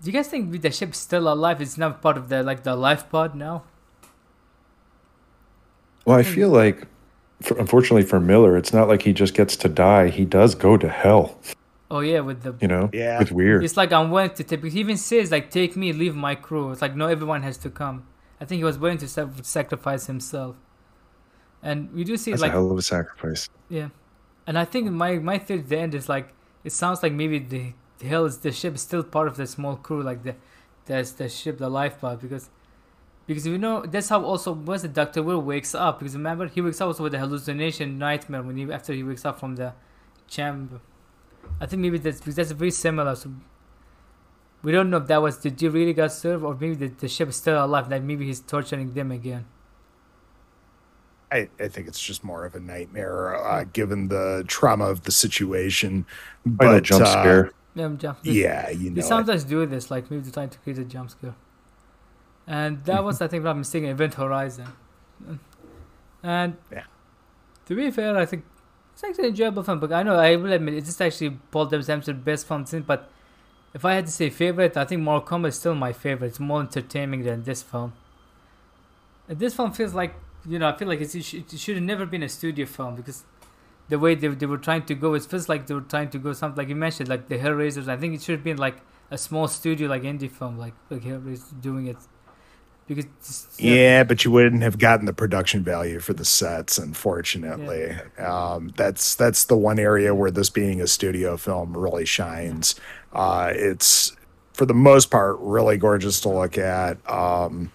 Do 0.00 0.06
you 0.06 0.12
guys 0.12 0.28
think 0.28 0.52
with 0.52 0.62
the 0.62 0.70
ship 0.70 0.94
still 0.94 1.26
alive? 1.26 1.60
It's 1.60 1.76
not 1.76 2.00
part 2.00 2.16
of 2.16 2.28
the 2.28 2.44
like 2.44 2.62
the 2.62 2.76
life 2.76 3.10
pod 3.10 3.34
now. 3.34 3.64
Well, 6.04 6.16
I 6.16 6.22
feel 6.22 6.50
like, 6.50 6.86
for, 7.42 7.58
unfortunately 7.58 8.04
for 8.04 8.20
Miller, 8.20 8.56
it's 8.56 8.72
not 8.72 8.86
like 8.86 9.02
he 9.02 9.12
just 9.12 9.34
gets 9.34 9.56
to 9.56 9.68
die. 9.68 10.08
He 10.08 10.24
does 10.24 10.54
go 10.54 10.76
to 10.76 10.88
hell, 10.88 11.36
Oh 11.90 12.00
yeah, 12.00 12.20
with 12.20 12.42
the 12.42 12.54
you 12.60 12.68
know? 12.68 12.90
Yeah. 12.92 13.18
With 13.18 13.32
Weir. 13.32 13.62
It's 13.62 13.76
like 13.76 13.92
I'm 13.92 14.10
willing 14.10 14.30
to 14.30 14.44
take. 14.44 14.62
He 14.62 14.80
even 14.80 14.96
says 14.98 15.30
like, 15.30 15.50
"Take 15.50 15.76
me, 15.76 15.92
leave 15.92 16.14
my 16.14 16.34
crew." 16.34 16.70
It's 16.70 16.82
like 16.82 16.94
no, 16.94 17.06
everyone 17.06 17.42
has 17.42 17.56
to 17.58 17.70
come. 17.70 18.06
I 18.40 18.44
think 18.44 18.58
he 18.58 18.64
was 18.64 18.78
willing 18.78 18.98
to 18.98 19.08
sacrifice 19.42 20.06
himself, 20.06 20.56
and 21.62 21.92
we 21.92 22.04
do 22.04 22.16
see 22.16 22.30
That's 22.30 22.42
like 22.42 22.50
a 22.50 22.54
hell 22.54 22.70
of 22.70 22.78
a 22.78 22.82
sacrifice. 22.82 23.48
yeah, 23.68 23.88
and 24.48 24.58
I 24.58 24.64
think 24.64 24.90
my 24.90 25.18
my 25.18 25.36
theory 25.36 25.60
at 25.60 25.68
the 25.68 25.78
end 25.78 25.94
is 25.94 26.08
like 26.08 26.32
it 26.64 26.72
sounds 26.72 27.02
like 27.02 27.12
maybe 27.12 27.38
the, 27.38 27.74
the 27.98 28.06
hell 28.06 28.24
is 28.24 28.38
the 28.38 28.50
ship 28.50 28.76
is 28.76 28.80
still 28.80 29.04
part 29.04 29.28
of 29.28 29.36
the 29.36 29.46
small 29.46 29.76
crew, 29.76 30.02
like 30.02 30.22
the 30.22 30.34
that's 30.86 31.12
the 31.12 31.28
ship, 31.28 31.58
the 31.58 31.68
lifeboat, 31.68 32.22
because 32.22 32.48
because 33.26 33.46
you 33.46 33.58
know 33.58 33.82
that's 33.82 34.08
how 34.08 34.24
also 34.24 34.52
was 34.52 34.80
the 34.80 34.88
Doctor 34.88 35.22
Will 35.22 35.42
wakes 35.42 35.74
up 35.74 35.98
because 35.98 36.14
remember 36.14 36.48
he 36.48 36.62
wakes 36.62 36.80
up 36.80 36.86
also 36.86 37.02
with 37.02 37.14
a 37.14 37.18
hallucination 37.18 37.98
nightmare 37.98 38.42
when 38.42 38.56
he 38.56 38.72
after 38.72 38.94
he 38.94 39.02
wakes 39.02 39.26
up 39.26 39.38
from 39.38 39.56
the 39.56 39.74
chamber. 40.26 40.80
I 41.60 41.66
think 41.66 41.82
maybe 41.82 41.98
that's 41.98 42.18
because 42.18 42.36
that's 42.36 42.52
very 42.52 42.70
similar. 42.70 43.16
So 43.16 43.30
we 44.62 44.72
don't 44.72 44.88
know 44.88 44.96
if 44.96 45.08
that 45.08 45.20
was 45.20 45.36
did 45.36 45.60
you 45.60 45.68
really 45.68 45.92
got 45.92 46.10
served 46.10 46.42
or 46.42 46.54
maybe 46.54 46.74
the, 46.74 46.88
the 46.88 47.08
ship 47.08 47.28
is 47.28 47.36
still 47.36 47.62
alive. 47.62 47.90
That 47.90 48.02
maybe 48.02 48.24
he's 48.24 48.40
torturing 48.40 48.94
them 48.94 49.12
again. 49.12 49.44
I, 51.30 51.48
I 51.60 51.68
think 51.68 51.88
it's 51.88 52.00
just 52.00 52.24
more 52.24 52.44
of 52.46 52.54
a 52.54 52.60
nightmare, 52.60 53.36
uh, 53.36 53.64
given 53.64 54.08
the 54.08 54.44
trauma 54.46 54.86
of 54.86 55.02
the 55.04 55.12
situation. 55.12 56.06
Quite 56.58 56.66
a 56.66 56.74
But 56.76 56.82
jump 56.84 57.02
uh, 57.04 57.06
scare. 57.06 57.52
Yeah, 57.74 57.88
jump. 57.96 58.18
yeah, 58.22 58.70
you 58.70 58.90
know, 58.90 58.94
They 58.94 59.00
it. 59.00 59.04
sometimes 59.04 59.44
do 59.44 59.64
this, 59.66 59.90
like 59.90 60.10
maybe 60.10 60.22
they're 60.22 60.32
trying 60.32 60.48
to 60.50 60.58
create 60.58 60.78
a 60.78 60.84
jump 60.84 61.10
scare. 61.10 61.34
And 62.46 62.82
that 62.86 63.04
was, 63.04 63.20
I 63.20 63.28
think, 63.28 63.42
if 63.42 63.44
I'm 63.44 63.56
not 63.56 63.58
mistaken, 63.58 63.90
Event 63.90 64.14
Horizon. 64.14 64.66
And 66.22 66.56
Yeah. 66.72 66.84
to 67.66 67.74
be 67.76 67.90
fair, 67.90 68.16
I 68.16 68.24
think 68.26 68.44
it's 68.94 69.04
actually 69.04 69.24
an 69.24 69.30
enjoyable 69.30 69.62
film. 69.62 69.80
But 69.80 69.92
I 69.92 70.02
know 70.02 70.16
I 70.16 70.34
will 70.36 70.52
admit 70.52 70.74
it's 70.74 70.86
just 70.88 71.00
actually 71.02 71.38
Paul 71.50 71.66
W. 71.66 71.92
Anderson's 71.92 72.24
best 72.24 72.46
film 72.48 72.64
since. 72.66 72.84
But 72.86 73.10
if 73.74 73.84
I 73.84 73.94
had 73.94 74.06
to 74.06 74.12
say 74.12 74.30
favorite, 74.30 74.76
I 74.76 74.84
think 74.86 75.02
Mortal 75.02 75.28
Kombat 75.28 75.48
is 75.48 75.58
still 75.58 75.74
my 75.74 75.92
favorite. 75.92 76.28
It's 76.28 76.40
more 76.40 76.60
entertaining 76.60 77.22
than 77.22 77.42
this 77.44 77.62
film. 77.62 77.92
And 79.28 79.38
this 79.38 79.54
film 79.54 79.72
feels 79.72 79.94
like 79.94 80.14
you 80.48 80.58
know 80.58 80.68
I 80.68 80.76
feel 80.76 80.88
like 80.88 81.00
it's, 81.00 81.14
it 81.14 81.24
should, 81.24 81.52
it 81.52 81.58
should 81.58 81.76
have 81.76 81.84
never 81.84 82.06
been 82.06 82.22
a 82.22 82.28
studio 82.28 82.66
film 82.66 82.96
because 82.96 83.24
the 83.88 83.98
way 83.98 84.14
they, 84.14 84.28
they 84.28 84.46
were 84.46 84.58
trying 84.58 84.84
to 84.86 84.94
go, 84.94 85.14
it 85.14 85.24
feels 85.24 85.48
like 85.48 85.66
they 85.66 85.74
were 85.74 85.80
trying 85.80 86.10
to 86.10 86.18
go 86.18 86.32
something 86.32 86.58
like 86.58 86.68
you 86.68 86.76
mentioned, 86.76 87.08
like 87.08 87.28
the 87.28 87.38
Hellraisers. 87.38 87.88
I 87.88 87.96
think 87.96 88.14
it 88.14 88.22
should 88.22 88.34
have 88.36 88.44
been 88.44 88.58
like 88.58 88.76
a 89.10 89.16
small 89.18 89.48
studio, 89.48 89.88
like 89.88 90.02
indie 90.02 90.30
film, 90.30 90.58
like 90.58 90.74
like 90.90 91.02
Hellraiser 91.02 91.60
doing 91.60 91.86
it. 91.86 91.96
Because 92.86 93.04
it's- 93.04 93.56
Yeah, 93.58 94.04
but 94.04 94.24
you 94.24 94.30
wouldn't 94.30 94.62
have 94.62 94.78
gotten 94.78 95.04
the 95.06 95.12
production 95.12 95.62
value 95.62 96.00
for 96.00 96.14
the 96.14 96.24
sets, 96.24 96.78
unfortunately. 96.78 97.96
Um, 98.18 98.72
that's 98.76 99.14
that's 99.14 99.44
the 99.44 99.56
one 99.56 99.78
area 99.78 100.14
where 100.14 100.30
this 100.30 100.48
being 100.50 100.80
a 100.80 100.86
studio 100.86 101.36
film 101.36 101.76
really 101.76 102.06
shines. 102.06 102.74
Uh, 103.12 103.52
it's 103.54 104.16
for 104.54 104.64
the 104.66 104.74
most 104.74 105.10
part 105.10 105.36
really 105.40 105.76
gorgeous 105.76 106.20
to 106.22 106.28
look 106.30 106.56
at. 106.58 106.98
Um, 107.10 107.72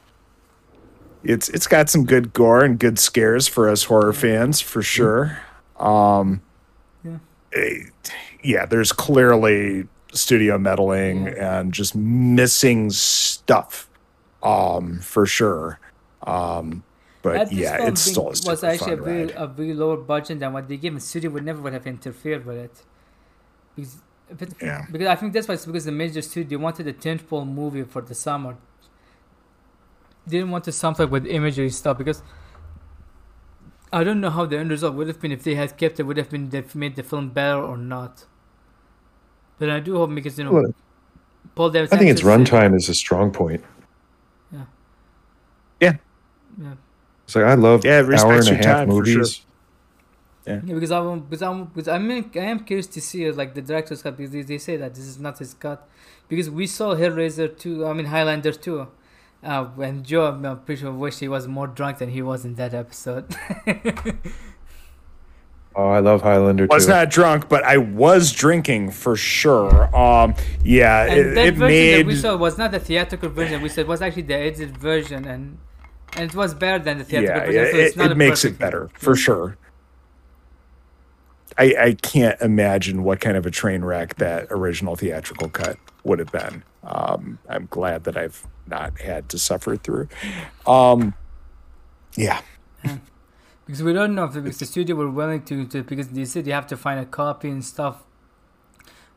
it's 1.24 1.50
it's 1.50 1.68
got 1.68 1.90
some 1.90 2.06
good 2.06 2.34
gore 2.34 2.64
and 2.64 2.80
good 2.80 3.00
scares 3.00 3.48
for 3.48 3.70
us 3.70 3.84
horror 3.84 4.14
fans 4.14 4.62
for 4.62 4.82
sure. 4.82 5.40
Um, 5.80 6.42
Yeah. 7.04 7.18
eh, 7.54 7.84
yeah, 8.44 8.66
there's 8.66 8.92
clearly 8.92 9.88
studio 10.14 10.58
meddling 10.58 11.28
and 11.28 11.74
just 11.74 11.96
missing 11.96 12.92
stuff 12.92 13.90
um 14.44 15.00
for 15.00 15.26
sure 15.26 15.80
um 16.28 16.84
but 17.24 17.52
yeah 17.52 17.78
it's 17.88 18.02
still 18.02 18.28
a 18.28 18.36
was 18.46 18.64
actually 18.64 18.92
a 18.94 18.98
very, 18.98 19.32
a 19.32 19.48
very 19.48 19.74
lower 19.74 19.98
budget 19.98 20.40
than 20.40 20.52
what 20.54 20.68
they 20.68 20.78
gave. 20.78 20.92
And 20.92 21.02
studio 21.02 21.32
would 21.32 21.46
never 21.46 21.62
would 21.62 21.74
have 21.74 21.88
interfered 21.88 22.46
with 22.46 22.58
it. 22.58 22.84
Because, 23.76 24.02
Yeah. 24.62 24.86
because 24.92 25.08
I 25.08 25.16
think 25.16 25.34
that's 25.34 25.48
why 25.48 25.54
it's 25.56 25.66
because 25.66 25.86
the 25.86 25.92
major 25.94 26.22
studio 26.22 26.60
wanted 26.60 26.86
a 26.88 26.94
tentpole 26.94 27.48
movie 27.48 27.84
for 27.84 28.02
the 28.02 28.14
summer. 28.14 28.58
They 30.26 30.38
didn't 30.38 30.52
want 30.52 30.64
to 30.66 30.72
something 30.72 31.10
with 31.10 31.26
imagery 31.28 31.70
stuff 31.70 31.98
because 31.98 32.24
I 33.92 34.04
don't 34.04 34.20
know 34.22 34.30
how 34.30 34.46
the 34.46 34.58
end 34.58 34.72
result 34.72 34.96
would 34.96 35.08
have 35.08 35.22
been 35.22 35.32
if 35.32 35.44
they 35.44 35.56
had 35.56 35.78
kept 35.78 36.00
it. 36.00 36.04
Would 36.04 36.18
have 36.18 36.30
been 36.30 36.50
they've 36.50 36.76
made 36.76 36.96
the 36.96 37.04
film 37.04 37.30
better 37.30 37.62
or 37.62 37.78
not. 37.78 38.26
But 39.60 39.70
I 39.70 39.80
do 39.80 39.98
hope 39.98 40.14
because 40.16 40.38
you 40.38 40.46
know 40.46 40.54
Well, 40.54 40.74
Paul 41.56 41.70
Davis. 41.72 41.92
I 41.92 41.98
think 41.98 42.12
its 42.12 42.22
runtime 42.22 42.76
is 42.76 42.90
a 42.90 42.96
strong 42.96 43.32
point. 43.32 43.64
Yeah. 44.52 44.66
Yeah. 45.80 45.98
Yeah. 46.58 46.76
It's 47.26 47.36
like 47.36 47.46
I 47.46 47.56
love 47.56 47.86
Yeah, 47.86 48.00
it 48.00 48.10
hour 48.12 48.42
respects 48.42 48.48
and 48.48 48.58
a 48.60 48.64
half 48.64 48.86
time, 48.86 48.92
for 48.92 49.06
sure. 49.06 49.26
movies. 49.26 49.46
Yeah, 50.46 50.60
because 50.60 50.92
I'm 50.92 51.22
because 51.22 51.42
I'm 51.42 51.66
because 51.66 51.88
I 51.88 51.98
mean 52.00 52.30
I 52.36 52.40
am 52.40 52.60
curious 52.66 52.88
to 52.88 53.02
see 53.02 53.30
uh, 53.30 53.34
like 53.34 53.54
the 53.56 53.62
director's 53.62 54.02
cut 54.02 54.18
because 54.18 54.32
they, 54.32 54.42
they 54.42 54.58
say 54.58 54.76
that 54.78 54.94
this 54.94 55.06
is 55.06 55.18
not 55.20 55.40
his 55.40 55.54
cut 55.54 55.88
because 56.28 56.50
we 56.50 56.68
saw 56.68 56.96
Hellraiser 56.96 57.58
two 57.58 57.86
I 57.86 57.94
mean 57.94 58.08
Highlander 58.08 58.52
two, 58.52 58.88
uh, 59.44 59.66
when 59.66 60.04
Joe 60.04 60.26
I'm 60.28 60.60
pretty 60.62 60.82
sure 60.82 60.92
wish 60.92 61.20
he 61.20 61.28
was 61.28 61.48
more 61.48 61.68
drunk 61.68 61.98
than 61.98 62.10
he 62.10 62.22
was 62.22 62.46
in 62.46 62.56
that 62.56 62.74
episode. 62.74 63.36
Oh, 65.76 65.90
I 65.90 66.00
love 66.00 66.22
Highlander 66.22 66.68
was 66.68 66.86
too. 66.86 66.92
not 66.92 67.10
drunk 67.10 67.50
but 67.50 67.64
i 67.64 67.78
was 67.78 68.32
drinking 68.32 68.92
for 68.92 69.16
sure 69.16 69.96
um 69.96 70.36
yeah 70.64 71.06
and 71.06 71.20
it, 71.20 71.34
that 71.34 71.48
it 71.48 71.56
version 71.56 71.68
made 71.68 72.00
that 72.02 72.06
we 72.06 72.16
saw 72.16 72.36
was 72.36 72.60
not 72.60 72.70
the 72.72 72.80
theatrical 72.80 73.30
version. 73.30 73.60
We 73.62 73.70
said 73.70 73.88
was 73.88 74.00
actually 74.02 74.22
the 74.24 74.36
edited 74.36 74.78
version 74.78 75.26
and 75.26 75.58
and 76.16 76.30
it 76.30 76.36
was 76.36 76.54
better 76.54 76.84
than 76.84 77.00
the 77.00 77.04
theatrical 77.04 77.52
yeah, 77.52 77.62
version. 77.62 77.66
yeah 77.66 77.72
so 77.72 77.78
it's 77.78 77.96
it, 77.96 78.00
not 78.00 78.12
it 78.12 78.18
makes 78.18 78.46
it 78.46 78.50
perfect- 78.50 78.60
better 78.60 78.90
for 78.94 79.16
sure 79.16 79.58
I, 81.58 81.76
I 81.80 81.94
can't 82.02 82.40
imagine 82.42 83.04
what 83.04 83.20
kind 83.20 83.38
of 83.38 83.46
a 83.46 83.52
train 83.52 83.84
wreck 83.84 84.16
that 84.16 84.48
original 84.50 84.96
theatrical 84.96 85.50
cut 85.50 85.78
would 86.04 86.20
have 86.20 86.32
been. 86.32 86.64
Um, 86.84 87.40
I'm 87.48 87.68
glad 87.70 88.04
that 88.06 88.18
I've 88.18 88.46
not 88.68 89.00
had 89.00 89.30
to 89.30 89.40
suffer 89.40 89.78
through. 89.78 90.08
Um, 90.66 91.14
yeah, 92.16 92.42
because 93.66 93.82
we 93.82 93.94
don't 93.94 94.14
know 94.16 94.26
if 94.26 94.34
the, 94.34 94.66
studio 94.66 94.96
were 94.96 95.10
willing 95.10 95.44
to, 95.44 95.66
to 95.68 95.84
because 95.84 96.10
they 96.10 96.26
said 96.26 96.46
you 96.46 96.54
have 96.54 96.68
to 96.68 96.78
find 96.78 97.00
a 97.00 97.06
copy 97.06 97.50
and 97.50 97.64
stuff. 97.64 98.04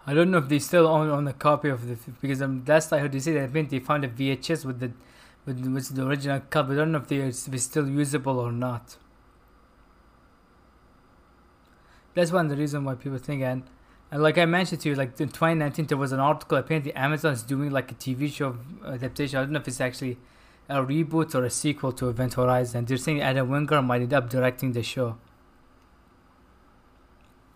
I 0.06 0.14
don't 0.14 0.30
know 0.30 0.38
if 0.38 0.48
they 0.48 0.60
still 0.60 0.86
own, 0.86 1.10
own 1.10 1.26
a 1.26 1.32
copy 1.32 1.68
of 1.68 1.88
the 1.88 1.98
because 2.20 2.40
um, 2.40 2.64
last 2.66 2.92
I 2.92 3.00
heard 3.00 3.12
they 3.12 3.18
said 3.18 3.36
I 3.42 3.48
think 3.48 3.70
they 3.70 3.80
found 3.80 4.04
a 4.04 4.08
VHS 4.08 4.64
with 4.64 4.78
the 4.78 4.92
with, 5.44 5.60
with 5.66 5.94
the 5.94 6.06
original 6.06 6.40
cut. 6.48 6.68
But 6.68 6.74
I 6.74 6.76
don't 6.76 6.92
know 6.92 6.98
if 6.98 7.08
they 7.08 7.16
it's 7.16 7.62
still 7.62 7.88
usable 7.88 8.38
or 8.38 8.52
not. 8.52 8.96
That's 12.16 12.32
one 12.32 12.46
of 12.46 12.50
the 12.50 12.56
reason 12.56 12.82
why 12.82 12.94
people 12.94 13.18
think 13.18 13.42
and 13.42 13.62
And 14.10 14.22
like 14.22 14.38
I 14.38 14.46
mentioned 14.46 14.80
to 14.82 14.88
you, 14.88 14.94
like 14.94 15.20
in 15.20 15.28
2019, 15.28 15.86
there 15.86 15.98
was 15.98 16.12
an 16.12 16.20
article. 16.20 16.56
Apparently, 16.58 16.92
Amazon 16.94 17.32
is 17.34 17.42
doing 17.42 17.70
like 17.70 17.92
a 17.92 17.94
TV 17.94 18.32
show 18.32 18.56
uh, 18.84 18.92
adaptation. 18.92 19.38
I 19.38 19.42
don't 19.42 19.52
know 19.52 19.60
if 19.60 19.68
it's 19.68 19.80
actually 19.80 20.16
a 20.68 20.76
reboot 20.76 21.34
or 21.34 21.44
a 21.44 21.50
sequel 21.50 21.92
to 21.92 22.08
Event 22.08 22.34
Horizon. 22.34 22.84
They're 22.86 22.96
saying 22.96 23.20
Adam 23.20 23.48
Wingard 23.50 23.84
might 23.84 24.00
end 24.02 24.14
up 24.14 24.30
directing 24.30 24.72
the 24.72 24.82
show. 24.82 25.16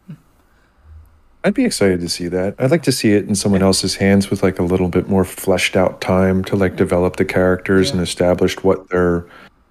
Hmm. 0.07 0.15
I'd 1.45 1.55
be 1.55 1.65
excited 1.65 2.01
to 2.01 2.09
see 2.09 2.29
that. 2.29 2.55
I'd 2.59 2.71
like 2.71 2.83
to 2.83 2.93
see 2.93 3.13
it 3.13 3.27
in 3.29 3.35
someone 3.35 3.63
else's 3.63 3.97
hands 3.97 4.29
with 4.31 4.43
like 4.43 4.59
a 4.59 4.63
little 4.63 4.89
bit 4.89 5.09
more 5.09 5.25
fleshed 5.25 5.75
out 5.77 6.01
time 6.03 6.45
to 6.45 6.57
like 6.57 6.77
develop 6.77 7.17
the 7.17 7.25
characters 7.25 7.89
Yeah. 7.89 7.93
and 7.95 8.03
establish 8.03 8.63
what 8.63 8.89
their 8.91 9.25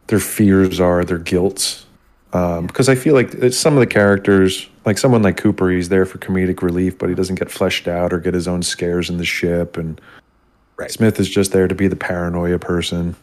their 0.07 0.19
fears 0.19 0.79
are, 0.79 1.05
their 1.05 1.19
guilts. 1.19 1.85
Um, 2.33 2.67
because 2.67 2.89
I 2.89 2.95
feel 2.95 3.13
like 3.15 3.35
uh, 3.43 3.49
some 3.51 3.73
of 3.75 3.79
the 3.79 3.87
characters, 3.87 4.69
like 4.89 4.97
someone 4.97 5.21
like 5.21 5.37
Cooper, 5.37 5.69
he's 5.69 5.89
there 5.89 6.05
for 6.05 6.17
comedic 6.17 6.61
relief, 6.61 6.97
but 6.97 7.09
he 7.09 7.15
doesn't 7.15 7.35
get 7.35 7.49
fleshed 7.49 7.87
out 7.87 8.11
or 8.11 8.19
get 8.19 8.33
his 8.33 8.47
own 8.47 8.61
scares 8.61 9.09
in 9.09 9.17
the 9.17 9.25
ship. 9.25 9.77
And 9.77 10.01
Right. 10.79 10.89
Smith 10.89 11.19
is 11.19 11.29
just 11.29 11.51
there 11.51 11.67
to 11.67 11.75
be 11.75 11.89
the 11.89 11.97
paranoia 11.97 12.57
person. 12.57 13.17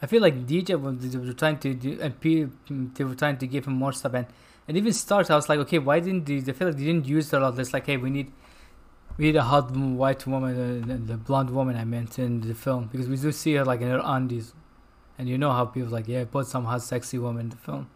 I 0.00 0.06
feel 0.06 0.22
like 0.22 0.46
DJ 0.46 0.80
was 0.80 0.96
they 1.12 1.18
were 1.18 1.34
trying 1.34 1.58
to 1.58 1.74
do, 1.74 1.98
and 2.00 2.18
P, 2.18 2.48
they 2.94 3.04
were 3.04 3.14
trying 3.14 3.36
to 3.36 3.46
give 3.46 3.66
him 3.66 3.74
more 3.74 3.92
stuff, 3.92 4.14
and 4.14 4.26
and 4.66 4.78
even 4.78 4.94
Stars. 4.94 5.28
I 5.28 5.36
was 5.36 5.50
like, 5.50 5.58
okay, 5.58 5.78
why 5.78 6.00
didn't 6.00 6.24
they? 6.24 6.38
I 6.38 6.54
feel 6.56 6.68
like 6.68 6.78
they 6.78 6.86
didn't 6.86 7.06
use 7.06 7.30
a 7.34 7.38
lot. 7.38 7.58
It's 7.58 7.74
like, 7.74 7.84
hey, 7.84 7.98
we 7.98 8.08
need 8.08 8.32
we 9.18 9.26
need 9.26 9.36
a 9.36 9.42
hot 9.42 9.76
white 9.76 10.26
woman, 10.26 10.52
uh, 10.56 10.86
the, 10.86 10.96
the 11.12 11.16
blonde 11.18 11.50
woman 11.50 11.76
I 11.76 11.84
meant 11.84 12.18
in 12.18 12.40
the 12.40 12.54
film 12.54 12.88
because 12.90 13.06
we 13.06 13.18
do 13.18 13.30
see 13.30 13.52
her 13.56 13.64
like 13.66 13.82
in 13.82 13.88
her 13.88 14.00
undies, 14.02 14.54
and 15.18 15.28
you 15.28 15.36
know 15.36 15.52
how 15.52 15.66
people 15.66 15.90
like, 15.90 16.08
yeah, 16.08 16.24
put 16.24 16.46
some 16.46 16.64
hot, 16.64 16.80
sexy 16.80 17.18
woman 17.18 17.42
in 17.42 17.48
the 17.50 17.56
film. 17.56 17.90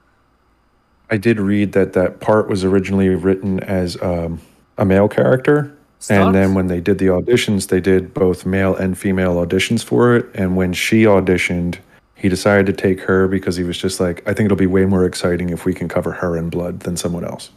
I 1.11 1.17
did 1.17 1.41
read 1.41 1.73
that 1.73 1.93
that 1.95 2.21
part 2.21 2.49
was 2.49 2.65
originally 2.65 3.09
written 3.09 3.61
as 3.61 4.01
um, 4.03 4.41
a 4.77 4.85
male 4.85 5.09
character, 5.09 5.75
Stars? 6.01 6.27
And 6.27 6.35
then 6.35 6.55
when 6.55 6.67
they 6.69 6.81
did 6.81 6.99
the 6.99 7.07
auditions, 7.07 7.69
they 7.69 7.81
did 7.81 8.15
both 8.15 8.47
male 8.47 8.77
and 8.77 8.97
female 8.97 9.35
auditions 9.45 9.83
for 9.83 10.15
it. 10.17 10.27
And 10.35 10.55
when 10.57 10.73
she 10.73 11.03
auditioned, 11.05 11.79
he 12.15 12.29
decided 12.29 12.67
to 12.67 12.73
take 12.73 13.01
her 13.01 13.27
because 13.27 13.57
he 13.57 13.65
was 13.65 13.77
just 13.79 13.99
like, 14.01 14.23
I 14.29 14.33
think 14.35 14.47
it'll 14.47 14.57
be 14.57 14.67
way 14.67 14.85
more 14.85 15.05
exciting 15.05 15.51
if 15.51 15.65
we 15.65 15.73
can 15.75 15.89
cover 15.89 16.13
her 16.13 16.37
in 16.37 16.51
blood 16.51 16.81
than 16.81 16.97
someone 16.97 17.25
else. 17.25 17.51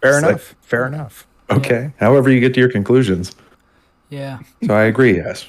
Fair 0.00 0.12
It's 0.18 0.22
like- 0.22 0.30
enough. 0.30 0.54
Fair 0.60 0.86
enough. 0.86 1.26
Okay. 1.50 1.92
However, 1.98 2.30
you 2.30 2.40
get 2.40 2.54
to 2.54 2.60
your 2.60 2.70
conclusions. 2.70 3.32
yeah. 4.08 4.38
So 4.66 4.74
I 4.74 4.84
agree, 4.84 5.16
yes. 5.16 5.46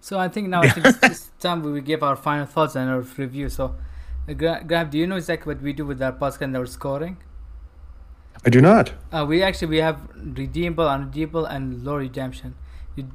So 0.00 0.18
I 0.18 0.28
think 0.28 0.48
now 0.48 0.62
it's, 0.62 0.76
it's 1.02 1.30
time 1.40 1.62
we 1.62 1.80
give 1.80 2.02
our 2.02 2.16
final 2.16 2.46
thoughts 2.46 2.76
and 2.76 2.88
our 2.90 3.00
review. 3.00 3.48
So, 3.48 3.68
Gra- 3.68 3.74
Graham, 4.32 4.88
do 4.88 4.96
you 4.96 5.06
know 5.06 5.16
exactly 5.16 5.54
what 5.54 5.62
we 5.62 5.72
do 5.72 5.84
with 5.84 6.02
our 6.02 6.12
podcast 6.12 6.40
and 6.40 6.56
our 6.56 6.66
scoring? 6.66 7.18
I 8.44 8.50
do 8.50 8.60
not. 8.60 8.92
Uh, 9.12 9.24
we 9.28 9.42
actually 9.42 9.68
we 9.68 9.78
have 9.78 10.00
redeemable, 10.16 10.88
unredeemable, 10.88 11.44
and 11.44 11.84
low 11.84 11.96
redemption. 11.96 12.54
You, 12.96 13.06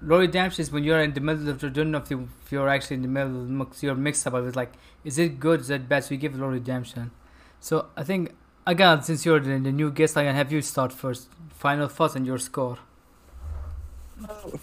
low 0.00 0.18
redemption 0.18 0.62
is 0.62 0.72
when 0.72 0.84
you're 0.84 1.00
in 1.00 1.14
the 1.14 1.20
middle 1.20 1.48
of. 1.48 1.62
I 1.62 1.68
don't 1.68 1.90
know 1.90 1.98
if, 1.98 2.10
you, 2.10 2.28
if 2.44 2.52
you're 2.52 2.68
actually 2.68 2.96
in 2.96 3.02
the 3.02 3.08
middle 3.08 3.42
of 3.42 3.46
the 3.46 3.52
mix, 3.52 3.82
you're 3.82 3.94
mixed 3.94 4.26
up. 4.26 4.34
It's 4.34 4.56
like, 4.56 4.72
is 5.04 5.18
it 5.18 5.38
good? 5.38 5.60
Is 5.60 5.70
it 5.70 5.88
bad? 5.88 6.04
So 6.04 6.10
we 6.10 6.16
give 6.16 6.38
low 6.38 6.48
redemption. 6.48 7.12
So 7.60 7.86
I 7.96 8.02
think 8.02 8.34
again, 8.66 9.02
since 9.02 9.24
you're 9.24 9.40
the, 9.40 9.58
the 9.58 9.72
new 9.72 9.90
guest, 9.90 10.16
I 10.16 10.24
can 10.24 10.34
have 10.34 10.50
you 10.50 10.62
start 10.62 10.92
first. 10.92 11.28
Final 11.50 11.88
thoughts 11.88 12.16
and 12.16 12.26
your 12.26 12.38
score. 12.38 12.78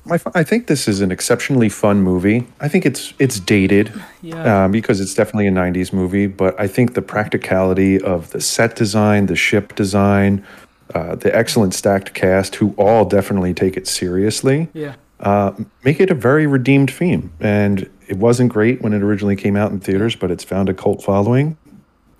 My, 0.06 0.20
I 0.34 0.43
think 0.43 0.68
this 0.68 0.88
is 0.88 1.01
an 1.01 1.12
exceptionally 1.12 1.70
fun 1.70 2.01
movie. 2.01 2.47
I 2.60 2.68
think 2.68 2.86
it's 2.86 3.14
it's 3.20 3.39
dated 3.39 3.93
Yeah. 4.22 4.66
um, 4.66 4.72
because 4.72 4.99
it's 4.99 5.14
definitely 5.14 5.47
a 5.47 5.51
90s 5.51 5.93
movie, 5.93 6.28
but 6.28 6.60
I 6.60 6.68
think 6.68 6.93
the 6.95 7.01
practicality 7.01 8.01
of 8.01 8.32
the 8.32 8.41
set 8.41 8.76
design, 8.76 9.28
the 9.28 9.36
ship 9.36 9.76
design, 9.76 10.43
uh, 10.95 11.16
the 11.16 11.34
excellent 11.36 11.74
stacked 11.74 12.14
cast, 12.14 12.56
who 12.56 12.74
all 12.78 13.06
definitely 13.06 13.54
take 13.54 13.78
it 13.78 13.88
seriously, 13.88 14.70
yeah. 14.74 14.95
uh, 15.20 15.54
make 15.84 15.99
it 15.99 16.10
a 16.10 16.16
very 16.16 16.47
redeemed 16.47 16.91
theme. 16.91 17.32
And 17.39 17.89
it 18.08 18.18
wasn't 18.18 18.51
great 18.51 18.82
when 18.82 18.91
it 18.93 19.01
originally 19.04 19.36
came 19.36 19.56
out 19.56 19.72
in 19.72 19.80
theaters, 19.80 20.16
but 20.16 20.32
it's 20.32 20.43
found 20.43 20.68
a 20.70 20.74
cult 20.74 21.04
following. 21.04 21.58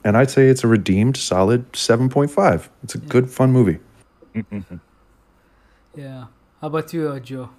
And 0.04 0.16
I'd 0.18 0.30
say 0.30 0.48
it's 0.48 0.64
a 0.64 0.68
redeemed, 0.68 1.18
solid 1.18 1.72
7.5. 1.74 2.70
It's 2.84 2.96
a 2.96 2.98
good, 3.00 3.30
fun 3.30 3.52
movie. 3.52 3.80
Yeah. 5.96 6.26
How 6.64 6.68
about 6.68 6.94
you, 6.94 7.10
uh, 7.10 7.20
Joe? 7.20 7.50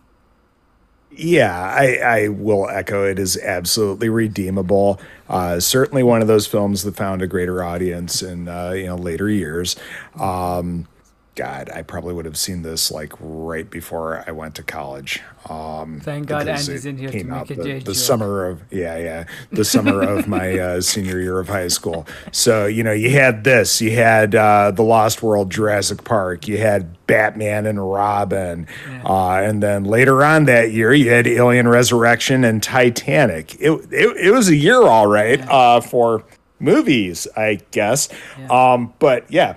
Yeah, 1.11 1.61
I, 1.61 1.97
I 1.99 2.29
will 2.29 2.71
echo 2.71 3.05
it 3.05 3.19
is 3.19 3.37
absolutely 3.37 4.09
redeemable. 4.09 4.99
Uh, 5.29 5.61
certainly 5.61 6.03
one 6.03 6.23
of 6.23 6.27
those 6.29 6.47
films 6.47 6.85
that 6.85 6.97
found 6.97 7.21
a 7.21 7.27
greater 7.27 7.63
audience 7.63 8.23
in 8.23 8.49
uh, 8.49 8.71
you 8.71 8.87
know 8.87 8.97
later 8.97 9.29
years. 9.29 9.77
Um, 10.19 10.89
God, 11.35 11.69
I 11.75 11.83
probably 11.83 12.15
would 12.15 12.27
have 12.27 12.37
seen 12.37 12.63
this 12.63 12.93
like 12.93 13.13
right 13.19 13.69
before 13.69 14.23
I 14.27 14.31
went 14.31 14.55
to 14.57 14.63
college. 14.63 15.21
Um, 15.49 16.01
Thank 16.01 16.29
God 16.29 16.47
Andy's 16.47 16.87
in 16.87 16.97
here 16.97 17.11
to 17.11 17.25
make 17.25 17.51
a 17.51 17.55
the, 17.55 17.79
the 17.81 17.95
summer 17.95 18.47
of 18.47 18.63
yeah 18.71 18.97
yeah 18.97 19.25
the 19.51 19.65
summer 19.65 20.01
of 20.03 20.29
my 20.29 20.59
uh, 20.59 20.81
senior 20.81 21.21
year 21.21 21.41
of 21.41 21.49
high 21.49 21.69
school. 21.69 22.07
So 22.31 22.67
you 22.67 22.85
know 22.85 22.93
you 22.93 23.11
had 23.11 23.43
this, 23.43 23.81
you 23.81 23.91
had 23.97 24.35
uh, 24.35 24.71
the 24.71 24.83
Lost 24.85 25.23
World, 25.23 25.51
Jurassic 25.51 26.05
Park, 26.05 26.47
you 26.47 26.59
had 26.59 27.05
Batman 27.07 27.67
and 27.67 27.91
Robin, 27.91 28.69
uh, 29.05 29.35
and 29.43 29.63
then 29.63 29.85
later 29.85 30.25
on 30.25 30.45
that 30.45 30.73
year 30.73 30.95
you 30.95 31.11
had 31.11 31.27
Alien 31.27 31.67
Resurrection 31.67 32.45
and 32.45 32.63
Titanic. 32.63 33.55
It 33.61 33.73
it, 33.91 34.17
it 34.17 34.31
was 34.31 34.49
a 34.49 34.57
year 34.57 34.83
all 34.83 35.09
right 35.09 35.41
uh, 35.49 35.81
for 35.81 36.25
movies, 36.61 37.27
I 37.37 37.61
guess. 37.73 38.09
Um, 38.49 38.95
but 38.99 39.31
yeah, 39.31 39.57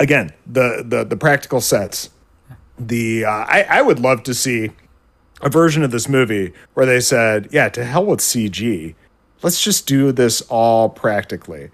again 0.00 0.32
the 0.46 0.84
the 0.84 1.04
the 1.04 1.16
practical 1.16 1.60
sets 1.60 2.10
the 2.78 3.24
uh, 3.24 3.30
I, 3.30 3.66
I 3.68 3.82
would 3.82 4.00
love 4.00 4.24
to 4.24 4.34
see 4.34 4.70
a 5.42 5.48
version 5.48 5.82
of 5.82 5.90
this 5.90 6.08
movie 6.08 6.52
where 6.74 6.86
they 6.86 7.00
said 7.00 7.48
yeah 7.52 7.68
to 7.68 7.84
hell 7.84 8.06
with 8.06 8.20
cg 8.20 8.94
let's 9.42 9.62
just 9.62 9.86
do 9.86 10.10
this 10.10 10.40
all 10.48 10.88
practically 10.88 11.70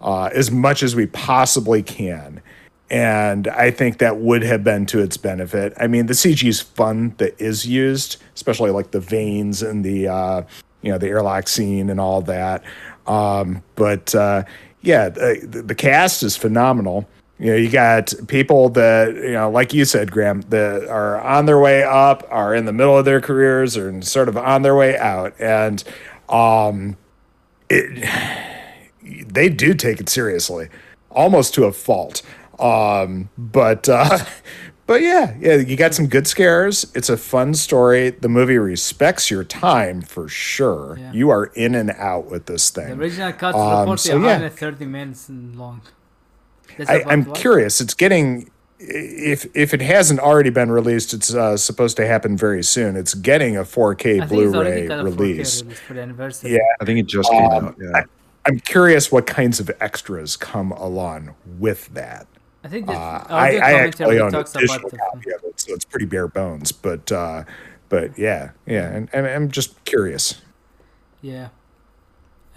uh, 0.00 0.30
as 0.32 0.50
much 0.50 0.82
as 0.82 0.96
we 0.96 1.06
possibly 1.06 1.82
can. 1.82 2.40
And 2.90 3.48
i 3.48 3.70
think 3.70 3.98
that 3.98 4.18
would 4.18 4.42
have 4.42 4.64
been 4.64 4.86
to 4.86 5.00
its 5.00 5.16
benefit. 5.16 5.72
I 5.76 5.86
mean 5.86 6.06
the 6.06 6.12
cg 6.12 6.48
is 6.48 6.60
fun 6.60 7.14
that 7.18 7.40
is 7.40 7.66
used 7.66 8.16
especially 8.34 8.70
like 8.70 8.90
the 8.90 9.00
veins 9.00 9.62
and 9.62 9.84
the 9.84 10.08
uh, 10.08 10.42
you 10.82 10.92
know 10.92 10.98
the 10.98 11.08
airlock 11.08 11.48
scene 11.48 11.88
and 11.90 12.00
all 12.00 12.22
that. 12.22 12.62
Um, 13.06 13.62
but 13.76 14.14
uh, 14.14 14.44
yeah 14.82 15.08
the, 15.08 15.62
the 15.66 15.74
cast 15.74 16.22
is 16.22 16.36
phenomenal 16.36 17.08
you 17.40 17.46
know, 17.46 17.56
you 17.56 17.70
got 17.70 18.12
people 18.28 18.68
that, 18.70 19.14
you 19.14 19.32
know, 19.32 19.50
like 19.50 19.72
you 19.72 19.86
said, 19.86 20.10
Graham, 20.10 20.42
that 20.50 20.86
are 20.86 21.18
on 21.22 21.46
their 21.46 21.58
way 21.58 21.82
up, 21.82 22.22
are 22.28 22.54
in 22.54 22.66
the 22.66 22.72
middle 22.72 22.98
of 22.98 23.06
their 23.06 23.22
careers, 23.22 23.78
or 23.78 24.02
sort 24.02 24.28
of 24.28 24.36
on 24.36 24.60
their 24.60 24.76
way 24.76 24.98
out. 24.98 25.34
And 25.40 25.82
um, 26.28 26.98
it, 27.70 28.06
they 29.32 29.48
do 29.48 29.72
take 29.72 30.00
it 30.00 30.10
seriously, 30.10 30.68
almost 31.10 31.54
to 31.54 31.64
a 31.64 31.72
fault. 31.72 32.20
Um, 32.58 33.30
but, 33.38 33.88
uh, 33.88 34.18
but 34.86 35.00
yeah, 35.00 35.34
yeah, 35.40 35.54
you 35.56 35.76
got 35.76 35.94
some 35.94 36.08
good 36.08 36.26
scares. 36.26 36.92
It's 36.94 37.08
a 37.08 37.16
fun 37.16 37.54
story. 37.54 38.10
The 38.10 38.28
movie 38.28 38.58
respects 38.58 39.30
your 39.30 39.44
time 39.44 40.02
for 40.02 40.28
sure. 40.28 40.98
Yeah. 41.00 41.12
You 41.14 41.30
are 41.30 41.46
in 41.54 41.74
and 41.74 41.90
out 41.92 42.26
with 42.26 42.44
this 42.44 42.68
thing. 42.68 42.98
The 42.98 43.02
original 43.02 43.32
cut 43.32 43.54
Um, 43.54 43.88
reportedly 43.88 43.98
so 44.00 44.16
yeah. 44.18 44.24
130 44.24 44.84
minutes 44.84 45.30
long. 45.30 45.80
That's 46.80 46.90
I, 46.90 46.94
about 46.96 47.12
I'm 47.12 47.24
what? 47.26 47.38
curious. 47.38 47.80
It's 47.80 47.94
getting 47.94 48.50
if 48.78 49.46
if 49.54 49.74
it 49.74 49.80
hasn't 49.82 50.20
already 50.20 50.50
been 50.50 50.70
released, 50.70 51.12
it's 51.14 51.34
uh, 51.34 51.56
supposed 51.56 51.96
to 51.98 52.06
happen 52.06 52.36
very 52.36 52.62
soon. 52.64 52.96
It's 52.96 53.14
getting 53.14 53.56
a 53.56 53.62
4K 53.62 54.22
I 54.22 54.26
think 54.26 54.42
it's 54.42 54.54
already 54.54 54.86
Blu-ray 54.86 54.86
got 54.88 55.00
a 55.00 55.02
4K 55.02 55.04
release. 55.04 55.62
release 55.62 55.80
for 55.80 55.94
the 55.94 56.02
anniversary. 56.02 56.52
Yeah, 56.52 56.58
I 56.80 56.84
think 56.84 56.98
it 56.98 57.06
just 57.06 57.30
came 57.30 57.42
Um, 57.44 57.64
out. 57.66 57.76
Yeah. 57.80 58.02
I'm 58.46 58.58
curious 58.60 59.12
what 59.12 59.26
kinds 59.26 59.60
of 59.60 59.70
extras 59.80 60.36
come 60.36 60.72
along 60.72 61.34
with 61.58 61.92
that. 61.92 62.26
I 62.64 62.68
think 62.68 62.86
that 62.86 62.96
Uh, 62.96 63.24
I, 63.28 63.56
I 63.58 63.72
actually 63.72 64.18
own 64.18 64.28
a 64.28 64.30
talks 64.30 64.52
digital 64.52 64.76
about 64.76 64.90
the 64.90 64.96
copy 64.96 65.30
of 65.32 65.44
it, 65.44 65.60
so 65.60 65.74
it's 65.74 65.84
pretty 65.84 66.06
bare 66.06 66.26
bones. 66.28 66.72
But 66.72 67.12
uh, 67.12 67.44
but 67.90 68.18
yeah, 68.18 68.50
yeah, 68.66 68.88
and, 68.90 69.10
and 69.12 69.26
I'm 69.26 69.50
just 69.50 69.82
curious. 69.84 70.40
yeah. 71.20 71.48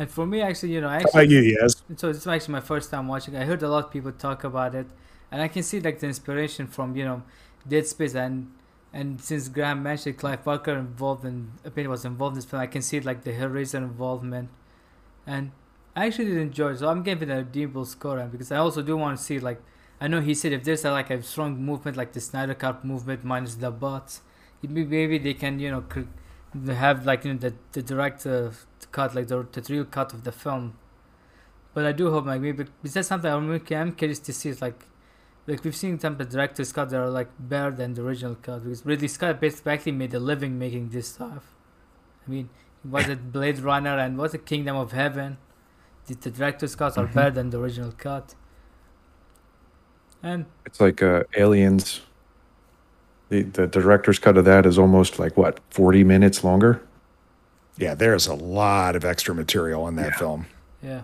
And 0.03 0.11
for 0.11 0.25
me, 0.25 0.41
actually, 0.41 0.73
you 0.73 0.81
know, 0.81 0.89
How 0.89 0.95
actually 0.95 1.21
about 1.21 1.29
you, 1.29 1.57
Yes? 1.61 1.83
so 1.95 2.09
it's 2.09 2.27
actually 2.27 2.51
my 2.53 2.59
first 2.61 2.91
time 2.91 3.07
watching. 3.07 3.35
I 3.35 3.45
heard 3.45 3.63
a 3.63 3.69
lot 3.69 3.85
of 3.85 3.91
people 3.91 4.11
talk 4.11 4.43
about 4.43 4.75
it, 4.75 4.87
and 5.31 5.41
I 5.41 5.47
can 5.47 5.63
see 5.63 5.79
like 5.79 5.99
the 5.99 6.07
inspiration 6.07 6.67
from 6.67 6.95
you 6.95 7.05
know 7.05 7.23
Dead 7.67 7.85
Space 7.87 8.15
and 8.15 8.51
and 8.91 9.21
since 9.21 9.49
Graham 9.49 9.83
mentioned 9.83 10.17
Clive 10.17 10.43
Barker 10.43 10.73
involved 10.75 11.25
in 11.25 11.53
opinion 11.65 11.91
was 11.91 12.05
involved 12.05 12.33
in 12.33 12.39
this 12.39 12.45
film, 12.45 12.61
I 12.61 12.67
can 12.67 12.81
see 12.81 12.99
like 12.99 13.23
the 13.23 13.31
Hellraiser 13.33 13.75
involvement, 13.77 14.49
and 15.25 15.51
I 15.95 16.07
actually 16.07 16.25
did 16.25 16.37
enjoy 16.37 16.71
it. 16.71 16.79
So 16.79 16.89
I'm 16.89 17.03
giving 17.03 17.29
it 17.29 17.33
a 17.33 17.37
redeemable 17.37 17.85
score 17.85 18.17
and 18.19 18.31
because 18.31 18.51
I 18.51 18.57
also 18.57 18.81
do 18.81 18.97
want 18.97 19.17
to 19.17 19.23
see 19.23 19.39
like 19.39 19.61
I 20.01 20.07
know 20.07 20.21
he 20.21 20.33
said 20.35 20.53
if 20.53 20.63
there's 20.63 20.85
a, 20.85 20.91
like 20.91 21.09
a 21.11 21.21
strong 21.23 21.57
movement 21.63 21.97
like 21.97 22.13
the 22.13 22.21
Snyder 22.21 22.55
Cut 22.55 22.83
movement 22.85 23.23
minus 23.23 23.55
the 23.55 23.71
bots, 23.71 24.21
maybe 24.61 24.85
maybe 24.85 25.17
they 25.19 25.33
can 25.33 25.59
you 25.59 25.71
know 25.71 25.81
cr- 25.81 26.11
have 26.67 27.05
like 27.05 27.25
you 27.25 27.33
know 27.33 27.39
the 27.39 27.53
the 27.71 27.81
direct 27.81 28.25
uh, 28.25 28.49
cut 28.91 29.15
like 29.15 29.27
the 29.27 29.45
the 29.51 29.61
real 29.73 29.85
cut 29.85 30.13
of 30.13 30.23
the 30.23 30.31
film 30.31 30.77
but 31.73 31.85
I 31.85 31.91
do 31.91 32.11
hope 32.11 32.25
like 32.25 32.41
maybe 32.41 32.65
is 32.83 32.93
that 32.93 33.05
something 33.05 33.31
I'm, 33.31 33.49
I'm 33.71 33.91
curious 33.93 34.19
to 34.19 34.33
see 34.33 34.49
is 34.49 34.61
like 34.61 34.85
like 35.47 35.63
we've 35.63 35.75
seen 35.75 35.99
some 35.99 36.13
of 36.13 36.19
the 36.19 36.25
director's 36.25 36.71
cut 36.71 36.89
that 36.91 36.99
are 36.99 37.09
like 37.09 37.29
better 37.39 37.71
than 37.71 37.95
the 37.95 38.01
original 38.03 38.35
cut 38.35 38.63
because 38.63 38.85
Ridley 38.85 39.07
Scott 39.07 39.41
basically 39.41 39.91
made 39.91 40.13
a 40.13 40.19
living 40.19 40.57
making 40.57 40.89
this 40.89 41.09
stuff. 41.09 41.43
I 42.25 42.29
mean, 42.31 42.49
was 42.89 43.09
it 43.09 43.33
Blade 43.33 43.59
Runner 43.59 43.97
and 43.97 44.17
was 44.17 44.33
it 44.33 44.45
Kingdom 44.45 44.77
of 44.77 44.93
Heaven? 44.93 45.37
The, 46.07 46.15
the 46.15 46.31
director's 46.31 46.75
cuts 46.75 46.97
are 46.97 47.07
Mhm. 47.07 47.13
better 47.13 47.31
than 47.31 47.49
the 47.49 47.59
original 47.59 47.91
cut. 47.91 48.35
And 50.21 50.45
It's 50.65 50.79
like 50.79 51.01
uh, 51.03 51.23
Aliens. 51.35 52.01
The 53.33 53.41
the 53.41 53.65
director's 53.67 54.19
cut 54.19 54.37
of 54.37 54.45
that 54.45 54.65
is 54.65 54.77
almost 54.77 55.17
like 55.17 55.35
what 55.35 55.59
forty 55.71 56.03
minutes 56.03 56.43
longer. 56.43 56.81
Yeah, 57.77 57.95
there's 57.95 58.27
a 58.27 58.35
lot 58.35 58.95
of 58.95 59.03
extra 59.03 59.33
material 59.33 59.87
in 59.87 59.95
that 59.95 60.11
Yeah. 60.11 60.17
film. 60.23 60.45
yeah, 60.83 61.01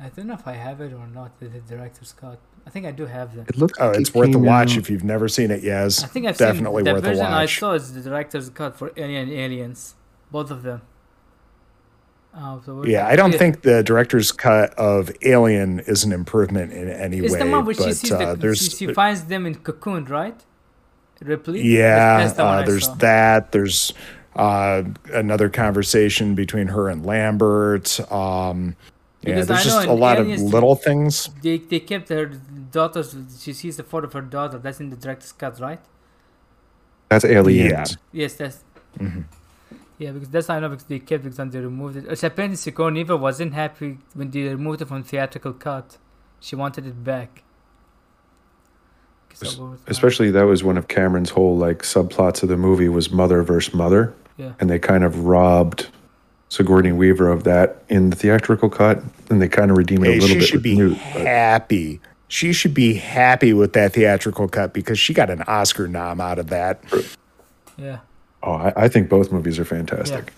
I 0.00 0.08
don't 0.08 0.26
know 0.26 0.34
if 0.34 0.46
I 0.48 0.52
have 0.54 0.80
it 0.80 0.92
or 0.94 1.06
not. 1.06 1.38
The, 1.38 1.48
the 1.48 1.60
director's 1.60 2.12
cut. 2.14 2.38
I 2.66 2.70
think 2.70 2.86
I 2.86 2.92
do 2.92 3.04
have 3.06 3.34
them. 3.36 3.44
It 3.48 3.58
looks. 3.58 3.78
Oh, 3.78 3.88
like 3.88 4.00
it's 4.00 4.08
it 4.08 4.14
worth 4.14 4.32
the 4.32 4.38
watch 4.38 4.72
out- 4.72 4.78
if 4.78 4.88
you've 4.90 5.04
never 5.04 5.28
seen 5.28 5.50
it. 5.50 5.62
Yes, 5.62 6.02
I 6.02 6.06
think 6.06 6.24
I've 6.26 6.38
definitely 6.38 6.80
seen 6.80 6.84
the 6.86 6.92
worth 6.94 7.04
a 7.04 7.08
version 7.10 7.26
I 7.26 7.42
watch. 7.42 7.58
saw 7.58 7.72
is 7.74 7.92
the 7.92 8.00
director's 8.00 8.48
cut 8.48 8.74
for 8.78 8.90
Alien 8.96 9.28
Aliens, 9.30 9.94
both 10.30 10.50
of 10.50 10.62
them. 10.62 10.80
Uh, 12.34 12.58
so 12.64 12.84
Yeah, 12.84 13.06
I 13.06 13.16
don't 13.16 13.32
yeah. 13.32 13.38
think 13.38 13.62
the 13.62 13.82
director's 13.82 14.30
cut 14.32 14.72
of 14.74 15.10
Alien 15.22 15.80
is 15.80 16.04
an 16.04 16.12
improvement 16.12 16.72
in 16.72 16.88
any 16.88 17.18
It's 17.18 17.32
way. 17.32 17.40
the 17.44 17.50
one 17.50 17.64
where 17.66 17.74
she 17.74 17.84
but 17.84 17.96
sees 17.96 18.12
uh, 18.12 18.18
the, 18.18 18.36
there's 18.42 18.58
she, 18.62 18.86
she 18.86 18.92
finds 18.94 19.24
them 19.24 19.46
in 19.46 19.54
cocoon, 19.56 20.04
right? 20.06 20.38
Ripley. 21.20 21.62
yeah, 21.62 22.18
That's 22.18 22.32
the 22.34 22.44
uh, 22.44 22.62
there's 22.62 22.88
that. 22.96 23.52
There's 23.52 23.92
uh, 24.34 24.82
another 25.12 25.48
conversation 25.48 26.34
between 26.34 26.68
her 26.68 26.88
and 26.88 27.04
Lambert. 27.06 27.98
Um, 28.12 28.76
yeah, 29.22 29.34
Because 29.34 29.46
there's 29.48 29.66
I 29.66 29.70
know 29.70 29.76
just 29.78 29.88
a 29.88 29.92
lot 29.94 30.18
Aliens- 30.18 30.42
of 30.42 30.52
little 30.52 30.74
things. 30.76 31.30
They 31.42 31.58
they 31.58 31.80
kept 31.80 32.08
her 32.10 32.26
daughter's. 32.26 33.16
She 33.42 33.52
sees 33.52 33.76
the 33.76 33.82
photo 33.82 34.06
of 34.06 34.12
her 34.12 34.20
daughter. 34.20 34.58
That's 34.58 34.78
in 34.80 34.90
the 34.90 34.96
director's 34.96 35.32
cut, 35.32 35.58
right? 35.60 35.80
That's 37.08 37.24
Aliens. 37.24 37.96
Yes, 38.12 38.34
that's. 38.34 38.64
Mhm. 38.98 39.24
Yeah, 39.98 40.10
because 40.10 40.28
that's 40.28 40.50
I 40.50 40.60
know 40.60 40.68
because 40.68 40.84
they 40.84 40.98
kept 40.98 41.24
because 41.24 41.38
they 41.50 41.60
removed 41.60 41.96
it. 41.96 42.06
Uh, 42.08 42.26
Apparently, 42.26 42.56
Sigourney 42.56 43.00
Weaver 43.00 43.16
wasn't 43.16 43.54
happy 43.54 43.98
when 44.14 44.30
they 44.30 44.42
removed 44.42 44.82
it 44.82 44.88
from 44.88 45.02
theatrical 45.02 45.54
cut. 45.54 45.96
She 46.40 46.54
wanted 46.54 46.86
it 46.86 47.02
back. 47.02 47.42
So 49.36 49.62
what 49.62 49.70
was 49.72 49.80
that? 49.82 49.90
Especially 49.90 50.30
that 50.30 50.42
was 50.44 50.64
one 50.64 50.78
of 50.78 50.88
Cameron's 50.88 51.30
whole 51.30 51.56
like 51.56 51.82
subplots 51.82 52.42
of 52.42 52.48
the 52.48 52.56
movie 52.56 52.88
was 52.88 53.10
mother 53.10 53.42
versus 53.42 53.74
mother, 53.74 54.14
Yeah. 54.38 54.52
and 54.60 54.70
they 54.70 54.78
kind 54.78 55.04
of 55.04 55.26
robbed 55.26 55.88
Sigourney 56.48 56.92
Weaver 56.92 57.28
of 57.28 57.44
that 57.44 57.82
in 57.88 58.10
the 58.10 58.16
theatrical 58.16 58.70
cut, 58.70 59.02
and 59.30 59.42
they 59.42 59.48
kind 59.48 59.70
of 59.70 59.76
redeem 59.76 60.04
it 60.04 60.08
a 60.08 60.12
little 60.12 60.28
she 60.28 60.34
bit 60.34 60.44
should 60.44 60.54
with 60.56 60.62
be 60.62 60.76
Newt. 60.76 60.92
but- 60.92 61.26
happy. 61.26 62.00
She 62.28 62.52
should 62.52 62.74
be 62.74 62.94
happy 62.94 63.52
with 63.52 63.72
that 63.74 63.92
theatrical 63.92 64.48
cut 64.48 64.72
because 64.72 64.98
she 64.98 65.14
got 65.14 65.30
an 65.30 65.42
Oscar 65.42 65.86
nom 65.86 66.20
out 66.20 66.40
of 66.40 66.48
that. 66.48 66.82
Yeah. 67.76 67.98
Oh, 68.42 68.52
I, 68.54 68.72
I 68.76 68.88
think 68.88 69.08
both 69.08 69.30
movies 69.30 69.58
are 69.60 69.64
fantastic. 69.64 70.32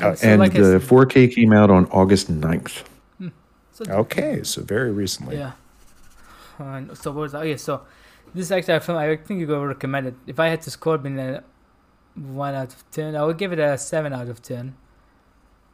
Uh, 0.00 0.14
so 0.16 0.26
and 0.28 0.40
like 0.40 0.54
the 0.54 0.80
4K 0.84 1.32
came 1.32 1.52
out 1.52 1.70
on 1.70 1.86
August 1.92 2.32
9th. 2.32 2.82
So 3.74 3.84
Okay, 3.88 4.42
so 4.42 4.62
very 4.62 4.90
recently. 4.90 5.36
Yeah. 5.36 5.52
So 6.58 7.10
what 7.12 7.22
was 7.22 7.32
that? 7.32 7.46
Yeah, 7.46 7.56
so 7.56 7.82
this 8.34 8.46
is 8.46 8.52
actually 8.52 8.74
a 8.74 8.80
film 8.80 8.98
I 8.98 9.16
think 9.16 9.40
you 9.40 9.46
go 9.46 9.62
recommend 9.62 10.06
it. 10.06 10.14
If 10.26 10.38
I 10.38 10.48
had 10.48 10.62
to 10.62 10.70
score 10.70 10.94
it 10.94 11.06
a 11.06 11.44
one 12.14 12.54
out 12.54 12.72
of 12.72 12.90
ten, 12.90 13.16
I 13.16 13.24
would 13.24 13.38
give 13.38 13.52
it 13.52 13.58
a 13.58 13.76
seven 13.78 14.12
out 14.12 14.28
of 14.28 14.42
ten. 14.42 14.76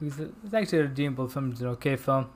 Because 0.00 0.20
it's 0.44 0.54
actually 0.54 0.78
a 0.78 0.82
redeemable 0.82 1.28
film. 1.28 1.50
It's 1.50 1.60
an 1.60 1.68
okay 1.68 1.96
film. 1.96 2.30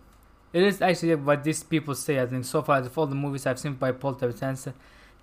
It 0.52 0.62
is 0.62 0.82
actually 0.82 1.14
what 1.14 1.44
these 1.44 1.62
people 1.62 1.94
say. 1.94 2.20
I 2.20 2.26
think 2.26 2.44
so 2.44 2.62
far 2.62 2.80
of 2.80 2.98
all 2.98 3.06
the 3.06 3.14
movies 3.14 3.46
I've 3.46 3.58
seen 3.58 3.74
by 3.74 3.92
Paul 3.92 4.18
Anderson, 4.20 4.74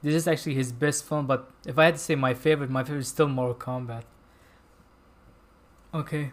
this 0.02 0.16
is 0.16 0.28
actually 0.28 0.56
his 0.56 0.72
best 0.72 1.06
film. 1.06 1.28
But 1.28 1.50
if 1.66 1.78
I 1.78 1.86
had 1.86 1.96
to 1.96 2.00
say 2.00 2.16
my 2.16 2.34
favorite, 2.34 2.70
my 2.70 2.84
favorite 2.84 3.02
is 3.02 3.10
still 3.10 3.28
Mortal 3.28 3.56
Kombat. 3.56 4.04
Okay. 5.94 6.32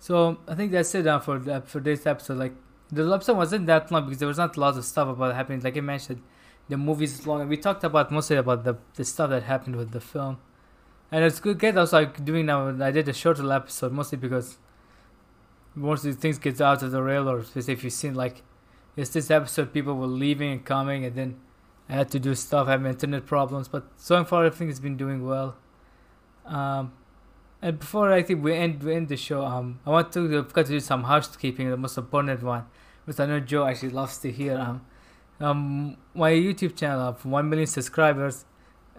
So 0.00 0.38
I 0.48 0.54
think 0.54 0.72
that's 0.72 0.94
it 0.94 1.06
uh, 1.06 1.20
for 1.20 1.38
the, 1.38 1.60
for 1.62 1.80
this 1.80 2.04
episode. 2.06 2.38
Like 2.38 2.54
the 2.92 3.10
episode 3.10 3.38
wasn't 3.38 3.66
that 3.66 3.90
long 3.90 4.04
because 4.04 4.18
there 4.18 4.28
was 4.28 4.38
not 4.38 4.56
lots 4.56 4.76
of 4.76 4.84
stuff 4.84 5.08
about 5.08 5.34
happening. 5.34 5.60
Like 5.60 5.76
I 5.76 5.80
mentioned, 5.80 6.22
the 6.68 6.76
movie's 6.76 7.26
long, 7.26 7.40
and 7.40 7.50
we 7.50 7.56
talked 7.56 7.84
about 7.84 8.12
mostly 8.12 8.36
about 8.36 8.64
the 8.64 8.76
the 8.94 9.04
stuff 9.04 9.30
that 9.30 9.44
happened 9.44 9.76
with 9.76 9.92
the 9.92 10.00
film. 10.00 10.38
And 11.10 11.24
it's 11.24 11.40
good. 11.40 11.58
Get 11.58 11.76
also 11.76 12.00
like 12.00 12.24
doing 12.24 12.46
now. 12.46 12.68
I 12.68 12.90
did 12.90 13.08
a 13.08 13.12
shorter 13.12 13.50
episode 13.50 13.92
mostly 13.92 14.18
because 14.18 14.58
most 15.74 16.04
of 16.04 16.14
the 16.14 16.20
things 16.20 16.38
get 16.38 16.60
out 16.60 16.82
of 16.82 16.90
the 16.90 17.02
rail, 17.02 17.28
or 17.28 17.44
if 17.54 17.84
you've 17.84 17.92
seen 17.92 18.14
like, 18.14 18.42
it's 18.96 19.10
this 19.10 19.30
episode 19.30 19.72
people 19.72 19.94
were 19.94 20.06
leaving 20.06 20.52
and 20.52 20.64
coming, 20.64 21.04
and 21.04 21.16
then 21.16 21.40
I 21.88 21.94
had 21.94 22.10
to 22.10 22.20
do 22.20 22.34
stuff, 22.34 22.68
having 22.68 22.86
internet 22.86 23.26
problems. 23.26 23.68
But 23.68 23.84
so 23.96 24.22
far, 24.24 24.44
everything 24.44 24.68
has 24.68 24.80
been 24.80 24.96
doing 24.96 25.26
well. 25.26 25.56
Um, 26.44 26.92
and 27.60 27.78
before 27.78 28.12
I 28.12 28.22
think 28.22 28.42
we 28.42 28.54
end 28.54 28.82
we 28.82 28.94
end 28.94 29.08
the 29.08 29.16
show, 29.16 29.44
um, 29.44 29.80
I 29.86 29.90
want 29.90 30.12
to 30.12 30.38
I 30.38 30.42
forgot 30.42 30.66
to 30.66 30.72
do 30.72 30.80
some 30.80 31.04
housekeeping, 31.04 31.70
the 31.70 31.76
most 31.76 31.96
important 31.96 32.42
one, 32.42 32.66
which 33.04 33.18
I 33.20 33.26
know 33.26 33.40
Joe 33.40 33.66
actually 33.66 33.90
loves 33.90 34.18
to 34.18 34.30
hear. 34.30 34.56
Um, 34.58 34.84
um, 35.40 35.96
my 36.14 36.30
YouTube 36.30 36.76
channel 36.76 37.00
of 37.00 37.24
one 37.24 37.48
million 37.48 37.66
subscribers, 37.66 38.44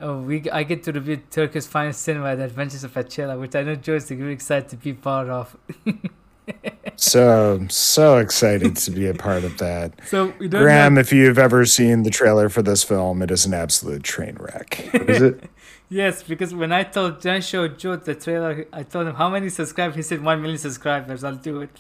uh, 0.04 0.18
we 0.18 0.50
I 0.52 0.64
get 0.64 0.84
to 0.84 0.92
review 0.92 1.22
Turkish 1.30 1.66
finest 1.66 2.02
cinema, 2.02 2.36
The 2.36 2.46
Adventures 2.46 2.84
of 2.84 2.94
Acela, 2.94 3.40
which 3.40 3.56
I 3.56 3.64
know 3.64 3.76
Joe 3.76 3.96
is 3.96 4.10
really 4.10 4.34
excited 4.34 4.70
to 4.70 4.78
be 4.78 4.94
part 4.94 5.30
of. 5.30 5.56
So 6.96 7.66
so 7.70 8.18
excited 8.18 8.76
to 8.78 8.92
be 8.92 9.08
a 9.08 9.14
part 9.14 9.44
of 9.44 9.58
that. 9.58 9.94
So 10.06 10.34
we 10.40 10.48
don't 10.48 10.62
Graham, 10.62 10.96
have, 10.96 11.08
if 11.08 11.14
you've 11.14 11.40
ever 11.40 11.66
seen 11.66 12.04
the 12.04 12.10
trailer 12.10 12.50
for 12.50 12.62
this 12.62 12.84
film, 12.84 13.22
it 13.22 13.32
is 13.32 13.46
an 13.46 13.54
absolute 13.54 14.04
train 14.04 14.38
wreck. 14.40 14.94
Is 14.94 15.22
it? 15.22 15.50
yes, 15.90 16.24
because 16.24 16.54
when 16.54 16.72
I 16.72 16.84
told 16.84 17.22
John 17.22 17.42
showed 17.42 17.80
Joe 17.80 17.96
the 17.96 18.16
trailer, 18.16 18.68
I 18.72 18.84
told 18.84 19.08
him 19.08 19.16
how 19.16 19.30
many 19.30 19.50
subscribers. 19.50 19.96
He 19.96 20.02
said 20.02 20.24
one 20.24 20.42
million 20.42 20.60
subscribers. 20.60 21.24
I'll 21.24 21.36
do 21.36 21.62
it. 21.62 21.72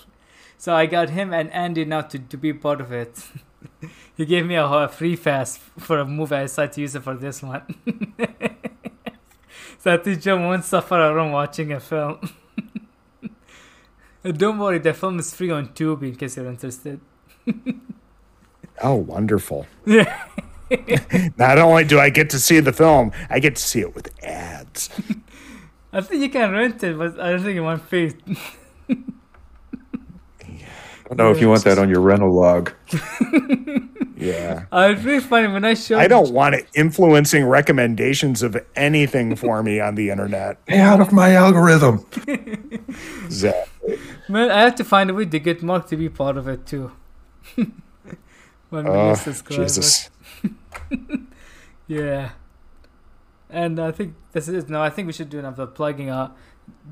So 0.63 0.73
I 0.73 0.85
got 0.85 1.09
him 1.09 1.33
and 1.33 1.51
Andy 1.51 1.83
now 1.83 2.03
to, 2.03 2.17
to 2.17 2.37
be 2.37 2.53
part 2.53 2.79
of 2.79 2.93
it. 2.93 3.27
he 4.15 4.25
gave 4.25 4.45
me 4.45 4.55
a, 4.55 4.65
a 4.65 4.87
free 4.87 5.17
pass 5.17 5.57
for 5.57 5.99
a 5.99 6.05
movie. 6.05 6.35
I 6.35 6.43
decided 6.43 6.71
to 6.75 6.79
use 6.79 6.95
it 6.95 7.03
for 7.03 7.15
this 7.15 7.43
one. 7.43 7.63
so 9.79 9.93
I 9.93 9.97
think 9.97 10.21
Joe 10.21 10.37
won't 10.37 10.63
suffer 10.63 10.97
alone 10.97 11.33
watching 11.33 11.73
a 11.73 11.81
film. 11.81 12.17
Don't 14.23 14.57
worry, 14.57 14.79
the 14.79 14.93
film 14.93 15.19
is 15.19 15.35
free 15.35 15.51
on 15.51 15.67
Tubi 15.67 16.03
in 16.03 16.15
case 16.15 16.37
you're 16.37 16.47
interested. 16.47 17.01
Oh, 18.81 18.95
wonderful. 18.95 19.67
Yeah. 19.85 20.27
Not 21.37 21.57
only 21.57 21.83
do 21.83 21.99
I 21.99 22.09
get 22.09 22.29
to 22.29 22.39
see 22.39 22.61
the 22.61 22.71
film, 22.71 23.11
I 23.29 23.39
get 23.39 23.57
to 23.57 23.61
see 23.61 23.81
it 23.81 23.93
with 23.93 24.13
ads. 24.23 24.89
I 25.91 25.99
think 25.99 26.21
you 26.21 26.29
can 26.29 26.51
rent 26.51 26.81
it, 26.83 26.97
but 26.97 27.19
I 27.19 27.31
don't 27.31 27.43
think 27.43 27.55
you 27.55 27.63
want 27.63 27.89
paid. 27.89 28.15
I 31.13 31.15
don't 31.15 31.27
know 31.27 31.31
if 31.35 31.41
you 31.41 31.49
want 31.49 31.63
that 31.65 31.77
on 31.77 31.89
your 31.89 32.01
rental 32.01 32.31
log. 32.31 32.73
Yeah. 34.15 34.67
Uh, 34.71 34.93
it's 34.95 35.03
really 35.03 35.19
funny 35.19 35.51
when 35.51 35.65
I 35.65 35.73
show. 35.73 35.97
I 35.99 36.07
don't 36.07 36.31
want 36.31 36.55
it 36.55 36.69
influencing 36.73 37.43
recommendations 37.43 38.41
of 38.41 38.55
anything 38.73 39.35
for 39.35 39.61
me 39.61 39.81
on 39.81 39.95
the 39.95 40.11
internet. 40.11 40.59
Hey, 40.65 40.79
out 40.79 41.01
of 41.01 41.11
my 41.11 41.33
algorithm. 41.33 42.05
Exactly. 43.25 43.99
Man, 44.29 44.49
I 44.49 44.61
have 44.61 44.75
to 44.75 44.85
find 44.85 45.09
a 45.09 45.13
way 45.13 45.25
to 45.25 45.39
get 45.39 45.61
Mark 45.61 45.87
to 45.87 45.97
be 45.97 46.07
part 46.07 46.37
of 46.37 46.47
it 46.47 46.65
too. 46.65 46.91
One 47.55 48.85
million 48.85 49.11
Oh, 49.11 49.15
subscribers. 49.15 49.75
Jesus. 49.75 50.09
Yeah. 51.87 52.29
And 53.49 53.77
I 53.79 53.91
think 53.91 54.15
this 54.31 54.47
is 54.47 54.69
no. 54.69 54.81
I 54.81 54.89
think 54.89 55.07
we 55.07 55.13
should 55.13 55.29
do 55.29 55.39
another 55.39 55.67
plugging. 55.67 56.09
Uh, 56.09 56.31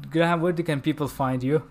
Graham, 0.09 0.41
where 0.41 0.51
do 0.51 0.63
can 0.63 0.81
people 0.81 1.07
find 1.07 1.41
you? 1.41 1.63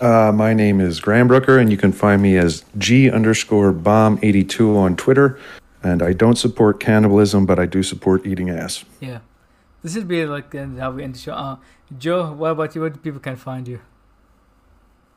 Uh, 0.00 0.30
my 0.30 0.52
name 0.52 0.80
is 0.80 1.00
Graham 1.00 1.26
Brooker, 1.28 1.58
and 1.58 1.70
you 1.70 1.78
can 1.78 1.90
find 1.90 2.20
me 2.20 2.36
as 2.36 2.64
G 2.76 3.10
underscore 3.10 3.72
bomb82 3.72 4.76
on 4.76 4.96
Twitter. 4.96 5.38
And 5.82 6.02
I 6.02 6.12
don't 6.12 6.36
support 6.36 6.80
cannibalism, 6.80 7.46
but 7.46 7.58
I 7.58 7.66
do 7.66 7.82
support 7.82 8.26
eating 8.26 8.50
ass. 8.50 8.84
Yeah. 9.00 9.20
This 9.82 9.94
should 9.94 10.08
be 10.08 10.26
like 10.26 10.52
how 10.52 10.90
we 10.90 11.02
end 11.02 11.14
the 11.14 11.18
show. 11.18 11.32
Uh, 11.32 11.56
Joe, 11.96 12.32
what 12.32 12.50
about 12.50 12.74
you? 12.74 12.82
Where 12.82 12.90
people 12.90 13.20
can 13.20 13.36
find 13.36 13.66
you? 13.66 13.80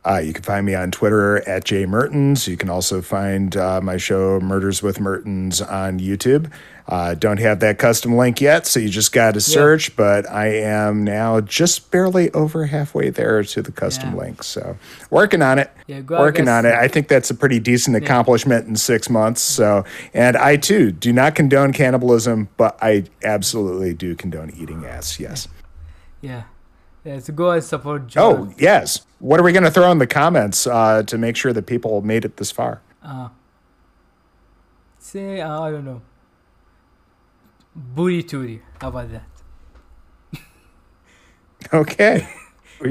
Uh, 0.06 0.18
you 0.24 0.32
can 0.34 0.44
find 0.44 0.66
me 0.66 0.74
on 0.74 0.92
Twitter 0.92 1.48
at 1.48 1.66
Jay 1.66 1.86
Mertens. 1.86 2.48
You 2.48 2.56
can 2.56 2.70
also 2.70 3.02
find 3.02 3.56
uh, 3.58 3.82
my 3.82 3.98
show 3.98 4.40
Murders 4.40 4.82
with 4.82 5.00
Mertens 5.00 5.62
on 5.62 6.00
YouTube. 6.00 6.50
Uh, 6.88 7.14
don't 7.14 7.38
have 7.38 7.60
that 7.60 7.78
custom 7.78 8.16
link 8.16 8.40
yet, 8.42 8.66
so 8.66 8.80
you 8.80 8.90
just 8.90 9.12
got 9.12 9.34
to 9.36 9.42
search. 9.42 9.96
But 9.98 10.28
I 10.28 10.48
am 10.48 11.04
now 11.04 11.42
just 11.42 11.92
barely 11.92 12.32
over 12.32 12.66
halfway 12.68 13.10
there 13.10 13.44
to 13.44 13.62
the 13.62 13.72
custom 13.74 14.12
Yeah. 14.16 14.22
link. 14.22 14.42
So 14.42 14.78
working 15.12 15.42
on 15.44 15.60
it. 15.60 15.70
Yeah, 15.86 16.00
go. 16.00 16.18
Working 16.18 16.48
on 16.48 16.66
it. 16.66 16.74
I 16.74 16.88
think 16.88 17.10
that's 17.10 17.30
a 17.30 17.36
pretty 17.36 17.60
decent 17.60 17.96
Yeah. 17.96 18.04
accomplishment 18.04 18.68
in 18.68 18.76
six 18.78 19.10
months. 19.10 19.42
So, 19.42 19.84
and 20.14 20.36
I 20.38 20.56
too 20.56 20.92
do 20.92 21.12
not 21.14 21.36
condone 21.36 21.74
cannibalism, 21.74 22.48
but 22.58 22.76
I 22.82 23.04
absolutely 23.24 23.94
do 23.94 24.16
condone 24.16 24.52
eating 24.58 24.86
ass. 24.86 25.20
Yes. 25.20 25.48
Yeah. 26.22 26.44
Yeah. 27.04 27.20
So 27.20 27.34
go 27.34 27.52
and 27.52 27.64
support 27.64 28.08
Joe. 28.08 28.48
Oh, 28.50 28.54
yes. 28.58 29.02
What 29.20 29.40
are 29.40 29.44
we 29.44 29.52
going 29.52 29.64
to 29.64 29.72
throw 29.72 29.92
in 29.92 29.98
the 29.98 30.08
comments 30.08 30.66
uh, 30.66 31.04
to 31.04 31.18
make 31.18 31.36
sure 31.36 31.52
that 31.54 31.66
people 31.66 32.02
made 32.02 32.24
it 32.24 32.38
this 32.38 32.52
far? 32.52 32.82
Uh, 33.04 33.30
say 34.98 35.42
uh, 35.42 35.62
I 35.62 35.72
don't 35.72 35.86
know. 35.86 36.02
Booty 37.76 38.24
tooty. 38.24 38.62
How 38.82 38.90
about 38.90 39.12
that? 39.12 39.24
Okay. 41.74 42.28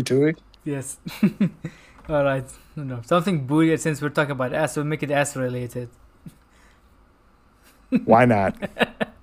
Do 0.02 0.24
it. 0.26 0.38
Yes. 0.64 0.98
All 2.09 2.22
right. 2.22 2.44
No, 2.76 2.84
no. 2.84 3.02
Something 3.02 3.46
booty. 3.46 3.74
Since 3.78 4.02
we're 4.02 4.10
talking 4.10 4.32
about 4.32 4.52
ass, 4.52 4.76
we'll 4.76 4.84
make 4.84 5.02
it 5.02 5.10
ass 5.10 5.34
related. 5.34 5.88
Why 8.05 8.26
not? 8.26 8.55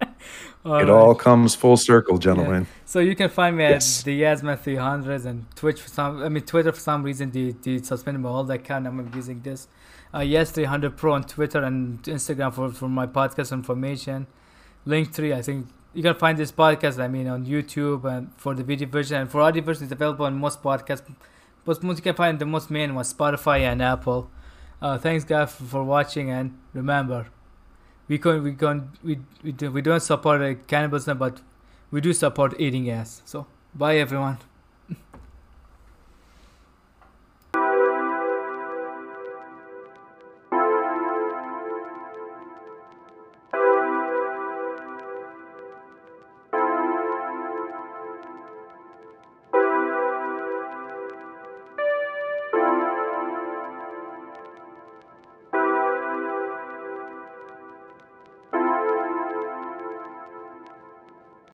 All 0.66 0.74
it 0.78 0.84
right. 0.84 0.90
all 0.90 1.14
comes 1.14 1.54
full 1.54 1.78
circle, 1.78 2.18
gentlemen. 2.18 2.66
So 2.86 3.00
you 3.00 3.16
can 3.16 3.30
find 3.30 3.56
me 3.56 3.66
at 3.66 3.72
Yes. 3.72 4.02
the 4.04 4.20
Yazman 4.22 4.58
300 4.60 5.26
and 5.26 5.46
Twitch 5.56 5.80
for 5.82 5.90
some. 5.90 6.24
I 6.24 6.30
mean 6.30 6.44
Twitter 6.44 6.72
for 6.72 6.80
some 6.80 7.04
reason 7.04 7.30
they, 7.32 7.52
they 7.52 7.78
suspended 7.84 8.22
my 8.22 8.30
old 8.30 8.50
account. 8.50 8.88
I'm 8.88 9.12
using 9.16 9.42
this. 9.42 9.68
Uh, 10.14 10.20
yes 10.22 10.50
300 10.52 10.98
Pro 10.98 11.14
on 11.14 11.24
Twitter 11.24 11.62
and 11.64 12.02
Instagram 12.04 12.52
for 12.54 12.72
for 12.72 12.90
my 12.90 13.06
podcast 13.06 13.52
information. 13.52 14.26
Linktree. 14.88 15.36
I 15.36 15.42
think 15.44 15.68
you 15.94 16.02
can 16.02 16.16
find 16.16 16.36
this 16.38 16.52
podcast. 16.52 17.00
I 17.00 17.08
mean 17.10 17.28
on 17.28 17.46
YouTube 17.46 18.04
and 18.06 18.32
for 18.38 18.56
the 18.56 18.64
video 18.64 18.88
version 18.88 19.18
and 19.22 19.30
for 19.32 19.42
audio 19.42 19.62
version 19.64 19.84
it's 19.84 19.92
available 19.94 20.26
on 20.26 20.36
most 20.40 20.64
podcasts. 20.64 21.06
But 21.64 21.84
most 21.84 21.98
you 21.98 22.04
can 22.04 22.16
find 22.16 22.40
the 22.40 22.46
most 22.46 22.72
main 22.72 22.96
was 22.96 23.14
Spotify 23.14 23.60
and 23.62 23.82
Apple. 23.84 24.32
Uh, 24.82 24.98
thanks 24.98 25.24
guys 25.26 25.54
for, 25.54 25.64
for 25.64 25.84
watching 25.84 26.30
and 26.32 26.58
remember. 26.74 27.28
We 28.08 28.18
can 28.18 28.44
we 28.44 28.54
can 28.54 28.92
we 29.04 29.20
we, 29.44 29.52
do, 29.52 29.72
we 29.72 29.82
don't 29.82 30.00
support 30.00 30.68
cannibalism, 30.68 31.18
but 31.18 31.42
we 31.92 32.02
do 32.02 32.14
support 32.14 32.60
eating 32.60 32.90
ass. 32.90 33.22
So 33.26 33.48
bye 33.74 33.98
everyone. 33.98 34.38